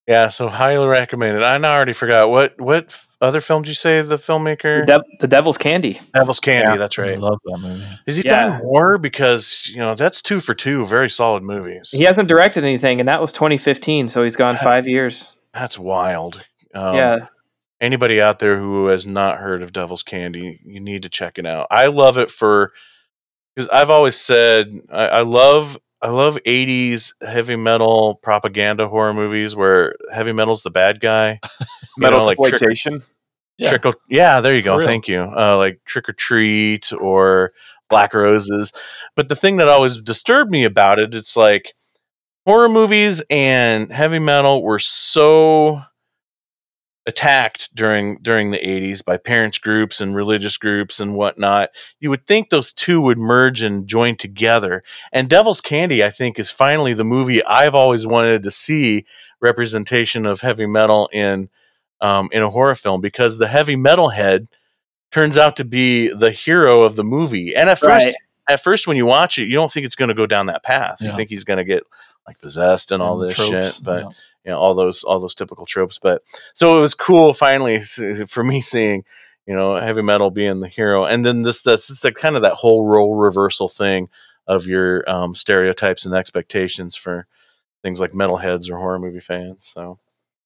Yeah, 0.09 0.29
so 0.29 0.47
highly 0.47 0.87
recommended. 0.87 1.43
I 1.43 1.55
already 1.57 1.93
forgot 1.93 2.31
what 2.31 2.59
what 2.59 2.99
other 3.21 3.41
film 3.41 3.61
did 3.61 3.67
you 3.69 3.75
say 3.75 4.01
the 4.01 4.15
filmmaker? 4.15 4.79
the, 4.81 4.85
Dev- 4.87 5.01
the 5.19 5.27
Devil's 5.27 5.57
Candy. 5.59 6.01
Devil's 6.15 6.39
Candy. 6.39 6.71
Yeah. 6.71 6.77
That's 6.77 6.97
right. 6.97 7.11
I 7.11 7.15
love 7.15 7.37
that 7.45 7.59
movie. 7.59 7.85
Is 8.07 8.17
he 8.17 8.23
Yeah. 8.25 8.57
done 8.57 8.61
more? 8.63 8.97
Because 8.97 9.69
you 9.71 9.77
know 9.77 9.93
that's 9.93 10.23
two 10.23 10.39
for 10.39 10.55
two, 10.55 10.83
very 10.83 11.11
solid 11.11 11.43
movies. 11.43 11.91
He 11.91 12.05
hasn't 12.05 12.27
directed 12.27 12.63
anything, 12.63 12.99
and 12.99 13.07
that 13.07 13.21
was 13.21 13.31
2015. 13.33 14.07
So 14.07 14.23
he's 14.23 14.35
gone 14.35 14.57
five 14.57 14.87
years. 14.87 15.35
That's 15.53 15.77
wild. 15.77 16.43
Um, 16.73 16.95
yeah, 16.95 17.17
anybody 17.79 18.19
out 18.19 18.39
there 18.39 18.57
who 18.57 18.87
has 18.87 19.05
not 19.05 19.37
heard 19.37 19.61
of 19.61 19.73
Devil's 19.73 20.01
Candy, 20.01 20.59
you 20.65 20.79
need 20.79 21.03
to 21.03 21.09
check 21.09 21.37
it 21.37 21.45
out. 21.45 21.67
I 21.69 21.85
love 21.85 22.17
it 22.17 22.31
for 22.31 22.73
because 23.55 23.69
I've 23.69 23.91
always 23.91 24.15
said 24.15 24.81
I, 24.91 25.05
I 25.07 25.21
love 25.21 25.77
I 26.01 26.09
love 26.09 26.37
'80s 26.45 27.13
heavy 27.21 27.55
metal 27.55 28.19
propaganda 28.23 28.87
horror 28.87 29.13
movies 29.13 29.55
where 29.55 29.95
heavy 30.13 30.31
metal's 30.31 30.63
the 30.63 30.71
bad 30.71 30.99
guy. 30.99 31.39
Metal 31.97 32.19
know, 32.19 32.25
like 32.25 32.37
trick, 32.37 32.53
exploitation. 32.53 33.03
Yeah. 33.57 33.69
trick 33.69 33.85
or, 33.85 33.93
yeah, 34.09 34.39
there 34.39 34.55
you 34.55 34.61
go. 34.61 34.83
Thank 34.83 35.09
you. 35.09 35.21
Uh, 35.21 35.57
like 35.57 35.81
Trick 35.85 36.07
or 36.07 36.13
Treat 36.13 36.93
or 36.93 37.51
Black 37.89 38.13
Roses. 38.13 38.71
But 39.15 39.27
the 39.27 39.35
thing 39.35 39.57
that 39.57 39.67
always 39.67 40.01
disturbed 40.01 40.49
me 40.49 40.63
about 40.63 40.99
it, 40.99 41.13
it's 41.13 41.35
like 41.35 41.73
horror 42.45 42.69
movies 42.69 43.21
and 43.29 43.91
heavy 43.91 44.19
metal 44.19 44.63
were 44.63 44.79
so 44.79 45.81
attacked 47.09 47.73
during 47.75 48.17
during 48.21 48.51
the 48.51 48.59
80s 48.59 49.03
by 49.03 49.17
parents 49.17 49.57
groups 49.57 49.99
and 49.99 50.15
religious 50.15 50.57
groups 50.57 50.99
and 50.99 51.15
whatnot 51.15 51.71
you 51.99 52.09
would 52.09 52.27
think 52.27 52.49
those 52.49 52.71
two 52.71 53.01
would 53.01 53.17
merge 53.17 53.61
and 53.61 53.87
join 53.87 54.15
together. 54.15 54.83
And 55.11 55.27
devil's 55.27 55.59
candy 55.59 56.03
i 56.03 56.11
think 56.11 56.37
is 56.37 56.51
finally 56.51 56.93
the 56.93 57.03
movie 57.03 57.43
i've 57.45 57.75
always 57.75 58.05
wanted 58.05 58.43
to 58.43 58.51
see 58.51 59.05
representation 59.41 60.25
of 60.25 60.41
heavy 60.41 60.65
metal 60.65 61.09
in 61.11 61.49
um, 62.01 62.29
in 62.31 62.41
a 62.41 62.49
horror 62.49 62.75
film 62.75 63.01
because 63.01 63.37
the 63.37 63.47
heavy 63.47 63.75
metal 63.75 64.09
head 64.09 64.47
turns 65.11 65.37
out 65.37 65.55
to 65.57 65.65
be 65.65 66.07
the 66.13 66.31
hero 66.31 66.83
of 66.83 66.95
the 66.95 67.03
movie. 67.03 67.55
And 67.55 67.69
at 67.69 67.79
first 67.79 68.11
at 68.47 68.61
first 68.61 68.87
when 68.87 68.97
you 68.97 69.05
watch 69.05 69.37
it 69.37 69.47
you 69.47 69.53
don't 69.53 69.71
think 69.71 69.85
it's 69.85 69.95
going 69.95 70.09
to 70.09 70.15
go 70.15 70.25
down 70.25 70.45
that 70.47 70.63
path. 70.63 71.01
You 71.01 71.11
think 71.11 71.29
he's 71.29 71.43
going 71.43 71.57
to 71.57 71.63
get 71.63 71.83
like 72.27 72.39
possessed 72.39 72.91
and 72.91 73.01
all 73.01 73.17
this 73.17 73.35
tropes, 73.35 73.75
shit 73.77 73.83
but 73.83 74.03
yeah. 74.03 74.09
You 74.49 74.55
know 74.55 74.59
all 74.59 74.73
those 74.73 75.03
all 75.03 75.19
those 75.19 75.35
typical 75.35 75.65
tropes 75.65 75.99
but 75.99 76.23
so 76.53 76.77
it 76.77 76.81
was 76.81 76.95
cool 76.95 77.33
finally 77.33 77.79
for 78.27 78.43
me 78.43 78.61
seeing 78.61 79.03
you 79.45 79.55
know 79.55 79.75
heavy 79.75 80.01
metal 80.01 80.31
being 80.31 80.59
the 80.59 80.67
hero 80.67 81.05
and 81.05 81.23
then 81.23 81.43
this 81.43 81.61
that's 81.61 81.89
it's 81.89 82.03
like 82.03 82.15
kind 82.15 82.35
of 82.35 82.41
that 82.41 82.53
whole 82.53 82.85
role 82.85 83.15
reversal 83.15 83.69
thing 83.69 84.09
of 84.47 84.65
your 84.65 85.07
um, 85.07 85.35
stereotypes 85.35 86.05
and 86.05 86.15
expectations 86.15 86.95
for 86.95 87.27
things 87.83 88.01
like 88.01 88.13
metalheads 88.13 88.69
or 88.71 88.77
horror 88.77 88.97
movie 88.99 89.19
fans 89.19 89.65
so 89.65 89.99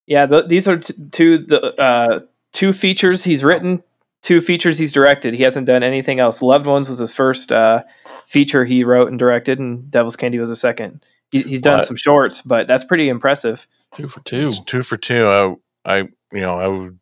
yeah. 0.05 0.25
The, 0.25 0.43
these 0.43 0.67
are 0.67 0.77
t- 0.77 0.93
two 1.11 1.37
the 1.39 1.73
uh, 1.81 2.19
two 2.51 2.73
features 2.73 3.23
he's 3.23 3.43
written, 3.43 3.83
two 4.21 4.41
features 4.41 4.77
he's 4.77 4.91
directed. 4.91 5.33
He 5.33 5.43
hasn't 5.43 5.67
done 5.67 5.83
anything 5.83 6.19
else. 6.19 6.41
Loved 6.41 6.65
Ones 6.65 6.89
was 6.89 6.99
his 6.99 7.13
first 7.13 7.51
uh, 7.51 7.83
feature 8.25 8.65
he 8.65 8.83
wrote 8.83 9.09
and 9.09 9.17
directed, 9.17 9.59
and 9.59 9.89
Devil's 9.89 10.15
Candy 10.15 10.39
was 10.39 10.49
a 10.49 10.55
second. 10.55 11.05
He, 11.31 11.41
he's 11.43 11.61
done 11.61 11.77
What? 11.77 11.85
some 11.85 11.95
shorts, 11.95 12.41
but 12.41 12.67
that's 12.67 12.83
pretty 12.83 13.09
impressive. 13.09 13.65
Two 13.95 14.07
for 14.07 14.21
two. 14.21 14.47
it's 14.47 14.59
two 14.61 14.83
for 14.83 14.97
two. 14.97 15.27
I, 15.27 15.55
I 15.85 16.07
you 16.33 16.41
know 16.41 16.59
i 16.59 16.67
would 16.67 16.99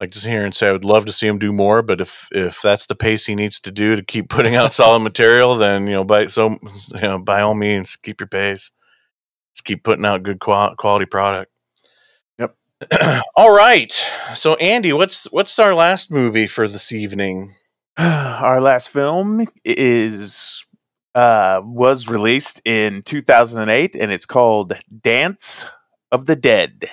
like 0.00 0.10
to 0.12 0.18
sit 0.18 0.30
here 0.30 0.44
and 0.44 0.54
say 0.54 0.68
i 0.68 0.72
would 0.72 0.84
love 0.84 1.06
to 1.06 1.12
see 1.12 1.26
him 1.26 1.38
do 1.38 1.52
more 1.52 1.82
but 1.82 2.00
if 2.00 2.28
if 2.30 2.60
that's 2.62 2.86
the 2.86 2.94
pace 2.94 3.24
he 3.26 3.34
needs 3.34 3.58
to 3.60 3.72
do 3.72 3.96
to 3.96 4.04
keep 4.04 4.28
putting 4.36 4.54
out 4.54 4.72
solid 4.72 5.00
material 5.00 5.56
then 5.56 5.86
you 5.86 5.94
know 5.94 6.04
by 6.04 6.26
so 6.26 6.50
you 6.50 7.00
know 7.00 7.18
by 7.18 7.40
all 7.40 7.54
means 7.54 7.96
keep 7.96 8.20
your 8.20 8.28
pace. 8.28 8.70
Just 9.54 9.64
keep 9.64 9.82
putting 9.82 10.04
out 10.04 10.22
good 10.22 10.38
quality 10.38 11.06
product. 11.06 11.50
Yep. 12.38 12.54
all 13.36 13.50
right. 13.50 13.90
So 14.34 14.54
andy 14.56 14.92
what's 14.92 15.24
what's 15.32 15.58
our 15.58 15.74
last 15.74 16.10
movie 16.10 16.46
for 16.46 16.68
this 16.68 16.92
evening? 16.92 17.54
Our 17.98 18.60
last 18.60 18.90
film 18.90 19.46
is 19.64 20.66
uh 21.14 21.62
was 21.64 22.06
released 22.06 22.60
in 22.66 23.02
2008 23.02 23.96
and 23.96 24.12
it's 24.12 24.26
called 24.26 24.74
Dance 25.00 25.64
of 26.12 26.26
the 26.26 26.36
Dead. 26.36 26.88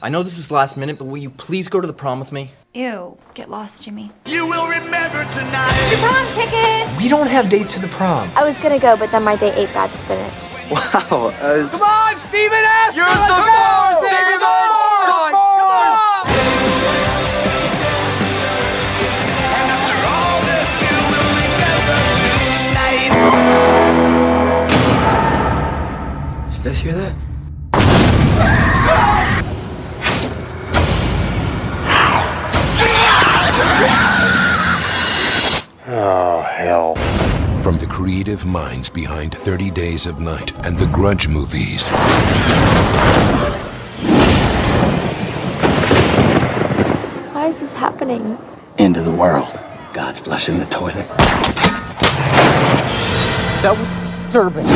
I 0.00 0.10
know 0.10 0.22
this 0.22 0.38
is 0.38 0.50
last 0.52 0.76
minute, 0.76 0.96
but 0.98 1.06
will 1.06 1.16
you 1.18 1.30
please 1.30 1.66
go 1.68 1.80
to 1.80 1.86
the 1.86 1.92
prom 1.92 2.20
with 2.20 2.30
me? 2.30 2.50
Ew, 2.72 3.18
get 3.34 3.50
lost, 3.50 3.82
Jimmy. 3.82 4.12
You 4.26 4.46
will 4.46 4.68
remember 4.68 5.24
tonight. 5.24 5.90
Your 5.90 5.98
prom 5.98 6.26
ticket. 6.34 6.96
We 6.98 7.08
don't 7.08 7.26
have 7.26 7.48
dates 7.50 7.74
to 7.74 7.80
the 7.80 7.88
prom. 7.88 8.30
I 8.36 8.44
was 8.44 8.58
gonna 8.60 8.78
go, 8.78 8.96
but 8.96 9.10
then 9.10 9.24
my 9.24 9.34
date 9.34 9.54
ate 9.56 9.72
bad 9.74 9.90
spinach. 9.98 10.48
Wow. 10.70 11.32
Uh, 11.40 11.68
Come 11.70 11.82
on, 11.82 12.16
Steven 12.16 12.52
S. 12.86 12.94
Use 12.96 13.06
the 13.08 13.10
force, 13.10 13.98
Steven. 14.04 14.38
Come 14.38 15.34
on. 15.34 15.34
And 19.58 19.70
after 19.74 19.98
all 20.06 20.38
this, 20.46 20.70
you 20.84 20.94
will 21.10 21.30
remember 21.42 21.98
tonight. 22.22 23.10
you 26.56 26.62
guys 26.62 26.78
hear 26.78 26.92
that? 26.94 27.27
Oh, 35.90 36.42
hell. 36.42 36.96
From 37.62 37.78
the 37.78 37.86
creative 37.86 38.44
minds 38.44 38.90
behind 38.90 39.34
30 39.36 39.70
Days 39.70 40.04
of 40.04 40.20
Night 40.20 40.52
and 40.66 40.78
the 40.78 40.84
Grudge 40.84 41.28
movies. 41.28 41.88
Why 47.32 47.46
is 47.46 47.58
this 47.58 47.72
happening? 47.72 48.36
End 48.76 48.98
of 48.98 49.06
the 49.06 49.10
world. 49.10 49.48
God's 49.94 50.20
flushing 50.20 50.58
the 50.58 50.66
toilet. 50.66 51.08
That 53.62 53.74
was 53.78 53.94
disturbing. 53.94 54.66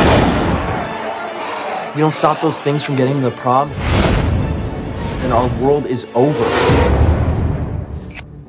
If 1.89 1.95
we 1.95 2.01
don't 2.01 2.11
stop 2.11 2.41
those 2.41 2.59
things 2.59 2.83
from 2.83 2.95
getting 2.95 3.21
to 3.21 3.29
the 3.29 3.35
prom, 3.35 3.69
then 5.19 5.31
our 5.31 5.47
world 5.61 5.85
is 5.85 6.09
over. 6.15 6.43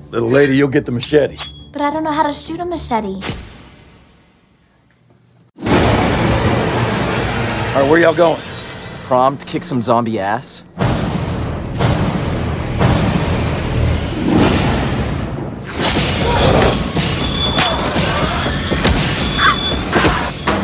Little 0.08 0.30
lady, 0.30 0.56
you'll 0.56 0.68
get 0.68 0.86
the 0.86 0.92
machete. 0.92 1.36
But 1.74 1.82
I 1.82 1.90
don't 1.90 2.04
know 2.04 2.12
how 2.12 2.22
to 2.22 2.32
shoot 2.32 2.60
a 2.60 2.64
machete. 2.64 3.20
All 5.56 5.64
right, 7.80 7.90
where 7.90 7.98
y'all 7.98 8.14
going? 8.14 8.40
To 8.82 8.92
the 8.92 8.98
prom 8.98 9.36
to 9.36 9.44
kick 9.44 9.64
some 9.64 9.82
zombie 9.82 10.20
ass. 10.20 10.62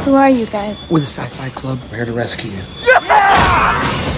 Who 0.04 0.14
are 0.14 0.30
you 0.30 0.46
guys? 0.46 0.88
We're 0.92 1.00
the 1.00 1.06
sci-fi 1.06 1.48
club, 1.50 1.80
we're 1.90 1.96
here 1.96 2.06
to 2.06 2.12
rescue 2.12 2.52
you. 2.52 2.62
Dance 3.00 4.09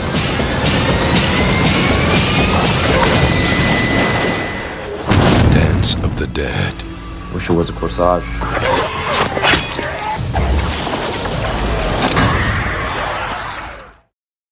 Dead. 6.42 6.74
Wish 7.32 7.48
it 7.48 7.52
was 7.52 7.70
a 7.70 7.72
corsage. 7.72 8.24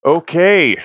Okay. 0.04 0.76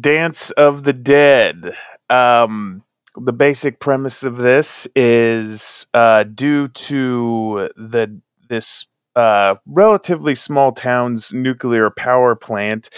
Dance 0.00 0.50
of 0.50 0.82
the 0.82 0.92
Dead. 0.92 1.72
Um, 2.08 2.82
the 3.14 3.32
basic 3.32 3.78
premise 3.78 4.24
of 4.24 4.38
this 4.38 4.88
is 4.96 5.86
uh, 5.94 6.24
due 6.24 6.66
to 6.66 7.70
the 7.76 8.20
this 8.48 8.88
uh, 9.14 9.54
relatively 9.66 10.34
small 10.34 10.72
town's 10.72 11.32
nuclear 11.32 11.90
power 11.90 12.34
plant. 12.34 12.90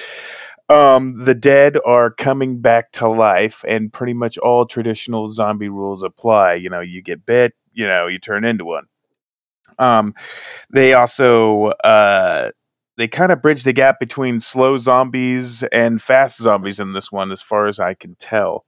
Um, 0.72 1.24
the 1.26 1.34
dead 1.34 1.76
are 1.84 2.10
coming 2.10 2.62
back 2.62 2.92
to 2.92 3.06
life, 3.06 3.62
and 3.68 3.92
pretty 3.92 4.14
much 4.14 4.38
all 4.38 4.64
traditional 4.64 5.28
zombie 5.28 5.68
rules 5.68 6.02
apply. 6.02 6.54
You 6.54 6.70
know, 6.70 6.80
you 6.80 7.02
get 7.02 7.26
bit, 7.26 7.52
you 7.74 7.86
know, 7.86 8.06
you 8.06 8.18
turn 8.18 8.46
into 8.46 8.64
one. 8.64 8.86
Um, 9.78 10.14
they 10.70 10.94
also 10.94 11.66
uh, 11.84 12.52
they 12.96 13.06
kind 13.06 13.32
of 13.32 13.42
bridge 13.42 13.64
the 13.64 13.74
gap 13.74 14.00
between 14.00 14.40
slow 14.40 14.78
zombies 14.78 15.62
and 15.64 16.00
fast 16.00 16.38
zombies 16.38 16.80
in 16.80 16.94
this 16.94 17.12
one, 17.12 17.32
as 17.32 17.42
far 17.42 17.66
as 17.66 17.78
I 17.78 17.92
can 17.92 18.14
tell. 18.14 18.64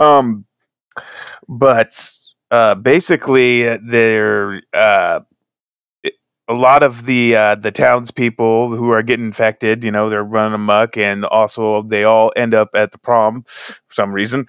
Um, 0.00 0.46
but 1.48 1.96
uh, 2.50 2.74
basically, 2.74 3.76
they're 3.76 4.60
uh, 4.72 5.20
a 6.52 6.58
lot 6.58 6.82
of 6.82 7.06
the 7.06 7.34
uh, 7.34 7.54
the 7.54 7.72
townspeople 7.72 8.76
who 8.76 8.90
are 8.92 9.02
getting 9.02 9.26
infected. 9.26 9.82
You 9.84 9.90
know, 9.90 10.10
they're 10.10 10.22
running 10.22 10.54
amok, 10.54 10.96
and 10.96 11.24
also 11.24 11.82
they 11.82 12.04
all 12.04 12.32
end 12.36 12.54
up 12.54 12.70
at 12.74 12.92
the 12.92 12.98
prom 12.98 13.44
for 13.44 13.94
some 13.94 14.12
reason. 14.12 14.46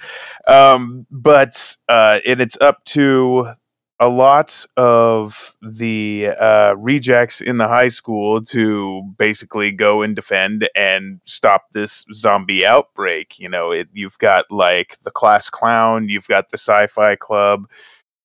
Um, 0.47 1.07
but 1.09 1.75
uh, 1.87 2.19
and 2.25 2.41
it's 2.41 2.59
up 2.59 2.83
to 2.85 3.53
a 3.99 4.09
lot 4.09 4.65
of 4.75 5.55
the 5.61 6.29
uh, 6.39 6.73
rejects 6.77 7.39
in 7.39 7.57
the 7.57 7.67
high 7.69 7.87
school 7.87 8.43
to 8.43 9.01
basically 9.17 9.71
go 9.71 10.01
and 10.01 10.15
defend 10.15 10.67
and 10.75 11.21
stop 11.23 11.67
this 11.71 12.05
zombie 12.13 12.65
outbreak. 12.65 13.39
You 13.39 13.47
know, 13.47 13.71
it, 13.71 13.87
you've 13.93 14.17
got 14.17 14.45
like 14.51 14.97
the 15.03 15.11
class 15.11 15.49
clown, 15.49 16.09
you've 16.09 16.27
got 16.27 16.49
the 16.49 16.57
sci-fi 16.57 17.15
club, 17.15 17.69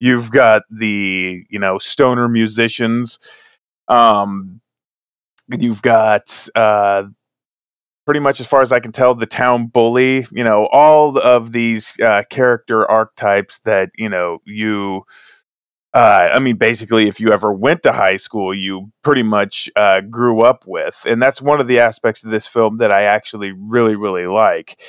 you've 0.01 0.31
got 0.33 0.63
the 0.71 1.45
you 1.49 1.59
know 1.59 1.79
stoner 1.79 2.29
musicians, 2.29 3.19
um, 3.89 4.61
you've 5.49 5.83
got 5.83 6.49
uh, 6.55 7.05
pretty 8.05 8.21
much 8.21 8.41
as 8.41 8.47
far 8.47 8.63
as 8.63 8.73
I 8.73 8.81
can 8.81 8.93
tell, 8.93 9.15
the 9.15 9.27
town 9.27 9.67
bully. 9.67 10.27
You 10.31 10.45
know, 10.45 10.69
all 10.73 11.19
of 11.19 11.53
these 11.53 11.99
uh, 12.01 12.23
character 12.31 12.89
archetypes 12.91 13.61
that 13.61 13.91
you 13.97 14.09
know 14.09 14.39
you 14.45 15.05
uh, 15.95 16.29
I 16.33 16.39
mean, 16.39 16.57
basically, 16.57 17.09
if 17.09 17.19
you 17.19 17.33
ever 17.33 17.53
went 17.53 17.83
to 17.85 17.93
high 17.93 18.19
school, 18.19 18.55
you 18.55 18.93
pretty 19.03 19.23
much 19.23 19.71
uh, 19.75 20.03
grew 20.03 20.43
up 20.43 20.65
with. 20.67 21.03
And 21.07 21.23
that's 21.23 21.41
one 21.41 21.61
of 21.61 21.67
the 21.67 21.81
aspects 21.81 22.23
of 22.25 22.31
this 22.31 22.47
film 22.47 22.77
that 22.77 22.93
I 22.93 23.05
actually 23.05 23.53
really, 23.53 23.97
really 23.97 24.27
like. 24.27 24.81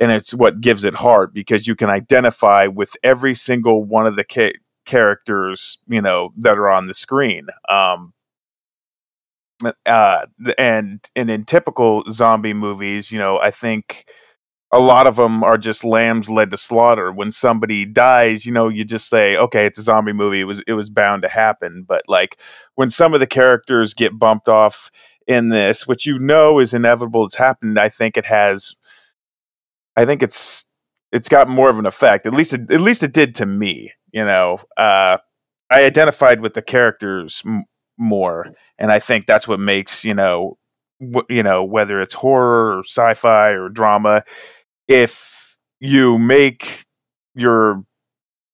And 0.00 0.10
it's 0.10 0.32
what 0.32 0.60
gives 0.60 0.84
it 0.84 0.94
heart 0.94 1.34
because 1.34 1.66
you 1.66 1.74
can 1.74 1.90
identify 1.90 2.66
with 2.66 2.96
every 3.02 3.34
single 3.34 3.84
one 3.84 4.06
of 4.06 4.16
the 4.16 4.24
ca- 4.24 4.58
characters, 4.86 5.78
you 5.86 6.00
know, 6.00 6.30
that 6.38 6.56
are 6.56 6.70
on 6.70 6.86
the 6.86 6.94
screen. 6.94 7.48
Um, 7.68 8.14
uh, 9.86 10.26
and 10.56 11.00
and 11.16 11.30
in 11.30 11.44
typical 11.44 12.04
zombie 12.10 12.54
movies, 12.54 13.10
you 13.10 13.18
know, 13.18 13.38
I 13.38 13.50
think 13.50 14.06
a 14.72 14.78
lot 14.78 15.06
of 15.06 15.16
them 15.16 15.42
are 15.42 15.56
just 15.56 15.82
lambs 15.84 16.28
led 16.28 16.50
to 16.50 16.56
slaughter. 16.58 17.10
When 17.10 17.32
somebody 17.32 17.84
dies, 17.86 18.44
you 18.44 18.52
know, 18.52 18.68
you 18.68 18.84
just 18.84 19.08
say, 19.08 19.36
"Okay, 19.36 19.66
it's 19.66 19.78
a 19.78 19.82
zombie 19.82 20.12
movie. 20.12 20.40
It 20.40 20.44
was 20.44 20.62
it 20.66 20.74
was 20.74 20.90
bound 20.90 21.22
to 21.22 21.28
happen." 21.28 21.84
But 21.88 22.02
like 22.08 22.38
when 22.74 22.90
some 22.90 23.14
of 23.14 23.20
the 23.20 23.26
characters 23.26 23.94
get 23.94 24.18
bumped 24.18 24.48
off 24.48 24.90
in 25.26 25.48
this, 25.48 25.86
which 25.86 26.06
you 26.06 26.18
know 26.18 26.58
is 26.58 26.74
inevitable, 26.74 27.24
it's 27.24 27.36
happened. 27.36 27.78
I 27.78 27.88
think 27.88 28.16
it 28.16 28.26
has. 28.26 28.74
I 29.96 30.04
think 30.04 30.22
it's 30.22 30.64
it's 31.12 31.28
got 31.28 31.48
more 31.48 31.70
of 31.70 31.78
an 31.78 31.86
effect. 31.86 32.26
At 32.26 32.34
least 32.34 32.52
it, 32.52 32.70
at 32.70 32.80
least 32.80 33.02
it 33.02 33.12
did 33.12 33.34
to 33.36 33.46
me. 33.46 33.92
You 34.12 34.24
know, 34.24 34.60
uh, 34.76 35.18
I 35.70 35.84
identified 35.84 36.40
with 36.40 36.54
the 36.54 36.62
characters 36.62 37.42
m- 37.46 37.64
more, 37.98 38.52
and 38.78 38.92
I 38.92 38.98
think 38.98 39.26
that's 39.26 39.48
what 39.48 39.60
makes 39.60 40.04
you 40.04 40.14
know, 40.14 40.58
wh- 41.00 41.30
you 41.30 41.42
know, 41.42 41.64
whether 41.64 42.00
it's 42.00 42.14
horror 42.14 42.78
or 42.78 42.80
sci-fi 42.84 43.50
or 43.50 43.68
drama, 43.68 44.24
if 44.88 45.56
you 45.80 46.18
make 46.18 46.86
your 47.34 47.84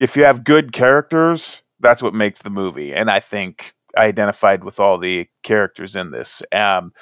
if 0.01 0.17
you 0.17 0.25
have 0.25 0.45
good 0.45 0.73
characters, 0.73 1.63
that's 1.81 2.03
what 2.03 2.15
makes 2.15 2.41
the 2.41 2.51
movie. 2.51 2.93
And 2.95 3.11
I 3.11 3.21
think 3.21 3.75
I 3.97 4.07
identified 4.07 4.65
with 4.65 4.81
all 4.81 4.99
the 4.99 5.27
characters 5.43 5.97
in 5.97 6.11
this. 6.11 6.43
Um, 6.53 6.93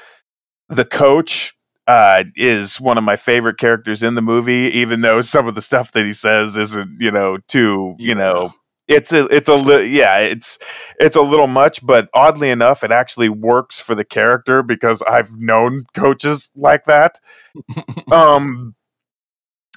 the 0.69 0.85
coach 0.85 1.55
uh, 1.87 2.25
is 2.37 2.81
one 2.81 2.99
of 2.99 3.05
my 3.05 3.17
favorite 3.17 3.59
characters 3.59 4.03
in 4.03 4.15
the 4.15 4.23
movie, 4.23 4.71
even 4.75 5.01
though 5.01 5.23
some 5.23 5.47
of 5.49 5.55
the 5.55 5.63
stuff 5.63 5.93
that 5.93 6.05
he 6.05 6.13
says 6.13 6.57
isn't, 6.57 6.97
you 7.01 7.11
know, 7.11 7.39
too, 7.49 7.95
you 7.99 8.15
know, 8.15 8.53
it's 8.93 9.13
a, 9.13 9.27
it's 9.27 9.49
a, 9.49 9.55
li- 9.55 9.89
yeah, 9.89 10.19
it's, 10.19 10.59
it's 11.01 11.17
a 11.17 11.23
little 11.23 11.47
much, 11.47 11.85
but 11.85 12.09
oddly 12.15 12.51
enough, 12.51 12.85
it 12.85 12.93
actually 12.93 13.29
works 13.29 13.81
for 13.81 13.95
the 13.95 14.05
character 14.05 14.63
because 14.63 15.03
I've 15.03 15.33
known 15.33 15.85
coaches 15.95 16.51
like 16.55 16.85
that. 16.85 17.21
um, 18.13 18.75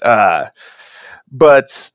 uh, 0.01 0.47
but, 1.31 1.91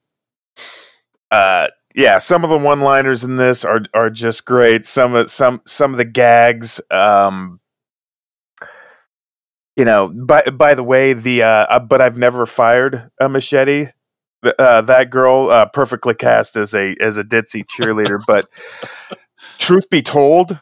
uh, 1.31 1.69
yeah, 1.95 2.19
some 2.19 2.45
of 2.45 2.51
the 2.51 2.59
one-liners 2.59 3.25
in 3.25 3.37
this 3.37 3.65
are 3.65 3.81
are 3.95 4.11
just 4.11 4.45
great. 4.45 4.85
Some 4.85 5.15
of 5.15 5.31
some 5.31 5.61
some 5.67 5.93
of 5.93 5.99
the 5.99 6.05
gags, 6.05 6.81
um, 6.91 7.61
you 9.77 9.85
know. 9.85 10.09
By 10.09 10.43
by 10.43 10.75
the 10.75 10.85
way, 10.85 11.15
the 11.15 11.43
uh, 11.43 11.67
uh, 11.69 11.79
but 11.81 12.01
I've 12.01 12.17
never 12.17 12.47
fired 12.47 13.11
a 13.21 13.29
machete. 13.29 13.89
Uh, 14.43 14.81
that 14.83 15.11
girl, 15.11 15.51
uh, 15.51 15.67
perfectly 15.67 16.15
cast 16.15 16.57
as 16.57 16.75
a 16.75 16.97
as 17.01 17.17
a 17.17 17.25
ditzy 17.25 17.65
cheerleader. 17.65 18.21
but 18.27 18.49
truth 19.59 19.89
be 19.91 20.03
told, 20.03 20.59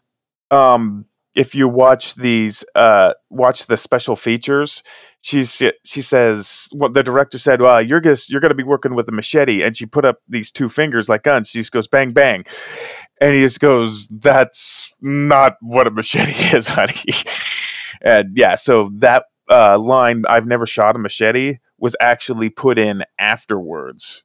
um, 0.50 1.05
if 1.34 1.55
you 1.55 1.68
watch 1.68 2.16
these, 2.16 2.64
uh, 2.74 3.14
watch 3.30 3.66
the 3.66 3.76
special 3.76 4.16
features, 4.16 4.82
she's 5.20 5.62
she 5.84 6.02
says 6.02 6.68
what 6.72 6.94
the 6.94 7.02
director 7.05 7.38
said. 7.38 7.60
Well, 7.60 7.80
you're 7.80 8.00
just 8.00 8.28
you're 8.28 8.40
going 8.40 8.50
to 8.50 8.56
be 8.56 8.64
working 8.64 8.96
with 8.96 9.09
a 9.09 9.12
machete, 9.12 9.62
and 9.62 9.76
she 9.76 9.86
put 9.86 10.05
up 10.05 10.18
these 10.28 10.50
two 10.50 10.68
fingers 10.68 11.09
like 11.09 11.22
guns. 11.22 11.48
She 11.48 11.60
just 11.60 11.70
goes 11.70 11.86
bang 11.86 12.10
bang, 12.10 12.44
and 13.20 13.34
he 13.34 13.40
just 13.42 13.60
goes, 13.60 14.09
"That's 14.09 14.92
not 15.00 15.55
what 15.60 15.86
a 15.86 15.90
machete 15.90 16.32
is, 16.56 16.68
honey." 16.68 17.14
and 18.02 18.36
yeah, 18.36 18.56
so 18.56 18.90
that 18.94 19.26
uh, 19.48 19.78
line, 19.78 20.24
"I've 20.28 20.46
never 20.46 20.66
shot 20.66 20.96
a 20.96 20.98
machete," 20.98 21.59
was 21.78 21.96
actually 22.00 22.50
put 22.50 22.78
in 22.78 23.05
afterwards 23.18 24.24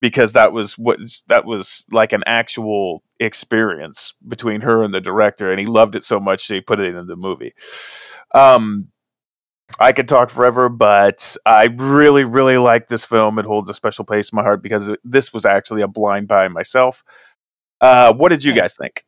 because 0.00 0.32
that 0.32 0.52
was 0.52 0.78
what 0.78 0.98
that 1.28 1.44
was 1.44 1.84
like 1.90 2.12
an 2.12 2.22
actual 2.26 3.02
experience 3.18 4.14
between 4.26 4.62
her 4.62 4.82
and 4.82 4.94
the 4.94 5.00
director, 5.00 5.50
and 5.50 5.60
he 5.60 5.66
loved 5.66 5.94
it 5.96 6.04
so 6.04 6.18
much 6.18 6.48
that 6.48 6.54
he 6.54 6.60
put 6.60 6.80
it 6.80 6.94
in 6.94 7.06
the 7.06 7.16
movie. 7.16 7.54
Um, 8.34 8.88
I 9.78 9.92
could 9.92 10.08
talk 10.08 10.30
forever, 10.30 10.68
but 10.68 11.36
I 11.46 11.64
really, 11.64 12.24
really 12.24 12.56
like 12.56 12.88
this 12.88 13.04
film. 13.04 13.38
It 13.38 13.44
holds 13.44 13.70
a 13.70 13.74
special 13.74 14.04
place 14.04 14.30
in 14.32 14.36
my 14.36 14.42
heart 14.42 14.62
because 14.62 14.90
this 15.04 15.32
was 15.32 15.44
actually 15.44 15.82
a 15.82 15.88
blind 15.88 16.28
buy 16.28 16.48
myself. 16.48 17.04
Uh, 17.80 18.12
what 18.12 18.30
did 18.30 18.42
you 18.42 18.52
guys 18.52 18.74
think? 18.74 19.04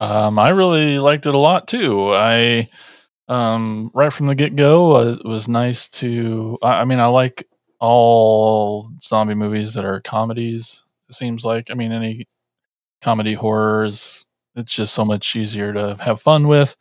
Um, 0.00 0.38
I 0.38 0.50
really 0.50 0.98
liked 0.98 1.26
it 1.26 1.34
a 1.34 1.38
lot 1.38 1.68
too. 1.68 2.12
I 2.12 2.68
um, 3.28 3.90
right 3.94 4.12
from 4.12 4.26
the 4.26 4.34
get 4.34 4.56
go, 4.56 4.96
uh, 4.96 5.12
it 5.12 5.24
was 5.24 5.48
nice 5.48 5.88
to. 5.90 6.58
I, 6.62 6.80
I 6.80 6.84
mean, 6.84 7.00
I 7.00 7.06
like 7.06 7.48
all 7.80 8.90
zombie 9.00 9.34
movies 9.34 9.74
that 9.74 9.84
are 9.84 10.00
comedies. 10.00 10.84
It 11.08 11.14
seems 11.14 11.44
like. 11.44 11.70
I 11.70 11.74
mean, 11.74 11.92
any 11.92 12.26
comedy 13.02 13.34
horrors, 13.34 14.24
it's 14.54 14.72
just 14.72 14.94
so 14.94 15.04
much 15.04 15.34
easier 15.36 15.72
to 15.72 15.96
have 16.00 16.20
fun 16.20 16.46
with. 16.48 16.76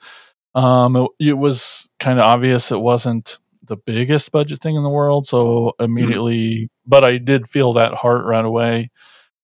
Um, 0.53 0.95
it, 0.95 1.09
it 1.19 1.33
was 1.33 1.89
kind 1.99 2.19
of 2.19 2.25
obvious 2.25 2.71
it 2.71 2.79
wasn't 2.79 3.39
the 3.63 3.77
biggest 3.77 4.31
budget 4.31 4.61
thing 4.61 4.75
in 4.75 4.83
the 4.83 4.89
world, 4.89 5.25
so 5.27 5.73
immediately, 5.79 6.69
but 6.85 7.03
I 7.03 7.17
did 7.17 7.49
feel 7.49 7.73
that 7.73 7.93
heart 7.93 8.23
right 8.25 8.45
away. 8.45 8.91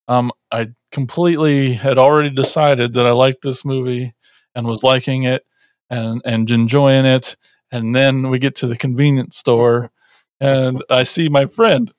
Um, 0.07 0.31
I 0.51 0.67
completely 0.91 1.73
had 1.73 1.97
already 1.97 2.29
decided 2.29 2.93
that 2.93 3.07
I 3.07 3.11
liked 3.11 3.41
this 3.41 3.65
movie 3.65 4.13
and 4.53 4.67
was 4.67 4.83
liking 4.83 5.23
it 5.23 5.43
and 5.91 6.21
and 6.25 6.49
enjoying 6.49 7.05
it. 7.05 7.35
And 7.71 7.95
then 7.95 8.29
we 8.29 8.39
get 8.39 8.55
to 8.57 8.67
the 8.67 8.75
convenience 8.75 9.37
store, 9.37 9.91
and 10.39 10.83
I 10.89 11.03
see 11.03 11.29
my 11.29 11.45
friend 11.45 11.93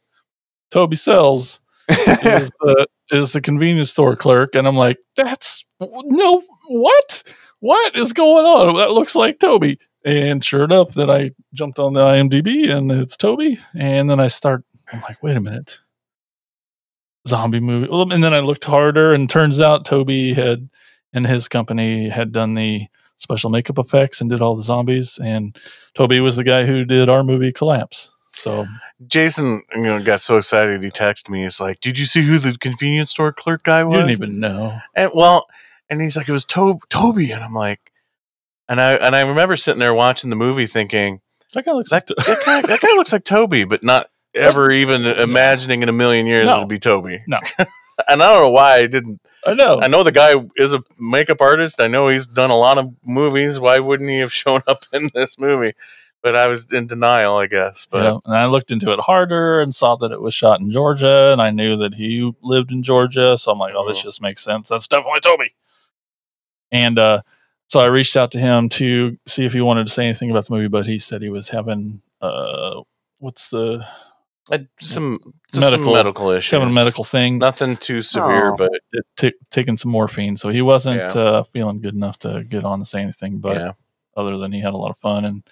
Toby 0.72 0.96
Sells 0.96 1.60
is 1.88 2.50
the 2.60 2.86
is 3.12 3.30
the 3.30 3.40
convenience 3.40 3.90
store 3.90 4.16
clerk, 4.16 4.56
and 4.56 4.66
I'm 4.66 4.76
like, 4.76 4.98
that's 5.14 5.64
no 5.78 6.42
what 6.66 7.22
what 7.60 7.94
is 7.96 8.12
going 8.12 8.44
on? 8.44 8.76
That 8.76 8.90
looks 8.90 9.14
like 9.14 9.38
Toby. 9.38 9.78
And 10.04 10.44
sure 10.44 10.64
enough, 10.64 10.94
then 10.94 11.08
I 11.08 11.30
jumped 11.54 11.78
on 11.78 11.92
the 11.92 12.00
IMDb 12.00 12.68
and 12.68 12.90
it's 12.90 13.16
Toby. 13.16 13.60
And 13.78 14.10
then 14.10 14.18
I 14.18 14.26
start, 14.26 14.64
I'm 14.92 15.00
like, 15.02 15.22
wait 15.22 15.36
a 15.36 15.40
minute, 15.40 15.78
zombie 17.28 17.60
movie. 17.60 17.86
And 17.88 18.24
then 18.24 18.34
I 18.34 18.40
looked 18.40 18.64
harder, 18.64 19.12
and 19.12 19.30
turns 19.30 19.60
out 19.60 19.84
Toby 19.84 20.34
had 20.34 20.68
and 21.12 21.26
his 21.26 21.46
company 21.46 22.08
had 22.08 22.32
done 22.32 22.54
the 22.54 22.86
special 23.22 23.48
makeup 23.50 23.78
effects 23.78 24.20
and 24.20 24.28
did 24.28 24.42
all 24.42 24.54
the 24.56 24.62
zombies. 24.62 25.18
And 25.22 25.56
Toby 25.94 26.20
was 26.20 26.36
the 26.36 26.44
guy 26.44 26.64
who 26.64 26.84
did 26.84 27.08
our 27.08 27.22
movie 27.24 27.52
Collapse. 27.52 28.12
So 28.34 28.66
Jason, 29.06 29.62
you 29.74 29.82
know, 29.82 30.02
got 30.02 30.20
so 30.22 30.36
excited 30.38 30.82
he 30.82 30.90
texted 30.90 31.28
me. 31.28 31.42
He's 31.42 31.60
like, 31.60 31.80
"Did 31.80 31.98
you 31.98 32.06
see 32.06 32.22
who 32.22 32.38
the 32.38 32.56
convenience 32.58 33.10
store 33.10 33.32
clerk 33.32 33.62
guy 33.62 33.80
you 33.80 33.88
was?" 33.88 33.98
didn't 34.00 34.10
even 34.12 34.40
know. 34.40 34.78
And 34.94 35.10
well, 35.14 35.46
and 35.90 36.00
he's 36.00 36.16
like, 36.16 36.28
"It 36.28 36.32
was 36.32 36.46
to- 36.46 36.80
Toby," 36.88 37.30
and 37.30 37.44
I'm 37.44 37.52
like, 37.52 37.92
and 38.70 38.80
I 38.80 38.94
and 38.94 39.14
I 39.14 39.20
remember 39.20 39.56
sitting 39.56 39.80
there 39.80 39.92
watching 39.92 40.30
the 40.30 40.36
movie, 40.36 40.64
thinking 40.66 41.20
that 41.52 41.66
guy 41.66 41.72
looks 41.72 41.90
that, 41.90 42.06
that, 42.06 42.42
guy, 42.46 42.62
that 42.62 42.80
guy 42.80 42.88
looks 42.96 43.12
like 43.12 43.24
Toby, 43.24 43.64
but 43.64 43.82
not 43.82 44.08
ever 44.34 44.70
even 44.70 45.04
imagining 45.04 45.82
in 45.82 45.90
a 45.90 45.92
million 45.92 46.24
years 46.26 46.46
No. 46.46 46.56
it'd 46.56 46.68
be 46.68 46.78
Toby. 46.78 47.22
No. 47.26 47.38
and 48.08 48.22
I 48.22 48.32
don't 48.32 48.42
know 48.42 48.50
why 48.50 48.76
I 48.76 48.86
didn't. 48.86 49.20
I 49.46 49.54
know. 49.54 49.80
I 49.80 49.88
know 49.88 50.02
the 50.02 50.12
guy 50.12 50.34
is 50.56 50.72
a 50.72 50.80
makeup 50.98 51.40
artist. 51.40 51.80
I 51.80 51.88
know 51.88 52.08
he's 52.08 52.26
done 52.26 52.50
a 52.50 52.56
lot 52.56 52.78
of 52.78 52.94
movies. 53.04 53.58
Why 53.60 53.78
wouldn't 53.80 54.08
he 54.10 54.18
have 54.18 54.32
shown 54.42 54.60
up 54.66 54.84
in 54.92 55.10
this 55.14 55.38
movie? 55.38 55.72
But 56.22 56.36
I 56.36 56.46
was 56.46 56.72
in 56.72 56.86
denial, 56.86 57.36
I 57.36 57.46
guess. 57.46 57.86
But 57.90 58.02
Yeah, 58.04 58.18
and 58.24 58.36
I 58.36 58.46
looked 58.46 58.70
into 58.70 58.92
it 58.92 59.00
harder 59.00 59.60
and 59.60 59.74
saw 59.74 59.96
that 59.96 60.12
it 60.12 60.20
was 60.20 60.34
shot 60.34 60.60
in 60.60 60.70
Georgia, 60.70 61.30
and 61.32 61.42
I 61.42 61.50
knew 61.50 61.76
that 61.78 61.94
he 61.94 62.32
lived 62.42 62.70
in 62.70 62.84
Georgia, 62.84 63.36
so 63.36 63.50
I'm 63.50 63.58
like, 63.58 63.74
oh, 63.76 63.88
this 63.88 63.98
Mhm. 63.98 64.02
just 64.04 64.22
makes 64.22 64.42
sense. 64.44 64.68
That's 64.68 64.86
definitely 64.86 65.20
Toby. 65.20 65.52
And 66.70 66.98
uh, 66.98 67.22
so 67.66 67.80
I 67.80 67.86
reached 67.86 68.16
out 68.16 68.30
to 68.32 68.38
him 68.38 68.68
to 68.70 69.18
see 69.26 69.44
if 69.44 69.52
he 69.52 69.60
wanted 69.60 69.86
to 69.88 69.92
say 69.92 70.04
anything 70.04 70.30
about 70.30 70.46
the 70.46 70.54
movie, 70.54 70.68
but 70.68 70.86
he 70.86 70.98
said 70.98 71.22
he 71.22 71.28
was 71.28 71.48
having 71.48 72.02
uh, 72.20 72.80
what's 73.18 73.48
the 73.48 73.84
uh, 74.50 74.58
some 74.80 75.18
just 75.52 75.70
some 75.70 75.84
medical 75.84 76.30
issues. 76.30 76.50
having 76.50 76.68
a 76.68 76.72
medical 76.72 77.04
thing, 77.04 77.38
Nothing 77.38 77.76
too 77.76 78.02
severe, 78.02 78.52
Oh. 78.52 78.56
but 78.56 78.70
it- 78.92 79.04
ta- 79.16 79.38
taking 79.50 79.76
some 79.76 79.90
morphine, 79.92 80.36
so 80.36 80.48
he 80.48 80.62
wasn't 80.62 80.96
Yeah. 80.96 81.20
uh, 81.20 81.42
feeling 81.44 81.80
good 81.80 81.94
enough 81.94 82.18
to 82.20 82.44
get 82.44 82.64
on 82.64 82.80
to 82.80 82.84
say 82.84 83.00
anything. 83.00 83.38
But 83.40 83.56
yeah. 83.56 83.72
other 84.16 84.36
than 84.38 84.52
he 84.52 84.60
had 84.60 84.74
a 84.74 84.76
lot 84.76 84.90
of 84.90 84.98
fun 84.98 85.24
and 85.24 85.42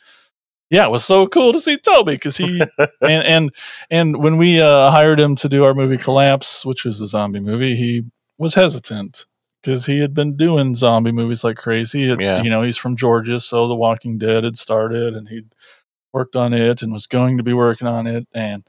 yeah, 0.70 0.84
it 0.86 0.90
was 0.90 1.04
so 1.04 1.26
cool 1.26 1.52
to 1.52 1.58
see 1.58 1.76
Toby 1.78 2.12
because 2.12 2.36
he 2.36 2.60
and 3.00 3.24
and 3.24 3.50
and 3.90 4.22
when 4.22 4.36
we 4.38 4.60
uh, 4.60 4.90
hired 4.90 5.18
him 5.18 5.34
to 5.36 5.48
do 5.48 5.64
our 5.64 5.74
movie 5.74 5.96
Collapse, 5.98 6.64
which 6.64 6.84
was 6.84 6.98
the 7.00 7.06
zombie 7.08 7.40
movie, 7.40 7.74
he 7.76 8.02
was 8.38 8.54
hesitant 8.54 9.26
because 9.62 9.84
he 9.86 9.98
had 10.00 10.14
been 10.14 10.36
doing 10.36 10.74
zombie 10.76 11.10
movies 11.12 11.42
like 11.44 11.56
crazy. 11.56 12.04
It- 12.10 12.20
Yeah. 12.20 12.42
You 12.42 12.50
know, 12.50 12.62
he's 12.62 12.76
from 12.76 12.96
Georgia, 12.96 13.40
so 13.40 13.66
The 13.68 13.74
Walking 13.74 14.16
Dead 14.16 14.44
had 14.44 14.56
started, 14.56 15.14
and 15.16 15.28
he'd 15.28 15.52
worked 16.12 16.36
on 16.36 16.52
it 16.54 16.82
and 16.82 16.92
was 16.92 17.06
going 17.06 17.38
to 17.38 17.42
be 17.44 17.52
working 17.54 17.88
on 17.88 18.06
it, 18.06 18.26
and 18.34 18.64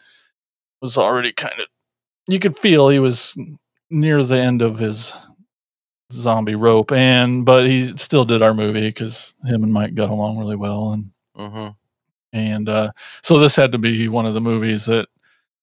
was 0.82 0.98
already 0.98 1.34
kind 1.34 1.60
of 1.60 1.68
you 2.28 2.40
could 2.40 2.58
feel 2.60 2.90
he 2.90 3.00
was 3.00 3.38
near 3.90 4.24
the 4.24 4.42
end 4.42 4.62
of 4.62 4.80
his 4.80 5.14
zombie 6.12 6.56
rope 6.56 6.92
and 6.92 7.46
but 7.46 7.66
he 7.66 7.96
still 7.98 8.26
did 8.26 8.42
our 8.42 8.54
movie 8.54 8.82
because 8.90 9.34
him 9.46 9.64
and 9.64 9.72
mike 9.72 9.96
got 9.96 10.10
along 10.10 10.38
really 10.38 10.58
well 10.58 10.92
and 10.92 11.10
hmm 11.36 11.70
and 12.34 12.70
uh, 12.70 12.92
so 13.24 13.40
this 13.40 13.56
had 13.56 13.72
to 13.74 13.78
be 13.80 14.08
one 14.08 14.26
of 14.26 14.34
the 14.36 14.42
movies 14.42 14.86
that 14.86 15.08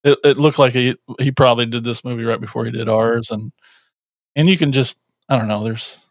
it, 0.05 0.19
it 0.25 0.39
looked 0.39 0.59
like 0.59 0.73
he 0.73 0.97
he 1.21 1.31
probably 1.33 1.67
did 1.67 1.85
this 1.85 2.05
movie 2.05 2.25
right 2.25 2.41
before 2.41 2.65
he 2.65 2.73
did 2.73 2.89
ours, 2.89 3.31
and 3.31 3.53
and 4.37 4.49
you 4.49 4.59
can 4.59 4.73
just 4.73 4.99
I 5.29 5.39
don't 5.39 5.49
know. 5.49 5.65
There's 5.65 6.08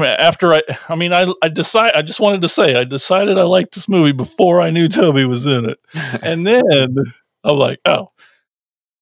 I 0.00 0.02
mean 0.02 0.16
after 0.18 0.54
I 0.54 0.62
I 0.88 0.94
mean 0.96 1.12
I 1.12 1.26
I 1.42 1.48
decide 1.48 1.92
I 1.94 2.02
just 2.02 2.20
wanted 2.20 2.42
to 2.42 2.48
say 2.48 2.76
I 2.76 2.84
decided 2.84 3.38
I 3.38 3.42
liked 3.42 3.74
this 3.74 3.88
movie 3.88 4.12
before 4.12 4.60
I 4.60 4.70
knew 4.70 4.88
Toby 4.88 5.24
was 5.24 5.46
in 5.46 5.68
it, 5.68 5.78
and 6.22 6.46
then 6.46 6.96
I'm 7.44 7.56
like 7.56 7.80
oh, 7.84 8.10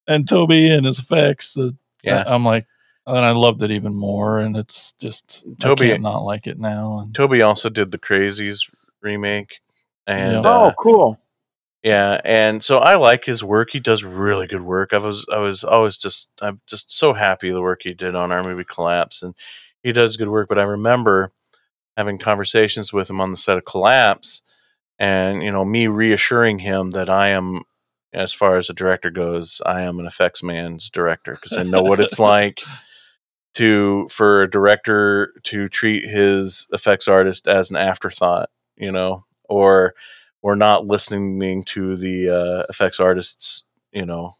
and 0.07 0.29
Toby 0.29 0.71
and 0.71 0.87
his 0.87 0.99
effects 0.99 1.55
the 1.55 1.77
Yeah. 2.03 2.25
I'm 2.27 2.45
like. 2.45 2.67
And 3.07 3.25
I 3.25 3.31
loved 3.31 3.63
it 3.63 3.71
even 3.71 3.95
more, 3.95 4.39
and 4.39 4.55
it's 4.55 4.93
just 5.01 5.47
Toby- 5.61 5.87
I 5.87 5.89
can't 5.93 6.03
not 6.03 6.25
like 6.25 6.47
it 6.47 6.59
now. 6.59 6.99
And 6.99 7.15
Toby 7.15 7.41
also 7.41 7.71
did 7.71 7.91
the 7.91 7.97
Crazies 7.99 8.71
remake, 9.01 9.61
and 10.07 10.33
Yeah. 10.35 10.43
oh, 10.45 10.67
uh, 10.67 10.73
cool. 10.79 11.19
yeah, 11.83 12.21
and 12.23 12.63
so 12.63 12.77
I 12.77 12.97
like 12.97 13.25
his 13.25 13.43
work. 13.43 13.71
He 13.71 13.81
does 13.81 14.05
really 14.05 14.47
good 14.47 14.61
work. 14.61 14.93
I 14.93 14.99
was 14.99 15.25
I 15.33 15.39
was 15.39 15.65
always 15.65 15.97
just 15.97 16.29
I'm 16.43 16.61
just 16.67 16.93
so 16.93 17.15
happy 17.15 17.51
the 17.51 17.63
work 17.63 17.81
he 17.83 17.95
did 17.95 18.15
on 18.15 18.31
our 18.31 18.45
movie 18.45 18.65
Collapse, 18.65 19.23
and 19.23 19.35
he 19.89 19.93
does 19.93 20.19
good 20.19 20.29
work. 20.29 20.49
But 20.49 20.59
I 20.59 20.65
remember 20.65 21.33
having 21.97 22.19
conversations 22.19 22.93
with 22.93 23.09
him 23.09 23.21
on 23.21 23.31
the 23.31 23.37
set 23.39 23.57
of 23.57 23.65
Collapse, 23.65 24.43
and 24.99 25.43
you 25.43 25.51
know 25.51 25.65
me 25.65 25.87
reassuring 25.87 26.59
him 26.59 26.91
that 26.91 27.09
I 27.09 27.29
am, 27.29 27.63
as 28.13 28.35
far 28.35 28.59
as 28.59 28.69
a 28.69 28.75
director 28.75 29.11
goes, 29.11 29.63
I 29.65 29.83
am 29.83 29.99
an 29.99 30.07
effects 30.07 30.43
man's 30.43 30.91
director 30.91 31.33
because 31.33 31.57
I 31.57 31.63
know 31.63 31.83
what 31.83 32.01
it's 32.01 32.19
like 32.35 32.61
to 33.55 34.09
for 34.11 34.43
a 34.43 34.51
director 34.51 35.33
to 35.45 35.69
treat 35.69 36.05
his 36.05 36.67
effects 36.73 37.09
artist 37.09 37.49
as 37.49 37.71
an 37.71 37.77
afterthought, 37.77 38.51
you 38.77 38.93
know, 38.93 39.25
or 39.49 39.95
or 40.43 40.55
not 40.55 40.87
listening 40.87 41.65
to 41.65 41.97
the 41.97 42.29
uh, 42.29 42.67
effects 42.69 43.01
artists, 43.01 43.65
you 43.93 44.05
know, 44.05 44.35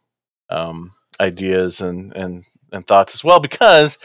um, 0.51 0.93
ideas 1.21 1.81
and 1.81 2.15
and 2.15 2.45
and 2.71 2.87
thoughts 2.87 3.15
as 3.15 3.25
well. 3.25 3.41
Because, 3.41 3.99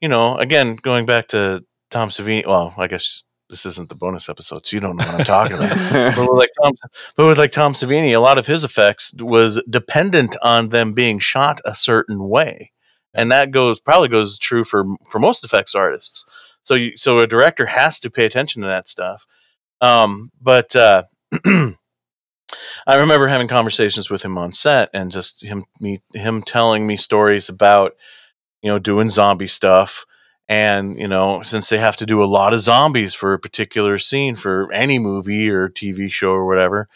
you 0.00 0.08
know, 0.08 0.36
again, 0.36 0.76
going 0.76 1.06
back 1.06 1.28
to 1.28 1.64
Tom 1.90 2.08
Savini. 2.08 2.46
Well, 2.46 2.74
I 2.78 2.86
guess 2.86 3.24
this 3.48 3.66
isn't 3.66 3.88
the 3.88 3.94
bonus 3.94 4.28
episode, 4.28 4.64
so 4.64 4.76
you 4.76 4.80
don't 4.80 4.96
know 4.96 5.04
what 5.06 5.16
I'm 5.16 5.24
talking 5.24 5.56
about. 5.56 5.70
but 6.16 6.30
with 6.30 6.38
like 6.38 6.50
Tom, 6.62 6.72
but 7.16 7.26
with 7.26 7.38
like 7.38 7.52
Tom 7.52 7.74
Savini, 7.74 8.14
a 8.14 8.20
lot 8.20 8.38
of 8.38 8.46
his 8.46 8.64
effects 8.64 9.12
was 9.18 9.60
dependent 9.68 10.36
on 10.42 10.68
them 10.68 10.92
being 10.92 11.18
shot 11.18 11.60
a 11.64 11.74
certain 11.74 12.28
way, 12.28 12.72
and 13.12 13.30
that 13.30 13.50
goes 13.50 13.80
probably 13.80 14.08
goes 14.08 14.38
true 14.38 14.64
for 14.64 14.84
for 15.10 15.18
most 15.18 15.44
effects 15.44 15.74
artists. 15.74 16.24
So 16.62 16.74
you, 16.74 16.96
so 16.96 17.18
a 17.20 17.26
director 17.26 17.66
has 17.66 17.98
to 18.00 18.10
pay 18.10 18.24
attention 18.24 18.62
to 18.62 18.68
that 18.68 18.88
stuff. 18.88 19.26
Um, 19.80 20.30
but 20.40 20.76
uh, 20.76 21.04
I 21.44 21.74
remember 22.96 23.28
having 23.28 23.48
conversations 23.48 24.10
with 24.10 24.22
him 24.22 24.38
on 24.38 24.52
set, 24.52 24.90
and 24.94 25.10
just 25.10 25.42
him 25.42 25.64
me 25.80 26.00
him 26.14 26.42
telling 26.42 26.86
me 26.86 26.96
stories 26.96 27.48
about 27.48 27.92
you 28.62 28.70
know 28.70 28.78
doing 28.78 29.10
zombie 29.10 29.46
stuff. 29.46 30.06
And 30.48 30.98
you 30.98 31.06
know 31.06 31.42
since 31.42 31.68
they 31.68 31.78
have 31.78 31.96
to 31.98 32.06
do 32.06 32.24
a 32.24 32.26
lot 32.26 32.52
of 32.52 32.60
zombies 32.60 33.14
for 33.14 33.32
a 33.32 33.38
particular 33.38 33.98
scene 33.98 34.34
for 34.34 34.72
any 34.72 34.98
movie 34.98 35.48
or 35.48 35.68
tv 35.68 36.10
show 36.10 36.32
or 36.32 36.44
whatever 36.44 36.88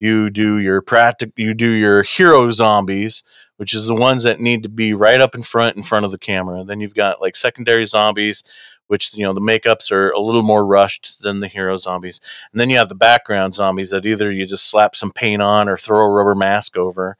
you 0.00 0.30
do 0.30 0.56
your 0.56 0.80
practic 0.80 1.30
you 1.36 1.52
do 1.52 1.68
your 1.68 2.02
hero 2.02 2.50
zombies 2.50 3.22
which 3.62 3.74
is 3.74 3.86
the 3.86 3.94
ones 3.94 4.24
that 4.24 4.40
need 4.40 4.64
to 4.64 4.68
be 4.68 4.92
right 4.92 5.20
up 5.20 5.36
in 5.36 5.42
front 5.44 5.76
in 5.76 5.84
front 5.84 6.04
of 6.04 6.10
the 6.10 6.18
camera. 6.18 6.64
Then 6.64 6.80
you've 6.80 6.96
got 6.96 7.20
like 7.20 7.36
secondary 7.36 7.84
zombies 7.84 8.42
which 8.88 9.16
you 9.16 9.22
know 9.22 9.32
the 9.32 9.40
makeups 9.40 9.92
are 9.92 10.10
a 10.10 10.18
little 10.18 10.42
more 10.42 10.66
rushed 10.66 11.22
than 11.22 11.38
the 11.38 11.46
hero 11.46 11.76
zombies. 11.76 12.20
And 12.52 12.60
then 12.60 12.70
you 12.70 12.76
have 12.78 12.88
the 12.88 12.96
background 12.96 13.54
zombies 13.54 13.90
that 13.90 14.04
either 14.04 14.32
you 14.32 14.46
just 14.46 14.68
slap 14.68 14.96
some 14.96 15.12
paint 15.12 15.40
on 15.40 15.68
or 15.68 15.76
throw 15.76 16.04
a 16.04 16.10
rubber 16.10 16.34
mask 16.34 16.76
over. 16.76 17.16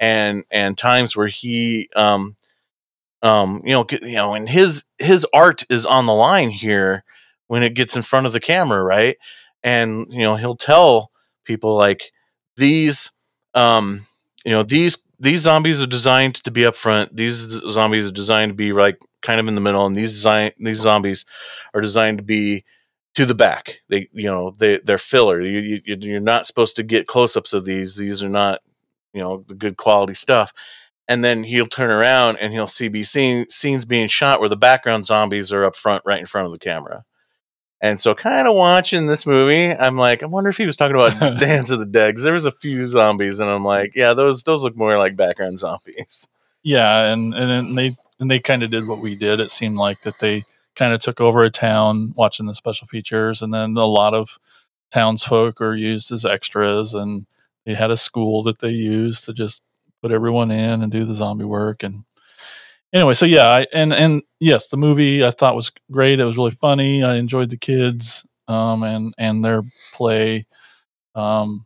And 0.00 0.44
and 0.50 0.78
times 0.78 1.14
where 1.14 1.26
he 1.26 1.90
um 1.94 2.36
um, 3.22 3.62
you 3.64 3.72
know, 3.72 3.86
you 3.90 4.16
know, 4.16 4.34
and 4.34 4.48
his 4.48 4.84
his 4.98 5.26
art 5.32 5.64
is 5.70 5.86
on 5.86 6.06
the 6.06 6.14
line 6.14 6.50
here 6.50 7.04
when 7.46 7.62
it 7.62 7.74
gets 7.74 7.96
in 7.96 8.02
front 8.02 8.26
of 8.26 8.32
the 8.32 8.40
camera, 8.40 8.82
right? 8.82 9.16
And 9.62 10.06
you 10.10 10.20
know, 10.20 10.36
he'll 10.36 10.56
tell 10.56 11.10
people 11.44 11.76
like 11.76 12.12
these, 12.56 13.10
um, 13.54 14.06
you 14.44 14.52
know, 14.52 14.62
these 14.62 14.98
these 15.20 15.40
zombies 15.40 15.80
are 15.80 15.86
designed 15.86 16.36
to 16.36 16.50
be 16.50 16.66
up 16.66 16.74
front. 16.74 17.14
These 17.16 17.36
zombies 17.70 18.06
are 18.06 18.12
designed 18.12 18.50
to 18.50 18.54
be 18.54 18.72
like 18.72 18.98
kind 19.22 19.38
of 19.38 19.46
in 19.46 19.54
the 19.54 19.60
middle, 19.60 19.86
and 19.86 19.94
these 19.94 20.10
design 20.12 20.50
these 20.58 20.80
zombies 20.80 21.24
are 21.74 21.80
designed 21.80 22.18
to 22.18 22.24
be 22.24 22.64
to 23.14 23.26
the 23.26 23.34
back. 23.34 23.80
They, 23.88 24.08
you 24.12 24.24
know, 24.24 24.54
they 24.58 24.78
they're 24.78 24.98
filler. 24.98 25.40
You, 25.40 25.60
you 25.60 25.80
you- 25.84 25.96
you're 26.00 26.20
not 26.20 26.46
supposed 26.46 26.76
to 26.76 26.82
get 26.82 27.06
close 27.06 27.36
ups 27.36 27.52
of 27.52 27.64
these. 27.64 27.94
These 27.96 28.22
are 28.22 28.28
not, 28.28 28.60
you 29.12 29.20
know, 29.22 29.44
the 29.46 29.54
good 29.54 29.76
quality 29.76 30.14
stuff 30.14 30.52
and 31.12 31.22
then 31.22 31.44
he'll 31.44 31.66
turn 31.66 31.90
around 31.90 32.38
and 32.38 32.54
he'll 32.54 32.66
see 32.66 32.88
be 32.88 33.04
scene, 33.04 33.46
scenes 33.50 33.84
being 33.84 34.08
shot 34.08 34.40
where 34.40 34.48
the 34.48 34.56
background 34.56 35.04
zombies 35.04 35.52
are 35.52 35.66
up 35.66 35.76
front 35.76 36.02
right 36.06 36.20
in 36.20 36.24
front 36.24 36.46
of 36.46 36.52
the 36.52 36.58
camera. 36.58 37.04
And 37.82 38.00
so 38.00 38.14
kind 38.14 38.48
of 38.48 38.54
watching 38.54 39.06
this 39.06 39.26
movie 39.26 39.72
i'm 39.72 39.96
like 39.96 40.22
i 40.22 40.26
wonder 40.26 40.48
if 40.48 40.56
he 40.56 40.66
was 40.66 40.76
talking 40.76 40.94
about 40.94 41.38
dance 41.40 41.70
of 41.70 41.80
the 41.80 41.84
dead 41.84 42.14
'cause 42.14 42.22
there 42.22 42.32
was 42.32 42.44
a 42.46 42.52
few 42.52 42.86
zombies 42.86 43.40
and 43.40 43.50
i'm 43.50 43.64
like 43.64 43.92
yeah 43.96 44.14
those 44.14 44.44
those 44.44 44.62
look 44.62 44.76
more 44.76 44.96
like 44.96 45.16
background 45.16 45.58
zombies. 45.58 46.28
Yeah 46.62 47.12
and 47.12 47.34
and 47.34 47.50
then 47.50 47.74
they 47.74 47.90
and 48.20 48.30
they 48.30 48.38
kind 48.38 48.62
of 48.62 48.70
did 48.70 48.86
what 48.86 49.00
we 49.00 49.16
did. 49.16 49.40
It 49.40 49.50
seemed 49.50 49.76
like 49.76 50.02
that 50.02 50.20
they 50.20 50.44
kind 50.76 50.94
of 50.94 51.00
took 51.00 51.20
over 51.20 51.42
a 51.42 51.50
town 51.50 52.14
watching 52.16 52.46
the 52.46 52.54
special 52.54 52.86
features 52.86 53.42
and 53.42 53.52
then 53.52 53.76
a 53.76 53.84
lot 53.84 54.14
of 54.14 54.38
townsfolk 54.92 55.60
are 55.60 55.74
used 55.76 56.10
as 56.12 56.24
extras 56.24 56.94
and 56.94 57.26
they 57.66 57.74
had 57.74 57.90
a 57.90 57.96
school 57.96 58.42
that 58.44 58.60
they 58.60 58.70
used 58.70 59.24
to 59.24 59.32
just 59.34 59.60
put 60.02 60.12
everyone 60.12 60.50
in 60.50 60.82
and 60.82 60.92
do 60.92 61.04
the 61.04 61.14
zombie 61.14 61.44
work 61.44 61.82
and 61.82 62.04
anyway 62.92 63.14
so 63.14 63.24
yeah 63.26 63.46
I, 63.46 63.66
and 63.72 63.92
and 63.92 64.22
yes 64.40 64.68
the 64.68 64.76
movie 64.76 65.24
i 65.24 65.30
thought 65.30 65.56
was 65.56 65.72
great 65.90 66.20
it 66.20 66.24
was 66.24 66.36
really 66.36 66.50
funny 66.50 67.02
i 67.02 67.16
enjoyed 67.16 67.50
the 67.50 67.56
kids 67.56 68.26
um 68.48 68.82
and 68.82 69.14
and 69.18 69.44
their 69.44 69.62
play 69.94 70.46
um 71.14 71.64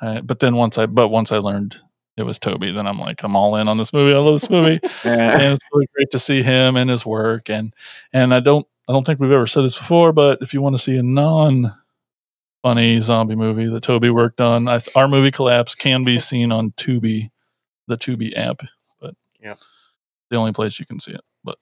I, 0.00 0.20
but 0.20 0.40
then 0.40 0.56
once 0.56 0.76
i 0.78 0.86
but 0.86 1.08
once 1.08 1.32
i 1.32 1.38
learned 1.38 1.76
it 2.16 2.24
was 2.24 2.38
toby 2.38 2.72
then 2.72 2.86
i'm 2.86 2.98
like 2.98 3.22
i'm 3.22 3.36
all 3.36 3.56
in 3.56 3.68
on 3.68 3.78
this 3.78 3.92
movie 3.92 4.14
i 4.14 4.18
love 4.18 4.40
this 4.40 4.50
movie 4.50 4.80
and 5.04 5.42
it's 5.42 5.64
really 5.72 5.88
great 5.94 6.10
to 6.12 6.18
see 6.18 6.42
him 6.42 6.76
and 6.76 6.90
his 6.90 7.06
work 7.06 7.48
and 7.48 7.72
and 8.12 8.34
i 8.34 8.40
don't 8.40 8.66
I 8.88 8.92
don't 8.92 9.04
think 9.04 9.18
we've 9.18 9.32
ever 9.32 9.46
said 9.46 9.64
this 9.64 9.76
before, 9.76 10.12
but 10.12 10.40
if 10.42 10.54
you 10.54 10.62
want 10.62 10.76
to 10.76 10.82
see 10.82 10.96
a 10.96 11.02
non 11.02 11.72
funny 12.62 13.00
zombie 13.00 13.34
movie 13.34 13.68
that 13.68 13.82
Toby 13.82 14.10
worked 14.10 14.40
on, 14.40 14.68
I, 14.68 14.80
our 14.94 15.08
movie 15.08 15.30
Collapse 15.30 15.74
can 15.74 16.04
be 16.04 16.18
seen 16.18 16.52
on 16.52 16.70
Tubi, 16.72 17.30
the 17.86 17.96
Tubi 17.96 18.36
app, 18.36 18.60
but 19.00 19.14
yeah, 19.40 19.54
the 20.30 20.36
only 20.36 20.52
place 20.52 20.78
you 20.80 20.86
can 20.86 20.98
see 21.00 21.12
it. 21.12 21.20
But 21.44 21.58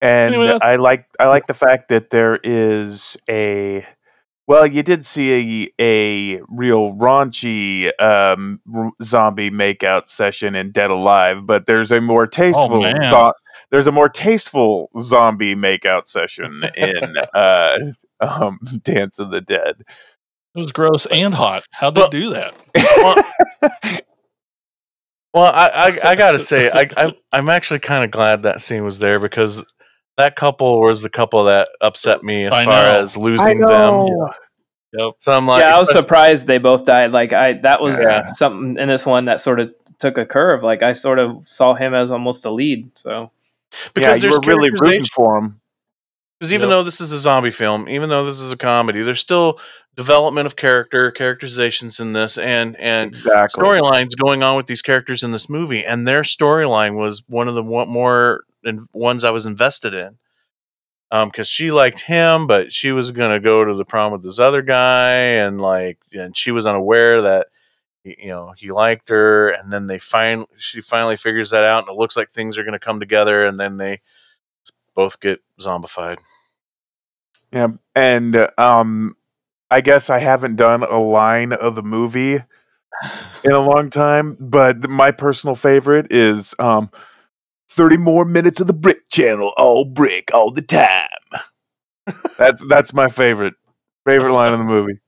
And 0.00 0.34
Anyway, 0.34 0.58
I 0.60 0.76
like 0.76 1.06
I 1.18 1.28
like 1.28 1.46
the 1.46 1.54
fact 1.54 1.88
that 1.88 2.10
there 2.10 2.38
is 2.42 3.16
a 3.28 3.86
well, 4.46 4.66
you 4.66 4.82
did 4.82 5.04
see 5.06 5.70
a 5.78 5.82
a 6.38 6.40
real 6.48 6.92
raunchy 6.94 7.92
um, 8.02 8.60
r- 8.74 8.90
zombie 9.02 9.50
makeout 9.50 10.08
session 10.08 10.56
in 10.56 10.72
Dead 10.72 10.90
Alive, 10.90 11.46
but 11.46 11.66
there's 11.66 11.92
a 11.92 12.00
more 12.00 12.26
tasteful 12.26 12.80
man. 12.82 13.08
zo- 13.08 13.32
there's 13.70 13.86
a 13.86 13.92
more 13.92 14.08
tasteful 14.08 14.90
zombie 14.98 15.54
makeout 15.54 16.06
session 16.08 16.62
in 16.76 17.14
uh, 17.32 17.76
um, 18.20 18.58
Dance 18.82 19.20
of 19.20 19.30
the 19.30 19.40
Dead. 19.40 19.76
it 19.78 20.58
was 20.58 20.72
gross 20.72 21.06
and 21.06 21.32
hot. 21.34 21.62
How'd 21.70 21.94
they 21.94 22.00
Well- 22.00 22.10
do 22.10 22.30
that? 22.30 24.02
Well, 25.32 25.44
I, 25.52 25.68
I, 25.68 26.10
I 26.10 26.16
gotta 26.16 26.38
say, 26.50 26.70
I, 26.70 26.88
I 26.96 27.12
I'm 27.32 27.48
actually 27.48 27.80
kind 27.80 28.04
of 28.04 28.10
glad 28.10 28.42
that 28.42 28.60
scene 28.62 28.84
was 28.84 28.98
there 28.98 29.18
because 29.18 29.64
that 30.16 30.36
couple 30.36 30.80
was 30.80 31.02
the 31.02 31.08
couple 31.10 31.44
that 31.44 31.68
upset 31.80 32.22
me 32.22 32.44
as 32.44 32.52
I 32.52 32.64
far 32.64 32.82
know. 32.84 33.00
as 33.00 33.16
losing 33.16 33.60
them. 33.60 34.06
Yep. 34.92 35.12
So 35.20 35.32
I'm 35.32 35.46
like, 35.46 35.60
yeah, 35.62 35.76
I 35.76 35.78
was 35.78 35.92
surprised 35.92 36.46
they 36.48 36.58
both 36.58 36.84
died. 36.84 37.12
Like 37.12 37.32
I, 37.32 37.54
that 37.62 37.80
was 37.80 37.96
Yeah. 37.98 38.26
something 38.32 38.76
in 38.76 38.88
this 38.88 39.06
one 39.06 39.26
that 39.26 39.40
sort 39.40 39.60
of 39.60 39.72
took 40.00 40.18
a 40.18 40.26
curve. 40.26 40.62
Like 40.64 40.82
I 40.82 40.92
sort 40.92 41.18
of 41.20 41.46
saw 41.46 41.74
him 41.74 41.94
as 41.94 42.10
almost 42.10 42.44
a 42.44 42.50
lead. 42.50 42.90
So 42.98 43.30
because 43.94 44.02
yeah, 44.02 44.14
you 44.14 44.20
there's 44.22 44.34
were 44.34 44.52
really 44.52 44.70
rooting 44.70 45.04
for 45.04 45.38
him. 45.38 45.59
Because 46.40 46.54
even 46.54 46.70
though 46.70 46.82
this 46.82 47.02
is 47.02 47.12
a 47.12 47.18
zombie 47.18 47.50
film, 47.50 47.86
even 47.86 48.08
though 48.08 48.24
this 48.24 48.40
is 48.40 48.50
a 48.50 48.56
comedy, 48.56 49.02
there's 49.02 49.20
still 49.20 49.60
development 49.94 50.46
of 50.46 50.56
character, 50.56 51.10
characterizations 51.10 52.00
in 52.00 52.14
this, 52.14 52.38
and 52.38 52.76
and 52.80 53.14
Exactly. 53.14 53.62
storylines 53.62 54.16
going 54.16 54.42
on 54.42 54.56
with 54.56 54.66
these 54.66 54.80
characters 54.80 55.22
in 55.22 55.32
this 55.32 55.50
movie. 55.50 55.84
And 55.84 56.06
their 56.08 56.22
storyline 56.22 56.94
was 56.94 57.22
one 57.28 57.46
of 57.46 57.54
the 57.54 57.62
more 57.62 58.44
in, 58.64 58.86
ones 58.94 59.22
I 59.22 59.30
was 59.30 59.44
invested 59.44 59.92
in. 59.92 60.16
Um, 61.10 61.28
because 61.28 61.48
she 61.48 61.72
liked 61.72 62.00
him, 62.00 62.46
but 62.46 62.72
she 62.72 62.92
was 62.92 63.10
gonna 63.10 63.40
go 63.40 63.62
to 63.62 63.74
the 63.74 63.84
prom 63.84 64.10
with 64.10 64.22
this 64.22 64.38
other 64.38 64.62
guy, 64.62 65.12
and 65.12 65.60
like, 65.60 65.98
and 66.14 66.34
she 66.34 66.52
was 66.52 66.66
unaware 66.66 67.20
that 67.20 67.48
you 68.02 68.28
know 68.28 68.54
he 68.56 68.70
liked 68.72 69.10
her, 69.10 69.48
and 69.50 69.70
then 69.70 69.88
they 69.88 69.98
find 69.98 70.46
she 70.56 70.80
finally 70.80 71.16
figures 71.16 71.50
that 71.50 71.64
out, 71.64 71.86
and 71.86 71.94
it 71.94 71.98
looks 71.98 72.16
like 72.16 72.30
things 72.30 72.56
are 72.56 72.64
gonna 72.64 72.78
come 72.78 72.98
together, 72.98 73.44
and 73.44 73.60
then 73.60 73.76
they 73.76 74.00
both 75.00 75.18
get 75.18 75.40
zombified. 75.58 76.18
Yeah, 77.50 77.68
and 77.94 78.50
um, 78.58 79.16
I 79.70 79.80
guess 79.80 80.10
I 80.10 80.18
haven't 80.18 80.56
done 80.56 80.82
a 80.82 80.98
line 81.00 81.54
of 81.54 81.74
the 81.74 81.82
movie 81.82 82.34
in 83.42 83.52
a 83.52 83.60
long 83.60 83.88
time, 83.88 84.36
but 84.38 84.90
my 84.90 85.10
personal 85.10 85.56
favorite 85.56 86.12
is 86.12 86.54
um, 86.58 86.90
thirty 87.70 87.96
more 87.96 88.26
minutes 88.26 88.60
of 88.60 88.66
the 88.66 88.74
Brick 88.74 89.08
Channel, 89.08 89.54
all 89.56 89.86
brick, 89.86 90.28
all 90.34 90.50
the 90.50 90.60
time. 90.60 91.08
that's 92.36 92.62
that's 92.68 92.92
my 92.92 93.08
favorite 93.08 93.54
favorite 94.06 94.34
line 94.34 94.52
of 94.52 94.58
the 94.58 94.66
movie. 94.66 95.00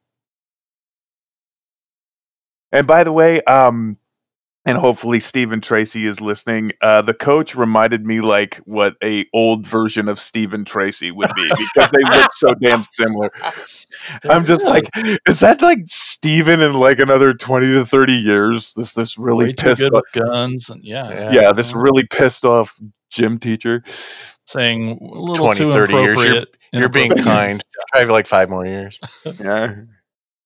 And 2.72 2.86
by 2.86 3.04
the 3.04 3.12
way, 3.12 3.42
um, 3.42 3.98
and 4.64 4.78
hopefully 4.78 5.18
Stephen 5.18 5.60
Tracy 5.60 6.06
is 6.06 6.20
listening. 6.20 6.72
Uh, 6.80 7.02
the 7.02 7.14
coach 7.14 7.54
reminded 7.54 8.06
me 8.06 8.20
like 8.20 8.56
what 8.58 8.94
a 9.02 9.26
old 9.32 9.66
version 9.66 10.08
of 10.08 10.20
Stephen 10.20 10.64
Tracy 10.64 11.10
would 11.10 11.30
be 11.34 11.44
because 11.74 11.90
they 11.90 12.02
look 12.16 12.32
so 12.34 12.54
damn 12.54 12.84
similar. 12.84 13.30
I'm 14.28 14.44
just 14.46 14.64
like, 14.64 14.88
is 15.26 15.40
that 15.40 15.60
like 15.62 15.80
Steven 15.86 16.60
in 16.60 16.74
like 16.74 16.98
another 17.00 17.34
twenty 17.34 17.72
to 17.72 17.84
thirty 17.84 18.14
years? 18.14 18.74
This 18.74 18.92
this 18.92 19.18
really 19.18 19.46
Way 19.46 19.52
too 19.52 19.66
pissed 19.66 19.82
good 19.82 19.94
off, 19.94 20.02
with 20.14 20.24
guns 20.24 20.70
and 20.70 20.84
yeah, 20.84 21.32
yeah, 21.32 21.52
this 21.52 21.74
really 21.74 22.06
pissed 22.06 22.44
off 22.44 22.78
gym 23.10 23.38
teacher. 23.38 23.82
saying 24.46 24.98
a 25.00 25.04
little 25.04 25.34
20, 25.34 25.58
too 25.58 25.72
30 25.72 25.92
years. 25.92 26.24
You're, 26.24 26.44
you're 26.72 26.88
being 26.88 27.12
inappropriate. 27.12 27.24
kind. 27.24 27.64
Try 27.92 28.04
like 28.04 28.26
five 28.26 28.48
more 28.48 28.64
years. 28.64 29.00
Yeah, 29.40 29.74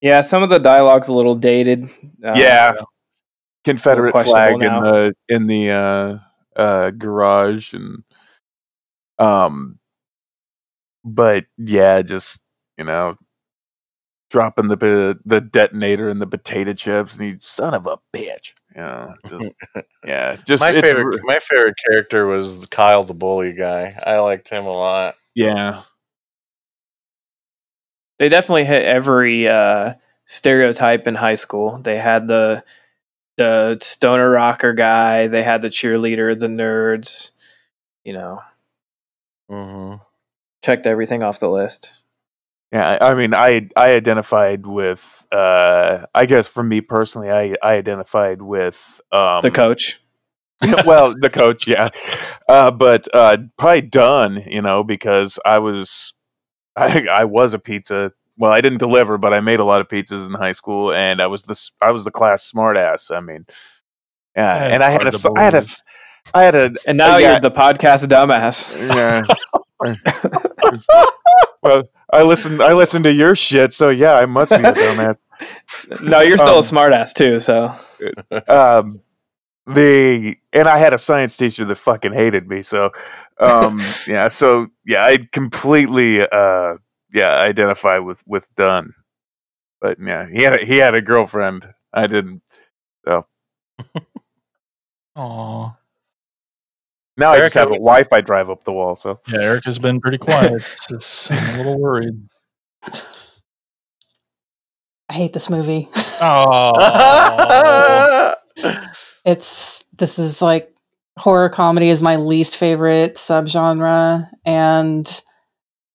yeah, 0.01 0.21
some 0.23 0.43
of 0.43 0.49
the 0.49 0.59
dialogue's 0.59 1.09
a 1.09 1.13
little 1.13 1.35
dated. 1.35 1.85
Uh, 2.25 2.35
yeah. 2.35 2.75
Confederate 3.67 4.13
questionable 4.13 4.59
flag 4.59 4.63
in 4.63 4.73
now. 4.73 4.81
the 4.81 5.15
in 5.29 5.47
the 5.49 5.71
uh, 5.71 6.19
uh, 6.57 6.91
garage 6.93 7.75
and 7.75 8.05
um, 9.19 9.81
but 11.05 11.47
yeah, 11.59 12.01
just 12.03 12.43
you 12.79 12.85
know, 12.85 13.17
dropping 14.31 14.69
the 14.69 14.77
the, 14.77 15.19
the 15.25 15.41
detonator 15.41 16.09
and 16.09 16.21
the 16.21 16.29
potato 16.29 16.75
chips, 16.75 17.19
and 17.19 17.29
you 17.29 17.37
son 17.41 17.75
of 17.75 17.89
a 17.89 17.99
bitch. 18.15 18.53
Yeah, 18.77 19.15
just 19.29 19.55
yeah, 20.07 20.37
just 20.47 20.61
my 20.61 20.73
favorite, 20.73 21.05
re- 21.05 21.21
my 21.25 21.41
favorite 21.41 21.75
character 21.89 22.25
was 22.25 22.69
Kyle, 22.71 23.03
the 23.03 23.15
bully 23.15 23.53
guy. 23.53 23.99
I 24.01 24.19
liked 24.19 24.49
him 24.49 24.65
a 24.65 24.73
lot. 24.73 25.17
yeah. 25.35 25.83
they 28.19 28.29
definitely 28.29 28.65
hit 28.65 28.85
every 28.85 29.49
uh, 29.49 29.95
stereotype 30.27 31.09
in 31.09 31.17
high 31.17 31.35
school. 31.35 31.81
They 31.83 31.99
had 31.99 32.29
the 32.29 32.63
the 33.37 33.79
stoner 33.81 34.31
rocker 34.31 34.73
guy. 34.73 35.27
They 35.29 35.43
had 35.43 35.63
the 35.63 35.69
cheerleader, 35.71 36.39
the 36.39 36.49
nerds. 36.49 37.33
You 38.05 38.13
know, 38.15 38.41
hmm 39.49 39.95
checked 40.63 40.87
everything 40.87 41.23
off 41.23 41.39
the 41.39 41.51
list. 41.51 41.93
Yeah, 42.73 42.99
I 43.01 43.13
I 43.13 43.15
mean, 43.15 43.35
I 43.35 43.69
I 43.77 43.93
identified 43.93 44.67
with, 44.67 45.27
uh, 45.31 46.07
I 46.15 46.27
guess 46.27 46.49
for 46.49 46.63
me 46.63 46.81
personally, 46.81 47.31
I 47.31 47.55
I 47.63 47.75
identified 47.75 48.43
with 48.43 49.01
um, 49.13 49.43
The 49.43 49.51
coach. 49.51 50.01
well, 50.87 51.15
the 51.21 51.31
coach, 51.31 51.67
yeah, 51.69 51.91
uh, 52.49 52.71
but 52.71 53.07
uh, 53.15 53.37
probably 53.59 53.83
done, 53.83 54.43
you 54.47 54.63
know, 54.63 54.83
because 54.83 55.39
I 55.45 55.59
was, 55.59 56.15
I 56.77 57.07
I 57.07 57.25
was 57.25 57.55
a 57.55 57.59
pizza. 57.59 58.13
Well, 58.39 58.53
I 58.53 58.61
didn't 58.61 58.79
deliver, 58.79 59.17
but 59.19 59.33
I 59.33 59.41
made 59.41 59.61
a 59.61 59.65
lot 59.65 59.81
of 59.81 59.89
pizzas 59.89 60.27
in 60.29 60.35
high 60.35 60.53
school, 60.53 60.93
and 60.93 61.21
I 61.23 61.27
was 61.27 61.43
the 61.45 61.53
s- 61.53 61.73
I 61.81 61.91
was 61.91 62.05
the 62.05 62.11
class 62.11 62.51
smartass. 62.51 63.11
I 63.15 63.21
mean, 63.21 63.47
yeah, 64.37 64.69
Yeah, 64.69 64.75
and 64.75 64.83
I 64.83 64.91
had 64.91 65.03
hard 65.03 65.09
a 65.09 65.11
to 65.13 65.17
s- 65.17 65.27
I 65.37 65.43
had 65.43 65.55
a 65.55 65.57
believe. 65.59 65.65
s- 65.65 65.83
I 66.35 66.43
had 66.43 66.55
a 66.55 66.73
And 66.87 66.99
now 66.99 67.17
yeah, 67.19 67.33
you're 67.33 67.41
the 67.41 67.51
podcast 67.51 68.05
dumbass. 68.09 68.75
yeah. 68.95 69.27
well, 71.63 71.83
I 72.13 72.23
listened. 72.23 72.63
I 72.63 72.73
listened 72.73 73.05
to 73.05 73.13
your 73.13 73.35
shit, 73.37 73.73
so 73.73 73.91
yeah, 73.91 74.15
I 74.15 74.27
must 74.27 74.51
be 74.51 74.57
a 74.63 74.75
dumbass. 74.75 75.17
no, 76.03 76.21
you're 76.21 76.39
still 76.39 76.55
Um, 76.55 76.59
a 76.59 76.63
smartass 76.63 77.13
too. 77.15 77.41
So 77.41 77.75
um 78.49 79.01
the 79.67 80.37
and 80.53 80.69
I 80.69 80.79
had 80.79 80.93
a 80.95 80.99
science 80.99 81.37
teacher 81.37 81.65
that 81.65 81.77
fucking 81.77 82.13
hated 82.13 82.49
me. 82.49 82.63
So 82.63 82.91
um 83.41 83.81
yeah, 84.07 84.29
so 84.29 84.69
yeah, 84.85 85.05
I 85.05 85.19
completely 85.33 86.21
uh 86.27 86.75
yeah, 87.17 87.37
identify 87.41 87.99
with 87.99 88.23
with 88.27 88.49
Dunn. 88.57 88.95
But 89.81 89.99
yeah, 90.01 90.29
he 90.29 90.43
had 90.43 90.55
a, 90.55 90.65
he 90.65 90.77
had 90.79 90.95
a 90.95 91.03
girlfriend. 91.03 91.73
I 91.93 92.07
didn't. 92.07 92.43
So 93.07 93.27
Aw. 95.17 95.77
now 97.17 97.33
I 97.33 97.39
Eric, 97.39 97.47
just 97.47 97.55
have 97.55 97.71
a 97.71 97.77
wife 97.81 98.09
I 98.13 98.21
drive 98.21 98.51
up 98.51 98.65
the 98.65 98.73
wall. 98.73 98.97
So 98.97 99.21
Yeah, 99.29 99.41
Eric 99.43 99.65
has 99.65 99.79
been 99.79 100.01
pretty 100.01 100.19
quiet. 100.19 100.63
Just 100.89 101.33
I'm 101.33 101.55
a 101.55 101.57
little 101.59 101.79
worried. 101.81 102.29
I 105.09 105.15
hate 105.15 105.33
this 105.33 105.51
movie. 105.51 105.89
Oh, 106.21 106.73
It's 109.25 109.85
this 109.99 110.19
is 110.19 110.43
like 110.43 110.73
horror 111.19 111.49
comedy 111.49 111.91
is 111.91 112.03
my 112.03 112.17
least 112.17 112.57
favorite 112.57 113.17
subgenre, 113.17 114.29
and 114.45 115.23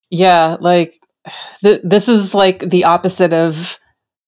yeah, 0.09 0.57
like 0.59 1.00
th- 1.61 1.81
this 1.83 2.09
is 2.09 2.33
like 2.33 2.69
the 2.69 2.85
opposite 2.85 3.33
of 3.33 3.79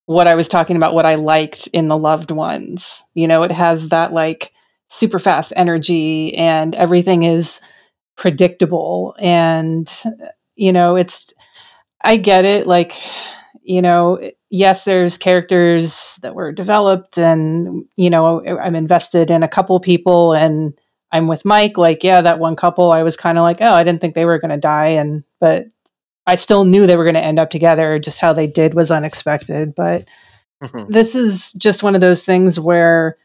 what 0.06 0.28
I 0.28 0.36
was 0.36 0.48
talking 0.48 0.76
about. 0.76 0.94
What 0.94 1.06
I 1.06 1.15
liked 1.15 1.68
in 1.68 1.88
the 1.88 1.98
Loved 1.98 2.32
Ones, 2.32 3.03
you 3.14 3.28
know, 3.28 3.44
it 3.44 3.52
has 3.52 3.90
that 3.90 4.14
like 4.14 4.52
super 4.90 5.20
fast 5.20 5.53
energy, 5.56 6.36
and 6.36 6.76
everything 6.76 7.24
is 7.24 7.61
predictable, 8.15 9.15
and 9.20 9.91
you 10.56 10.74
know, 10.74 10.95
it's 10.95 11.34
I 12.03 12.18
get 12.18 12.45
it, 12.45 12.68
like 12.68 12.99
you 13.64 13.82
know 13.82 14.20
yes 14.49 14.86
there's 14.86 15.18
characters 15.18 16.20
that 16.22 16.36
were 16.36 16.52
developed 16.52 17.18
and 17.18 17.86
you 17.95 18.10
know 18.10 18.44
i'm 18.61 18.76
invested 18.76 19.32
in 19.32 19.41
a 19.41 19.48
couple 19.48 19.80
people 19.80 20.34
and 20.34 20.74
i'm 21.11 21.28
with 21.28 21.45
mike 21.45 21.78
like 21.78 22.03
yeah 22.03 22.22
that 22.22 22.40
one 22.40 22.56
couple 22.56 22.91
i 22.91 23.03
was 23.03 23.18
kind 23.18 23.38
of 23.38 23.44
like 23.44 23.61
oh 23.61 23.74
i 23.74 23.84
didn't 23.84 24.02
think 24.02 24.14
they 24.14 24.26
were 24.26 24.40
going 24.40 24.52
to 24.52 24.57
die 24.57 24.88
and 24.88 25.24
but 25.40 25.68
i 26.28 26.36
still 26.36 26.66
knew 26.66 26.86
they 26.88 26.95
were 26.95 27.04
going 27.04 27.14
to 27.16 27.24
end 27.24 27.40
up 27.40 27.50
together 27.50 28.00
just 28.00 28.20
how 28.20 28.34
they 28.34 28.48
did 28.48 28.74
was 28.74 28.91
unexpected 28.91 29.74
but 29.76 30.08
this 30.88 31.14
is 31.16 31.52
just 31.54 31.84
one 31.84 31.94
of 31.95 32.02
those 32.02 32.24
things 32.24 32.58
where 32.60 33.18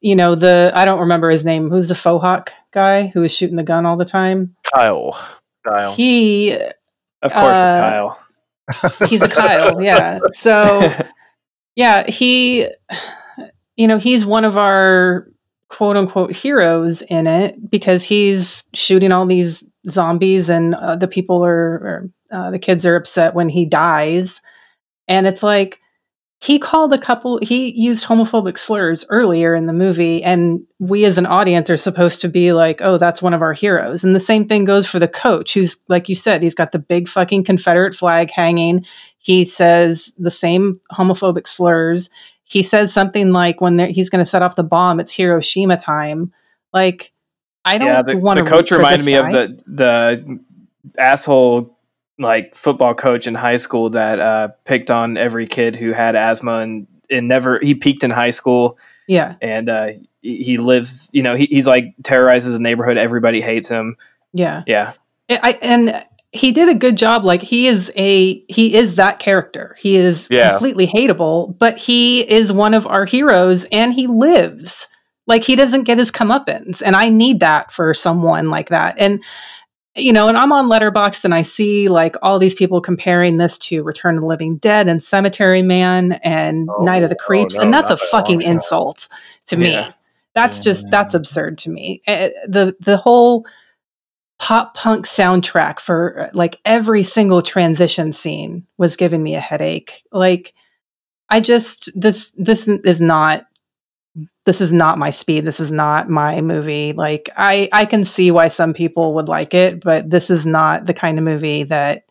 you 0.00 0.14
know 0.14 0.34
the 0.34 0.70
I 0.74 0.84
don't 0.84 1.00
remember 1.00 1.28
his 1.30 1.44
name. 1.44 1.70
Who's 1.70 1.88
the 1.88 1.94
faux 1.94 2.22
hawk 2.22 2.52
guy 2.72 3.08
who 3.08 3.20
was 3.22 3.34
shooting 3.34 3.56
the 3.56 3.62
gun 3.64 3.84
all 3.84 3.96
the 3.96 4.04
time? 4.04 4.54
Kyle. 4.72 5.18
Kyle. 5.66 5.94
He 5.94 6.52
Of 6.52 7.32
course, 7.32 7.58
it's 7.58 7.72
Uh, 7.72 7.80
Kyle. 7.80 9.08
he's 9.08 9.22
a 9.22 9.28
Kyle, 9.28 9.82
yeah. 9.82 10.20
So 10.30 10.92
yeah, 11.76 12.08
he 12.08 12.68
you 13.76 13.88
know, 13.88 13.98
he's 13.98 14.24
one 14.24 14.44
of 14.44 14.56
our 14.56 15.28
quote 15.68 15.96
unquote 15.96 16.34
heroes 16.34 17.02
in 17.02 17.26
it 17.26 17.70
because 17.70 18.02
he's 18.04 18.64
shooting 18.74 19.12
all 19.12 19.26
these 19.26 19.68
zombies 19.88 20.48
and 20.48 20.74
uh, 20.76 20.96
the 20.96 21.08
people 21.08 21.44
are 21.44 21.52
or, 21.52 22.10
uh, 22.30 22.50
the 22.50 22.58
kids 22.58 22.86
are 22.86 22.96
upset 22.96 23.34
when 23.34 23.48
he 23.48 23.64
dies. 23.64 24.40
And 25.08 25.26
it's 25.26 25.42
like 25.42 25.80
he 26.40 26.58
called 26.58 26.92
a 26.92 26.98
couple 26.98 27.38
he 27.42 27.72
used 27.72 28.04
homophobic 28.04 28.58
slurs 28.58 29.04
earlier 29.08 29.54
in 29.54 29.66
the 29.66 29.72
movie 29.72 30.22
and 30.22 30.60
we 30.78 31.04
as 31.04 31.16
an 31.16 31.24
audience 31.24 31.70
are 31.70 31.78
supposed 31.78 32.20
to 32.20 32.28
be 32.28 32.52
like 32.52 32.80
oh 32.82 32.98
that's 32.98 33.22
one 33.22 33.34
of 33.34 33.42
our 33.42 33.52
heroes. 33.52 34.04
And 34.04 34.14
the 34.14 34.20
same 34.20 34.46
thing 34.46 34.64
goes 34.64 34.86
for 34.86 34.98
the 34.98 35.08
coach 35.08 35.54
who's 35.54 35.76
like 35.88 36.08
you 36.08 36.14
said 36.14 36.42
he's 36.42 36.54
got 36.54 36.72
the 36.72 36.78
big 36.78 37.08
fucking 37.08 37.44
confederate 37.44 37.94
flag 37.94 38.30
hanging. 38.30 38.84
He 39.18 39.44
says 39.44 40.12
the 40.18 40.30
same 40.30 40.80
homophobic 40.92 41.48
slurs 41.48 42.10
he 42.48 42.62
says 42.62 42.92
something 42.92 43.32
like 43.32 43.60
when 43.60 43.78
he's 43.78 44.08
going 44.08 44.24
to 44.24 44.28
set 44.30 44.40
off 44.40 44.56
the 44.56 44.64
bomb 44.64 45.00
it's 45.00 45.12
hiroshima 45.12 45.76
time. 45.76 46.32
Like 46.72 47.12
i 47.64 47.78
don't 47.78 47.88
yeah, 47.88 48.02
the, 48.02 48.16
want 48.16 48.38
the 48.38 48.44
to 48.44 48.50
coach 48.50 48.70
reminded 48.70 49.04
me 49.04 49.14
of 49.14 49.26
the 49.26 49.62
the 49.66 50.40
asshole 50.98 51.76
like 52.18 52.54
football 52.54 52.94
coach 52.94 53.26
in 53.26 53.34
high 53.34 53.56
school 53.56 53.90
that 53.90 54.20
uh, 54.20 54.48
picked 54.64 54.90
on 54.90 55.16
every 55.16 55.46
kid 55.46 55.76
who 55.76 55.92
had 55.92 56.16
asthma 56.16 56.58
and 56.60 56.86
and 57.10 57.28
never 57.28 57.58
he 57.60 57.74
peaked 57.74 58.02
in 58.02 58.10
high 58.10 58.30
school. 58.30 58.78
Yeah. 59.06 59.36
And 59.40 59.68
uh, 59.68 59.88
he 60.22 60.58
lives 60.58 61.10
you 61.12 61.22
know 61.22 61.34
he, 61.36 61.46
he's 61.46 61.66
like 61.66 61.94
terrorizes 62.02 62.52
the 62.54 62.58
neighborhood 62.58 62.96
everybody 62.96 63.40
hates 63.40 63.68
him. 63.68 63.96
Yeah. 64.32 64.62
Yeah. 64.66 64.94
I- 65.28 65.58
and 65.62 66.04
he 66.36 66.52
did 66.52 66.68
a 66.68 66.74
good 66.74 66.96
job. 66.96 67.24
Like 67.24 67.42
he 67.42 67.66
is 67.66 67.92
a 67.96 68.42
he 68.48 68.74
is 68.74 68.96
that 68.96 69.18
character. 69.18 69.76
He 69.78 69.96
is 69.96 70.28
Yeah. 70.30 70.50
completely 70.50 70.86
hateable, 70.86 71.56
but 71.58 71.76
he 71.78 72.20
is 72.30 72.52
one 72.52 72.74
of 72.74 72.86
our 72.86 73.04
heroes, 73.04 73.64
and 73.72 73.92
he 73.92 74.06
lives. 74.06 74.88
Like 75.26 75.42
he 75.44 75.56
doesn't 75.56 75.82
get 75.84 75.98
his 75.98 76.12
comeuppance, 76.12 76.82
and 76.84 76.94
I 76.94 77.08
need 77.08 77.40
that 77.40 77.72
for 77.72 77.92
someone 77.94 78.50
like 78.50 78.68
that. 78.68 78.94
And 78.98 79.22
you 79.98 80.12
know, 80.12 80.28
and 80.28 80.36
I'm 80.36 80.52
on 80.52 80.68
Letterboxd, 80.68 81.24
and 81.24 81.34
I 81.34 81.40
see 81.42 81.88
like 81.88 82.16
all 82.22 82.38
these 82.38 82.52
people 82.54 82.80
comparing 82.82 83.38
this 83.38 83.56
to 83.58 83.82
Return 83.82 84.16
of 84.16 84.20
the 84.20 84.26
Living 84.26 84.58
Dead 84.58 84.88
and 84.88 85.02
Cemetery 85.02 85.62
Man 85.62 86.12
and 86.22 86.68
Night 86.80 87.02
of 87.02 87.08
the 87.08 87.16
Creeps, 87.16 87.56
no, 87.56 87.62
and 87.62 87.72
that's 87.72 87.90
a 87.90 87.96
fucking 87.96 88.42
insult 88.42 89.08
to 89.46 89.56
me. 89.56 89.72
Yeah. 89.72 89.92
That's 90.34 90.58
just 90.58 90.90
that's 90.90 91.14
absurd 91.14 91.56
to 91.58 91.70
me. 91.70 92.02
Eh, 92.06 92.28
the 92.46 92.76
the 92.78 92.98
whole 92.98 93.46
pop 94.38 94.74
punk 94.74 95.06
soundtrack 95.06 95.80
for 95.80 96.30
like 96.34 96.60
every 96.64 97.02
single 97.02 97.42
transition 97.42 98.12
scene 98.12 98.66
was 98.76 98.96
giving 98.96 99.22
me 99.22 99.34
a 99.34 99.40
headache. 99.40 100.04
Like 100.12 100.52
I 101.28 101.40
just 101.40 101.90
this 101.94 102.32
this 102.36 102.68
is 102.68 103.00
not 103.00 103.44
this 104.44 104.60
is 104.60 104.72
not 104.72 104.98
my 104.98 105.10
speed. 105.10 105.44
This 105.44 105.60
is 105.60 105.72
not 105.72 106.08
my 106.08 106.40
movie. 106.40 106.92
Like 106.92 107.30
I 107.36 107.68
I 107.72 107.86
can 107.86 108.04
see 108.04 108.30
why 108.30 108.48
some 108.48 108.74
people 108.74 109.14
would 109.14 109.28
like 109.28 109.54
it, 109.54 109.80
but 109.82 110.08
this 110.10 110.30
is 110.30 110.46
not 110.46 110.86
the 110.86 110.94
kind 110.94 111.18
of 111.18 111.24
movie 111.24 111.64
that 111.64 112.04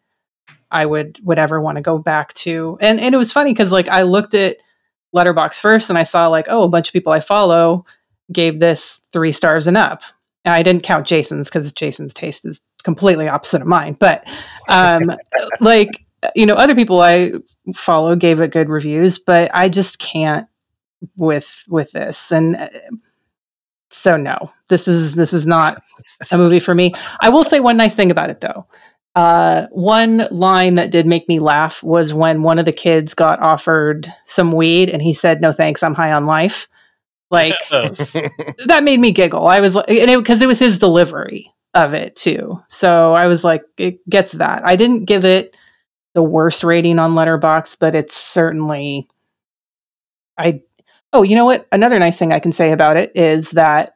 I 0.72 0.86
would 0.86 1.20
would 1.24 1.40
ever 1.40 1.62
want 1.62 1.78
to 1.78 1.82
go 1.82 1.98
back 1.98 2.34
to. 2.34 2.78
And 2.82 3.00
and 3.00 3.14
it 3.14 3.18
was 3.20 3.32
funny 3.32 3.54
cuz 3.54 3.72
like 3.72 3.88
I 3.88 4.02
looked 4.02 4.34
at 4.34 4.58
Letterboxd 5.16 5.60
first 5.60 5.90
and 5.90 6.00
I 6.00 6.04
saw 6.04 6.28
like 6.28 6.48
oh 6.50 6.64
a 6.64 6.70
bunch 6.70 6.90
of 6.90 6.94
people 6.94 7.14
I 7.14 7.20
follow 7.20 7.86
gave 8.32 8.60
this 8.60 9.02
3 9.14 9.32
stars 9.32 9.68
and 9.68 9.78
up. 9.78 10.02
I 10.54 10.64
didn't 10.64 10.84
count 10.84 11.08
Jason's 11.08 11.50
cuz 11.50 11.72
Jason's 11.72 12.14
taste 12.14 12.46
is 12.46 12.62
completely 12.84 13.28
opposite 13.28 13.62
of 13.62 13.68
mine, 13.68 13.98
but 14.00 14.24
um 14.68 15.12
like 15.60 16.06
you 16.36 16.46
know 16.46 16.56
other 16.56 16.76
people 16.76 17.02
I 17.02 17.32
follow 17.74 18.16
gave 18.16 18.40
it 18.42 18.52
good 18.52 18.70
reviews, 18.70 19.18
but 19.18 19.52
I 19.54 19.70
just 19.70 20.00
can't 20.00 20.48
with 21.16 21.64
with 21.68 21.92
this. 21.92 22.32
And 22.32 22.56
uh, 22.56 22.70
so 23.90 24.18
no 24.18 24.52
this 24.70 24.88
is 24.88 25.16
this 25.16 25.34
is 25.34 25.48
not 25.48 25.82
a 26.32 26.38
movie 26.38 26.60
for 26.60 26.76
me. 26.76 26.94
I 27.22 27.30
will 27.30 27.44
say 27.44 27.60
one 27.60 27.78
nice 27.78 27.96
thing 27.96 28.12
about 28.12 28.30
it 28.30 28.42
though. 28.42 28.66
Uh, 29.16 29.68
one 29.72 30.28
line 30.30 30.76
that 30.76 30.92
did 30.92 31.08
make 31.08 31.28
me 31.30 31.40
laugh 31.40 31.82
was 31.82 32.14
when 32.14 32.44
one 32.44 32.60
of 32.60 32.66
the 32.66 32.74
kids 32.74 33.14
got 33.14 33.42
offered 33.42 34.12
some 34.26 34.52
weed 34.52 34.90
and 34.90 35.02
he 35.02 35.14
said 35.14 35.40
no 35.40 35.54
thanks 35.54 35.82
i'm 35.82 35.94
high 35.94 36.12
on 36.12 36.26
life 36.26 36.68
like 37.36 37.58
that 37.70 38.82
made 38.84 39.00
me 39.00 39.12
giggle 39.12 39.48
i 39.48 39.60
was 39.60 39.76
like 39.76 39.90
and 39.90 40.10
it 40.10 40.18
because 40.18 40.42
it 40.42 40.48
was 40.48 40.60
his 40.60 40.80
delivery 40.80 41.52
of 41.74 41.94
it 41.94 42.16
too 42.16 42.60
so 42.70 43.14
i 43.14 43.28
was 43.28 43.44
like 43.44 43.64
it 43.78 44.08
gets 44.10 44.34
that 44.34 44.66
i 44.66 44.76
didn't 44.76 45.06
give 45.06 45.26
it 45.26 45.56
the 46.14 46.24
worst 46.24 46.64
rating 46.64 46.98
on 46.98 47.12
Letterboxd 47.12 47.78
but 47.80 47.94
it's 47.94 48.16
certainly 48.16 49.08
i 50.38 50.62
Oh, 51.16 51.24
you 51.24 51.34
know 51.34 51.46
what? 51.46 51.66
Another 51.72 51.98
nice 51.98 52.20
thing 52.20 52.34
I 52.34 52.42
can 52.42 52.52
say 52.52 52.74
about 52.74 52.98
it 52.98 53.10
is 53.16 53.52
that, 53.52 53.96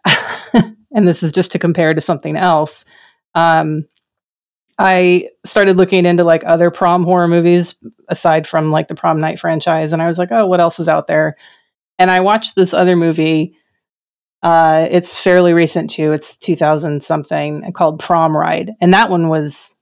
and 0.93 1.05
this 1.05 1.21
is 1.21 1.33
just 1.33 1.51
to 1.51 1.59
compare 1.59 1.93
to 1.93 1.99
something 1.99 2.37
else. 2.37 2.85
Um, 3.35 3.85
I 4.77 5.27
started 5.43 5.75
looking 5.75 6.05
into 6.05 6.23
like 6.23 6.45
other 6.45 6.71
prom 6.71 7.03
horror 7.03 7.27
movies 7.27 7.75
aside 8.07 8.47
from 8.47 8.71
like 8.71 8.87
the 8.87 8.95
prom 8.95 9.19
night 9.19 9.37
franchise, 9.37 9.91
and 9.91 10.01
I 10.01 10.07
was 10.07 10.17
like, 10.17 10.31
oh, 10.31 10.47
what 10.47 10.61
else 10.61 10.79
is 10.79 10.87
out 10.87 11.07
there? 11.07 11.35
And 11.99 12.09
I 12.09 12.21
watched 12.21 12.55
this 12.55 12.73
other 12.73 12.95
movie. 12.95 13.55
Uh, 14.41 14.87
it's 14.89 15.21
fairly 15.21 15.53
recent 15.53 15.91
too. 15.91 16.13
It's 16.13 16.37
2000 16.37 17.03
something 17.03 17.71
called 17.73 17.99
Prom 17.99 18.35
Ride, 18.35 18.71
and 18.81 18.93
that 18.93 19.09
one 19.11 19.27
was 19.27 19.75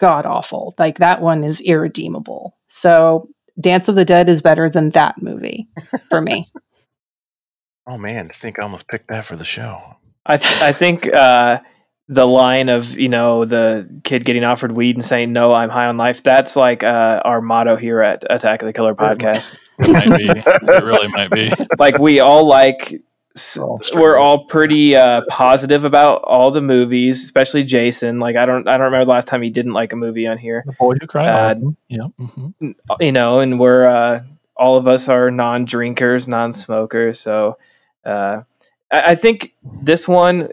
god 0.00 0.24
awful. 0.24 0.74
Like 0.78 0.98
that 0.98 1.20
one 1.20 1.44
is 1.44 1.60
irredeemable. 1.60 2.56
So 2.68 3.28
Dance 3.60 3.88
of 3.88 3.96
the 3.96 4.04
Dead 4.04 4.28
is 4.28 4.40
better 4.40 4.70
than 4.70 4.90
that 4.90 5.20
movie 5.20 5.68
for 6.08 6.20
me. 6.20 6.50
Oh 7.90 7.96
man, 7.96 8.26
I 8.28 8.34
think 8.34 8.58
I 8.58 8.64
almost 8.64 8.86
picked 8.86 9.08
that 9.08 9.24
for 9.24 9.34
the 9.34 9.46
show. 9.46 9.80
I 10.26 10.36
th- 10.36 10.60
I 10.60 10.72
think 10.72 11.10
uh, 11.10 11.60
the 12.08 12.26
line 12.26 12.68
of 12.70 12.96
you 12.98 13.08
know 13.08 13.44
the 13.44 13.88
kid 14.04 14.24
getting 14.24 14.42
offered 14.44 14.72
weed 14.72 14.96
and 14.96 15.04
saying 15.04 15.32
no, 15.32 15.52
I'm 15.52 15.68
high 15.68 15.86
on 15.86 15.96
life. 15.96 16.22
That's 16.22 16.56
like 16.56 16.82
uh, 16.82 17.20
our 17.24 17.40
motto 17.40 17.76
here 17.76 18.00
at 18.00 18.24
Attack 18.30 18.62
of 18.62 18.66
the 18.66 18.72
Killer 18.72 18.94
podcast. 18.94 19.58
It 19.78 19.88
might 20.08 20.18
be. 20.18 20.28
It 20.74 20.84
really 20.84 21.08
might 21.08 21.30
be. 21.30 21.50
like 21.78 21.98
we 21.98 22.20
all 22.20 22.46
like 22.46 22.94
s- 23.36 23.58
we're 23.94 24.16
all 24.16 24.44
pretty 24.46 24.96
uh, 24.96 25.22
positive 25.28 25.84
about 25.84 26.22
all 26.24 26.50
the 26.50 26.62
movies, 26.62 27.22
especially 27.24 27.62
Jason. 27.62 28.18
Like 28.20 28.36
I 28.36 28.46
don't 28.46 28.66
I 28.66 28.72
don't 28.78 28.86
remember 28.86 29.04
the 29.04 29.10
last 29.10 29.28
time 29.28 29.42
he 29.42 29.50
didn't 29.50 29.72
like 29.74 29.92
a 29.92 29.96
movie 29.96 30.26
on 30.26 30.38
here. 30.38 30.62
The 30.66 30.72
boy 30.72 30.94
who 31.00 31.06
cried. 31.06 31.28
Uh, 31.28 31.50
Often. 31.50 31.76
Yeah. 31.88 32.06
hmm 32.18 32.70
you 33.00 33.12
know, 33.12 33.40
and 33.40 33.60
we're 33.60 33.84
uh, 33.86 34.22
all 34.56 34.76
of 34.78 34.88
us 34.88 35.08
are 35.08 35.30
non-drinkers, 35.30 36.26
non-smokers. 36.26 37.20
So 37.20 37.58
uh, 38.04 38.42
I, 38.90 39.10
I 39.12 39.14
think 39.14 39.52
this 39.82 40.08
one, 40.08 40.48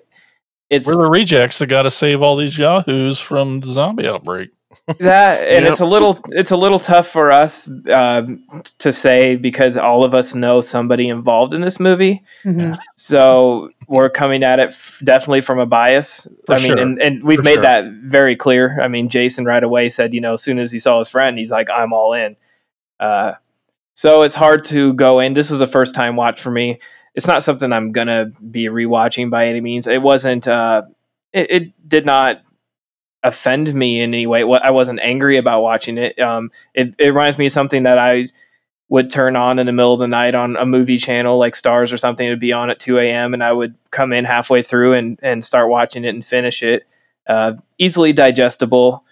it's 0.69 0.87
We're 0.87 0.95
the 0.97 1.09
rejects 1.09 1.59
that 1.59 1.67
got 1.67 1.83
to 1.83 1.91
save 1.91 2.21
all 2.21 2.35
these 2.35 2.57
yahoos 2.57 3.19
from 3.19 3.59
the 3.59 3.67
zombie 3.67 4.07
outbreak. 4.07 4.49
that, 4.99 5.47
and 5.47 5.63
Yep. 5.63 5.71
it's 5.71 5.79
a 5.79 5.85
little 5.85 6.19
it's 6.29 6.51
a 6.51 6.57
little 6.57 6.79
tough 6.79 7.07
for 7.07 7.31
us 7.31 7.67
um, 7.91 8.43
to 8.79 8.91
say 8.93 9.35
because 9.35 9.77
all 9.77 10.03
of 10.03 10.13
us 10.13 10.35
know 10.35 10.61
somebody 10.61 11.07
involved 11.09 11.53
in 11.53 11.61
this 11.61 11.79
movie. 11.79 12.21
Mhm. 12.43 12.77
So 12.95 13.69
we're 13.87 14.09
coming 14.09 14.43
at 14.43 14.59
it 14.59 14.69
f- 14.69 15.01
definitely 15.03 15.41
from 15.41 15.59
a 15.59 15.65
bias. 15.65 16.27
For 16.45 16.53
I 16.53 16.57
mean, 16.57 16.67
sure. 16.67 16.77
and, 16.77 17.01
and 17.01 17.23
we've 17.23 17.37
For 17.39 17.43
made 17.43 17.53
sure. 17.55 17.61
that 17.63 17.85
very 18.03 18.35
clear. 18.35 18.79
I 18.81 18.87
mean, 18.87 19.09
Jason 19.09 19.45
right 19.45 19.63
away 19.63 19.89
said, 19.89 20.13
you 20.13 20.21
know, 20.21 20.33
as 20.35 20.43
soon 20.43 20.59
as 20.59 20.71
he 20.71 20.77
saw 20.79 20.99
his 20.99 21.09
friend, 21.09 21.37
he's 21.37 21.51
like, 21.51 21.69
I'm 21.69 21.93
all 21.93 22.13
in. 22.13 22.35
Uh, 22.99 23.33
so 23.93 24.23
it's 24.23 24.35
hard 24.35 24.63
to 24.65 24.93
go 24.93 25.19
in. 25.19 25.33
This 25.33 25.51
is 25.51 25.61
a 25.61 25.67
first 25.67 25.95
time 25.95 26.15
watch 26.15 26.41
for 26.41 26.51
me. 26.51 26.79
It's 27.15 27.27
not 27.27 27.43
something 27.43 27.71
I'm 27.71 27.91
gonna 27.91 28.25
be 28.51 28.65
rewatching 28.65 29.29
by 29.29 29.47
any 29.47 29.61
means. 29.61 29.87
It 29.87 30.01
wasn't. 30.01 30.47
Uh, 30.47 30.83
it, 31.33 31.51
it 31.51 31.89
did 31.89 32.05
not 32.05 32.41
offend 33.23 33.73
me 33.73 34.01
in 34.01 34.13
any 34.13 34.27
way. 34.27 34.43
I 34.43 34.69
wasn't 34.69 34.99
angry 35.01 35.37
about 35.37 35.61
watching 35.61 35.97
it. 35.97 36.19
Um, 36.19 36.51
it, 36.73 36.93
it 36.99 37.07
reminds 37.07 37.37
me 37.37 37.47
of 37.47 37.51
something 37.51 37.83
that 37.83 37.97
I 37.97 38.27
would 38.87 39.09
turn 39.09 39.35
on 39.35 39.57
in 39.57 39.65
the 39.65 39.71
middle 39.71 39.93
of 39.93 39.99
the 39.99 40.07
night 40.07 40.35
on 40.35 40.55
a 40.57 40.65
movie 40.65 40.99
channel 40.99 41.39
like 41.39 41.55
Stars 41.55 41.91
or 41.91 41.97
something. 41.97 42.25
It'd 42.25 42.39
be 42.39 42.53
on 42.53 42.69
at 42.69 42.79
2 42.79 42.99
a.m. 42.99 43.33
and 43.33 43.43
I 43.43 43.51
would 43.51 43.75
come 43.89 44.13
in 44.13 44.25
halfway 44.25 44.61
through 44.61 44.93
and, 44.93 45.19
and 45.23 45.43
start 45.43 45.69
watching 45.69 46.05
it 46.05 46.09
and 46.09 46.23
finish 46.23 46.61
it. 46.61 46.85
Uh, 47.27 47.53
easily 47.79 48.13
digestible. 48.13 49.03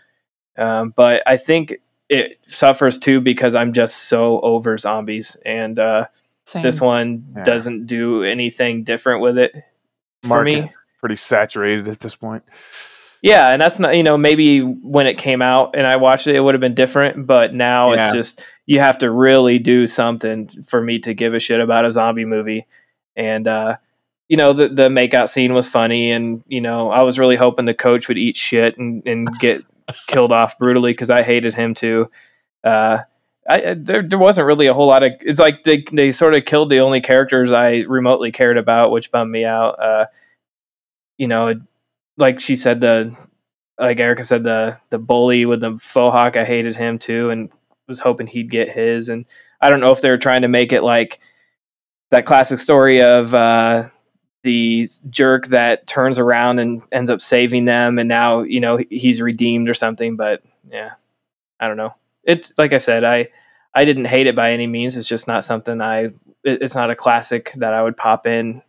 Um, 0.58 0.94
but 0.96 1.24
I 1.26 1.38
think 1.38 1.80
it 2.08 2.38
suffers 2.46 3.00
too 3.00 3.20
because 3.20 3.56
I'm 3.56 3.74
just 3.74 4.04
so 4.04 4.40
over 4.42 4.78
zombies. 4.78 5.36
And 5.44 5.80
uh, 5.80 6.06
this 6.52 6.82
one 6.82 7.26
Yeah. 7.38 7.44
doesn't 7.44 7.86
do 7.88 8.24
anything 8.24 8.84
different 8.84 9.22
with 9.22 9.38
it 9.38 9.54
for 10.28 10.44
me. 10.44 10.68
Pretty 11.00 11.16
saturated 11.16 11.88
at 11.88 12.00
this 12.00 12.16
point. 12.16 12.44
Yeah, 13.22 13.50
and 13.50 13.62
that's 13.62 13.80
not 13.80 13.96
you 13.96 14.04
know 14.04 14.18
maybe 14.18 14.60
when 14.60 15.08
it 15.08 15.18
came 15.18 15.42
out 15.42 15.76
and 15.78 15.88
I 15.88 15.96
watched 15.96 16.28
it, 16.28 16.36
it 16.36 16.42
would 16.42 16.54
have 16.56 16.62
been 16.62 16.76
different. 16.76 17.26
But 17.26 17.54
now 17.54 17.94
Yeah. 17.94 18.06
it's 18.08 18.14
just 18.14 18.46
you 18.66 18.80
have 18.80 18.98
to 19.00 19.10
really 19.12 19.60
do 19.60 19.88
something 19.88 20.50
for 20.68 20.82
me 20.82 21.00
to 21.00 21.14
give 21.14 21.34
a 21.34 21.40
shit 21.40 21.60
about 21.62 21.86
a 21.86 21.92
zombie 21.92 22.26
movie. 22.26 22.66
and 23.16 23.48
uh, 23.48 23.78
you 24.28 24.38
know 24.38 24.52
the 24.54 24.68
the 24.70 24.90
makeout 24.90 25.30
scene 25.30 25.54
was 25.54 25.68
funny, 25.68 26.12
and 26.12 26.44
you 26.48 26.60
know 26.62 26.90
I 26.90 27.04
was 27.04 27.20
really 27.20 27.36
hoping 27.36 27.66
the 27.66 27.74
coach 27.74 28.08
would 28.08 28.18
eat 28.18 28.36
shit 28.36 28.78
and 28.78 29.06
and 29.06 29.40
get 29.40 29.64
killed 30.08 30.32
off 30.32 30.58
brutally 30.58 30.92
because 30.94 31.10
I 31.10 31.22
hated 31.24 31.54
him 31.54 31.74
too. 31.74 32.10
Uh, 32.64 33.00
I, 33.50 33.74
there 33.74 34.02
there 34.08 34.20
wasn't 34.20 34.48
really 34.48 34.68
a 34.68 34.74
whole 34.74 34.88
lot 34.88 35.04
of. 35.04 35.14
It's 35.22 35.40
like 35.40 35.64
they 35.64 35.84
they 35.92 36.12
sort 36.12 36.34
of 36.34 36.46
killed 36.46 36.70
the 36.70 36.80
only 36.80 37.02
characters 37.02 37.52
I 37.52 37.80
remotely 37.82 38.32
cared 38.32 38.58
about, 38.58 38.92
which 38.92 39.12
bummed 39.12 39.32
me 39.32 39.44
out. 39.44 39.80
Uh, 39.80 40.06
you 41.18 41.28
know, 41.28 41.54
like 42.18 42.40
she 42.40 42.56
said, 42.56 42.80
the 42.80 43.16
like 43.78 44.00
Erica 44.00 44.24
said, 44.24 44.44
the 44.44 44.78
the 44.92 45.00
bully 45.00 45.46
with 45.46 45.62
the 45.62 45.78
faux 45.78 46.14
hawk, 46.14 46.38
I 46.38 46.46
hated 46.46 46.76
him 46.76 47.00
too, 47.00 47.30
and 47.32 47.50
was 47.88 48.00
hoping 48.00 48.28
he'd 48.28 48.50
get 48.50 48.70
his. 48.70 49.10
And 49.10 49.26
I 49.62 49.70
don't 49.70 49.82
know 49.82 49.92
if 49.92 50.02
they 50.02 50.10
were 50.10 50.18
trying 50.18 50.44
to 50.44 50.48
make 50.48 50.72
it 50.72 50.84
like 50.84 51.20
that 52.12 52.26
classic 52.26 52.60
story 52.60 53.02
of 53.02 53.34
uh, 53.34 53.90
the 54.44 54.88
jerk 55.10 55.48
that 55.48 55.88
turns 55.88 56.20
around 56.20 56.60
and 56.60 56.82
ends 56.92 57.10
up 57.10 57.22
saving 57.22 57.66
them, 57.66 58.00
and 58.00 58.08
now 58.08 58.42
you 58.42 58.60
know 58.60 58.80
he's 58.90 59.22
redeemed 59.22 59.70
or 59.70 59.74
something. 59.74 60.16
But 60.16 60.44
yeah, 60.70 60.92
I 61.60 61.68
don't 61.68 61.78
know. 61.78 61.94
It's 62.24 62.54
like 62.58 62.74
I 62.74 62.78
said, 62.78 63.04
I 63.04 63.30
I 63.76 63.86
didn't 63.86 64.06
hate 64.06 64.28
it 64.28 64.36
by 64.36 64.52
any 64.52 64.68
means. 64.68 64.98
It's 64.98 65.08
just 65.08 65.28
not 65.28 65.44
something 65.44 65.82
I. 65.82 66.06
it- 66.44 66.62
It's 66.62 66.76
not 66.76 66.90
a 66.92 66.96
classic 66.96 67.52
that 67.58 67.74
I 67.74 67.82
would 67.84 67.98
pop 67.98 68.26
in 68.28 68.62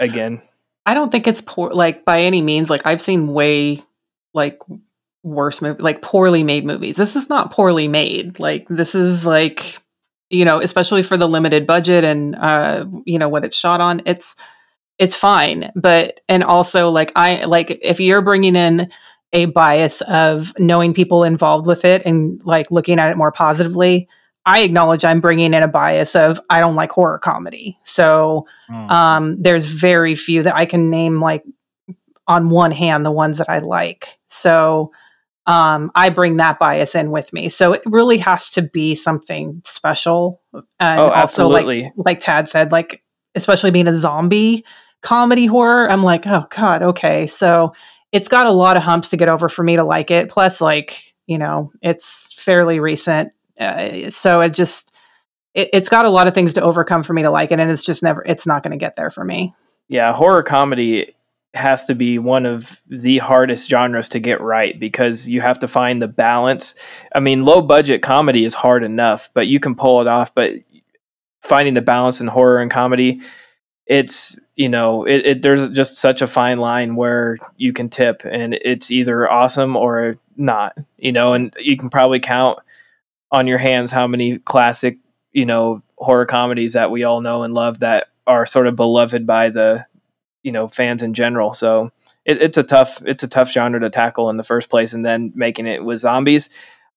again. 0.00 0.42
I 0.86 0.94
don't 0.94 1.12
think 1.12 1.26
it's 1.26 1.40
poor 1.40 1.70
like 1.70 2.04
by 2.04 2.22
any 2.22 2.42
means. 2.42 2.70
Like 2.70 2.84
I've 2.84 3.02
seen 3.02 3.28
way 3.28 3.82
like 4.34 4.58
worse 5.22 5.62
movie 5.62 5.82
like 5.82 6.02
poorly 6.02 6.42
made 6.42 6.64
movies. 6.64 6.96
This 6.96 7.14
is 7.16 7.28
not 7.28 7.52
poorly 7.52 7.86
made. 7.88 8.38
Like 8.40 8.66
this 8.68 8.94
is 8.94 9.26
like 9.26 9.78
you 10.30 10.44
know, 10.46 10.60
especially 10.60 11.02
for 11.02 11.16
the 11.18 11.28
limited 11.28 11.66
budget 11.66 12.04
and 12.04 12.34
uh 12.36 12.86
you 13.04 13.18
know 13.18 13.28
what 13.28 13.44
it's 13.44 13.56
shot 13.56 13.80
on, 13.80 14.02
it's 14.06 14.34
it's 14.98 15.14
fine. 15.14 15.70
But 15.76 16.20
and 16.28 16.42
also 16.42 16.88
like 16.88 17.12
I 17.14 17.44
like 17.44 17.78
if 17.82 18.00
you're 18.00 18.22
bringing 18.22 18.56
in 18.56 18.90
a 19.32 19.46
bias 19.46 20.00
of 20.02 20.52
knowing 20.58 20.92
people 20.94 21.24
involved 21.24 21.66
with 21.66 21.84
it 21.84 22.02
and 22.04 22.40
like 22.44 22.70
looking 22.70 22.98
at 22.98 23.10
it 23.10 23.16
more 23.16 23.32
positively, 23.32 24.08
I 24.44 24.60
acknowledge 24.60 25.04
I'm 25.04 25.20
bringing 25.20 25.54
in 25.54 25.62
a 25.62 25.68
bias 25.68 26.14
of 26.16 26.40
I 26.50 26.60
don't 26.60 26.74
like 26.74 26.90
horror 26.90 27.18
comedy. 27.18 27.78
So 27.84 28.46
um, 28.70 29.40
there's 29.40 29.66
very 29.66 30.14
few 30.16 30.42
that 30.42 30.54
I 30.56 30.66
can 30.66 30.90
name 30.90 31.20
like 31.20 31.44
on 32.26 32.50
one 32.50 32.72
hand 32.72 33.04
the 33.06 33.10
ones 33.12 33.38
that 33.38 33.48
I 33.48 33.60
like. 33.60 34.18
So 34.26 34.92
um, 35.46 35.90
I 35.94 36.10
bring 36.10 36.36
that 36.36 36.58
bias 36.58 36.94
in 36.94 37.10
with 37.10 37.32
me. 37.32 37.48
So 37.48 37.72
it 37.72 37.82
really 37.86 38.18
has 38.18 38.50
to 38.50 38.62
be 38.62 38.94
something 38.94 39.62
special. 39.64 40.40
And 40.78 41.00
Oh, 41.00 41.08
also 41.10 41.48
like 41.48 41.62
absolutely. 41.64 41.92
like 41.96 42.20
Tad 42.20 42.48
said, 42.48 42.70
like 42.70 43.02
especially 43.34 43.70
being 43.70 43.88
a 43.88 43.98
zombie 43.98 44.64
comedy 45.02 45.46
horror, 45.46 45.90
I'm 45.90 46.02
like, 46.02 46.26
oh 46.26 46.46
God, 46.54 46.82
okay. 46.82 47.26
So 47.26 47.74
it's 48.12 48.28
got 48.28 48.46
a 48.46 48.52
lot 48.52 48.76
of 48.76 48.82
humps 48.82 49.10
to 49.10 49.16
get 49.16 49.28
over 49.28 49.48
for 49.48 49.62
me 49.62 49.76
to 49.76 49.84
like 49.84 50.10
it. 50.10 50.28
Plus, 50.28 50.60
like, 50.60 51.14
you 51.26 51.38
know, 51.38 51.72
it's 51.82 52.32
fairly 52.34 52.78
recent. 52.78 53.32
Uh, 53.58 54.10
so 54.10 54.40
it 54.40 54.54
just 54.54 54.94
it, 55.54 55.68
it's 55.72 55.88
got 55.88 56.04
a 56.04 56.10
lot 56.10 56.26
of 56.26 56.34
things 56.34 56.52
to 56.54 56.62
overcome 56.62 57.02
for 57.02 57.12
me 57.12 57.22
to 57.22 57.30
like 57.30 57.52
it 57.52 57.60
and 57.60 57.70
it's 57.70 57.82
just 57.82 58.02
never 58.02 58.22
it's 58.24 58.46
not 58.46 58.62
going 58.62 58.72
to 58.72 58.78
get 58.78 58.96
there 58.96 59.10
for 59.10 59.24
me 59.24 59.54
yeah, 59.92 60.14
horror 60.14 60.42
comedy 60.42 61.14
has 61.52 61.84
to 61.84 61.94
be 61.94 62.18
one 62.18 62.46
of 62.46 62.80
the 62.88 63.18
hardest 63.18 63.68
genres 63.68 64.08
to 64.08 64.18
get 64.18 64.40
right 64.40 64.80
because 64.80 65.28
you 65.28 65.42
have 65.42 65.58
to 65.58 65.68
find 65.68 66.00
the 66.00 66.08
balance. 66.08 66.74
I 67.14 67.20
mean, 67.20 67.44
low 67.44 67.60
budget 67.60 68.00
comedy 68.00 68.46
is 68.46 68.54
hard 68.54 68.84
enough, 68.84 69.28
but 69.34 69.48
you 69.48 69.60
can 69.60 69.74
pull 69.74 70.00
it 70.00 70.06
off. 70.06 70.34
But 70.34 70.54
finding 71.42 71.74
the 71.74 71.82
balance 71.82 72.22
in 72.22 72.26
horror 72.26 72.58
and 72.58 72.70
comedy, 72.70 73.20
it's 73.92 74.38
you 74.56 74.70
know, 74.70 75.04
it, 75.04 75.26
it 75.26 75.42
there's 75.42 75.68
just 75.68 75.96
such 75.96 76.22
a 76.22 76.26
fine 76.26 76.58
line 76.58 76.96
where 76.96 77.36
you 77.58 77.74
can 77.74 77.90
tip, 77.90 78.22
and 78.24 78.54
it's 78.54 78.90
either 78.90 79.30
awesome 79.30 79.76
or 79.76 80.16
not. 80.38 80.74
You 80.96 81.12
know, 81.12 81.34
and 81.34 81.54
you 81.58 81.76
can 81.76 81.90
probably 81.90 82.18
count 82.18 82.58
on 83.30 83.46
your 83.46 83.58
hands 83.58 83.92
how 83.92 84.06
many 84.06 84.38
classic 84.38 84.96
you 85.32 85.44
know 85.44 85.82
horror 85.96 86.24
comedies 86.24 86.72
that 86.72 86.90
we 86.90 87.04
all 87.04 87.20
know 87.20 87.42
and 87.42 87.52
love 87.52 87.80
that 87.80 88.08
are 88.26 88.46
sort 88.46 88.66
of 88.66 88.76
beloved 88.76 89.26
by 89.26 89.50
the 89.50 89.84
you 90.42 90.52
know 90.52 90.68
fans 90.68 91.02
in 91.02 91.14
general 91.14 91.52
so 91.52 91.90
it, 92.24 92.40
it's 92.40 92.58
a 92.58 92.62
tough 92.62 93.02
it's 93.06 93.22
a 93.22 93.28
tough 93.28 93.50
genre 93.50 93.80
to 93.80 93.90
tackle 93.90 94.30
in 94.30 94.36
the 94.36 94.44
first 94.44 94.68
place 94.68 94.92
and 94.92 95.04
then 95.04 95.32
making 95.34 95.66
it 95.66 95.84
with 95.84 96.00
zombies 96.00 96.50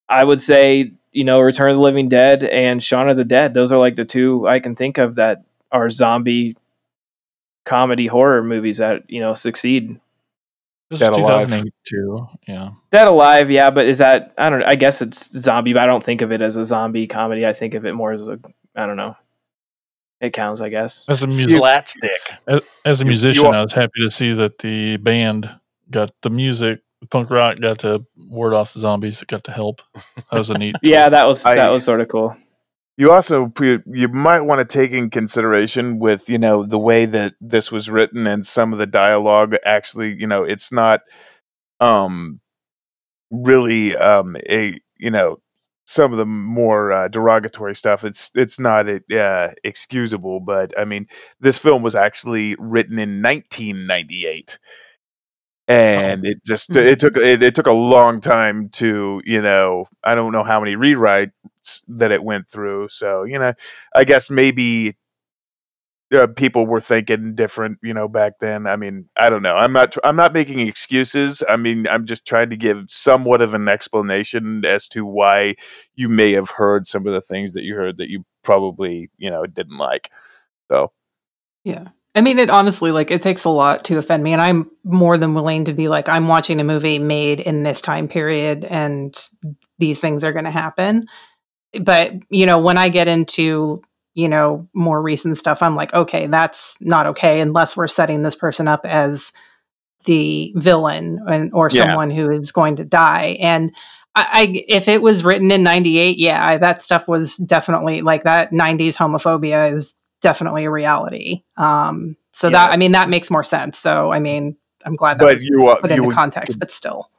i 0.08 0.22
would 0.22 0.42
say 0.42 0.92
you 1.12 1.24
know 1.24 1.40
return 1.40 1.70
of 1.70 1.76
the 1.76 1.82
living 1.82 2.08
dead 2.08 2.42
and 2.42 2.82
shaun 2.82 3.08
of 3.08 3.16
the 3.16 3.24
dead 3.24 3.54
those 3.54 3.72
are 3.72 3.78
like 3.78 3.96
the 3.96 4.04
two 4.04 4.46
i 4.46 4.60
can 4.60 4.76
think 4.76 4.98
of 4.98 5.14
that 5.14 5.44
are 5.72 5.88
zombie 5.88 6.56
comedy 7.66 8.06
horror 8.06 8.42
movies 8.42 8.78
that 8.78 9.02
you 9.10 9.20
know 9.20 9.34
succeed 9.34 10.00
This 10.88 11.00
Dead 11.00 11.12
is 11.12 11.18
Alive. 11.18 11.64
Yeah. 12.48 12.70
Dead 12.90 13.06
Alive, 13.08 13.50
yeah, 13.50 13.70
but 13.70 13.86
is 13.86 13.98
that 13.98 14.32
I 14.38 14.48
don't 14.48 14.62
I 14.62 14.76
guess 14.76 15.02
it's 15.02 15.30
zombie, 15.38 15.74
but 15.74 15.82
I 15.82 15.86
don't 15.86 16.02
think 16.04 16.22
of 16.22 16.32
it 16.32 16.40
as 16.40 16.56
a 16.56 16.64
zombie 16.64 17.06
comedy. 17.06 17.44
I 17.44 17.52
think 17.52 17.74
of 17.74 17.84
it 17.84 17.92
more 17.92 18.12
as 18.12 18.26
a 18.28 18.38
I 18.74 18.86
don't 18.86 18.96
know. 18.96 19.16
It 20.20 20.32
counts, 20.32 20.62
I 20.62 20.70
guess. 20.70 21.04
As 21.10 21.22
a 21.22 21.30
See, 21.30 21.44
music, 21.44 21.58
Flat 21.58 21.88
stick. 21.90 22.20
as, 22.46 22.60
as 22.86 23.00
a 23.02 23.04
You- 23.04 23.06
you 23.06 23.10
musician, 23.10 23.46
are- 23.46 23.54
I 23.56 23.60
was 23.62 23.74
happy 23.74 24.00
to 24.02 24.10
see 24.10 24.32
that 24.32 24.58
the 24.60 24.96
band 24.96 25.50
got 25.90 26.10
the 26.22 26.30
music, 26.30 26.80
punk 27.10 27.28
rock 27.30 27.58
got 27.60 27.80
to 27.80 28.02
ward 28.30 28.54
off 28.54 28.72
the 28.72 28.80
zombies. 28.80 29.20
It 29.20 29.28
got 29.28 29.44
to 29.44 29.52
help. 29.52 29.82
That 30.30 30.38
was 30.38 30.48
a 30.50 30.56
neat. 30.56 30.76
Yeah, 30.82 31.10
that 31.10 31.24
was 31.24 31.44
I- 31.44 31.56
that 31.56 31.68
was 31.68 31.84
sort 31.84 32.00
of 32.00 32.08
cool. 32.08 32.34
You 32.98 33.12
also 33.12 33.52
you 33.60 34.08
might 34.08 34.40
want 34.40 34.58
to 34.66 34.78
take 34.78 34.92
in 34.92 35.10
consideration 35.10 35.98
with 35.98 36.30
you 36.30 36.38
know 36.38 36.64
the 36.64 36.78
way 36.78 37.04
that 37.06 37.34
this 37.40 37.70
was 37.70 37.90
written 37.90 38.26
and 38.26 38.46
some 38.46 38.72
of 38.72 38.78
the 38.78 38.86
dialogue. 38.86 39.54
Actually, 39.64 40.14
you 40.18 40.26
know, 40.26 40.44
it's 40.44 40.72
not 40.72 41.02
um 41.80 42.40
really 43.30 43.96
um 43.96 44.36
a 44.48 44.80
you 44.98 45.10
know 45.10 45.40
some 45.86 46.12
of 46.12 46.18
the 46.18 46.26
more 46.26 46.92
uh, 46.92 47.08
derogatory 47.08 47.76
stuff. 47.76 48.04
It's 48.04 48.30
it's 48.34 48.58
not 48.60 48.88
uh, 48.88 49.50
excusable, 49.64 50.40
but 50.40 50.72
I 50.78 50.84
mean 50.84 51.06
this 51.40 51.58
film 51.58 51.82
was 51.82 51.94
actually 51.94 52.56
written 52.58 52.98
in 52.98 53.22
1998 53.22 54.58
and 55.68 56.24
it 56.24 56.38
just 56.44 56.70
Mhm. 56.70 56.86
it 56.86 57.00
took 57.00 57.16
it, 57.16 57.42
it 57.42 57.54
took 57.54 57.66
a 57.66 57.72
long 57.72 58.20
time 58.20 58.68
to 58.70 59.20
you 59.24 59.42
know 59.42 59.86
i 60.04 60.14
don't 60.14 60.32
know 60.32 60.44
how 60.44 60.60
many 60.60 60.76
rewrites 60.76 61.32
that 61.88 62.12
it 62.12 62.22
went 62.22 62.48
through 62.48 62.88
so 62.88 63.24
you 63.24 63.38
know 63.38 63.52
i 63.94 64.04
guess 64.04 64.30
maybe 64.30 64.96
uh, 66.14 66.26
people 66.28 66.66
were 66.66 66.80
thinking 66.80 67.34
different 67.34 67.78
you 67.82 67.92
know 67.92 68.06
back 68.06 68.34
then 68.40 68.66
i 68.66 68.76
mean 68.76 69.08
i 69.16 69.28
don't 69.28 69.42
know 69.42 69.56
i'm 69.56 69.72
not 69.72 69.96
i'm 70.04 70.16
not 70.16 70.32
making 70.32 70.60
excuses 70.60 71.42
i 71.48 71.56
mean 71.56 71.86
i'm 71.88 72.06
just 72.06 72.24
trying 72.24 72.48
to 72.48 72.56
give 72.56 72.84
somewhat 72.88 73.40
of 73.40 73.54
an 73.54 73.68
explanation 73.68 74.64
as 74.64 74.86
to 74.86 75.04
why 75.04 75.54
you 75.96 76.08
may 76.08 76.32
have 76.32 76.50
heard 76.50 76.86
some 76.86 77.06
of 77.06 77.12
the 77.12 77.20
things 77.20 77.54
that 77.54 77.64
you 77.64 77.74
heard 77.74 77.96
that 77.96 78.08
you 78.08 78.24
probably 78.44 79.10
you 79.18 79.30
know 79.30 79.44
didn't 79.46 79.78
like 79.78 80.10
so. 80.70 80.92
Yeah 81.64 81.88
i 82.16 82.20
mean 82.20 82.38
it 82.38 82.50
honestly 82.50 82.90
like 82.90 83.10
it 83.10 83.22
takes 83.22 83.44
a 83.44 83.50
lot 83.50 83.84
to 83.84 83.98
offend 83.98 84.24
me 84.24 84.32
and 84.32 84.40
i'm 84.40 84.68
more 84.84 85.16
than 85.18 85.34
willing 85.34 85.64
to 85.64 85.72
be 85.72 85.86
like 85.86 86.08
i'm 86.08 86.26
watching 86.26 86.60
a 86.60 86.64
movie 86.64 86.98
made 86.98 87.38
in 87.38 87.62
this 87.62 87.80
time 87.80 88.08
period 88.08 88.64
and 88.64 89.28
these 89.78 90.00
things 90.00 90.24
are 90.24 90.32
going 90.32 90.44
to 90.44 90.50
happen 90.50 91.04
but 91.82 92.12
you 92.30 92.46
know 92.46 92.58
when 92.58 92.78
i 92.78 92.88
get 92.88 93.08
into 93.08 93.82
you 94.14 94.28
know 94.28 94.66
more 94.72 95.02
recent 95.02 95.36
stuff 95.36 95.62
i'm 95.62 95.76
like 95.76 95.92
okay 95.94 96.26
that's 96.26 96.76
not 96.80 97.06
okay 97.06 97.40
unless 97.40 97.76
we're 97.76 97.86
setting 97.88 98.22
this 98.22 98.34
person 98.34 98.66
up 98.68 98.80
as 98.84 99.32
the 100.04 100.52
villain 100.56 101.18
and, 101.28 101.50
or 101.52 101.68
Yeah. 101.70 101.84
someone 101.86 102.10
who 102.10 102.30
is 102.30 102.52
going 102.52 102.76
to 102.76 102.84
die. 102.84 103.38
And 103.40 103.72
I, 104.14 104.26
I 104.32 104.64
if 104.68 104.88
it 104.88 105.02
was 105.02 105.24
written 105.24 105.50
in 105.50 105.62
98 105.62 106.18
yeah 106.18 106.46
I, 106.46 106.58
that 106.58 106.80
stuff 106.82 107.08
was 107.08 107.36
definitely 107.38 108.02
like 108.02 108.22
that 108.24 108.52
90s 108.52 108.96
homophobia 108.96 109.72
is 109.72 109.94
definitely 110.20 110.64
a 110.66 110.70
reality. 110.70 111.42
Um 111.56 112.16
so 112.32 112.50
that 112.50 112.70
i 112.72 112.76
mean 112.76 112.92
that 112.92 113.08
makes 113.08 113.30
more 113.30 113.42
sense. 113.44 113.78
So 113.78 114.12
i 114.12 114.20
mean 114.20 114.56
i'm 114.84 114.96
glad 114.96 115.18
that 115.18 115.24
But 115.24 115.34
was 115.34 115.46
you, 115.48 115.66
uh, 115.66 115.76
put 115.80 115.90
you 115.90 115.96
into 115.96 116.06
would- 116.08 116.14
context 116.14 116.58
but 116.58 116.70
still 116.70 117.10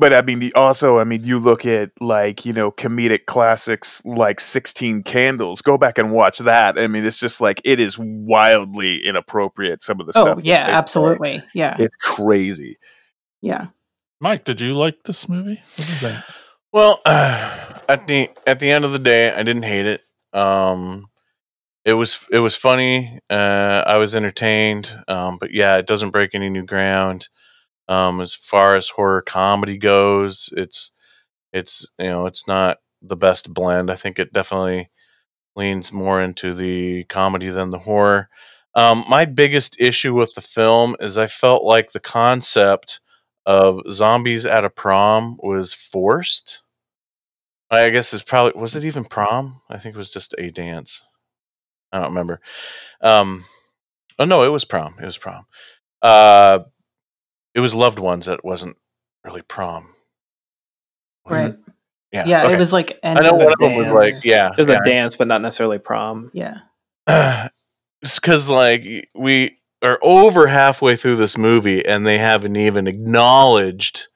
But 0.00 0.14
I 0.14 0.22
mean, 0.22 0.50
also, 0.54 0.98
I 0.98 1.04
mean, 1.04 1.24
you 1.24 1.38
look 1.38 1.66
at 1.66 1.90
like 2.00 2.46
you 2.46 2.54
know 2.54 2.72
comedic 2.72 3.26
classics 3.26 4.02
like 4.06 4.40
Sixteen 4.40 5.02
Candles. 5.02 5.60
Go 5.60 5.76
back 5.76 5.98
and 5.98 6.10
watch 6.10 6.38
that. 6.38 6.78
I 6.78 6.86
mean, 6.86 7.04
it's 7.04 7.20
just 7.20 7.38
like 7.40 7.60
it 7.64 7.78
is 7.78 7.98
wildly 7.98 9.04
inappropriate. 9.04 9.82
Some 9.82 10.00
of 10.00 10.06
the 10.06 10.12
oh 10.16 10.22
stuff. 10.22 10.36
that 10.38 10.44
yeah 10.46 10.64
they 10.64 10.70
say. 10.72 10.76
absolutely 10.76 11.42
yeah 11.54 11.76
It's 11.78 11.94
crazy. 12.00 12.78
yeah 13.42 13.66
Mike, 14.20 14.44
did 14.44 14.60
you 14.60 14.72
like 14.72 15.02
this 15.04 15.28
movie? 15.28 15.60
What 15.76 15.88
is 15.90 16.00
that? 16.00 16.24
Well, 16.72 17.00
at 17.06 18.06
the 18.06 18.30
at 18.46 18.58
the 18.58 18.70
end 18.70 18.86
of 18.86 18.92
the 18.92 18.98
day, 18.98 19.30
I 19.32 19.42
didn't 19.42 19.64
hate 19.64 19.86
it. 19.86 20.02
Um, 20.32 21.08
it 21.84 21.92
was 21.94 22.26
it 22.30 22.38
was 22.38 22.56
funny. 22.56 23.18
Uh, 23.28 23.84
I 23.86 23.96
was 23.96 24.16
entertained. 24.16 24.96
Um, 25.08 25.36
but 25.38 25.52
yeah, 25.52 25.76
it 25.76 25.86
doesn't 25.86 26.10
break 26.10 26.34
any 26.34 26.48
new 26.48 26.64
ground. 26.64 27.28
Um, 27.90 28.20
as 28.20 28.34
far 28.34 28.76
as 28.76 28.88
horror 28.88 29.20
comedy 29.20 29.76
goes, 29.76 30.48
it's 30.56 30.92
it's 31.52 31.86
you 31.98 32.06
know 32.06 32.26
it's 32.26 32.46
not 32.46 32.78
the 33.02 33.16
best 33.16 33.52
blend. 33.52 33.90
I 33.90 33.96
think 33.96 34.18
it 34.18 34.32
definitely 34.32 34.90
leans 35.56 35.92
more 35.92 36.22
into 36.22 36.54
the 36.54 37.04
comedy 37.04 37.48
than 37.48 37.70
the 37.70 37.80
horror. 37.80 38.28
Um, 38.76 39.04
my 39.08 39.24
biggest 39.24 39.80
issue 39.80 40.14
with 40.14 40.34
the 40.34 40.40
film 40.40 40.94
is 41.00 41.18
I 41.18 41.26
felt 41.26 41.64
like 41.64 41.90
the 41.90 42.00
concept 42.00 43.00
of 43.44 43.80
zombies 43.90 44.46
at 44.46 44.64
a 44.64 44.70
prom 44.70 45.36
was 45.42 45.74
forced. 45.74 46.62
I 47.72 47.90
guess 47.90 48.14
it's 48.14 48.22
probably 48.22 48.60
was 48.60 48.76
it 48.76 48.84
even 48.84 49.04
prom? 49.04 49.62
I 49.68 49.78
think 49.78 49.96
it 49.96 49.98
was 49.98 50.12
just 50.12 50.34
a 50.38 50.50
dance. 50.52 51.02
I 51.92 51.98
don't 51.98 52.10
remember. 52.10 52.40
Um, 53.00 53.46
oh 54.20 54.24
no, 54.24 54.44
it 54.44 54.48
was 54.48 54.64
prom. 54.64 54.94
It 55.02 55.06
was 55.06 55.18
prom. 55.18 55.46
Uh, 56.02 56.60
it 57.54 57.60
was 57.60 57.74
loved 57.74 57.98
ones 57.98 58.26
that 58.26 58.44
wasn't 58.44 58.76
really 59.24 59.42
prom. 59.42 59.94
Was 61.26 61.38
Right. 61.38 61.50
it? 61.50 61.58
Yeah. 62.12 62.24
Yeah, 62.26 62.44
okay. 62.44 62.54
it 62.54 62.58
was 62.58 62.72
like 62.72 62.98
I 63.04 63.14
know 63.20 63.34
one 63.34 63.52
of 63.52 63.58
them 63.58 63.76
was 63.76 63.88
like 63.88 64.24
yeah. 64.24 64.50
It 64.50 64.58
was 64.58 64.68
yeah. 64.68 64.80
a 64.80 64.84
dance, 64.84 65.14
but 65.16 65.28
not 65.28 65.42
necessarily 65.42 65.78
prom. 65.78 66.30
Yeah. 66.34 66.58
it's 68.02 68.18
because 68.18 68.50
like 68.50 69.08
we 69.14 69.58
are 69.82 69.98
over 70.02 70.46
halfway 70.46 70.96
through 70.96 71.16
this 71.16 71.38
movie 71.38 71.84
and 71.84 72.06
they 72.06 72.18
haven't 72.18 72.56
even 72.56 72.86
acknowledged 72.86 74.08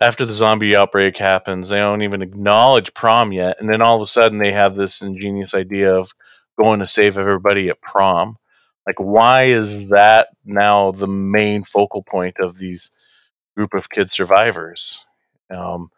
after 0.00 0.26
the 0.26 0.32
zombie 0.32 0.74
outbreak 0.74 1.16
happens 1.16 1.68
they 1.68 1.76
don't 1.76 2.02
even 2.02 2.22
acknowledge 2.22 2.92
prom 2.92 3.32
yet 3.32 3.56
and 3.60 3.68
then 3.68 3.80
all 3.80 3.94
of 3.94 4.02
a 4.02 4.06
sudden 4.06 4.38
they 4.38 4.50
have 4.50 4.74
this 4.74 5.00
ingenious 5.00 5.54
idea 5.54 5.94
of 5.94 6.10
going 6.60 6.80
to 6.80 6.86
save 6.88 7.16
everybody 7.16 7.68
at 7.68 7.80
prom 7.80 8.36
like 8.86 8.98
why 8.98 9.44
is 9.44 9.88
that 9.88 10.28
now 10.44 10.90
the 10.90 11.06
main 11.06 11.64
focal 11.64 12.02
point 12.02 12.36
of 12.40 12.58
these 12.58 12.90
group 13.56 13.74
of 13.74 13.90
kid 13.90 14.10
survivors? 14.10 15.04
Um, 15.54 15.90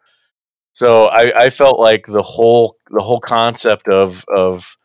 so 0.73 1.05
I, 1.05 1.45
I 1.45 1.49
felt 1.51 1.79
like 1.79 2.05
the 2.05 2.21
whole 2.21 2.75
the 2.91 3.01
whole 3.01 3.21
concept 3.21 3.87
of 3.87 4.25
of 4.27 4.77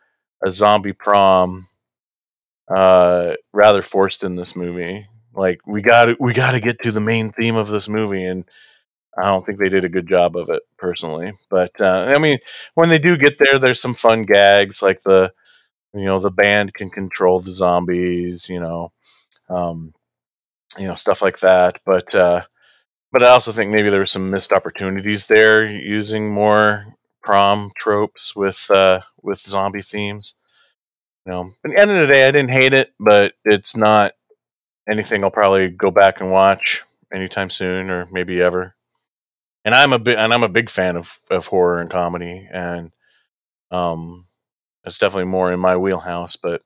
a 0.44 0.52
zombie 0.52 0.92
prom 0.92 1.66
uh 2.74 3.34
rather 3.52 3.82
forced 3.82 4.22
in 4.22 4.36
this 4.36 4.54
movie. 4.54 5.06
Like 5.34 5.60
we 5.66 5.82
got 5.82 6.20
we 6.20 6.32
got 6.32 6.52
to 6.52 6.60
get 6.60 6.80
to 6.82 6.92
the 6.92 7.00
main 7.00 7.32
theme 7.32 7.56
of 7.56 7.68
this 7.68 7.88
movie 7.88 8.24
and 8.24 8.44
i 9.18 9.24
don't 9.24 9.44
think 9.44 9.58
they 9.58 9.68
did 9.68 9.84
a 9.84 9.88
good 9.88 10.08
job 10.08 10.36
of 10.36 10.48
it 10.48 10.62
personally. 10.78 11.32
But 11.50 11.80
uh 11.80 12.06
i 12.14 12.18
mean 12.18 12.38
when 12.74 12.88
they 12.88 12.98
do 13.00 13.16
get 13.16 13.38
there 13.40 13.58
there's 13.58 13.82
some 13.82 13.94
fun 13.94 14.22
gags 14.22 14.82
like 14.82 15.00
the 15.00 15.32
you 15.94 16.04
know 16.04 16.18
the 16.18 16.30
band 16.30 16.74
can 16.74 16.90
control 16.90 17.40
the 17.40 17.54
zombies 17.54 18.48
you 18.48 18.60
know 18.60 18.92
um 19.48 19.92
you 20.78 20.86
know 20.86 20.94
stuff 20.94 21.22
like 21.22 21.40
that 21.40 21.80
but 21.84 22.14
uh 22.14 22.42
but 23.12 23.22
i 23.22 23.28
also 23.28 23.52
think 23.52 23.70
maybe 23.70 23.90
there 23.90 24.00
were 24.00 24.06
some 24.06 24.30
missed 24.30 24.52
opportunities 24.52 25.26
there 25.26 25.66
using 25.66 26.32
more 26.32 26.86
prom 27.22 27.70
tropes 27.76 28.36
with 28.36 28.70
uh 28.70 29.00
with 29.22 29.40
zombie 29.40 29.82
themes 29.82 30.34
you 31.26 31.32
know, 31.32 31.50
at 31.64 31.70
the 31.70 31.78
end 31.78 31.90
of 31.90 32.00
the 32.00 32.06
day, 32.06 32.26
I 32.26 32.30
didn't 32.30 32.50
hate 32.50 32.72
it, 32.72 32.92
but 32.98 33.34
it's 33.44 33.76
not 33.76 34.12
anything 34.88 35.22
I'll 35.22 35.30
probably 35.30 35.68
go 35.68 35.90
back 35.90 36.20
and 36.20 36.30
watch 36.30 36.82
anytime 37.12 37.50
soon, 37.50 37.90
or 37.90 38.08
maybe 38.10 38.40
ever. 38.40 38.74
And 39.64 39.74
I'm 39.74 39.92
a 39.92 39.98
big 39.98 40.16
and 40.16 40.32
I'm 40.32 40.42
a 40.42 40.48
big 40.48 40.70
fan 40.70 40.96
of 40.96 41.18
of 41.30 41.46
horror 41.48 41.80
and 41.80 41.90
comedy, 41.90 42.48
and 42.50 42.92
um, 43.70 44.26
it's 44.84 44.98
definitely 44.98 45.26
more 45.26 45.52
in 45.52 45.60
my 45.60 45.76
wheelhouse. 45.76 46.36
But 46.36 46.62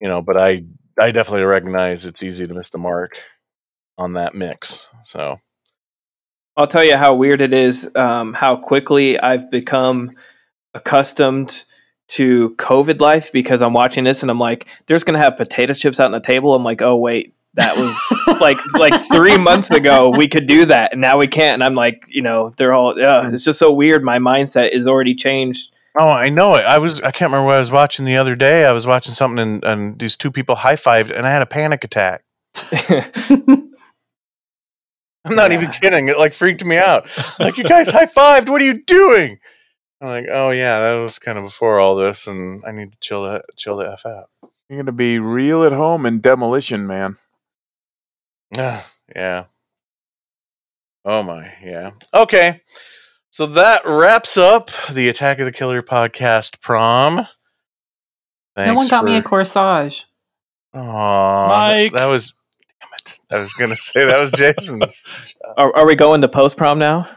you 0.00 0.08
know, 0.08 0.22
but 0.22 0.36
I 0.36 0.64
I 0.98 1.10
definitely 1.10 1.44
recognize 1.44 2.06
it's 2.06 2.22
easy 2.22 2.46
to 2.46 2.54
miss 2.54 2.70
the 2.70 2.78
mark 2.78 3.18
on 3.98 4.14
that 4.14 4.34
mix. 4.34 4.88
So 5.04 5.38
I'll 6.56 6.66
tell 6.66 6.84
you 6.84 6.96
how 6.96 7.14
weird 7.14 7.40
it 7.40 7.52
is, 7.52 7.90
um, 7.96 8.32
how 8.34 8.56
quickly 8.56 9.18
I've 9.18 9.50
become 9.50 10.12
accustomed 10.74 11.64
to 12.06 12.50
COVID 12.58 13.00
life 13.00 13.32
because 13.32 13.62
I'm 13.62 13.72
watching 13.72 14.04
this 14.04 14.22
and 14.22 14.30
I'm 14.30 14.38
like, 14.38 14.66
there's 14.86 15.04
gonna 15.04 15.18
have 15.18 15.36
potato 15.36 15.72
chips 15.74 15.98
out 15.98 16.06
on 16.06 16.12
the 16.12 16.20
table. 16.20 16.54
I'm 16.54 16.64
like, 16.64 16.82
oh 16.82 16.96
wait, 16.96 17.34
that 17.54 17.76
was 17.76 18.40
like 18.40 18.58
like 18.74 19.00
three 19.10 19.36
months 19.36 19.70
ago 19.70 20.10
we 20.10 20.28
could 20.28 20.46
do 20.46 20.66
that 20.66 20.92
and 20.92 21.00
now 21.00 21.18
we 21.18 21.26
can't. 21.26 21.54
And 21.54 21.64
I'm 21.64 21.74
like, 21.74 22.04
you 22.08 22.22
know, 22.22 22.50
they're 22.56 22.72
all 22.72 22.98
yeah, 22.98 23.30
it's 23.32 23.44
just 23.44 23.58
so 23.58 23.72
weird. 23.72 24.04
My 24.04 24.18
mindset 24.18 24.70
is 24.70 24.86
already 24.86 25.14
changed. 25.14 25.73
Oh, 25.96 26.08
I 26.08 26.28
know 26.28 26.56
it. 26.56 26.64
I 26.64 26.78
was 26.78 27.00
I 27.00 27.10
can't 27.12 27.30
remember 27.30 27.46
what 27.46 27.56
I 27.56 27.60
was 27.60 27.70
watching 27.70 28.04
the 28.04 28.16
other 28.16 28.34
day. 28.34 28.64
I 28.64 28.72
was 28.72 28.86
watching 28.86 29.14
something 29.14 29.38
and, 29.38 29.64
and 29.64 29.98
these 29.98 30.16
two 30.16 30.32
people 30.32 30.56
high 30.56 30.76
fived 30.76 31.10
and 31.10 31.26
I 31.26 31.30
had 31.30 31.42
a 31.42 31.46
panic 31.46 31.84
attack. 31.84 32.24
I'm 35.26 35.36
not 35.36 35.52
even 35.52 35.70
kidding. 35.70 36.08
It 36.08 36.18
like 36.18 36.34
freaked 36.34 36.64
me 36.64 36.76
out. 36.76 37.08
Like 37.38 37.56
you 37.56 37.64
guys 37.64 37.90
high 37.90 38.06
fived. 38.06 38.48
What 38.48 38.60
are 38.60 38.64
you 38.64 38.82
doing? 38.82 39.38
I'm 40.00 40.08
like, 40.08 40.26
oh 40.30 40.50
yeah, 40.50 40.80
that 40.80 41.00
was 41.00 41.18
kind 41.18 41.38
of 41.38 41.44
before 41.44 41.80
all 41.80 41.96
this, 41.96 42.26
and 42.26 42.62
I 42.66 42.72
need 42.72 42.92
to 42.92 42.98
chill 43.00 43.22
the 43.22 43.42
chill 43.56 43.76
the 43.76 43.90
f 43.90 44.04
out. 44.04 44.28
You're 44.68 44.78
gonna 44.78 44.92
be 44.92 45.18
real 45.18 45.64
at 45.64 45.72
home 45.72 46.04
in 46.04 46.20
demolition, 46.20 46.86
man. 46.86 47.16
Ah, 48.58 48.86
yeah. 49.16 49.44
Oh 51.06 51.22
my, 51.22 51.52
yeah. 51.62 51.92
Okay. 52.12 52.60
So 53.34 53.46
that 53.46 53.82
wraps 53.84 54.36
up 54.36 54.70
the 54.92 55.08
Attack 55.08 55.40
of 55.40 55.44
the 55.44 55.50
Killer 55.50 55.82
podcast 55.82 56.60
prom. 56.60 57.26
no 58.56 58.74
one 58.74 58.86
got 58.86 59.04
me 59.04 59.16
a 59.16 59.22
corsage. 59.22 60.04
Aw, 60.72 61.48
Mike. 61.48 61.90
That, 61.94 61.98
that 61.98 62.06
was 62.06 62.32
damn 62.80 62.90
it. 62.94 63.20
I 63.32 63.40
was 63.40 63.52
gonna 63.52 63.74
say 63.74 64.06
that 64.06 64.20
was 64.20 64.30
Jason's. 64.30 65.04
Are, 65.56 65.74
are 65.74 65.84
we 65.84 65.96
going 65.96 66.20
to 66.20 66.28
post 66.28 66.56
prom 66.56 66.78
now? 66.78 67.08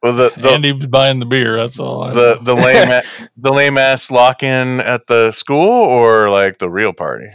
Well, 0.00 0.14
the 0.14 0.32
the 0.36 0.50
Andy's 0.50 0.86
buying 0.86 1.20
the 1.20 1.26
beer. 1.26 1.56
That's 1.56 1.80
all. 1.80 2.04
I 2.04 2.12
the 2.12 2.34
know. 2.34 2.42
the 2.42 2.54
lame 2.54 3.02
the 3.38 3.50
lame 3.50 3.78
ass 3.78 4.10
lock 4.10 4.42
in 4.42 4.80
at 4.80 5.06
the 5.06 5.30
school 5.30 5.70
or 5.70 6.28
like 6.28 6.58
the 6.58 6.68
real 6.68 6.92
party. 6.92 7.30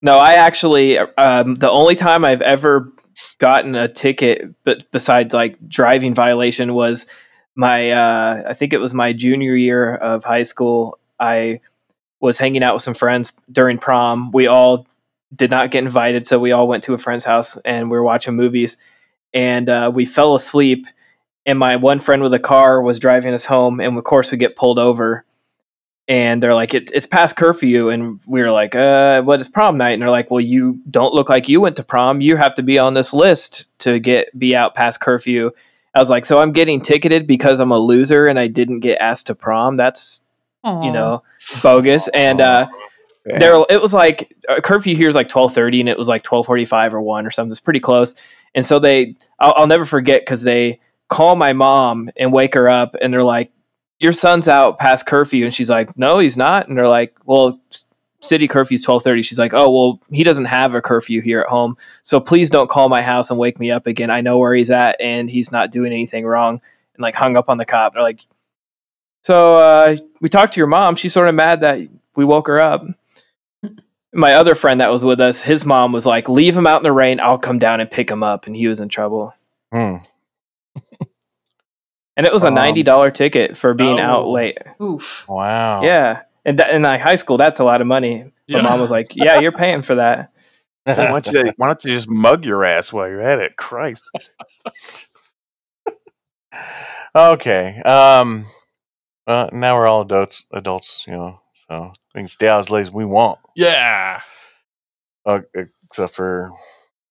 No, 0.00 0.16
I 0.16 0.32
actually 0.32 0.98
um, 0.98 1.56
the 1.56 1.70
only 1.70 1.94
time 1.94 2.24
I've 2.24 2.40
ever 2.40 2.90
gotten 3.38 3.74
a 3.74 3.88
ticket, 3.88 4.54
but 4.64 4.90
besides 4.90 5.34
like 5.34 5.56
driving 5.68 6.14
violation, 6.14 6.74
was 6.74 7.06
my 7.54 7.90
uh, 7.90 8.44
I 8.46 8.54
think 8.54 8.72
it 8.72 8.78
was 8.78 8.94
my 8.94 9.12
junior 9.12 9.54
year 9.54 9.96
of 9.96 10.24
high 10.24 10.44
school. 10.44 10.98
I 11.18 11.60
was 12.20 12.38
hanging 12.38 12.62
out 12.62 12.74
with 12.74 12.82
some 12.82 12.94
friends 12.94 13.32
during 13.50 13.78
prom. 13.78 14.30
We 14.32 14.46
all 14.46 14.86
did 15.34 15.50
not 15.50 15.70
get 15.70 15.84
invited, 15.84 16.26
so 16.26 16.38
we 16.38 16.52
all 16.52 16.68
went 16.68 16.84
to 16.84 16.94
a 16.94 16.98
friend's 16.98 17.24
house 17.24 17.56
and 17.64 17.90
we 17.90 17.96
were 17.96 18.04
watching 18.04 18.34
movies. 18.34 18.76
And 19.34 19.68
uh, 19.68 19.90
we 19.94 20.06
fell 20.06 20.34
asleep, 20.34 20.86
and 21.44 21.58
my 21.58 21.76
one 21.76 22.00
friend 22.00 22.22
with 22.22 22.32
a 22.32 22.38
car 22.38 22.80
was 22.80 22.98
driving 22.98 23.34
us 23.34 23.44
home, 23.44 23.78
and 23.80 23.98
of 23.98 24.04
course 24.04 24.30
we 24.30 24.38
get 24.38 24.56
pulled 24.56 24.78
over 24.78 25.24
and 26.08 26.42
they're 26.42 26.54
like, 26.54 26.72
it, 26.72 26.90
it's 26.94 27.06
past 27.06 27.36
curfew. 27.36 27.90
And 27.90 28.18
we 28.26 28.40
were 28.40 28.50
like, 28.50 28.74
uh, 28.74 29.22
what 29.22 29.40
is 29.40 29.48
prom 29.48 29.76
night? 29.76 29.90
And 29.90 30.02
they're 30.02 30.10
like, 30.10 30.30
well, 30.30 30.40
you 30.40 30.80
don't 30.90 31.12
look 31.12 31.28
like 31.28 31.48
you 31.48 31.60
went 31.60 31.76
to 31.76 31.82
prom. 31.82 32.22
You 32.22 32.36
have 32.36 32.54
to 32.54 32.62
be 32.62 32.78
on 32.78 32.94
this 32.94 33.12
list 33.12 33.68
to 33.80 33.98
get 33.98 34.36
be 34.38 34.56
out 34.56 34.74
past 34.74 35.00
curfew. 35.00 35.50
I 35.94 36.00
was 36.00 36.10
like, 36.10 36.24
so 36.24 36.40
I'm 36.40 36.52
getting 36.52 36.80
ticketed 36.80 37.26
because 37.26 37.60
I'm 37.60 37.72
a 37.72 37.78
loser 37.78 38.26
and 38.26 38.38
I 38.38 38.46
didn't 38.46 38.80
get 38.80 38.98
asked 39.00 39.26
to 39.26 39.34
prom. 39.34 39.76
That's 39.76 40.22
you 40.82 40.92
know 40.92 41.22
bogus. 41.62 42.08
And 42.08 42.40
uh, 42.40 42.68
there 43.24 43.62
it 43.68 43.82
was 43.82 43.92
like 43.92 44.34
uh, 44.48 44.60
curfew 44.60 44.96
here 44.96 45.08
is 45.08 45.14
like 45.14 45.28
12:30 45.28 45.80
and 45.80 45.88
it 45.88 45.98
was 45.98 46.08
like 46.08 46.22
12:45 46.22 46.94
or 46.94 47.02
1 47.02 47.26
or 47.26 47.30
something. 47.30 47.50
It's 47.50 47.60
pretty 47.60 47.80
close. 47.80 48.14
And 48.54 48.64
so 48.64 48.78
they 48.78 49.14
I'll, 49.40 49.54
I'll 49.56 49.66
never 49.66 49.84
forget 49.84 50.24
cuz 50.24 50.42
they 50.42 50.80
call 51.08 51.36
my 51.36 51.52
mom 51.52 52.10
and 52.16 52.32
wake 52.32 52.54
her 52.54 52.68
up 52.68 52.96
and 53.00 53.12
they're 53.12 53.22
like 53.22 53.50
your 54.00 54.12
son's 54.12 54.48
out 54.48 54.78
past 54.78 55.06
curfew 55.06 55.44
and 55.44 55.54
she's 55.54 55.70
like 55.70 55.96
no 55.98 56.18
he's 56.18 56.36
not. 56.36 56.68
And 56.68 56.76
they're 56.76 56.88
like 56.88 57.16
well 57.24 57.60
city 58.20 58.48
curfew's 58.48 58.84
12:30 58.84 59.24
she's 59.24 59.38
like 59.38 59.54
oh 59.54 59.70
well 59.70 60.00
he 60.10 60.24
doesn't 60.24 60.46
have 60.46 60.74
a 60.74 60.82
curfew 60.82 61.20
here 61.20 61.40
at 61.40 61.46
home 61.46 61.76
so 62.02 62.18
please 62.18 62.50
don't 62.50 62.68
call 62.68 62.88
my 62.88 63.00
house 63.00 63.30
and 63.30 63.38
wake 63.38 63.58
me 63.58 63.70
up 63.70 63.86
again. 63.86 64.10
I 64.10 64.20
know 64.20 64.38
where 64.38 64.54
he's 64.54 64.70
at 64.70 65.00
and 65.00 65.30
he's 65.30 65.52
not 65.52 65.70
doing 65.70 65.92
anything 65.92 66.24
wrong 66.24 66.60
and 66.94 67.02
like 67.02 67.14
hung 67.14 67.36
up 67.36 67.48
on 67.48 67.58
the 67.58 67.64
cop. 67.64 67.94
They're 67.94 68.02
like 68.02 68.20
so 69.22 69.58
uh, 69.58 69.96
we 70.20 70.28
talked 70.28 70.54
to 70.54 70.60
your 70.60 70.68
mom. 70.68 70.96
She's 70.96 71.12
sort 71.12 71.28
of 71.28 71.34
mad 71.34 71.60
that 71.60 71.80
we 72.16 72.24
woke 72.24 72.46
her 72.46 72.60
up. 72.60 72.84
My 74.14 74.34
other 74.34 74.54
friend 74.54 74.80
that 74.80 74.90
was 74.90 75.04
with 75.04 75.20
us 75.20 75.40
his 75.40 75.64
mom 75.64 75.92
was 75.92 76.06
like 76.06 76.28
leave 76.28 76.56
him 76.56 76.66
out 76.66 76.78
in 76.78 76.84
the 76.84 76.92
rain. 76.92 77.20
I'll 77.20 77.38
come 77.38 77.58
down 77.58 77.80
and 77.80 77.90
pick 77.90 78.10
him 78.10 78.22
up 78.22 78.46
and 78.46 78.56
he 78.56 78.68
was 78.68 78.80
in 78.80 78.88
trouble. 78.88 79.34
Hmm. 79.72 79.96
And 82.18 82.26
it 82.26 82.32
was 82.32 82.44
a 82.44 82.48
Um, 82.48 82.54
$90 82.56 83.10
ticket 83.14 83.56
for 83.56 83.72
being 83.72 83.98
out 83.98 84.24
Oh. 84.26 84.30
late 84.32 84.58
Oof. 84.82 85.24
Wow. 85.26 85.82
yeah, 85.82 86.20
and 86.44 86.58
that, 86.58 86.70
in 86.70 86.82
like 86.82 87.00
high 87.00 87.14
school, 87.16 87.38
that's 87.38 87.60
a 87.60 87.64
lot 87.64 87.80
of 87.80 87.86
money. 87.86 88.24
My 88.48 88.58
Yeah. 88.58 88.62
mom 88.62 88.80
was 88.80 88.90
like, 88.90 89.06
"Yeah, 89.14 89.40
you're 89.40 89.52
paying 89.52 89.80
for 89.82 89.94
that." 89.94 90.30
So 90.94 91.02
why, 91.12 91.20
don't 91.20 91.46
you, 91.46 91.52
why 91.56 91.66
don't 91.68 91.84
you 91.84 91.92
just 91.94 92.08
mug 92.10 92.44
your 92.44 92.64
ass 92.64 92.92
while 92.92 93.08
you're 93.08 93.20
at 93.22 93.38
it? 93.40 93.56
Christ. 93.56 94.04
Okay. 97.14 97.80
Um. 97.84 98.46
Well, 99.26 99.50
now 99.52 99.76
we're 99.76 99.86
all 99.86 100.00
adults. 100.02 100.46
Adults, 100.52 101.04
you 101.06 101.12
know, 101.12 101.40
so 101.68 101.92
we 102.14 102.22
can 102.22 102.28
stay 102.28 102.48
out 102.48 102.60
as 102.60 102.70
late 102.70 102.80
as 102.82 102.90
we 102.92 103.04
want, 103.04 103.38
yeah. 103.54 104.22
uh, 105.26 105.40
except 105.54 106.14
for 106.14 106.50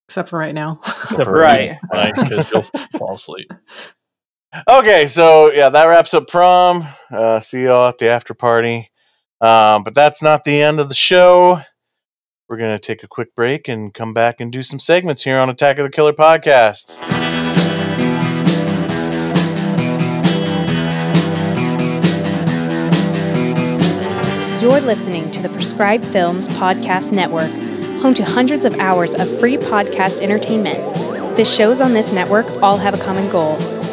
Except 0.08 0.30
for 0.30 0.40
right 0.40 0.56
now. 0.56 0.80
except 0.84 1.26
for 1.26 1.38
Right. 1.38 1.78
Mike, 1.94 2.16
because 2.16 2.52
you'll 2.52 2.62
fall 2.98 3.14
asleep. 3.16 3.52
Okay, 4.68 5.07
so 5.07 5.52
yeah, 5.52 5.69
that 5.69 5.86
wraps 5.86 6.14
up 6.14 6.28
prom. 6.28 6.88
Uh, 7.11 7.40
see 7.40 7.64
y'all 7.64 7.90
at 7.90 7.98
the 7.98 8.10
after 8.10 8.34
party. 8.34 8.90
Um, 9.41 9.84
but 9.84 9.94
that's 9.94 10.24
not 10.24 10.45
the 10.45 10.61
end 10.61 10.80
of 10.80 10.88
the 10.88 10.95
show. 10.95 11.60
We're 12.48 12.57
gonna 12.57 12.80
take 12.80 13.03
a 13.03 13.07
quick 13.07 13.36
break 13.36 13.68
and 13.68 13.94
come 13.94 14.14
back 14.14 14.40
and 14.40 14.52
do 14.52 14.64
some 14.64 14.80
segments 14.80 15.24
here 15.24 15.38
on 15.38 15.49
Attack 15.49 15.80
of 15.80 15.84
the 15.84 15.90
Killer 15.90 16.14
podcast. 16.14 16.98
You're 24.61 24.82
listening 24.82 25.30
to 25.32 25.41
the 25.41 25.49
Prescribed 25.49 26.06
Films 26.06 26.48
Podcast 26.48 27.11
Network, 27.11 27.52
home 28.02 28.14
to 28.14 28.24
hundreds 28.24 28.64
of 28.64 28.80
hours 28.80 29.14
of 29.14 29.40
free 29.40 29.57
podcast 29.57 30.22
entertainment. 30.22 31.36
The 31.36 31.45
shows 31.45 31.82
on 31.82 31.94
this 31.94 32.14
network 32.14 32.48
all 32.64 32.78
have 32.78 32.94
a 32.94 32.98
common 32.98 33.30
goal 33.30 33.57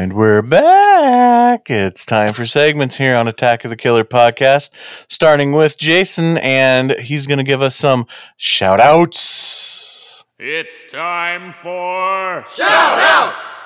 And 0.00 0.12
we're 0.12 0.42
back. 0.42 1.68
It's 1.68 2.06
time 2.06 2.32
for 2.32 2.46
segments 2.46 2.96
here 2.96 3.16
on 3.16 3.26
Attack 3.26 3.64
of 3.64 3.70
the 3.70 3.76
Killer 3.76 4.04
podcast, 4.04 4.70
starting 5.08 5.50
with 5.50 5.76
Jason, 5.76 6.38
and 6.38 6.92
he's 6.92 7.26
going 7.26 7.38
to 7.38 7.44
give 7.44 7.62
us 7.62 7.74
some 7.74 8.06
shout 8.36 8.78
outs. 8.78 10.22
It's 10.38 10.84
time 10.84 11.52
for 11.52 12.44
shout 12.48 13.00
outs. 13.00 13.64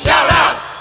Shout 0.00 0.30
outs. 0.30 0.80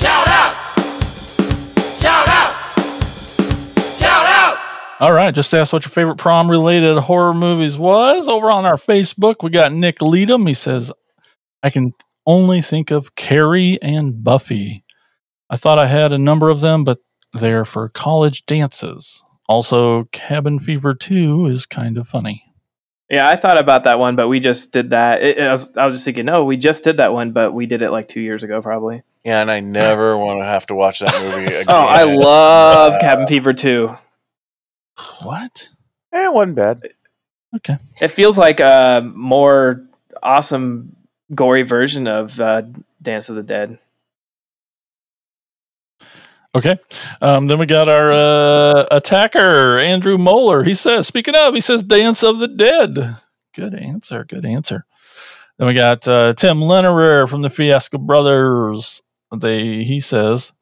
Shout 0.00 0.26
outs. 0.26 2.00
Shout 2.00 2.26
outs. 2.26 4.00
Shout 4.00 4.26
outs. 4.26 4.78
All 4.98 5.12
right, 5.12 5.32
just 5.32 5.54
ask 5.54 5.72
what 5.72 5.84
your 5.84 5.90
favorite 5.90 6.18
prom 6.18 6.50
related 6.50 6.98
horror 6.98 7.34
movies 7.34 7.78
was. 7.78 8.28
Over 8.28 8.50
on 8.50 8.66
our 8.66 8.74
Facebook, 8.74 9.44
we 9.44 9.50
got 9.50 9.72
Nick 9.72 10.02
Leadham. 10.02 10.44
He 10.48 10.54
says, 10.54 10.90
I 11.62 11.70
can 11.70 11.94
only 12.28 12.62
think 12.62 12.92
of 12.92 13.16
Carrie 13.16 13.80
and 13.82 14.22
Buffy. 14.22 14.84
I 15.50 15.56
thought 15.56 15.78
I 15.78 15.86
had 15.86 16.12
a 16.12 16.18
number 16.18 16.50
of 16.50 16.60
them, 16.60 16.84
but 16.84 16.98
they're 17.32 17.64
for 17.64 17.88
college 17.88 18.46
dances. 18.46 19.24
Also, 19.48 20.04
Cabin 20.12 20.60
Fever 20.60 20.94
2 20.94 21.46
is 21.46 21.64
kind 21.64 21.96
of 21.96 22.06
funny. 22.06 22.44
Yeah, 23.10 23.26
I 23.26 23.36
thought 23.36 23.56
about 23.56 23.84
that 23.84 23.98
one, 23.98 24.14
but 24.16 24.28
we 24.28 24.38
just 24.38 24.70
did 24.70 24.90
that. 24.90 25.22
It, 25.22 25.40
I, 25.40 25.50
was, 25.50 25.74
I 25.78 25.86
was 25.86 25.94
just 25.94 26.04
thinking, 26.04 26.26
no, 26.26 26.44
we 26.44 26.58
just 26.58 26.84
did 26.84 26.98
that 26.98 27.14
one, 27.14 27.32
but 27.32 27.54
we 27.54 27.64
did 27.64 27.80
it 27.80 27.90
like 27.90 28.06
two 28.06 28.20
years 28.20 28.42
ago, 28.42 28.60
probably. 28.60 29.02
Yeah, 29.24 29.40
and 29.40 29.50
I 29.50 29.60
never 29.60 30.16
want 30.24 30.40
to 30.40 30.44
have 30.44 30.66
to 30.66 30.74
watch 30.74 30.98
that 31.00 31.18
movie 31.22 31.46
again. 31.54 31.64
Oh, 31.68 31.74
I 31.74 32.02
love 32.02 33.00
Cabin 33.00 33.26
Fever 33.26 33.54
2. 33.54 33.96
What? 35.22 35.70
Eh, 36.12 36.24
it 36.26 36.32
wasn't 36.34 36.56
bad. 36.56 36.82
Okay. 37.56 37.78
It 38.02 38.08
feels 38.08 38.36
like 38.36 38.60
a 38.60 39.10
more 39.14 39.86
awesome, 40.22 40.94
gory 41.34 41.62
version 41.62 42.06
of 42.06 42.38
uh, 42.40 42.62
Dance 43.00 43.28
of 43.28 43.36
the 43.36 43.42
Dead. 43.42 43.78
Okay. 46.54 46.78
Um, 47.20 47.46
then 47.46 47.58
we 47.58 47.66
got 47.66 47.88
our 47.88 48.12
uh, 48.12 48.86
attacker, 48.90 49.78
Andrew 49.78 50.18
Moeller. 50.18 50.64
He 50.64 50.74
says, 50.74 51.06
speaking 51.06 51.34
of, 51.34 51.54
he 51.54 51.60
says 51.60 51.82
Dance 51.82 52.22
of 52.22 52.38
the 52.38 52.48
Dead. 52.48 53.16
Good 53.54 53.74
answer. 53.74 54.24
Good 54.24 54.44
answer. 54.44 54.84
Then 55.58 55.68
we 55.68 55.74
got 55.74 56.06
uh, 56.08 56.32
Tim 56.34 56.60
Lennerer 56.60 57.28
from 57.28 57.42
the 57.42 57.50
Fiasco 57.50 57.98
Brothers. 57.98 59.02
They 59.36 59.84
he 59.84 60.00
says, 60.00 60.52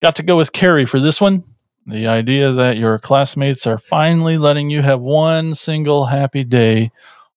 got 0.00 0.16
to 0.16 0.22
go 0.22 0.36
with 0.36 0.52
Carrie 0.52 0.86
for 0.86 1.00
this 1.00 1.20
one. 1.20 1.44
The 1.86 2.06
idea 2.06 2.52
that 2.52 2.78
your 2.78 2.98
classmates 2.98 3.66
are 3.66 3.78
finally 3.78 4.38
letting 4.38 4.70
you 4.70 4.82
have 4.82 5.00
one 5.00 5.54
single 5.54 6.06
happy 6.06 6.44
day, 6.44 6.90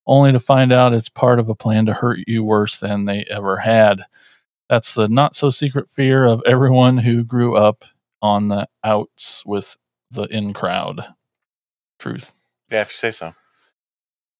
only 0.08 0.32
to 0.32 0.40
find 0.40 0.72
out 0.72 0.94
it's 0.94 1.10
part 1.10 1.40
of 1.40 1.50
a 1.50 1.56
plan 1.56 1.86
to 1.88 1.94
hurt 1.94 2.20
you 2.28 2.44
worse 2.44 2.78
than 2.78 3.06
they 3.06 3.26
ever 3.30 3.58
had. 3.58 4.02
That's 4.70 4.94
the 4.94 5.08
not 5.08 5.36
so 5.36 5.50
secret 5.50 5.90
fear 5.90 6.26
of 6.26 6.42
everyone 6.46 6.98
who 6.98 7.24
grew 7.24 7.56
up 7.56 7.84
on 8.22 8.48
the 8.48 8.68
outs 8.84 9.44
with 9.46 9.78
the 10.12 10.24
in 10.24 10.54
crowd. 10.54 11.06
Truth. 12.00 12.34
Yeah, 12.72 12.82
if 12.82 12.90
you 12.90 12.96
say 12.96 13.12
so. 13.12 13.34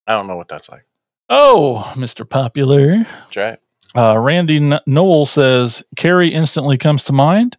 I 0.08 0.14
don't 0.14 0.28
know 0.28 0.36
what 0.36 0.48
that's 0.48 0.70
like. 0.70 0.86
Oh, 1.30 1.92
Mr. 1.96 2.28
Popular. 2.28 2.98
That's 3.04 3.38
right. 3.38 3.60
Uh, 3.96 4.18
Randy 4.18 4.58
N- 4.58 4.80
Noel 4.86 5.26
says 5.26 5.84
Carrie 5.96 6.34
instantly 6.34 6.78
comes 6.78 7.04
to 7.04 7.14
mind, 7.14 7.58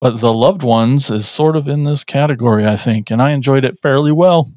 but 0.00 0.20
The 0.20 0.32
Loved 0.32 0.62
Ones 0.62 1.10
is 1.10 1.28
sort 1.28 1.56
of 1.56 1.68
in 1.68 1.84
this 1.84 2.04
category, 2.04 2.66
I 2.66 2.76
think, 2.76 3.10
and 3.10 3.22
I 3.22 3.30
enjoyed 3.30 3.64
it 3.64 3.78
fairly 3.80 4.12
well. 4.12 4.50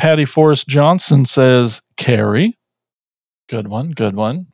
Patty 0.00 0.24
Forrest 0.24 0.66
Johnson 0.66 1.26
says 1.26 1.82
Carrie. 1.98 2.56
Good 3.50 3.68
one, 3.68 3.90
good 3.90 4.16
one. 4.16 4.46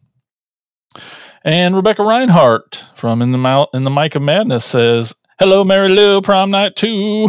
And 1.44 1.76
Rebecca 1.76 2.02
Reinhart 2.02 2.90
from 2.96 3.22
In 3.22 3.30
the 3.30 3.38
Mou- 3.38 3.68
in 3.72 3.84
the 3.84 3.90
Mic 3.90 4.16
of 4.16 4.22
Madness 4.22 4.64
says, 4.64 5.14
"Hello, 5.38 5.62
Mary 5.62 5.88
Lou, 5.88 6.20
prom 6.20 6.50
night 6.50 6.74
two. 6.74 7.28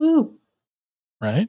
Woo. 0.00 0.34
Right? 1.20 1.48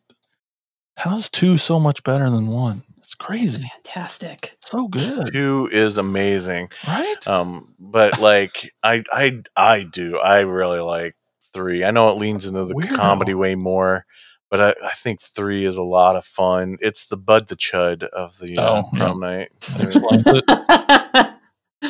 How's 0.97 1.29
two 1.29 1.57
so 1.57 1.79
much 1.79 2.03
better 2.03 2.29
than 2.29 2.47
one? 2.47 2.83
It's 2.97 3.15
crazy. 3.15 3.61
Fantastic. 3.61 4.57
So 4.59 4.89
good. 4.89 5.31
Two 5.31 5.69
is 5.71 5.97
amazing. 5.97 6.69
Right? 6.85 7.25
Um, 7.25 7.73
but 7.79 8.19
like 8.19 8.69
I 8.83 9.03
I 9.13 9.41
I 9.55 9.83
do. 9.83 10.19
I 10.19 10.39
really 10.41 10.79
like 10.79 11.15
three. 11.53 11.85
I 11.85 11.91
know 11.91 12.09
it 12.09 12.17
leans 12.17 12.45
into 12.45 12.65
the 12.65 12.73
Weirdo. 12.73 12.97
comedy 12.97 13.33
way 13.33 13.55
more, 13.55 14.05
but 14.51 14.61
I, 14.61 14.69
I 14.83 14.93
think 14.95 15.21
three 15.21 15.65
is 15.65 15.77
a 15.77 15.83
lot 15.83 16.15
of 16.15 16.25
fun. 16.25 16.77
It's 16.81 17.05
the 17.07 17.17
Bud 17.17 17.47
the 17.47 17.55
Chud 17.55 18.03
of 18.03 18.37
the 18.39 18.57
uh, 18.57 18.69
Oh, 18.83 18.89
yeah. 18.93 18.99
prom 18.99 19.19
night. 19.19 19.49
That 19.77 19.81
explains 19.81 20.23
it. 20.25 20.43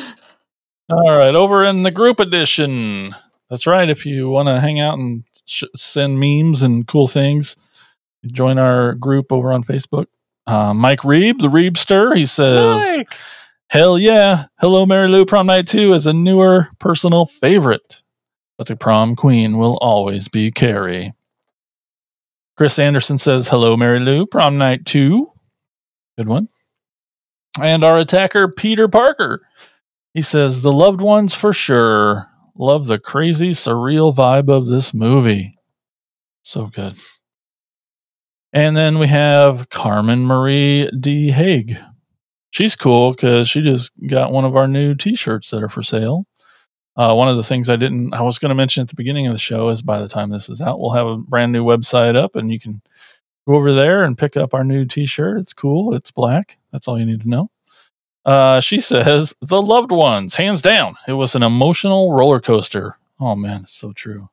All 0.88 1.16
right, 1.16 1.34
over 1.34 1.64
in 1.64 1.82
the 1.82 1.90
group 1.90 2.20
edition. 2.20 3.14
That's 3.50 3.66
right. 3.66 3.88
If 3.90 4.06
you 4.06 4.28
want 4.28 4.48
to 4.48 4.60
hang 4.60 4.78
out 4.80 4.98
and 4.98 5.24
sh- 5.46 5.64
send 5.74 6.20
memes 6.20 6.62
and 6.62 6.86
cool 6.86 7.08
things, 7.08 7.56
join 8.32 8.58
our 8.58 8.94
group 8.94 9.32
over 9.32 9.52
on 9.52 9.64
Facebook. 9.64 10.06
Uh, 10.46 10.72
Mike 10.74 11.00
Reeb, 11.00 11.38
the 11.38 11.48
Reebster, 11.48 12.14
he 12.16 12.24
says, 12.24 12.98
Mike! 12.98 13.12
Hell 13.68 13.98
yeah. 13.98 14.44
Hello, 14.60 14.86
Mary 14.86 15.08
Lou. 15.08 15.26
Prom 15.26 15.46
Night 15.48 15.66
2 15.66 15.92
is 15.92 16.06
a 16.06 16.12
newer 16.12 16.68
personal 16.78 17.26
favorite, 17.26 18.02
but 18.56 18.68
the 18.68 18.76
prom 18.76 19.16
queen 19.16 19.58
will 19.58 19.76
always 19.78 20.28
be 20.28 20.52
Carrie. 20.52 21.12
Chris 22.56 22.78
Anderson 22.78 23.18
says, 23.18 23.48
Hello, 23.48 23.76
Mary 23.76 24.00
Lou. 24.00 24.26
Prom 24.26 24.56
Night 24.58 24.86
2. 24.86 25.30
Good 26.16 26.28
one. 26.28 26.48
And 27.60 27.84
our 27.84 27.98
attacker, 27.98 28.48
Peter 28.48 28.88
Parker. 28.88 29.46
He 30.14 30.22
says, 30.22 30.62
The 30.62 30.72
loved 30.72 31.00
ones 31.00 31.34
for 31.34 31.52
sure. 31.52 32.26
Love 32.58 32.86
the 32.86 32.98
crazy, 32.98 33.50
surreal 33.50 34.14
vibe 34.14 34.48
of 34.48 34.66
this 34.66 34.94
movie. 34.94 35.58
So 36.42 36.66
good. 36.66 36.94
And 38.52 38.74
then 38.74 38.98
we 38.98 39.08
have 39.08 39.68
Carmen 39.68 40.24
Marie 40.24 40.90
D. 40.98 41.30
Haig. 41.30 41.76
She's 42.50 42.74
cool 42.74 43.10
because 43.10 43.50
she 43.50 43.60
just 43.60 43.92
got 44.08 44.32
one 44.32 44.46
of 44.46 44.56
our 44.56 44.66
new 44.66 44.94
t 44.94 45.14
shirts 45.14 45.50
that 45.50 45.62
are 45.62 45.68
for 45.68 45.82
sale. 45.82 46.24
Uh, 46.96 47.14
one 47.14 47.28
of 47.28 47.36
the 47.36 47.42
things 47.42 47.68
I 47.68 47.76
didn't, 47.76 48.14
I 48.14 48.22
was 48.22 48.38
going 48.38 48.48
to 48.48 48.54
mention 48.54 48.80
at 48.82 48.88
the 48.88 48.94
beginning 48.94 49.26
of 49.26 49.34
the 49.34 49.38
show 49.38 49.68
is 49.68 49.82
by 49.82 50.00
the 50.00 50.08
time 50.08 50.30
this 50.30 50.48
is 50.48 50.62
out, 50.62 50.80
we'll 50.80 50.92
have 50.92 51.06
a 51.06 51.16
brand 51.18 51.52
new 51.52 51.62
website 51.64 52.16
up 52.16 52.36
and 52.36 52.50
you 52.50 52.58
can 52.58 52.80
go 53.46 53.54
over 53.54 53.74
there 53.74 54.02
and 54.02 54.16
pick 54.16 54.36
up 54.36 54.54
our 54.54 54.64
new 54.64 54.86
t 54.86 55.04
shirt. 55.04 55.38
It's 55.38 55.52
cool. 55.52 55.94
It's 55.94 56.10
black. 56.10 56.56
That's 56.72 56.88
all 56.88 56.98
you 56.98 57.04
need 57.04 57.20
to 57.20 57.28
know. 57.28 57.50
Uh, 58.24 58.60
she 58.60 58.80
says, 58.80 59.34
The 59.42 59.60
loved 59.60 59.92
ones, 59.92 60.34
hands 60.34 60.62
down. 60.62 60.96
It 61.06 61.12
was 61.12 61.34
an 61.34 61.42
emotional 61.42 62.12
roller 62.14 62.40
coaster. 62.40 62.96
Oh, 63.20 63.36
man, 63.36 63.62
it's 63.64 63.74
so 63.74 63.92
true. 63.92 64.28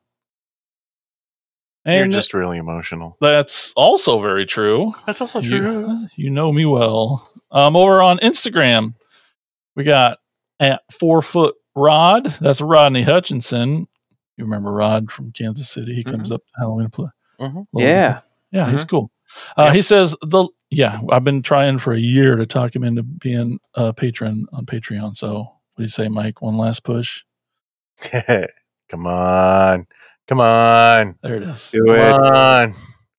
You're 1.86 2.06
just 2.08 2.32
really 2.32 2.56
emotional. 2.56 3.16
that's 3.20 3.74
also 3.74 4.22
very 4.22 4.46
true. 4.46 4.94
That's 5.06 5.20
also 5.20 5.40
You- 5.40 5.58
true. 5.58 6.06
You, 6.16 6.30
know 6.30 6.50
me 6.50 6.64
well. 6.64 7.30
Um, 7.50 7.76
over 7.76 8.00
on 8.00 8.18
Instagram, 8.20 8.94
we 9.76 9.84
got 9.84 10.18
at 10.60 10.80
four 10.90 11.20
foot 11.20 11.56
Rod. 11.76 12.26
That's 12.40 12.60
Rodney 12.60 13.02
Hutchinson. 13.02 13.86
You 14.36 14.44
remember 14.44 14.72
Rod 14.72 15.10
from 15.10 15.32
Kansas 15.32 15.68
City? 15.70 15.94
He 15.94 16.04
comes 16.04 16.30
up 16.32 16.40
to 16.40 16.52
Halloween 16.60 16.88
play. 16.90 17.08
Mhm. 17.40 17.66
Yeah. 17.74 18.20
Yeah, 18.50 18.70
he's 18.70 18.84
Mhm. 18.84 18.88
cool. 18.90 19.10
Uh, 19.56 19.70
He 19.72 19.82
says 19.82 20.14
the 20.22 20.46
yeah. 20.70 21.00
I've 21.10 21.24
been 21.24 21.42
trying 21.42 21.78
for 21.78 21.92
a 21.92 21.98
year 21.98 22.36
to 22.36 22.46
talk 22.46 22.74
him 22.74 22.84
into 22.84 23.02
being 23.02 23.58
a 23.74 23.92
patron 23.92 24.46
on 24.52 24.66
Patreon. 24.66 25.16
So 25.16 25.38
what 25.38 25.48
do 25.78 25.82
you 25.82 25.88
say, 25.88 26.08
Mike? 26.08 26.42
One 26.42 26.56
last 26.56 26.84
push. 26.84 27.22
Come 28.02 28.46
Come 28.90 29.06
on. 29.06 29.86
Come 30.28 30.40
on. 30.40 31.16
There 31.22 31.36
it 31.36 31.42
is. 31.44 31.70
Do 31.70 31.84
Come 31.86 31.94
it. 31.96 32.12
on. 32.12 32.72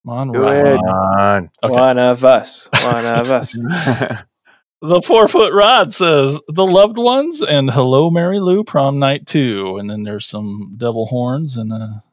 Come 0.06 0.10
on, 0.14 0.32
Do 0.32 0.42
Ryan. 0.44 0.68
it. 0.68 0.76
Come 0.78 0.86
on. 0.90 1.50
Okay. 1.64 1.74
One 1.74 1.98
of 1.98 2.24
us. 2.26 2.70
One 2.84 3.06
of 3.06 3.30
us. 3.32 3.58
The 4.82 5.02
four 5.02 5.28
foot 5.28 5.54
rod 5.54 5.94
says 5.94 6.40
the 6.48 6.66
loved 6.68 6.98
ones 6.98 7.42
and 7.42 7.72
hello 7.72 8.10
Mary 8.10 8.40
Lou 8.40 8.64
prom 8.64 9.00
night 9.00 9.26
two, 9.26 9.78
and 9.78 9.90
then 9.90 10.04
there's 10.04 10.28
some 10.28 10.76
devil 10.78 11.06
horns 11.08 11.58
and 11.58 11.72
a, 11.72 12.04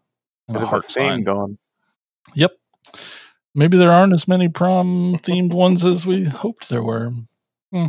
and 0.48 0.54
Bit 0.54 0.56
a 0.56 0.60
of 0.60 0.62
a 0.62 0.66
heart 0.66 0.84
theme 0.84 1.08
sign. 1.08 1.24
going. 1.24 1.58
Yep. 2.34 2.52
Maybe 3.54 3.76
there 3.76 3.92
aren't 3.92 4.14
as 4.14 4.26
many 4.26 4.48
prom 4.48 5.18
themed 5.22 5.52
ones 5.52 5.84
as 5.84 6.06
we 6.06 6.24
hoped 6.24 6.68
there 6.68 6.82
were. 6.82 7.12
Hmm. 7.72 7.88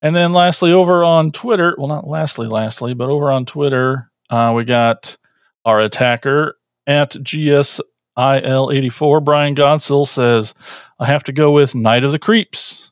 And 0.00 0.16
then 0.16 0.32
lastly, 0.32 0.72
over 0.72 1.04
on 1.04 1.30
Twitter, 1.30 1.76
well, 1.78 1.86
not 1.86 2.08
lastly, 2.08 2.48
lastly, 2.48 2.94
but 2.94 3.08
over 3.08 3.30
on 3.30 3.46
Twitter, 3.46 4.10
uh, 4.30 4.52
we 4.56 4.64
got 4.64 5.16
our 5.64 5.80
attacker 5.80 6.56
at 6.88 7.12
GSIL84. 7.12 9.24
Brian 9.24 9.54
Godsill 9.54 10.08
says, 10.08 10.54
I 10.98 11.06
have 11.06 11.22
to 11.24 11.32
go 11.32 11.52
with 11.52 11.76
Night 11.76 12.02
of 12.02 12.10
the 12.10 12.18
Creeps. 12.18 12.90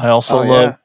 I 0.00 0.08
also 0.08 0.38
Oh, 0.38 0.42
love 0.42 0.62
yeah. 0.70 0.76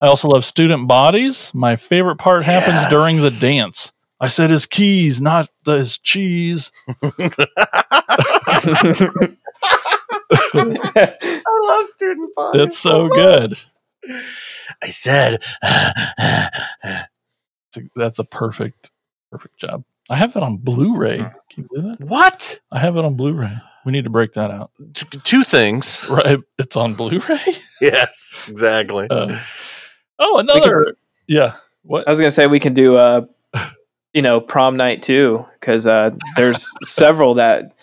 I 0.00 0.06
also 0.08 0.28
love 0.28 0.44
student 0.44 0.88
bodies. 0.88 1.52
My 1.54 1.76
favorite 1.76 2.16
part 2.16 2.42
happens 2.44 2.84
during 2.90 3.16
the 3.16 3.36
dance. 3.40 3.92
I 4.20 4.26
said 4.28 4.50
his 4.50 4.66
keys, 4.66 5.20
not 5.20 5.48
the, 5.64 5.78
his 5.78 5.98
cheese. 5.98 6.72
I 10.54 11.60
love 11.62 11.86
student 11.86 12.34
bodies. 12.34 12.62
It's 12.62 12.78
so 12.78 13.08
good. 13.08 13.54
I 14.82 14.88
said, 14.90 15.42
That's 15.62 17.06
a, 17.76 17.80
that's 17.96 18.18
a 18.18 18.24
perfect, 18.24 18.90
perfect 19.30 19.58
job. 19.58 19.84
I 20.10 20.16
have 20.16 20.34
that 20.34 20.42
on 20.42 20.58
Blu-ray. 20.58 21.18
Mm-hmm. 21.18 21.38
Can 21.50 21.62
you 21.62 21.68
believe 21.72 21.98
that? 21.98 22.06
what? 22.06 22.60
I 22.70 22.78
have 22.80 22.96
it 22.96 23.04
on 23.04 23.16
Blu-ray. 23.16 23.56
We 23.84 23.92
need 23.92 24.04
to 24.04 24.10
break 24.10 24.32
that 24.34 24.50
out. 24.50 24.70
Two 25.24 25.42
things. 25.44 26.06
Right, 26.10 26.38
it's 26.58 26.76
on 26.76 26.94
Blu-ray. 26.94 27.38
Yes, 27.80 28.34
exactly. 28.48 29.06
Uh, 29.10 29.38
oh, 30.18 30.38
another. 30.38 30.96
Yeah. 31.26 31.54
What? 31.82 32.06
I 32.06 32.10
was 32.10 32.18
gonna 32.18 32.30
say 32.30 32.46
we 32.46 32.60
can 32.60 32.72
do 32.74 32.96
uh 32.96 33.26
you 34.14 34.22
know 34.22 34.40
prom 34.40 34.76
night 34.76 35.02
too 35.02 35.44
because 35.60 35.86
uh 35.86 36.10
there's 36.36 36.70
several 36.84 37.34
that 37.34 37.74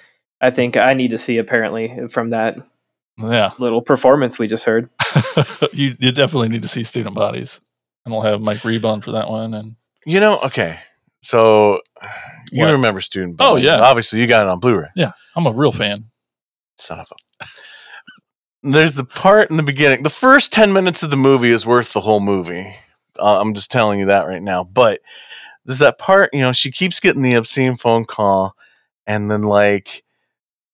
I 0.41 0.49
think 0.49 0.75
I 0.77 0.93
need 0.93 1.11
to 1.11 1.17
see 1.19 1.37
apparently 1.37 2.07
from 2.09 2.31
that 2.31 2.57
Yeah. 3.17 3.51
little 3.59 3.81
performance 3.81 4.39
we 4.39 4.47
just 4.47 4.63
heard. 4.65 4.89
you 5.73 5.95
you 5.99 6.11
definitely 6.11 6.49
need 6.49 6.63
to 6.63 6.67
see 6.69 6.83
Student 6.83 7.13
Bodies, 7.15 7.61
and 8.05 8.13
we'll 8.13 8.23
have 8.23 8.41
Mike 8.41 8.59
Rebon 8.59 9.03
for 9.03 9.11
that 9.11 9.29
one. 9.29 9.53
And 9.53 9.75
you 10.05 10.19
know, 10.19 10.39
okay. 10.39 10.79
So 11.21 11.81
you 12.51 12.63
What? 12.65 12.71
remember 12.71 13.01
student 13.01 13.37
Oh, 13.39 13.55
yeah. 13.55 13.79
Obviously, 13.81 14.19
you 14.19 14.27
got 14.27 14.45
it 14.45 14.49
on 14.49 14.59
Blu-ray. 14.59 14.89
yeah, 14.95 15.11
I'm 15.35 15.47
a 15.47 15.51
real 15.51 15.71
fan. 15.71 16.05
Son 16.77 16.99
of 16.99 17.07
a. 17.39 17.45
There's 18.63 18.93
the 18.95 19.05
part 19.05 19.49
in 19.49 19.57
the 19.57 19.63
beginning. 19.63 20.03
The 20.03 20.09
first 20.09 20.53
10 20.53 20.71
minutes 20.71 21.01
of 21.01 21.09
the 21.09 21.17
movie 21.17 21.49
is 21.49 21.65
worth 21.65 21.93
the 21.93 22.01
whole 22.01 22.19
movie. 22.19 22.75
Uh, 23.17 23.39
I'm 23.41 23.53
just 23.55 23.71
telling 23.71 23.99
you 23.99 24.05
that 24.07 24.27
right 24.27 24.41
now. 24.41 24.63
But 24.63 25.01
there's 25.65 25.79
that 25.79 25.97
part, 25.97 26.29
you 26.33 26.41
know, 26.41 26.51
she 26.51 26.69
keeps 26.71 26.99
getting 26.99 27.23
the 27.23 27.33
obscene 27.35 27.75
phone 27.77 28.05
call, 28.05 28.55
and 29.07 29.29
then, 29.31 29.41
like, 29.43 30.03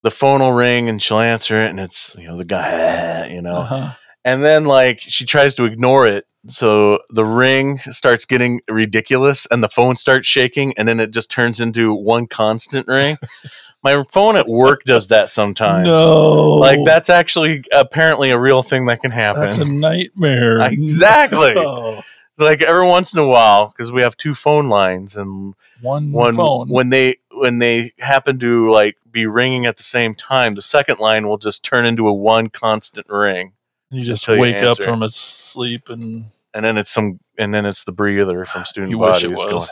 the 0.03 0.11
phone 0.11 0.41
will 0.41 0.51
ring 0.53 0.87
and 0.89 1.01
she'll 1.01 1.19
answer 1.19 1.61
it, 1.61 1.69
and 1.69 1.79
it's, 1.79 2.15
you 2.17 2.27
know, 2.27 2.37
the 2.37 2.45
guy, 2.45 3.27
you 3.31 3.41
know. 3.41 3.57
Uh-huh. 3.57 3.91
And 4.27 4.43
then, 4.43 4.65
like, 4.65 4.99
she 4.99 5.23
tries 5.25 5.55
to 5.55 5.63
ignore 5.65 6.05
it. 6.05 6.25
So 6.47 6.99
the 7.09 7.23
ring 7.25 7.79
starts 7.79 8.25
getting 8.25 8.59
ridiculous, 8.69 9.47
and 9.49 9.63
the 9.63 9.69
phone 9.69 9.95
starts 9.95 10.27
shaking, 10.27 10.73
and 10.77 10.87
then 10.87 10.99
it 10.99 11.11
just 11.11 11.31
turns 11.31 11.59
into 11.61 11.93
one 11.93 12.27
constant 12.27 12.87
ring. 12.87 13.17
My 13.83 14.03
phone 14.11 14.35
at 14.35 14.47
work 14.49 14.83
does 14.83 15.07
that 15.07 15.29
sometimes. 15.29 15.85
No, 15.87 16.55
Like 16.55 16.79
that's 16.83 17.09
actually 17.09 17.63
apparently 17.71 18.31
a 18.31 18.37
real 18.39 18.63
thing 18.63 18.85
that 18.87 19.01
can 19.01 19.11
happen. 19.11 19.43
That's 19.43 19.59
a 19.59 19.65
nightmare. 19.65 20.61
Exactly. 20.61 21.53
No. 21.53 22.01
like 22.37 22.61
every 22.61 22.85
once 22.85 23.13
in 23.13 23.19
a 23.19 23.27
while, 23.27 23.67
because 23.69 23.91
we 23.91 24.01
have 24.01 24.17
two 24.17 24.33
phone 24.33 24.67
lines, 24.67 25.15
and 25.15 25.53
One 25.81 26.11
when 26.11 26.35
phone. 26.35 26.69
when 26.69 26.89
they 26.89 27.17
when 27.31 27.59
they 27.59 27.93
happen 27.99 28.39
to 28.39 28.69
like 28.71 28.97
be 29.09 29.25
ringing 29.25 29.65
at 29.65 29.77
the 29.77 29.83
same 29.83 30.15
time, 30.15 30.55
the 30.55 30.61
second 30.61 30.99
line 30.99 31.27
will 31.27 31.37
just 31.37 31.63
turn 31.63 31.85
into 31.85 32.07
a 32.07 32.13
one 32.13 32.49
constant 32.49 33.07
ring, 33.09 33.53
you 33.91 34.03
just 34.03 34.27
until 34.27 34.35
you 34.35 34.41
wake 34.53 34.63
up 34.63 34.77
from 34.77 35.03
a 35.03 35.09
sleep 35.09 35.89
and 35.89 36.25
and 36.53 36.65
then 36.65 36.77
it's 36.77 36.91
some 36.91 37.19
and 37.37 37.53
then 37.53 37.65
it's 37.65 37.83
the 37.83 37.91
breather 37.91 38.45
from 38.45 38.65
student 38.65 38.91
You 38.91 38.97
wish 38.99 39.23
bodies 39.23 39.43
it 39.43 39.53
was. 39.53 39.69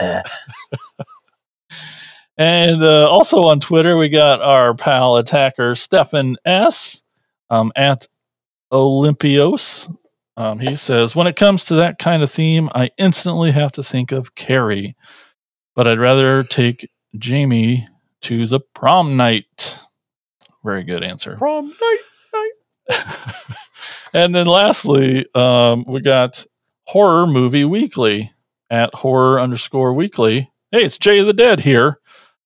going. 0.00 0.22
And 2.38 2.82
uh, 2.82 3.06
also 3.10 3.44
on 3.44 3.60
Twitter, 3.60 3.98
we 3.98 4.08
got 4.08 4.40
our 4.40 4.72
pal 4.74 5.18
attacker 5.18 5.74
Stefan 5.74 6.36
S. 6.46 7.02
Um, 7.50 7.70
at 7.76 8.06
Olympios. 8.72 9.94
Um, 10.38 10.58
he 10.58 10.74
says, 10.74 11.14
when 11.14 11.26
it 11.26 11.36
comes 11.36 11.64
to 11.64 11.74
that 11.74 11.98
kind 11.98 12.22
of 12.22 12.30
theme, 12.30 12.70
I 12.74 12.90
instantly 12.96 13.50
have 13.50 13.72
to 13.72 13.82
think 13.82 14.10
of 14.10 14.36
Carrie, 14.36 14.96
but 15.74 15.86
I'd 15.86 15.98
rather 15.98 16.42
take 16.44 16.88
Jamie 17.18 17.86
to 18.22 18.46
the 18.46 18.60
prom 18.74 19.18
night. 19.18 19.78
Very 20.64 20.84
good 20.84 21.02
answer. 21.02 21.36
Prom 21.36 21.68
night. 21.68 21.98
and 24.14 24.34
then 24.34 24.46
lastly, 24.46 25.26
um, 25.34 25.84
we 25.86 26.00
got 26.00 26.44
Horror 26.86 27.26
Movie 27.26 27.64
Weekly 27.64 28.32
at 28.70 28.94
horror 28.94 29.40
underscore 29.40 29.92
weekly. 29.92 30.50
Hey, 30.70 30.84
it's 30.84 30.98
Jay 30.98 31.18
of 31.18 31.26
the 31.26 31.32
Dead 31.32 31.60
here. 31.60 31.98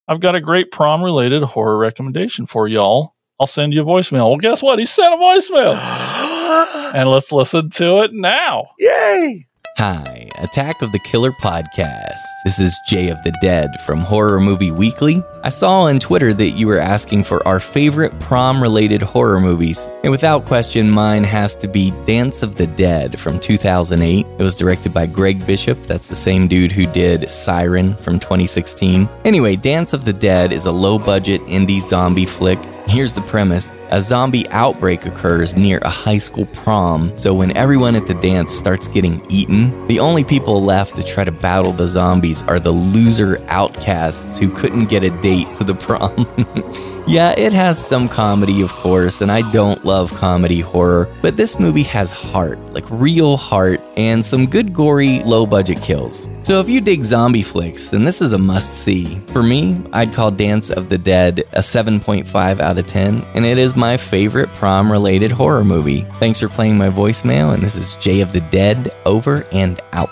I've 0.08 0.20
got 0.20 0.34
a 0.34 0.40
great 0.40 0.70
prom 0.70 1.02
related 1.02 1.42
horror 1.42 1.78
recommendation 1.78 2.46
for 2.46 2.68
y'all. 2.68 3.14
I'll 3.40 3.46
send 3.46 3.74
you 3.74 3.82
a 3.82 3.84
voicemail. 3.84 4.28
Well, 4.28 4.36
guess 4.36 4.62
what? 4.62 4.78
He 4.78 4.86
sent 4.86 5.14
a 5.14 5.16
voicemail. 5.16 5.74
and 6.94 7.10
let's 7.10 7.32
listen 7.32 7.70
to 7.70 8.02
it 8.02 8.12
now. 8.12 8.68
Yay! 8.78 9.46
Hi, 9.78 10.30
Attack 10.38 10.82
of 10.82 10.92
the 10.92 11.00
Killer 11.00 11.32
Podcast. 11.32 12.20
This 12.44 12.60
is 12.60 12.78
Jay 12.86 13.08
of 13.08 13.20
the 13.24 13.32
Dead 13.40 13.80
from 13.80 13.98
Horror 13.98 14.40
Movie 14.40 14.70
Weekly. 14.70 15.20
I 15.42 15.48
saw 15.48 15.80
on 15.82 15.98
Twitter 15.98 16.32
that 16.32 16.50
you 16.50 16.68
were 16.68 16.78
asking 16.78 17.24
for 17.24 17.44
our 17.46 17.58
favorite 17.58 18.16
prom 18.20 18.62
related 18.62 19.02
horror 19.02 19.40
movies. 19.40 19.90
And 20.04 20.12
without 20.12 20.44
question, 20.44 20.88
mine 20.88 21.24
has 21.24 21.56
to 21.56 21.66
be 21.66 21.90
Dance 22.04 22.44
of 22.44 22.54
the 22.54 22.68
Dead 22.68 23.18
from 23.18 23.40
2008. 23.40 24.24
It 24.24 24.42
was 24.42 24.56
directed 24.56 24.94
by 24.94 25.06
Gregg 25.06 25.44
Bishop. 25.44 25.82
That's 25.82 26.06
the 26.06 26.14
same 26.14 26.46
dude 26.46 26.70
who 26.70 26.86
did 26.86 27.28
Siren 27.28 27.96
from 27.96 28.20
2016. 28.20 29.08
Anyway, 29.24 29.56
Dance 29.56 29.92
of 29.92 30.04
the 30.04 30.12
Dead 30.12 30.52
is 30.52 30.66
a 30.66 30.72
low 30.72 31.00
budget 31.00 31.40
indie 31.42 31.80
zombie 31.80 32.26
flick 32.26 32.60
Here's 32.86 33.14
the 33.14 33.22
premise 33.22 33.72
a 33.90 34.00
zombie 34.00 34.48
outbreak 34.50 35.06
occurs 35.06 35.56
near 35.56 35.78
a 35.82 35.88
high 35.88 36.18
school 36.18 36.46
prom, 36.46 37.16
so 37.16 37.32
when 37.32 37.56
everyone 37.56 37.96
at 37.96 38.06
the 38.06 38.14
dance 38.14 38.52
starts 38.52 38.88
getting 38.88 39.24
eaten, 39.30 39.86
the 39.88 40.00
only 40.00 40.22
people 40.22 40.62
left 40.62 40.96
to 40.96 41.02
try 41.02 41.24
to 41.24 41.32
battle 41.32 41.72
the 41.72 41.86
zombies 41.86 42.42
are 42.42 42.60
the 42.60 42.70
loser 42.70 43.42
outcasts 43.48 44.38
who 44.38 44.54
couldn't 44.54 44.86
get 44.86 45.02
a 45.02 45.10
date 45.22 45.52
to 45.56 45.64
the 45.64 45.74
prom. 45.74 46.26
yeah, 47.06 47.34
it 47.36 47.52
has 47.52 47.84
some 47.84 48.08
comedy, 48.08 48.62
of 48.62 48.72
course, 48.72 49.20
and 49.20 49.30
I 49.30 49.48
don't 49.50 49.84
love 49.84 50.12
comedy 50.14 50.60
horror, 50.60 51.14
but 51.20 51.36
this 51.36 51.58
movie 51.58 51.82
has 51.82 52.12
heart, 52.12 52.58
like 52.72 52.84
real 52.90 53.36
heart, 53.36 53.80
and 53.96 54.24
some 54.24 54.46
good 54.46 54.72
gory, 54.72 55.22
low 55.24 55.44
budget 55.44 55.82
kills. 55.82 56.28
So 56.42 56.60
if 56.60 56.68
you 56.68 56.80
dig 56.80 57.02
zombie 57.02 57.42
flicks, 57.42 57.88
then 57.88 58.04
this 58.04 58.22
is 58.22 58.32
a 58.32 58.38
must 58.38 58.82
see. 58.82 59.20
For 59.32 59.42
me, 59.42 59.80
I'd 59.92 60.12
call 60.12 60.30
Dance 60.30 60.70
of 60.70 60.88
the 60.88 60.98
Dead 60.98 61.40
a 61.52 61.60
7.5 61.60 62.60
out 62.60 62.78
of 62.78 62.86
10, 62.86 63.22
and 63.34 63.44
it 63.44 63.58
is 63.58 63.76
my 63.76 63.96
favorite 63.96 64.48
prom 64.50 64.90
related 64.90 65.30
horror 65.30 65.64
movie. 65.64 66.02
Thanks 66.18 66.40
for 66.40 66.48
playing 66.48 66.78
my 66.78 66.88
voicemail, 66.88 67.54
and 67.54 67.62
this 67.62 67.76
is 67.76 67.96
Jay 67.96 68.20
of 68.20 68.32
the 68.32 68.40
Dead 68.40 68.94
over 69.04 69.46
and 69.52 69.80
out. 69.92 70.10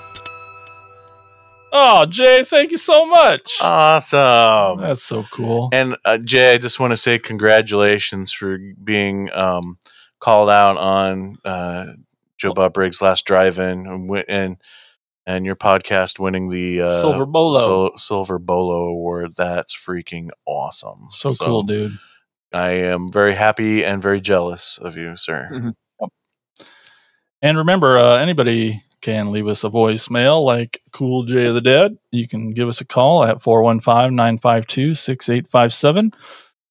Oh, 1.75 2.05
Jay, 2.05 2.45
thank 2.45 2.71
you 2.71 2.77
so 2.77 3.07
much. 3.07 3.57
Awesome. 3.61 4.81
That's 4.81 5.03
so 5.03 5.25
cool. 5.33 5.71
And 5.73 5.97
uh, 6.05 6.19
Jay, 6.19 6.53
I 6.55 6.59
just 6.59 6.79
want 6.79 6.91
to 6.93 6.99
say 6.99 7.19
congratulations 7.19 8.31
for 8.33 8.59
being 8.85 9.33
um, 9.33 9.79
called 10.21 10.51
out 10.51 10.77
on 10.77 11.39
uh, 11.47 11.87
Joe 12.37 12.53
Bob 12.53 12.75
Briggs' 12.75 13.01
last 13.01 13.25
drive-in 13.25 13.87
and 13.87 14.25
and 14.29 14.57
and 15.25 15.47
your 15.47 15.57
podcast 15.57 16.19
winning 16.19 16.51
the 16.51 16.83
uh, 16.83 17.01
Silver 17.01 17.25
Bolo. 17.25 17.59
Sil- 17.65 17.97
Silver 17.97 18.39
Bolo 18.39 18.89
Award. 18.89 19.33
That's 19.37 19.75
freaking 19.75 20.29
awesome. 20.45 21.07
So 21.11 21.31
cool, 21.31 21.63
dude. 21.63 21.99
I 22.53 22.71
am 22.73 23.09
very 23.09 23.35
happy 23.35 23.83
and 23.83 24.03
very 24.03 24.21
jealous 24.21 24.79
of 24.79 24.97
you, 24.97 25.17
sir. 25.17 25.73
And 27.41 27.59
remember, 27.59 27.99
uh, 27.99 28.17
anybody 28.17 28.83
can 29.03 29.33
leave 29.33 29.49
us 29.49 29.65
a 29.65 29.69
voicemail 29.69 30.45
like 30.45 30.81
Cool 30.93 31.25
J 31.25 31.47
of 31.47 31.55
the 31.55 31.61
Dead. 31.61 31.99
You 32.11 32.27
can 32.27 32.55
give 32.55 32.69
us 32.69 32.81
a 32.81 32.87
call 32.87 33.25
at 33.25 33.43
415 33.43 34.15
952 34.15 34.95
6857. 34.95 36.13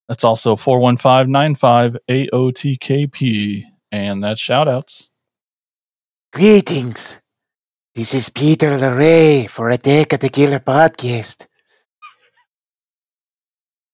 That's 0.07 0.23
also 0.23 0.55
415 0.55 1.31
95 1.31 1.97
AOTKP. 2.09 3.63
And 3.91 4.23
that's 4.23 4.41
shout 4.41 4.67
outs. 4.67 5.09
Greetings. 6.33 7.17
This 7.93 8.13
is 8.13 8.29
Peter 8.29 8.77
Lorre 8.77 9.49
for 9.49 9.69
Attack 9.69 10.13
of 10.13 10.21
the 10.21 10.29
Killer 10.29 10.59
podcast. 10.59 11.45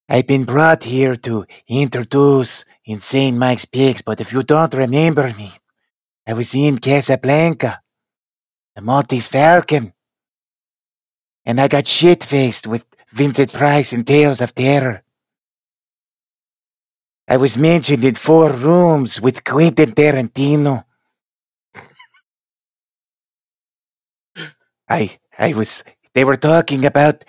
I've 0.08 0.28
been 0.28 0.46
brought 0.46 0.84
here 0.84 1.16
to 1.16 1.46
introduce 1.68 2.64
Insane 2.86 3.38
Mike's 3.38 3.66
Pigs, 3.66 4.02
but 4.02 4.22
if 4.22 4.32
you 4.32 4.44
don't 4.44 4.74
remember 4.74 5.34
me, 5.34 5.52
I 6.26 6.34
was 6.34 6.54
in 6.54 6.78
Casablanca, 6.78 7.82
the 8.78 8.82
Maltese 8.84 9.28
Falcon, 9.28 9.92
and 11.44 11.60
I 11.60 11.68
got 11.68 11.88
shit 11.88 12.24
faced 12.24 12.68
with 12.68 12.86
Vincent 13.12 13.52
Price 13.52 13.92
in 13.92 14.04
Tales 14.04 14.40
of 14.40 14.54
Terror. 14.54 15.02
I 17.28 17.38
was 17.38 17.58
mentioned 17.58 18.06
in 18.06 18.14
four 18.14 18.52
rooms 18.52 19.20
with 19.20 19.44
Quentin 19.44 19.94
Tarantino. 19.94 20.86
I 24.88 25.18
I 25.40 25.54
was 25.56 25.84
they 26.14 26.24
were 26.24 26.38
talking 26.38 26.86
about 26.86 27.26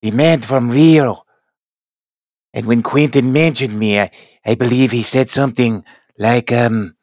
the 0.00 0.12
man 0.12 0.40
from 0.40 0.70
Rio. 0.70 1.24
And 2.54 2.64
when 2.64 2.82
Quentin 2.82 3.34
mentioned 3.34 3.78
me, 3.78 4.00
I, 4.00 4.10
I 4.46 4.54
believe 4.54 4.92
he 4.92 5.02
said 5.02 5.28
something 5.28 5.84
like 6.16 6.50
um 6.50 6.96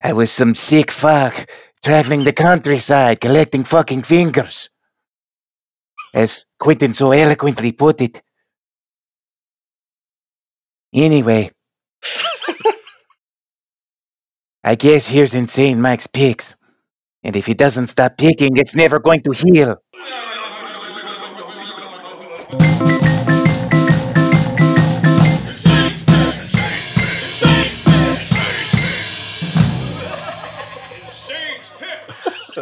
I 0.00 0.14
was 0.14 0.32
some 0.32 0.54
sick 0.54 0.90
fuck 0.90 1.46
traveling 1.84 2.24
the 2.24 2.32
countryside 2.32 3.20
collecting 3.20 3.64
fucking 3.64 4.02
fingers. 4.02 4.70
As 6.14 6.44
Quentin 6.58 6.94
so 6.94 7.12
eloquently 7.12 7.72
put 7.72 8.00
it. 8.00 8.22
Anyway. 10.92 11.50
I 14.64 14.74
guess 14.74 15.08
here's 15.08 15.34
Insane 15.34 15.80
Mike's 15.80 16.06
picks. 16.06 16.56
And 17.22 17.36
if 17.36 17.46
he 17.46 17.54
doesn't 17.54 17.88
stop 17.88 18.16
picking, 18.16 18.56
it's 18.56 18.74
never 18.74 18.98
going 18.98 19.22
to 19.22 19.32
heal. 19.32 19.82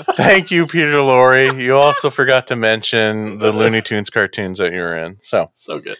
Thank 0.03 0.51
you, 0.51 0.67
Peter 0.67 0.95
Lorre. 0.95 1.61
You 1.61 1.77
also 1.77 2.11
forgot 2.11 2.47
to 2.49 2.57
mention 2.57 3.39
the 3.39 3.53
Looney 3.53 3.83
Tunes 3.83 4.11
cartoons 4.11 4.59
that 4.59 4.73
you 4.73 4.81
were 4.81 4.97
in. 4.97 5.19
So 5.21 5.51
so 5.55 5.79
good. 5.79 5.99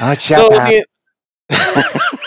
Oh, 0.00 0.14
shut 0.14 0.22
so 0.22 0.48
the, 0.48 0.86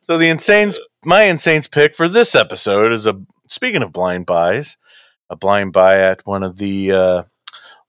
so 0.00 0.18
the 0.18 0.28
insanes 0.28 0.78
my 1.04 1.22
insanes 1.22 1.70
pick 1.70 1.96
for 1.96 2.08
this 2.08 2.34
episode 2.34 2.92
is 2.92 3.06
a 3.06 3.20
speaking 3.48 3.82
of 3.82 3.92
blind 3.92 4.26
buys 4.26 4.76
a 5.28 5.36
blind 5.36 5.72
buy 5.72 5.98
at 5.98 6.26
one 6.26 6.42
of 6.42 6.58
the 6.58 6.92
uh, 6.92 7.22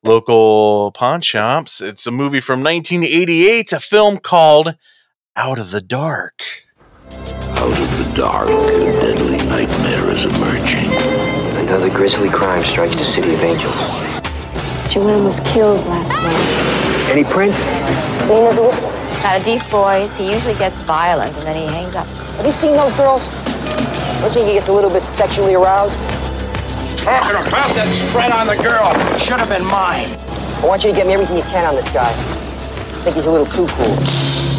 local 0.03 0.91
pawn 0.93 1.21
shops 1.21 1.81
it's 1.81 2.07
a 2.07 2.11
movie 2.11 2.39
from 2.39 2.63
1988 2.63 3.73
a 3.73 3.79
film 3.79 4.17
called 4.17 4.75
out 5.35 5.59
of 5.59 5.71
the 5.71 5.81
dark 5.81 6.43
Out 7.61 7.69
of 7.69 7.77
the 7.77 8.13
dark, 8.17 8.49
a 8.49 8.91
deadly 8.91 9.37
nightmare 9.37 10.09
is 10.09 10.25
emerging. 10.25 10.89
Another 11.61 11.91
grisly 11.91 12.27
crime 12.27 12.63
strikes 12.63 12.95
the 12.95 13.03
city 13.03 13.35
of 13.35 13.43
angels. 13.43 13.75
Joanne 14.91 15.23
was 15.23 15.41
killed 15.41 15.85
last 15.85 16.23
night. 16.23 17.11
Any 17.11 17.23
prints? 17.23 17.61
Clean 18.25 18.45
as 18.47 18.57
a 18.57 18.63
whistle. 18.63 18.89
Not 19.21 19.39
a 19.39 19.43
deep 19.45 19.61
voice. 19.69 20.17
He 20.17 20.31
usually 20.31 20.55
gets 20.55 20.81
violent 20.81 21.37
and 21.37 21.45
then 21.45 21.55
he 21.55 21.67
hangs 21.71 21.93
up. 21.93 22.07
Have 22.37 22.47
you 22.47 22.51
seen 22.51 22.73
those 22.73 22.97
girls? 22.97 23.29
Don't 23.29 24.33
you 24.33 24.41
think 24.41 24.47
he 24.47 24.53
gets 24.55 24.69
a 24.69 24.73
little 24.73 24.89
bit 24.89 25.03
sexually 25.03 25.53
aroused? 25.53 26.01
Talking 27.05 27.45
about 27.45 27.69
that 27.77 27.85
spread 28.09 28.31
on 28.31 28.47
the 28.47 28.57
girl. 28.57 28.89
Should 29.19 29.37
have 29.37 29.49
been 29.49 29.67
mine. 29.67 30.09
I 30.63 30.65
want 30.65 30.83
you 30.83 30.89
to 30.89 30.97
get 30.97 31.05
me 31.05 31.13
everything 31.13 31.37
you 31.37 31.43
can 31.43 31.63
on 31.69 31.75
this 31.75 31.93
guy. 31.93 32.09
I 32.09 33.03
think 33.05 33.17
he's 33.17 33.27
a 33.27 33.31
little 33.31 33.45
too 33.45 33.67
cool. 33.77 34.50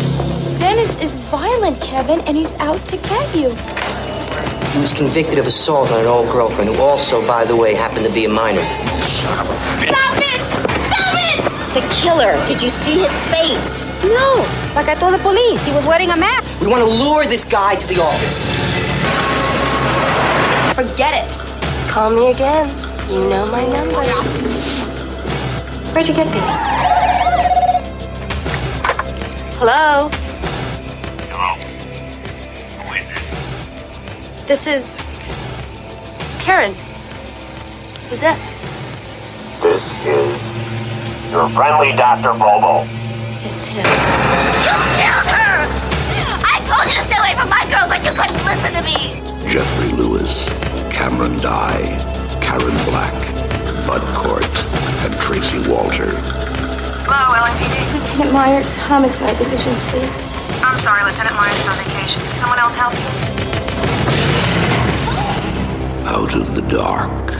Dennis 0.62 0.96
is 1.02 1.16
violent, 1.16 1.82
Kevin, 1.82 2.20
and 2.20 2.36
he's 2.36 2.54
out 2.60 2.78
to 2.86 2.96
get 2.96 3.34
you. 3.34 3.48
He 3.50 4.78
was 4.80 4.92
convicted 4.96 5.40
of 5.40 5.46
assault 5.48 5.90
on 5.90 6.00
an 6.00 6.06
old 6.06 6.28
girlfriend 6.30 6.70
who 6.70 6.80
also, 6.80 7.26
by 7.26 7.44
the 7.44 7.56
way, 7.56 7.74
happened 7.74 8.06
to 8.06 8.12
be 8.12 8.26
a 8.26 8.28
minor. 8.28 8.62
Stop 9.02 9.44
it! 10.22 10.38
Stop 10.38 11.14
it! 11.18 11.42
The 11.74 11.82
killer. 11.90 12.38
Did 12.46 12.62
you 12.62 12.70
see 12.70 12.92
his 12.92 13.18
face? 13.34 13.82
No, 14.04 14.46
like 14.76 14.86
I 14.86 14.94
told 14.94 15.14
the 15.14 15.18
police, 15.18 15.66
he 15.66 15.72
was 15.74 15.84
wearing 15.84 16.10
a 16.10 16.16
mask. 16.16 16.60
We 16.60 16.68
want 16.68 16.82
to 16.82 16.88
lure 16.88 17.26
this 17.26 17.42
guy 17.44 17.74
to 17.74 17.86
the 17.88 18.00
office. 18.00 18.48
Forget 20.76 21.26
it. 21.26 21.90
Call 21.90 22.14
me 22.14 22.30
again. 22.30 22.68
You 23.10 23.28
know 23.28 23.50
my 23.50 23.66
number. 23.66 24.04
Where'd 25.92 26.06
you 26.06 26.14
get 26.14 26.32
these? 26.32 26.56
Hello? 29.58 30.08
Hello. 31.42 31.58
Who 32.78 32.94
is 32.94 33.08
this? 33.08 34.46
This 34.46 34.66
is. 34.68 34.96
Karen. 36.40 36.72
Who's 38.06 38.20
this? 38.20 38.50
This 39.60 40.06
is 40.06 41.32
your 41.32 41.48
friendly 41.50 41.96
Dr. 41.96 42.38
Bobo. 42.38 42.86
It's 43.42 43.66
him. 43.66 43.82
You 43.82 44.74
killed 44.94 45.26
her! 45.34 45.66
I 46.46 46.62
told 46.62 46.86
you 46.86 46.94
to 46.94 47.04
stay 47.10 47.18
away 47.18 47.34
from 47.34 47.50
my 47.50 47.66
girl, 47.66 47.88
but 47.88 48.04
you 48.06 48.12
couldn't 48.12 48.38
listen 48.46 48.74
to 48.78 48.82
me! 48.86 49.18
Geoffrey 49.50 49.96
Lewis, 49.98 50.46
Cameron 50.92 51.36
Dye, 51.38 51.90
Karen 52.40 52.78
Black, 52.86 53.18
Bud 53.88 54.02
Cort, 54.14 54.46
and 55.02 55.18
Tracy 55.18 55.58
Walter. 55.68 56.06
Hello, 57.02 57.34
LAPD. 57.34 57.98
Lieutenant 57.98 58.32
Myers, 58.32 58.76
Homicide 58.76 59.36
Division, 59.38 59.72
please. 59.90 60.41
I'm 60.64 60.78
sorry, 60.78 61.02
Lieutenant 61.04 61.36
Myers 61.36 61.58
is 61.58 61.68
on 61.68 61.76
vacation. 61.76 62.20
Can 62.20 62.36
someone 62.40 62.58
else 62.58 62.76
help 62.76 62.94
you? 62.94 63.08
Out 66.06 66.34
of 66.34 66.54
the 66.54 66.62
dark. 66.62 67.32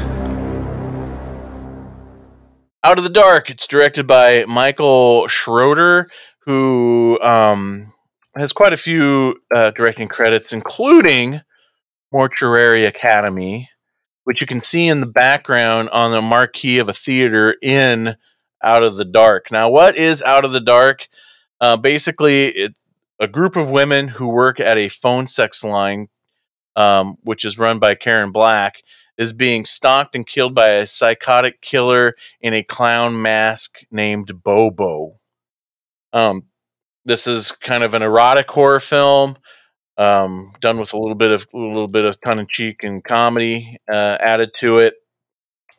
Out 2.84 2.98
of 2.98 3.04
the 3.04 3.10
Dark. 3.10 3.48
It's 3.48 3.68
directed 3.68 4.08
by 4.08 4.44
Michael 4.46 5.28
Schroeder, 5.28 6.08
who 6.40 7.16
um, 7.22 7.92
has 8.34 8.52
quite 8.52 8.72
a 8.72 8.76
few 8.76 9.36
uh, 9.54 9.70
directing 9.70 10.08
credits, 10.08 10.52
including 10.52 11.42
Mortuary 12.12 12.84
Academy, 12.84 13.70
which 14.24 14.40
you 14.40 14.48
can 14.48 14.60
see 14.60 14.88
in 14.88 14.98
the 14.98 15.06
background 15.06 15.90
on 15.90 16.10
the 16.10 16.20
marquee 16.20 16.78
of 16.78 16.88
a 16.88 16.92
theater 16.92 17.54
in 17.62 18.16
Out 18.64 18.82
of 18.82 18.96
the 18.96 19.04
Dark. 19.04 19.52
Now, 19.52 19.70
what 19.70 19.96
is 19.96 20.20
Out 20.20 20.44
of 20.44 20.50
the 20.50 20.60
Dark? 20.60 21.06
Uh, 21.60 21.76
basically, 21.76 22.48
it, 22.48 22.74
a 23.22 23.28
group 23.28 23.54
of 23.54 23.70
women 23.70 24.08
who 24.08 24.26
work 24.26 24.58
at 24.58 24.76
a 24.76 24.88
phone 24.88 25.28
sex 25.28 25.62
line, 25.62 26.08
um, 26.74 27.16
which 27.22 27.44
is 27.44 27.56
run 27.56 27.78
by 27.78 27.94
Karen 27.94 28.32
Black, 28.32 28.82
is 29.16 29.32
being 29.32 29.64
stalked 29.64 30.16
and 30.16 30.26
killed 30.26 30.56
by 30.56 30.70
a 30.70 30.86
psychotic 30.86 31.60
killer 31.60 32.16
in 32.40 32.52
a 32.52 32.64
clown 32.64 33.22
mask 33.22 33.78
named 33.92 34.42
Bobo. 34.42 35.20
Um, 36.12 36.48
this 37.04 37.28
is 37.28 37.52
kind 37.52 37.84
of 37.84 37.94
an 37.94 38.02
erotic 38.02 38.50
horror 38.50 38.80
film, 38.80 39.36
um, 39.98 40.52
done 40.60 40.80
with 40.80 40.92
a 40.92 40.98
little 40.98 41.14
bit 41.14 41.30
of 41.30 41.46
a 41.54 41.58
little 41.58 41.86
bit 41.86 42.04
of 42.04 42.20
tongue 42.22 42.40
in 42.40 42.46
cheek 42.50 42.82
and 42.82 43.04
comedy 43.04 43.78
uh, 43.90 44.18
added 44.18 44.50
to 44.58 44.80
it. 44.80 44.94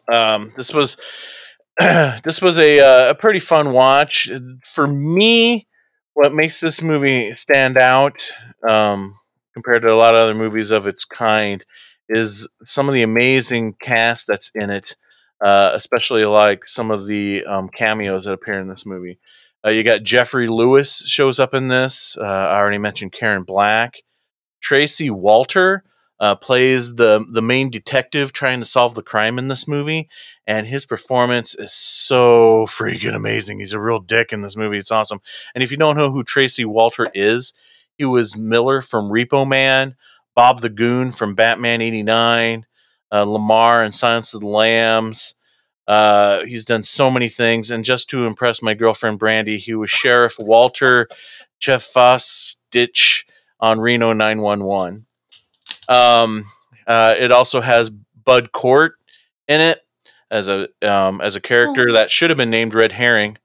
Um, 0.10 0.54
this 0.56 0.74
was 0.74 0.96
this 1.80 2.42
was 2.42 2.58
a 2.58 2.80
uh, 2.80 3.10
a 3.10 3.16
pretty 3.16 3.40
fun 3.40 3.74
watch 3.74 4.32
for 4.64 4.88
me. 4.88 5.68
What 6.14 6.34
makes 6.34 6.60
this 6.60 6.82
movie 6.82 7.34
stand 7.34 7.78
out 7.78 8.32
um, 8.68 9.16
compared 9.54 9.82
to 9.84 9.92
a 9.92 9.96
lot 9.96 10.16
of 10.16 10.22
other 10.22 10.36
movies 10.36 10.72
of 10.72 10.86
its 10.88 11.06
kind 11.06 11.64
is 12.10 12.48
some 12.62 12.88
of 12.88 12.94
the 12.94 13.02
amazing 13.02 13.74
cast 13.82 14.28
that's 14.28 14.52
in 14.54 14.70
it, 14.70 14.96
uh, 15.44 15.72
especially 15.74 16.26
like 16.26 16.66
some 16.66 16.92
of 16.92 17.08
the 17.08 17.44
um, 17.46 17.70
cameos 17.70 18.26
that 18.26 18.34
appear 18.34 18.60
in 18.60 18.68
this 18.68 18.86
movie. 18.86 19.20
Uh, 19.66 19.70
you 19.70 19.84
got 19.84 20.04
Geoffrey 20.04 20.48
Lewis 20.48 21.04
shows 21.08 21.40
up 21.40 21.54
in 21.54 21.70
this. 21.70 22.18
Uh, 22.20 22.24
I 22.24 22.58
already 22.58 22.78
mentioned 22.78 23.12
Karen 23.14 23.44
Black. 23.44 23.96
Tracy 24.62 25.10
Walter 25.10 25.84
uh, 26.24 26.36
plays 26.36 26.96
the 26.96 27.26
the 27.30 27.42
main 27.42 27.70
detective 27.70 28.32
trying 28.32 28.62
to 28.62 28.66
solve 28.66 28.96
the 28.96 29.04
crime 29.04 29.38
in 29.38 29.50
this 29.50 29.68
movie, 29.68 30.08
and 30.48 30.66
his 30.66 30.86
performance 30.86 31.54
is 31.54 31.74
so 31.74 32.66
freaking 32.66 33.14
amazing. 33.14 33.60
He's 33.60 33.74
a 33.74 33.80
real 33.80 34.00
dick 34.00 34.32
in 34.32 34.42
this 34.42 34.56
movie. 34.56 34.78
It's 34.78 34.90
awesome. 34.90 35.20
And 35.54 35.66
if 35.66 35.70
you 35.70 35.76
don't 35.76 35.98
know 35.98 36.12
who 36.12 36.24
Tracy 36.24 36.64
Walter 36.64 37.10
is, 37.14 37.54
he 37.98 38.06
was 38.06 38.38
Miller 38.38 38.82
from 38.82 39.10
Repo 39.10 39.46
Man, 39.46 39.98
Bob 40.34 40.62
the 40.62 40.70
Goon 40.70 41.12
from 41.12 41.36
Batman 41.36 41.82
'89, 41.82 42.68
uh, 43.12 43.24
Lamar 43.24 43.84
and 43.84 43.94
Silence 43.94 44.34
of 44.34 44.40
the 44.40 44.48
Lambs. 44.48 45.36
Uh, 45.90 46.46
he's 46.46 46.64
done 46.64 46.84
so 46.84 47.12
many 47.12 47.28
things, 47.28 47.70
and 47.70 47.84
just 47.84 48.10
to 48.12 48.26
impress 48.26 48.62
my 48.62 48.74
girlfriend 48.74 49.20
Brandy, 49.20 49.58
he 49.58 49.76
was 49.76 49.90
Sheriff 49.90 50.40
Walter 50.40 51.10
Jeffostich 51.60 53.26
on 53.60 53.82
Reno 53.82 54.14
911. 54.14 55.06
Um, 55.88 56.46
Uh, 56.86 57.16
it 57.18 57.32
also 57.32 57.62
has 57.62 57.90
Bud 57.90 58.52
Cort 58.52 58.96
in 59.48 59.62
it 59.62 59.82
as 60.30 60.48
a 60.48 60.68
um, 60.82 61.22
as 61.22 61.36
a 61.36 61.42
character 61.42 61.94
that 61.94 62.12
should 62.12 62.30
have 62.30 62.38
been 62.38 62.50
named 62.50 62.74
Red 62.76 62.92
Herring. 62.92 63.38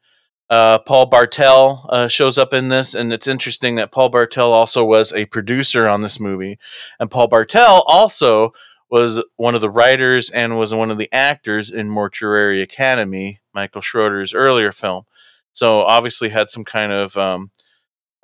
Uh, 0.51 0.79
Paul 0.79 1.07
Bartel 1.07 1.87
uh, 1.91 2.09
shows 2.09 2.39
up 2.39 2.55
in 2.55 2.69
this, 2.69 2.95
and 2.95 3.13
it's 3.13 3.27
interesting 3.27 3.77
that 3.77 3.93
Paul 3.93 4.09
Bartel 4.09 4.53
also 4.53 4.85
was 4.85 5.13
a 5.13 5.27
producer 5.27 5.87
on 5.87 6.01
this 6.01 6.19
movie, 6.19 6.59
and 6.99 7.11
Paul 7.11 7.29
Bartel 7.29 7.83
also 7.87 8.53
was 8.91 9.23
one 9.37 9.55
of 9.55 9.61
the 9.61 9.71
writers 9.71 10.31
and 10.31 10.59
was 10.59 10.73
one 10.73 10.91
of 10.91 10.97
the 10.97 11.13
actors 11.13 11.71
in 11.71 11.91
Mortuary 11.91 12.63
Academy, 12.63 13.39
Michael 13.53 13.83
Schroeder's 13.83 14.33
earlier 14.33 14.73
film. 14.73 15.05
So 15.53 15.83
obviously 15.83 16.31
had 16.31 16.49
some 16.49 16.65
kind 16.65 16.91
of 16.91 17.15
um, 17.17 17.51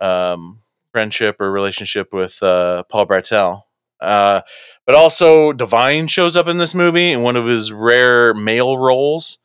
um, 0.01 0.61
friendship 0.91 1.41
or 1.41 1.53
relationship 1.53 2.13
with 2.13 2.43
uh, 2.43 2.85
Paul 2.85 3.05
Bartel. 3.05 3.67
Uh, 4.05 4.43
but 4.87 4.95
also 4.95 5.53
Divine 5.53 6.07
shows 6.07 6.37
up 6.37 6.47
in 6.47 6.59
this 6.59 6.75
movie 6.75 7.11
in 7.13 7.23
one 7.23 7.37
of 7.37 7.47
his 7.47 7.73
rare 7.73 8.35
male 8.35 8.77
roles 8.77 9.39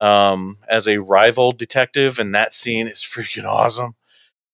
um, 0.00 0.58
as 0.68 0.88
a 0.88 0.98
rival 0.98 1.52
detective, 1.52 2.18
and 2.18 2.34
that 2.34 2.52
scene 2.52 2.86
is 2.86 2.98
freaking 3.08 3.44
awesome. 3.44 3.94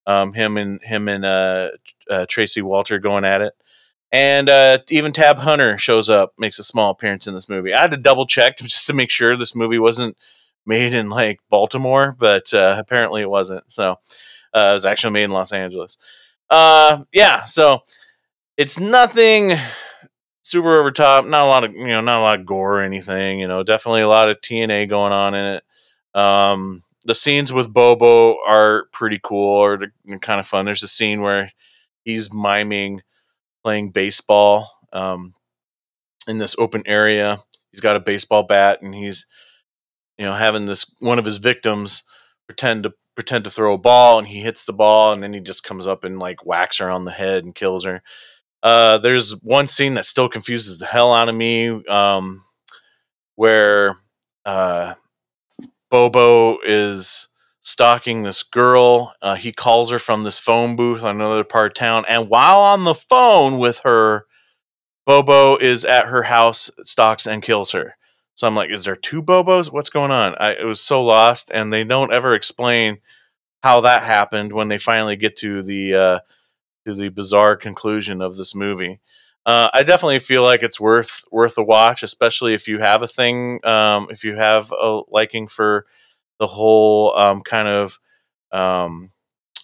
Um, 0.07 0.35
him 0.35 0.57
and 0.57 0.81
him 0.83 1.09
and 1.09 1.24
uh, 1.24 1.70
uh, 2.09 2.27
Tracy 2.28 2.62
Walter 2.62 3.01
going 3.01 3.24
at 3.24 3.41
it, 3.41 3.55
and 4.12 4.49
uh, 4.49 4.78
even 4.89 5.12
Tab 5.12 5.39
Hunter 5.39 5.77
shows 5.78 6.09
up, 6.09 6.33
makes 6.39 6.61
a 6.61 6.65
small 6.65 6.93
appearance 6.93 7.27
in 7.27 7.35
this 7.35 7.49
movie. 7.49 7.74
I 7.74 7.81
had 7.81 7.91
to 7.91 7.97
double 7.97 8.24
check 8.24 8.57
just 8.59 8.87
to 8.87 8.93
make 8.93 9.11
sure 9.11 9.37
this 9.37 9.57
movie 9.57 9.81
wasn't 9.81 10.16
made 10.65 10.95
in 10.95 11.11
like 11.11 11.41
Baltimore, 11.51 12.15
but 12.16 12.55
uh, 12.55 12.77
apparently 12.78 13.23
it 13.23 13.31
wasn't. 13.31 13.65
So 13.66 13.93
uh, 14.55 14.69
it 14.70 14.74
was 14.74 14.87
actually 14.87 15.12
made 15.12 15.24
in 15.24 15.33
Los 15.33 15.53
Angeles. 15.53 15.99
Yeah, 16.51 17.45
so 17.47 17.83
it's 18.57 18.81
nothing 18.81 19.59
super 20.43 20.78
over 20.78 20.91
top. 20.91 21.27
Not 21.27 21.47
a 21.47 21.49
lot 21.49 21.65
of 21.65 21.73
you 21.74 21.89
know, 21.89 22.01
not 22.01 22.20
a 22.20 22.23
lot 22.23 22.41
of 22.41 22.47
gore 22.47 22.81
or 22.81 22.83
anything. 22.83 23.41
You 23.41 23.49
know, 23.49 23.62
definitely 23.62 24.03
a 24.03 24.09
lot 24.09 24.28
of 24.28 24.41
TNA 24.41 24.89
going 24.89 25.12
on 25.12 25.35
in 25.35 25.57
it. 25.57 26.20
Um, 26.20 26.83
the 27.05 27.15
scenes 27.15 27.53
with 27.53 27.73
Bobo 27.73 28.37
are 28.47 28.87
pretty 28.93 29.20
cool 29.23 29.59
or 29.59 29.78
kind 30.20 30.41
of 30.41 30.47
fun. 30.47 30.65
There's 30.65 30.83
a 30.83 30.89
scene 30.89 31.23
where 31.23 31.53
he's 32.05 32.33
miming 32.33 33.03
playing 33.62 33.91
baseball 33.91 34.70
um, 34.93 35.35
in 36.27 36.39
this 36.39 36.57
open 36.59 36.83
area. 36.87 37.39
He's 37.70 37.81
got 37.81 37.97
a 37.97 38.01
baseball 38.01 38.43
bat 38.43 38.81
and 38.83 38.95
he's 38.95 39.27
you 40.19 40.24
know 40.24 40.33
having 40.33 40.66
this 40.66 40.91
one 41.01 41.19
of 41.19 41.24
his 41.24 41.37
victims 41.37 42.05
pretend 42.47 42.85
to 42.85 42.95
pretend 43.15 43.45
to 43.45 43.51
throw 43.51 43.74
a 43.74 43.78
ball 43.78 44.19
and 44.19 44.28
he 44.28 44.41
hits 44.41 44.65
the 44.65 44.73
ball 44.73 45.12
and 45.12 45.23
then 45.23 45.33
he 45.33 45.41
just 45.41 45.65
comes 45.65 45.87
up 45.87 46.05
and 46.05 46.19
like 46.19 46.45
whacks 46.45 46.78
her 46.78 46.91
on 46.91 47.05
the 47.05 47.12
head 47.12 47.45
and 47.45 47.55
kills 47.55 47.85
her. 47.85 48.03
Uh, 48.67 48.99
there's 48.99 49.31
one 49.45 49.69
scene 49.69 49.95
that 49.95 50.05
still 50.05 50.29
confuses 50.29 50.79
the 50.79 50.87
hell 50.87 51.15
out 51.15 51.29
of 51.29 51.37
me, 51.37 51.69
um, 51.87 52.43
where 53.37 53.95
uh, 54.45 54.95
Bobo 55.89 56.59
is 56.67 57.29
stalking 57.61 58.25
this 58.25 58.43
girl. 58.43 59.15
Uh, 59.23 59.37
he 59.37 59.53
calls 59.53 59.93
her 59.93 60.01
from 60.01 60.25
this 60.25 60.41
phone 60.41 60.75
booth 60.75 61.05
on 61.05 61.15
another 61.15 61.45
part 61.45 61.71
of 61.71 61.75
town, 61.75 62.05
and 62.09 62.29
while 62.29 62.59
on 62.59 62.83
the 62.83 62.97
phone 62.97 63.61
with 63.61 63.79
her, 63.85 64.27
Bobo 65.07 65.57
is 65.59 65.85
at 65.85 66.07
her 66.07 66.25
house, 66.25 66.69
stalks 66.83 67.29
and 67.29 67.45
kills 67.45 67.71
her. 67.71 67.95
So 68.35 68.49
I'm 68.49 68.57
like, 68.57 68.71
is 68.71 68.85
there 68.85 68.97
two 68.97 69.23
Bobos? 69.23 69.71
What's 69.71 69.91
going 69.91 70.11
on? 70.11 70.35
I 70.41 70.55
it 70.55 70.67
was 70.67 70.81
so 70.81 71.05
lost, 71.05 71.53
and 71.55 71.73
they 71.73 71.85
don't 71.85 72.13
ever 72.13 72.35
explain 72.35 72.99
how 73.63 73.83
that 73.83 74.03
happened 74.03 74.51
when 74.51 74.67
they 74.67 74.79
finally 74.79 75.15
get 75.15 75.37
to 75.37 75.63
the 75.63 75.95
uh, 75.95 76.19
to 76.87 76.95
the 76.95 77.09
bizarre 77.09 77.57
conclusion 77.57 78.23
of 78.23 78.37
this 78.37 78.55
movie. 78.55 79.01
Uh, 79.45 79.71
I 79.73 79.83
definitely 79.83 80.19
feel 80.19 80.43
like 80.43 80.63
it's 80.63 80.81
worth 80.81 81.25
worth 81.31 81.57
a 81.59 81.63
watch, 81.63 82.03
especially 82.03 82.55
if 82.55 82.67
you 82.67 82.79
have 82.81 83.03
a 83.03 83.09
thing, 83.09 83.65
um, 83.65 84.09
if 84.11 84.25
you 84.25 84.35
have 84.37 84.73
a 84.73 85.03
liking 85.09 85.47
for 85.47 85.87
the 86.39 86.47
whole 86.47 87.17
um, 87.17 87.43
kind 87.43 87.69
of 87.69 87.99
um, 88.51 89.11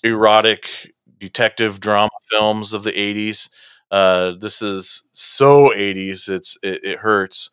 erotic 0.05 0.93
detective 1.19 1.81
drama 1.81 2.11
films 2.31 2.75
of 2.75 2.85
the 2.85 2.93
'80s. 2.93 3.49
Uh, 3.91 4.33
this 4.39 4.63
is 4.63 5.05
so 5.13 5.71
'80s, 5.71 6.29
it's 6.29 6.57
it, 6.63 6.85
it 6.85 6.99
hurts. 7.01 7.51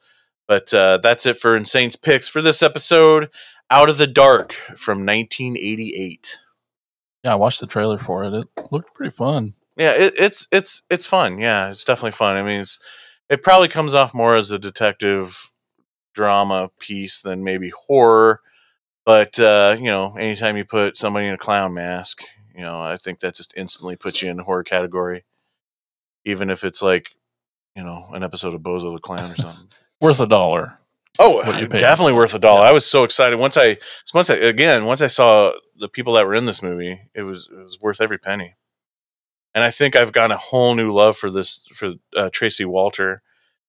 But 0.48 0.74
uh, 0.74 0.98
that's 1.02 1.28
it 1.28 1.40
for 1.40 1.56
Insane's 1.56 1.96
picks 1.96 2.28
for 2.28 2.42
this 2.42 2.64
episode. 2.64 3.30
Out 3.72 3.90
of 3.90 4.00
the 4.00 4.08
Dark 4.08 4.54
from 4.76 5.06
1988. 5.06 6.40
Yeah, 7.24 7.34
I 7.34 7.36
watched 7.36 7.60
the 7.60 7.68
trailer 7.68 8.00
for 8.00 8.24
it. 8.24 8.34
It 8.34 8.48
looked 8.72 8.96
pretty 8.96 9.16
fun. 9.16 9.54
Yeah, 9.80 9.92
it, 9.94 10.14
it's 10.20 10.48
it's 10.52 10.84
it's 10.90 11.06
fun. 11.06 11.40
Yeah, 11.40 11.72
it's 11.72 11.86
definitely 11.86 12.12
fun. 12.12 12.36
I 12.36 12.44
mean, 12.44 12.62
it's 12.62 12.78
it 13.30 13.42
probably 13.42 13.70
comes 13.70 13.96
off 13.96 14.14
more 14.14 14.36
as 14.36 14.52
a 14.52 14.60
detective 14.60 15.52
drama 16.14 16.70
piece 16.80 17.20
than 17.20 17.44
maybe 17.44 17.72
horror. 17.88 18.42
But 19.06 19.40
uh, 19.40 19.78
you 19.80 19.86
know, 19.86 20.16
anytime 20.18 20.58
you 20.58 20.66
put 20.66 20.98
somebody 20.98 21.28
in 21.28 21.34
a 21.34 21.38
clown 21.38 21.74
mask, 21.74 22.24
you 22.54 22.62
know, 22.62 22.82
I 22.82 22.98
think 22.98 23.22
that 23.22 23.36
just 23.36 23.54
instantly 23.56 23.96
puts 23.96 24.22
you 24.22 24.30
in 24.30 24.38
the 24.38 24.44
horror 24.44 24.64
category. 24.66 25.24
Even 26.26 26.50
if 26.50 26.64
it's 26.66 26.82
like, 26.82 27.12
you 27.76 27.84
know, 27.84 28.10
an 28.14 28.24
episode 28.24 28.54
of 28.54 28.62
Bozo 28.62 28.94
the 28.94 29.00
Clown 29.02 29.32
or 29.32 29.36
something. 29.38 29.70
Worth 30.02 30.20
a 30.20 30.28
dollar. 30.28 30.74
Oh, 31.18 31.38
What 31.38 31.60
you 31.60 31.68
paid. 31.68 31.80
definitely 31.80 32.14
worth 32.14 32.34
a 32.34 32.40
dollar. 32.40 32.62
I 32.66 32.72
was 32.72 32.86
so 32.86 33.04
excited 33.04 33.40
once 33.40 33.58
I 33.58 33.78
once 34.14 34.30
I 34.30 34.36
again 34.36 34.86
once 34.86 35.02
I 35.02 35.08
saw 35.08 35.52
the 35.80 35.88
people 35.90 36.14
that 36.14 36.26
were 36.26 36.36
in 36.36 36.46
this 36.46 36.62
movie. 36.62 37.00
It 37.16 37.24
was 37.24 37.48
it 37.52 37.64
was 37.64 37.80
worth 37.82 38.02
every 38.02 38.18
penny. 38.18 38.56
And 39.60 39.66
I 39.66 39.72
think 39.72 39.98
I've 39.98 40.14
gotten 40.14 40.32
a 40.32 40.38
whole 40.38 40.74
new 40.74 40.94
love 40.94 41.18
for 41.18 41.30
this 41.30 41.68
for 41.74 41.96
uh, 42.16 42.30
Tracy 42.32 42.64
Walter 42.64 43.22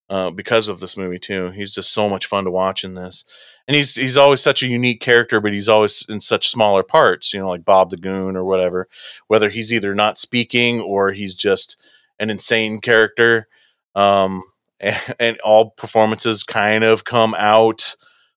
uh, 0.09 0.31
because 0.31 0.69
of 0.69 0.79
this 0.79 0.97
movie 0.97 1.19
too. 1.19 1.51
He's 1.51 1.75
just 1.75 1.93
so 1.93 2.09
much 2.09 2.27
fun 2.27 2.45
to 2.45 2.51
watch 2.53 2.85
in 2.85 2.95
this, 2.95 3.25
and 3.67 3.75
he's 3.75 3.97
he's 3.97 4.17
always 4.17 4.41
such 4.41 4.63
a 4.63 4.69
unique 4.69 5.01
character, 5.01 5.41
but 5.41 5.53
he's 5.53 5.69
always 5.69 6.07
in 6.09 6.21
such 6.21 6.49
smaller 6.49 6.85
parts. 6.85 7.35
You 7.35 7.41
know, 7.41 7.49
like 7.49 7.65
Bob 7.65 7.91
the 7.91 7.97
Goon 7.97 8.37
or 8.37 8.45
whatever. 8.45 8.87
Whether 9.27 9.49
he's 9.49 9.73
either 9.73 9.93
not 9.93 10.17
speaking 10.17 10.81
or 10.81 11.11
he's 11.11 11.35
just 11.35 11.77
an 12.21 12.31
insane 12.31 12.81
character. 12.81 13.49
Um, 13.97 14.45
and, 14.79 14.97
and 15.19 15.41
all 15.41 15.71
performances 15.71 16.45
kind 16.45 16.85
of 16.85 17.05
come 17.05 17.35
out 17.37 17.97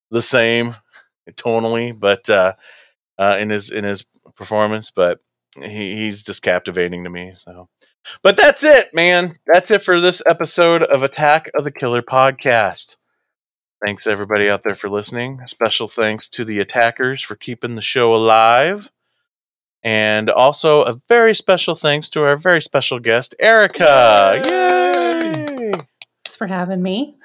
the 0.10 0.24
same 0.24 0.76
tonally, 1.34 2.00
but 2.00 2.28
uh, 2.32 2.54
uh, 3.20 3.38
in 3.40 3.52
his 3.52 3.70
in 3.70 3.84
his 3.84 4.04
performance, 4.34 4.90
but 4.90 5.20
he, 5.62 5.96
he's 5.96 6.24
just 6.24 6.42
captivating 6.42 7.04
to 7.04 7.10
me. 7.10 7.34
So, 7.36 7.70
but 8.22 8.38
that's 8.38 8.64
it, 8.64 8.94
man. 8.94 9.34
That's 9.52 9.72
it 9.72 9.84
for 9.84 10.00
this 10.00 10.22
episode 10.26 10.84
of 10.84 11.04
Attack 11.04 11.52
of 11.54 11.64
the 11.64 11.72
Killer 11.72 12.02
podcast. 12.02 12.98
Thanks 13.86 14.08
everybody 14.08 14.50
out 14.50 14.64
there 14.64 14.76
for 14.76 14.90
listening. 14.90 15.42
Special 15.46 15.88
thanks 15.88 16.30
to 16.30 16.46
the 16.46 16.60
attackers 16.60 17.22
for 17.22 17.36
keeping 17.36 17.76
the 17.76 17.82
show 17.82 18.16
alive. 18.16 18.90
And 19.84 20.30
also 20.30 20.84
a 20.84 21.02
very 21.10 21.36
special 21.36 21.76
thanks 21.76 22.08
to 22.12 22.24
our 22.24 22.38
very 22.38 22.62
special 22.62 23.00
guest, 23.00 23.36
Erica. 23.40 24.42
Yay! 24.46 25.72
Thanks 26.24 26.38
for 26.38 26.48
having 26.48 26.82
me. 26.82 27.18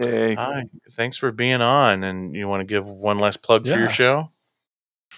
Yay. 0.00 0.34
Hi. 0.34 0.64
Thanks 0.92 1.18
for 1.18 1.30
being 1.32 1.60
on. 1.60 2.04
And 2.04 2.34
you 2.34 2.48
want 2.48 2.62
to 2.62 2.64
give 2.64 2.88
one 2.88 3.18
last 3.18 3.42
plug 3.42 3.66
for 3.66 3.78
your 3.78 3.90
show? 3.90 4.30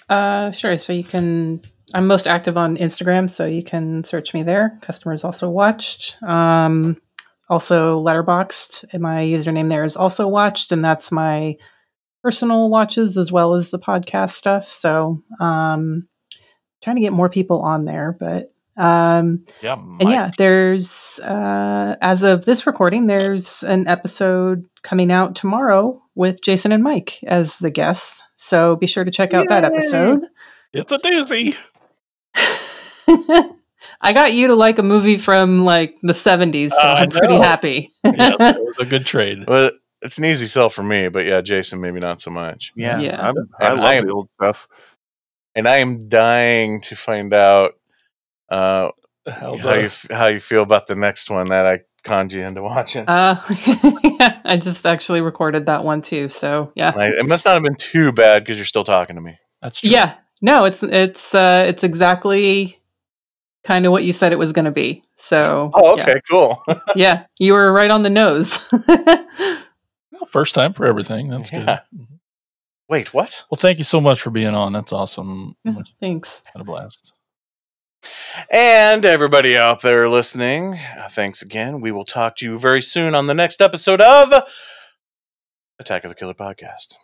Uh, 0.09 0.51
sure. 0.51 0.77
So 0.79 0.93
you 0.93 1.05
can. 1.05 1.63
I'm 1.95 2.07
most 2.07 2.27
active 2.27 2.57
on 2.57 2.77
Instagram, 2.77 3.31
so 3.31 3.47
you 3.47 3.63
can 3.63 4.05
search 4.05 4.33
me 4.35 4.43
there. 4.43 4.79
Customers 4.83 5.25
also 5.25 5.49
watched. 5.49 6.23
Um, 6.23 7.01
also 7.49 8.03
Letterboxd. 8.03 8.85
and 8.93 9.03
My 9.03 9.25
username 9.25 9.69
there 9.69 9.85
is 9.85 9.97
also 9.97 10.29
watched, 10.29 10.73
and 10.73 10.85
that's 10.85 11.11
my 11.11 11.57
personal 12.23 12.71
watches 12.71 13.17
as 13.17 13.33
well 13.33 13.55
as 13.55 13.71
the 13.71 13.79
podcast 13.79 14.31
stuff. 14.31 14.67
So, 14.67 15.23
um, 15.41 16.07
trying 16.83 16.97
to 16.97 17.03
get 17.03 17.13
more 17.13 17.29
people 17.29 17.61
on 17.61 17.85
there, 17.85 18.17
but 18.19 18.53
um, 18.77 19.45
Yeah, 19.61 19.75
and 19.75 20.11
yeah, 20.11 20.31
there's 20.39 21.21
uh, 21.21 21.97
as 22.01 22.23
of 22.23 22.45
this 22.45 22.67
recording, 22.67 23.09
there's 23.09 23.63
an 23.65 23.87
episode 23.89 24.65
coming 24.83 25.13
out 25.13 25.35
tomorrow 25.35 26.01
with 26.15 26.41
Jason 26.43 26.73
and 26.73 26.83
Mike 26.83 27.19
as 27.25 27.59
the 27.59 27.71
guests. 27.71 28.23
So 28.37 28.77
be 28.77 28.87
sure 28.87 29.05
to 29.05 29.11
check 29.11 29.35
out 29.35 29.49
that 29.49 29.65
episode. 29.65 30.23
It's 30.73 30.93
a 30.93 30.99
doozy. 30.99 31.57
I 34.03 34.13
got 34.13 34.33
you 34.33 34.47
to 34.49 34.55
like 34.55 34.79
a 34.79 34.83
movie 34.83 35.19
from 35.19 35.65
like 35.65 35.97
the 36.03 36.13
70s, 36.13 36.71
so 36.71 36.77
Uh, 36.79 36.83
I 36.95 37.01
I'm 37.03 37.11
pretty 37.11 37.37
happy. 37.37 37.93
yeah, 38.05 38.37
that 38.39 38.57
was 38.61 38.79
a 38.79 38.87
good 38.87 39.05
trade. 39.07 39.45
Well, 39.47 39.71
it's 40.03 40.17
an 40.19 40.25
easy 40.25 40.47
sell 40.47 40.71
for 40.71 40.83
me, 40.83 41.09
but 41.09 41.27
yeah, 41.27 41.41
Jason, 41.43 41.81
maybe 41.81 42.01
not 42.01 42.21
so 42.21 42.31
much. 42.31 42.73
Yeah, 42.77 42.99
Yeah. 43.01 43.21
I'm, 43.21 43.35
I 43.61 43.67
And 43.71 43.81
love 43.81 43.93
am- 43.95 44.07
the 44.07 44.13
old 44.13 44.29
stuff. 44.37 44.69
and 45.55 45.69
I 45.69 45.79
am 45.79 46.09
dying 46.09 46.81
to 46.83 46.97
find 46.97 47.35
out 47.35 47.75
uh, 48.49 48.91
How 49.29 49.57
how 49.59 49.75
you 49.75 49.91
how 50.11 50.27
you 50.29 50.41
feel 50.41 50.63
about 50.63 50.87
the 50.87 50.95
next 50.97 51.29
one 51.31 51.49
that 51.49 51.67
I 51.67 51.81
conned 52.03 52.33
you 52.33 52.43
into 52.43 52.63
watching. 52.63 53.05
Uh, 53.07 53.41
yeah, 54.03 54.41
I 54.45 54.57
just 54.57 54.87
actually 54.87 55.21
recorded 55.21 55.67
that 55.67 55.85
one 55.85 56.01
too. 56.01 56.29
So 56.31 56.73
yeah, 56.75 56.93
I, 56.97 57.09
it 57.11 57.27
must 57.29 57.45
not 57.45 57.55
have 57.55 57.63
been 57.63 57.75
too 57.77 58.13
bad 58.13 58.43
because 58.43 58.57
you're 58.57 58.65
still 58.67 58.85
talking 58.85 59.17
to 59.17 59.23
me. 59.23 59.37
That's 59.61 59.81
true. 59.81 59.91
yeah. 59.91 60.15
No, 60.41 60.65
it's 60.65 60.83
it's 60.83 61.35
uh, 61.35 61.65
it's 61.67 61.85
exactly 61.85 62.79
kind 63.65 63.85
of 63.87 63.93
what 63.93 64.05
you 64.05 64.13
said 64.13 64.33
it 64.33 64.39
was 64.39 64.53
going 64.53 64.65
to 64.65 64.71
be. 64.71 65.03
So, 65.17 65.71
Oh, 65.75 65.97
yeah. 65.97 66.03
okay, 66.03 66.21
cool. 66.31 66.63
Yeah. 66.97 67.25
you 67.39 67.53
were 67.53 67.71
right 67.73 67.91
on 67.91 68.03
the 68.03 68.11
nose. 68.11 68.59
Well, 70.13 70.27
first 70.29 70.55
time 70.55 70.75
for 70.75 70.85
everything. 70.85 71.29
That's 71.29 71.51
good. 71.51 71.81
Wait, 72.91 73.15
what? 73.15 73.43
Well, 73.51 73.57
thank 73.57 73.79
you 73.79 73.85
so 73.85 73.99
much 74.01 74.21
for 74.21 74.29
being 74.29 74.55
on. 74.55 74.75
That's 74.75 74.93
awesome. 74.93 75.57
Thanks. 75.99 76.43
Had 76.53 76.61
a 76.61 76.65
blast. 76.65 77.15
And 78.51 79.05
everybody 79.07 79.57
out 79.57 79.81
there 79.81 80.11
listening, 80.11 80.75
uh, 80.99 81.09
thanks 81.11 81.41
again. 81.41 81.81
We 81.81 81.91
will 81.91 82.05
talk 82.05 82.37
to 82.37 82.45
you 82.45 82.59
very 82.59 82.83
soon 82.83 83.15
on 83.15 83.29
the 83.29 83.35
next 83.35 83.63
episode 83.63 84.03
of 84.03 84.43
Attack 85.79 86.05
of 86.05 86.11
the 86.11 86.15
Killer 86.15 86.35
Podcast. 86.35 86.97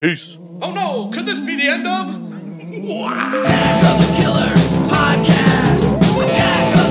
Peace. 0.00 0.38
Oh 0.62 0.72
no, 0.72 1.10
could 1.12 1.26
this 1.26 1.40
be 1.40 1.56
the 1.56 1.68
end 1.68 1.86
of? 1.86 2.33
Attack 2.76 3.84
of 3.84 4.04
the 4.04 4.14
Killer 4.16 4.52
Podcast. 4.88 5.94
Attack 6.28 6.83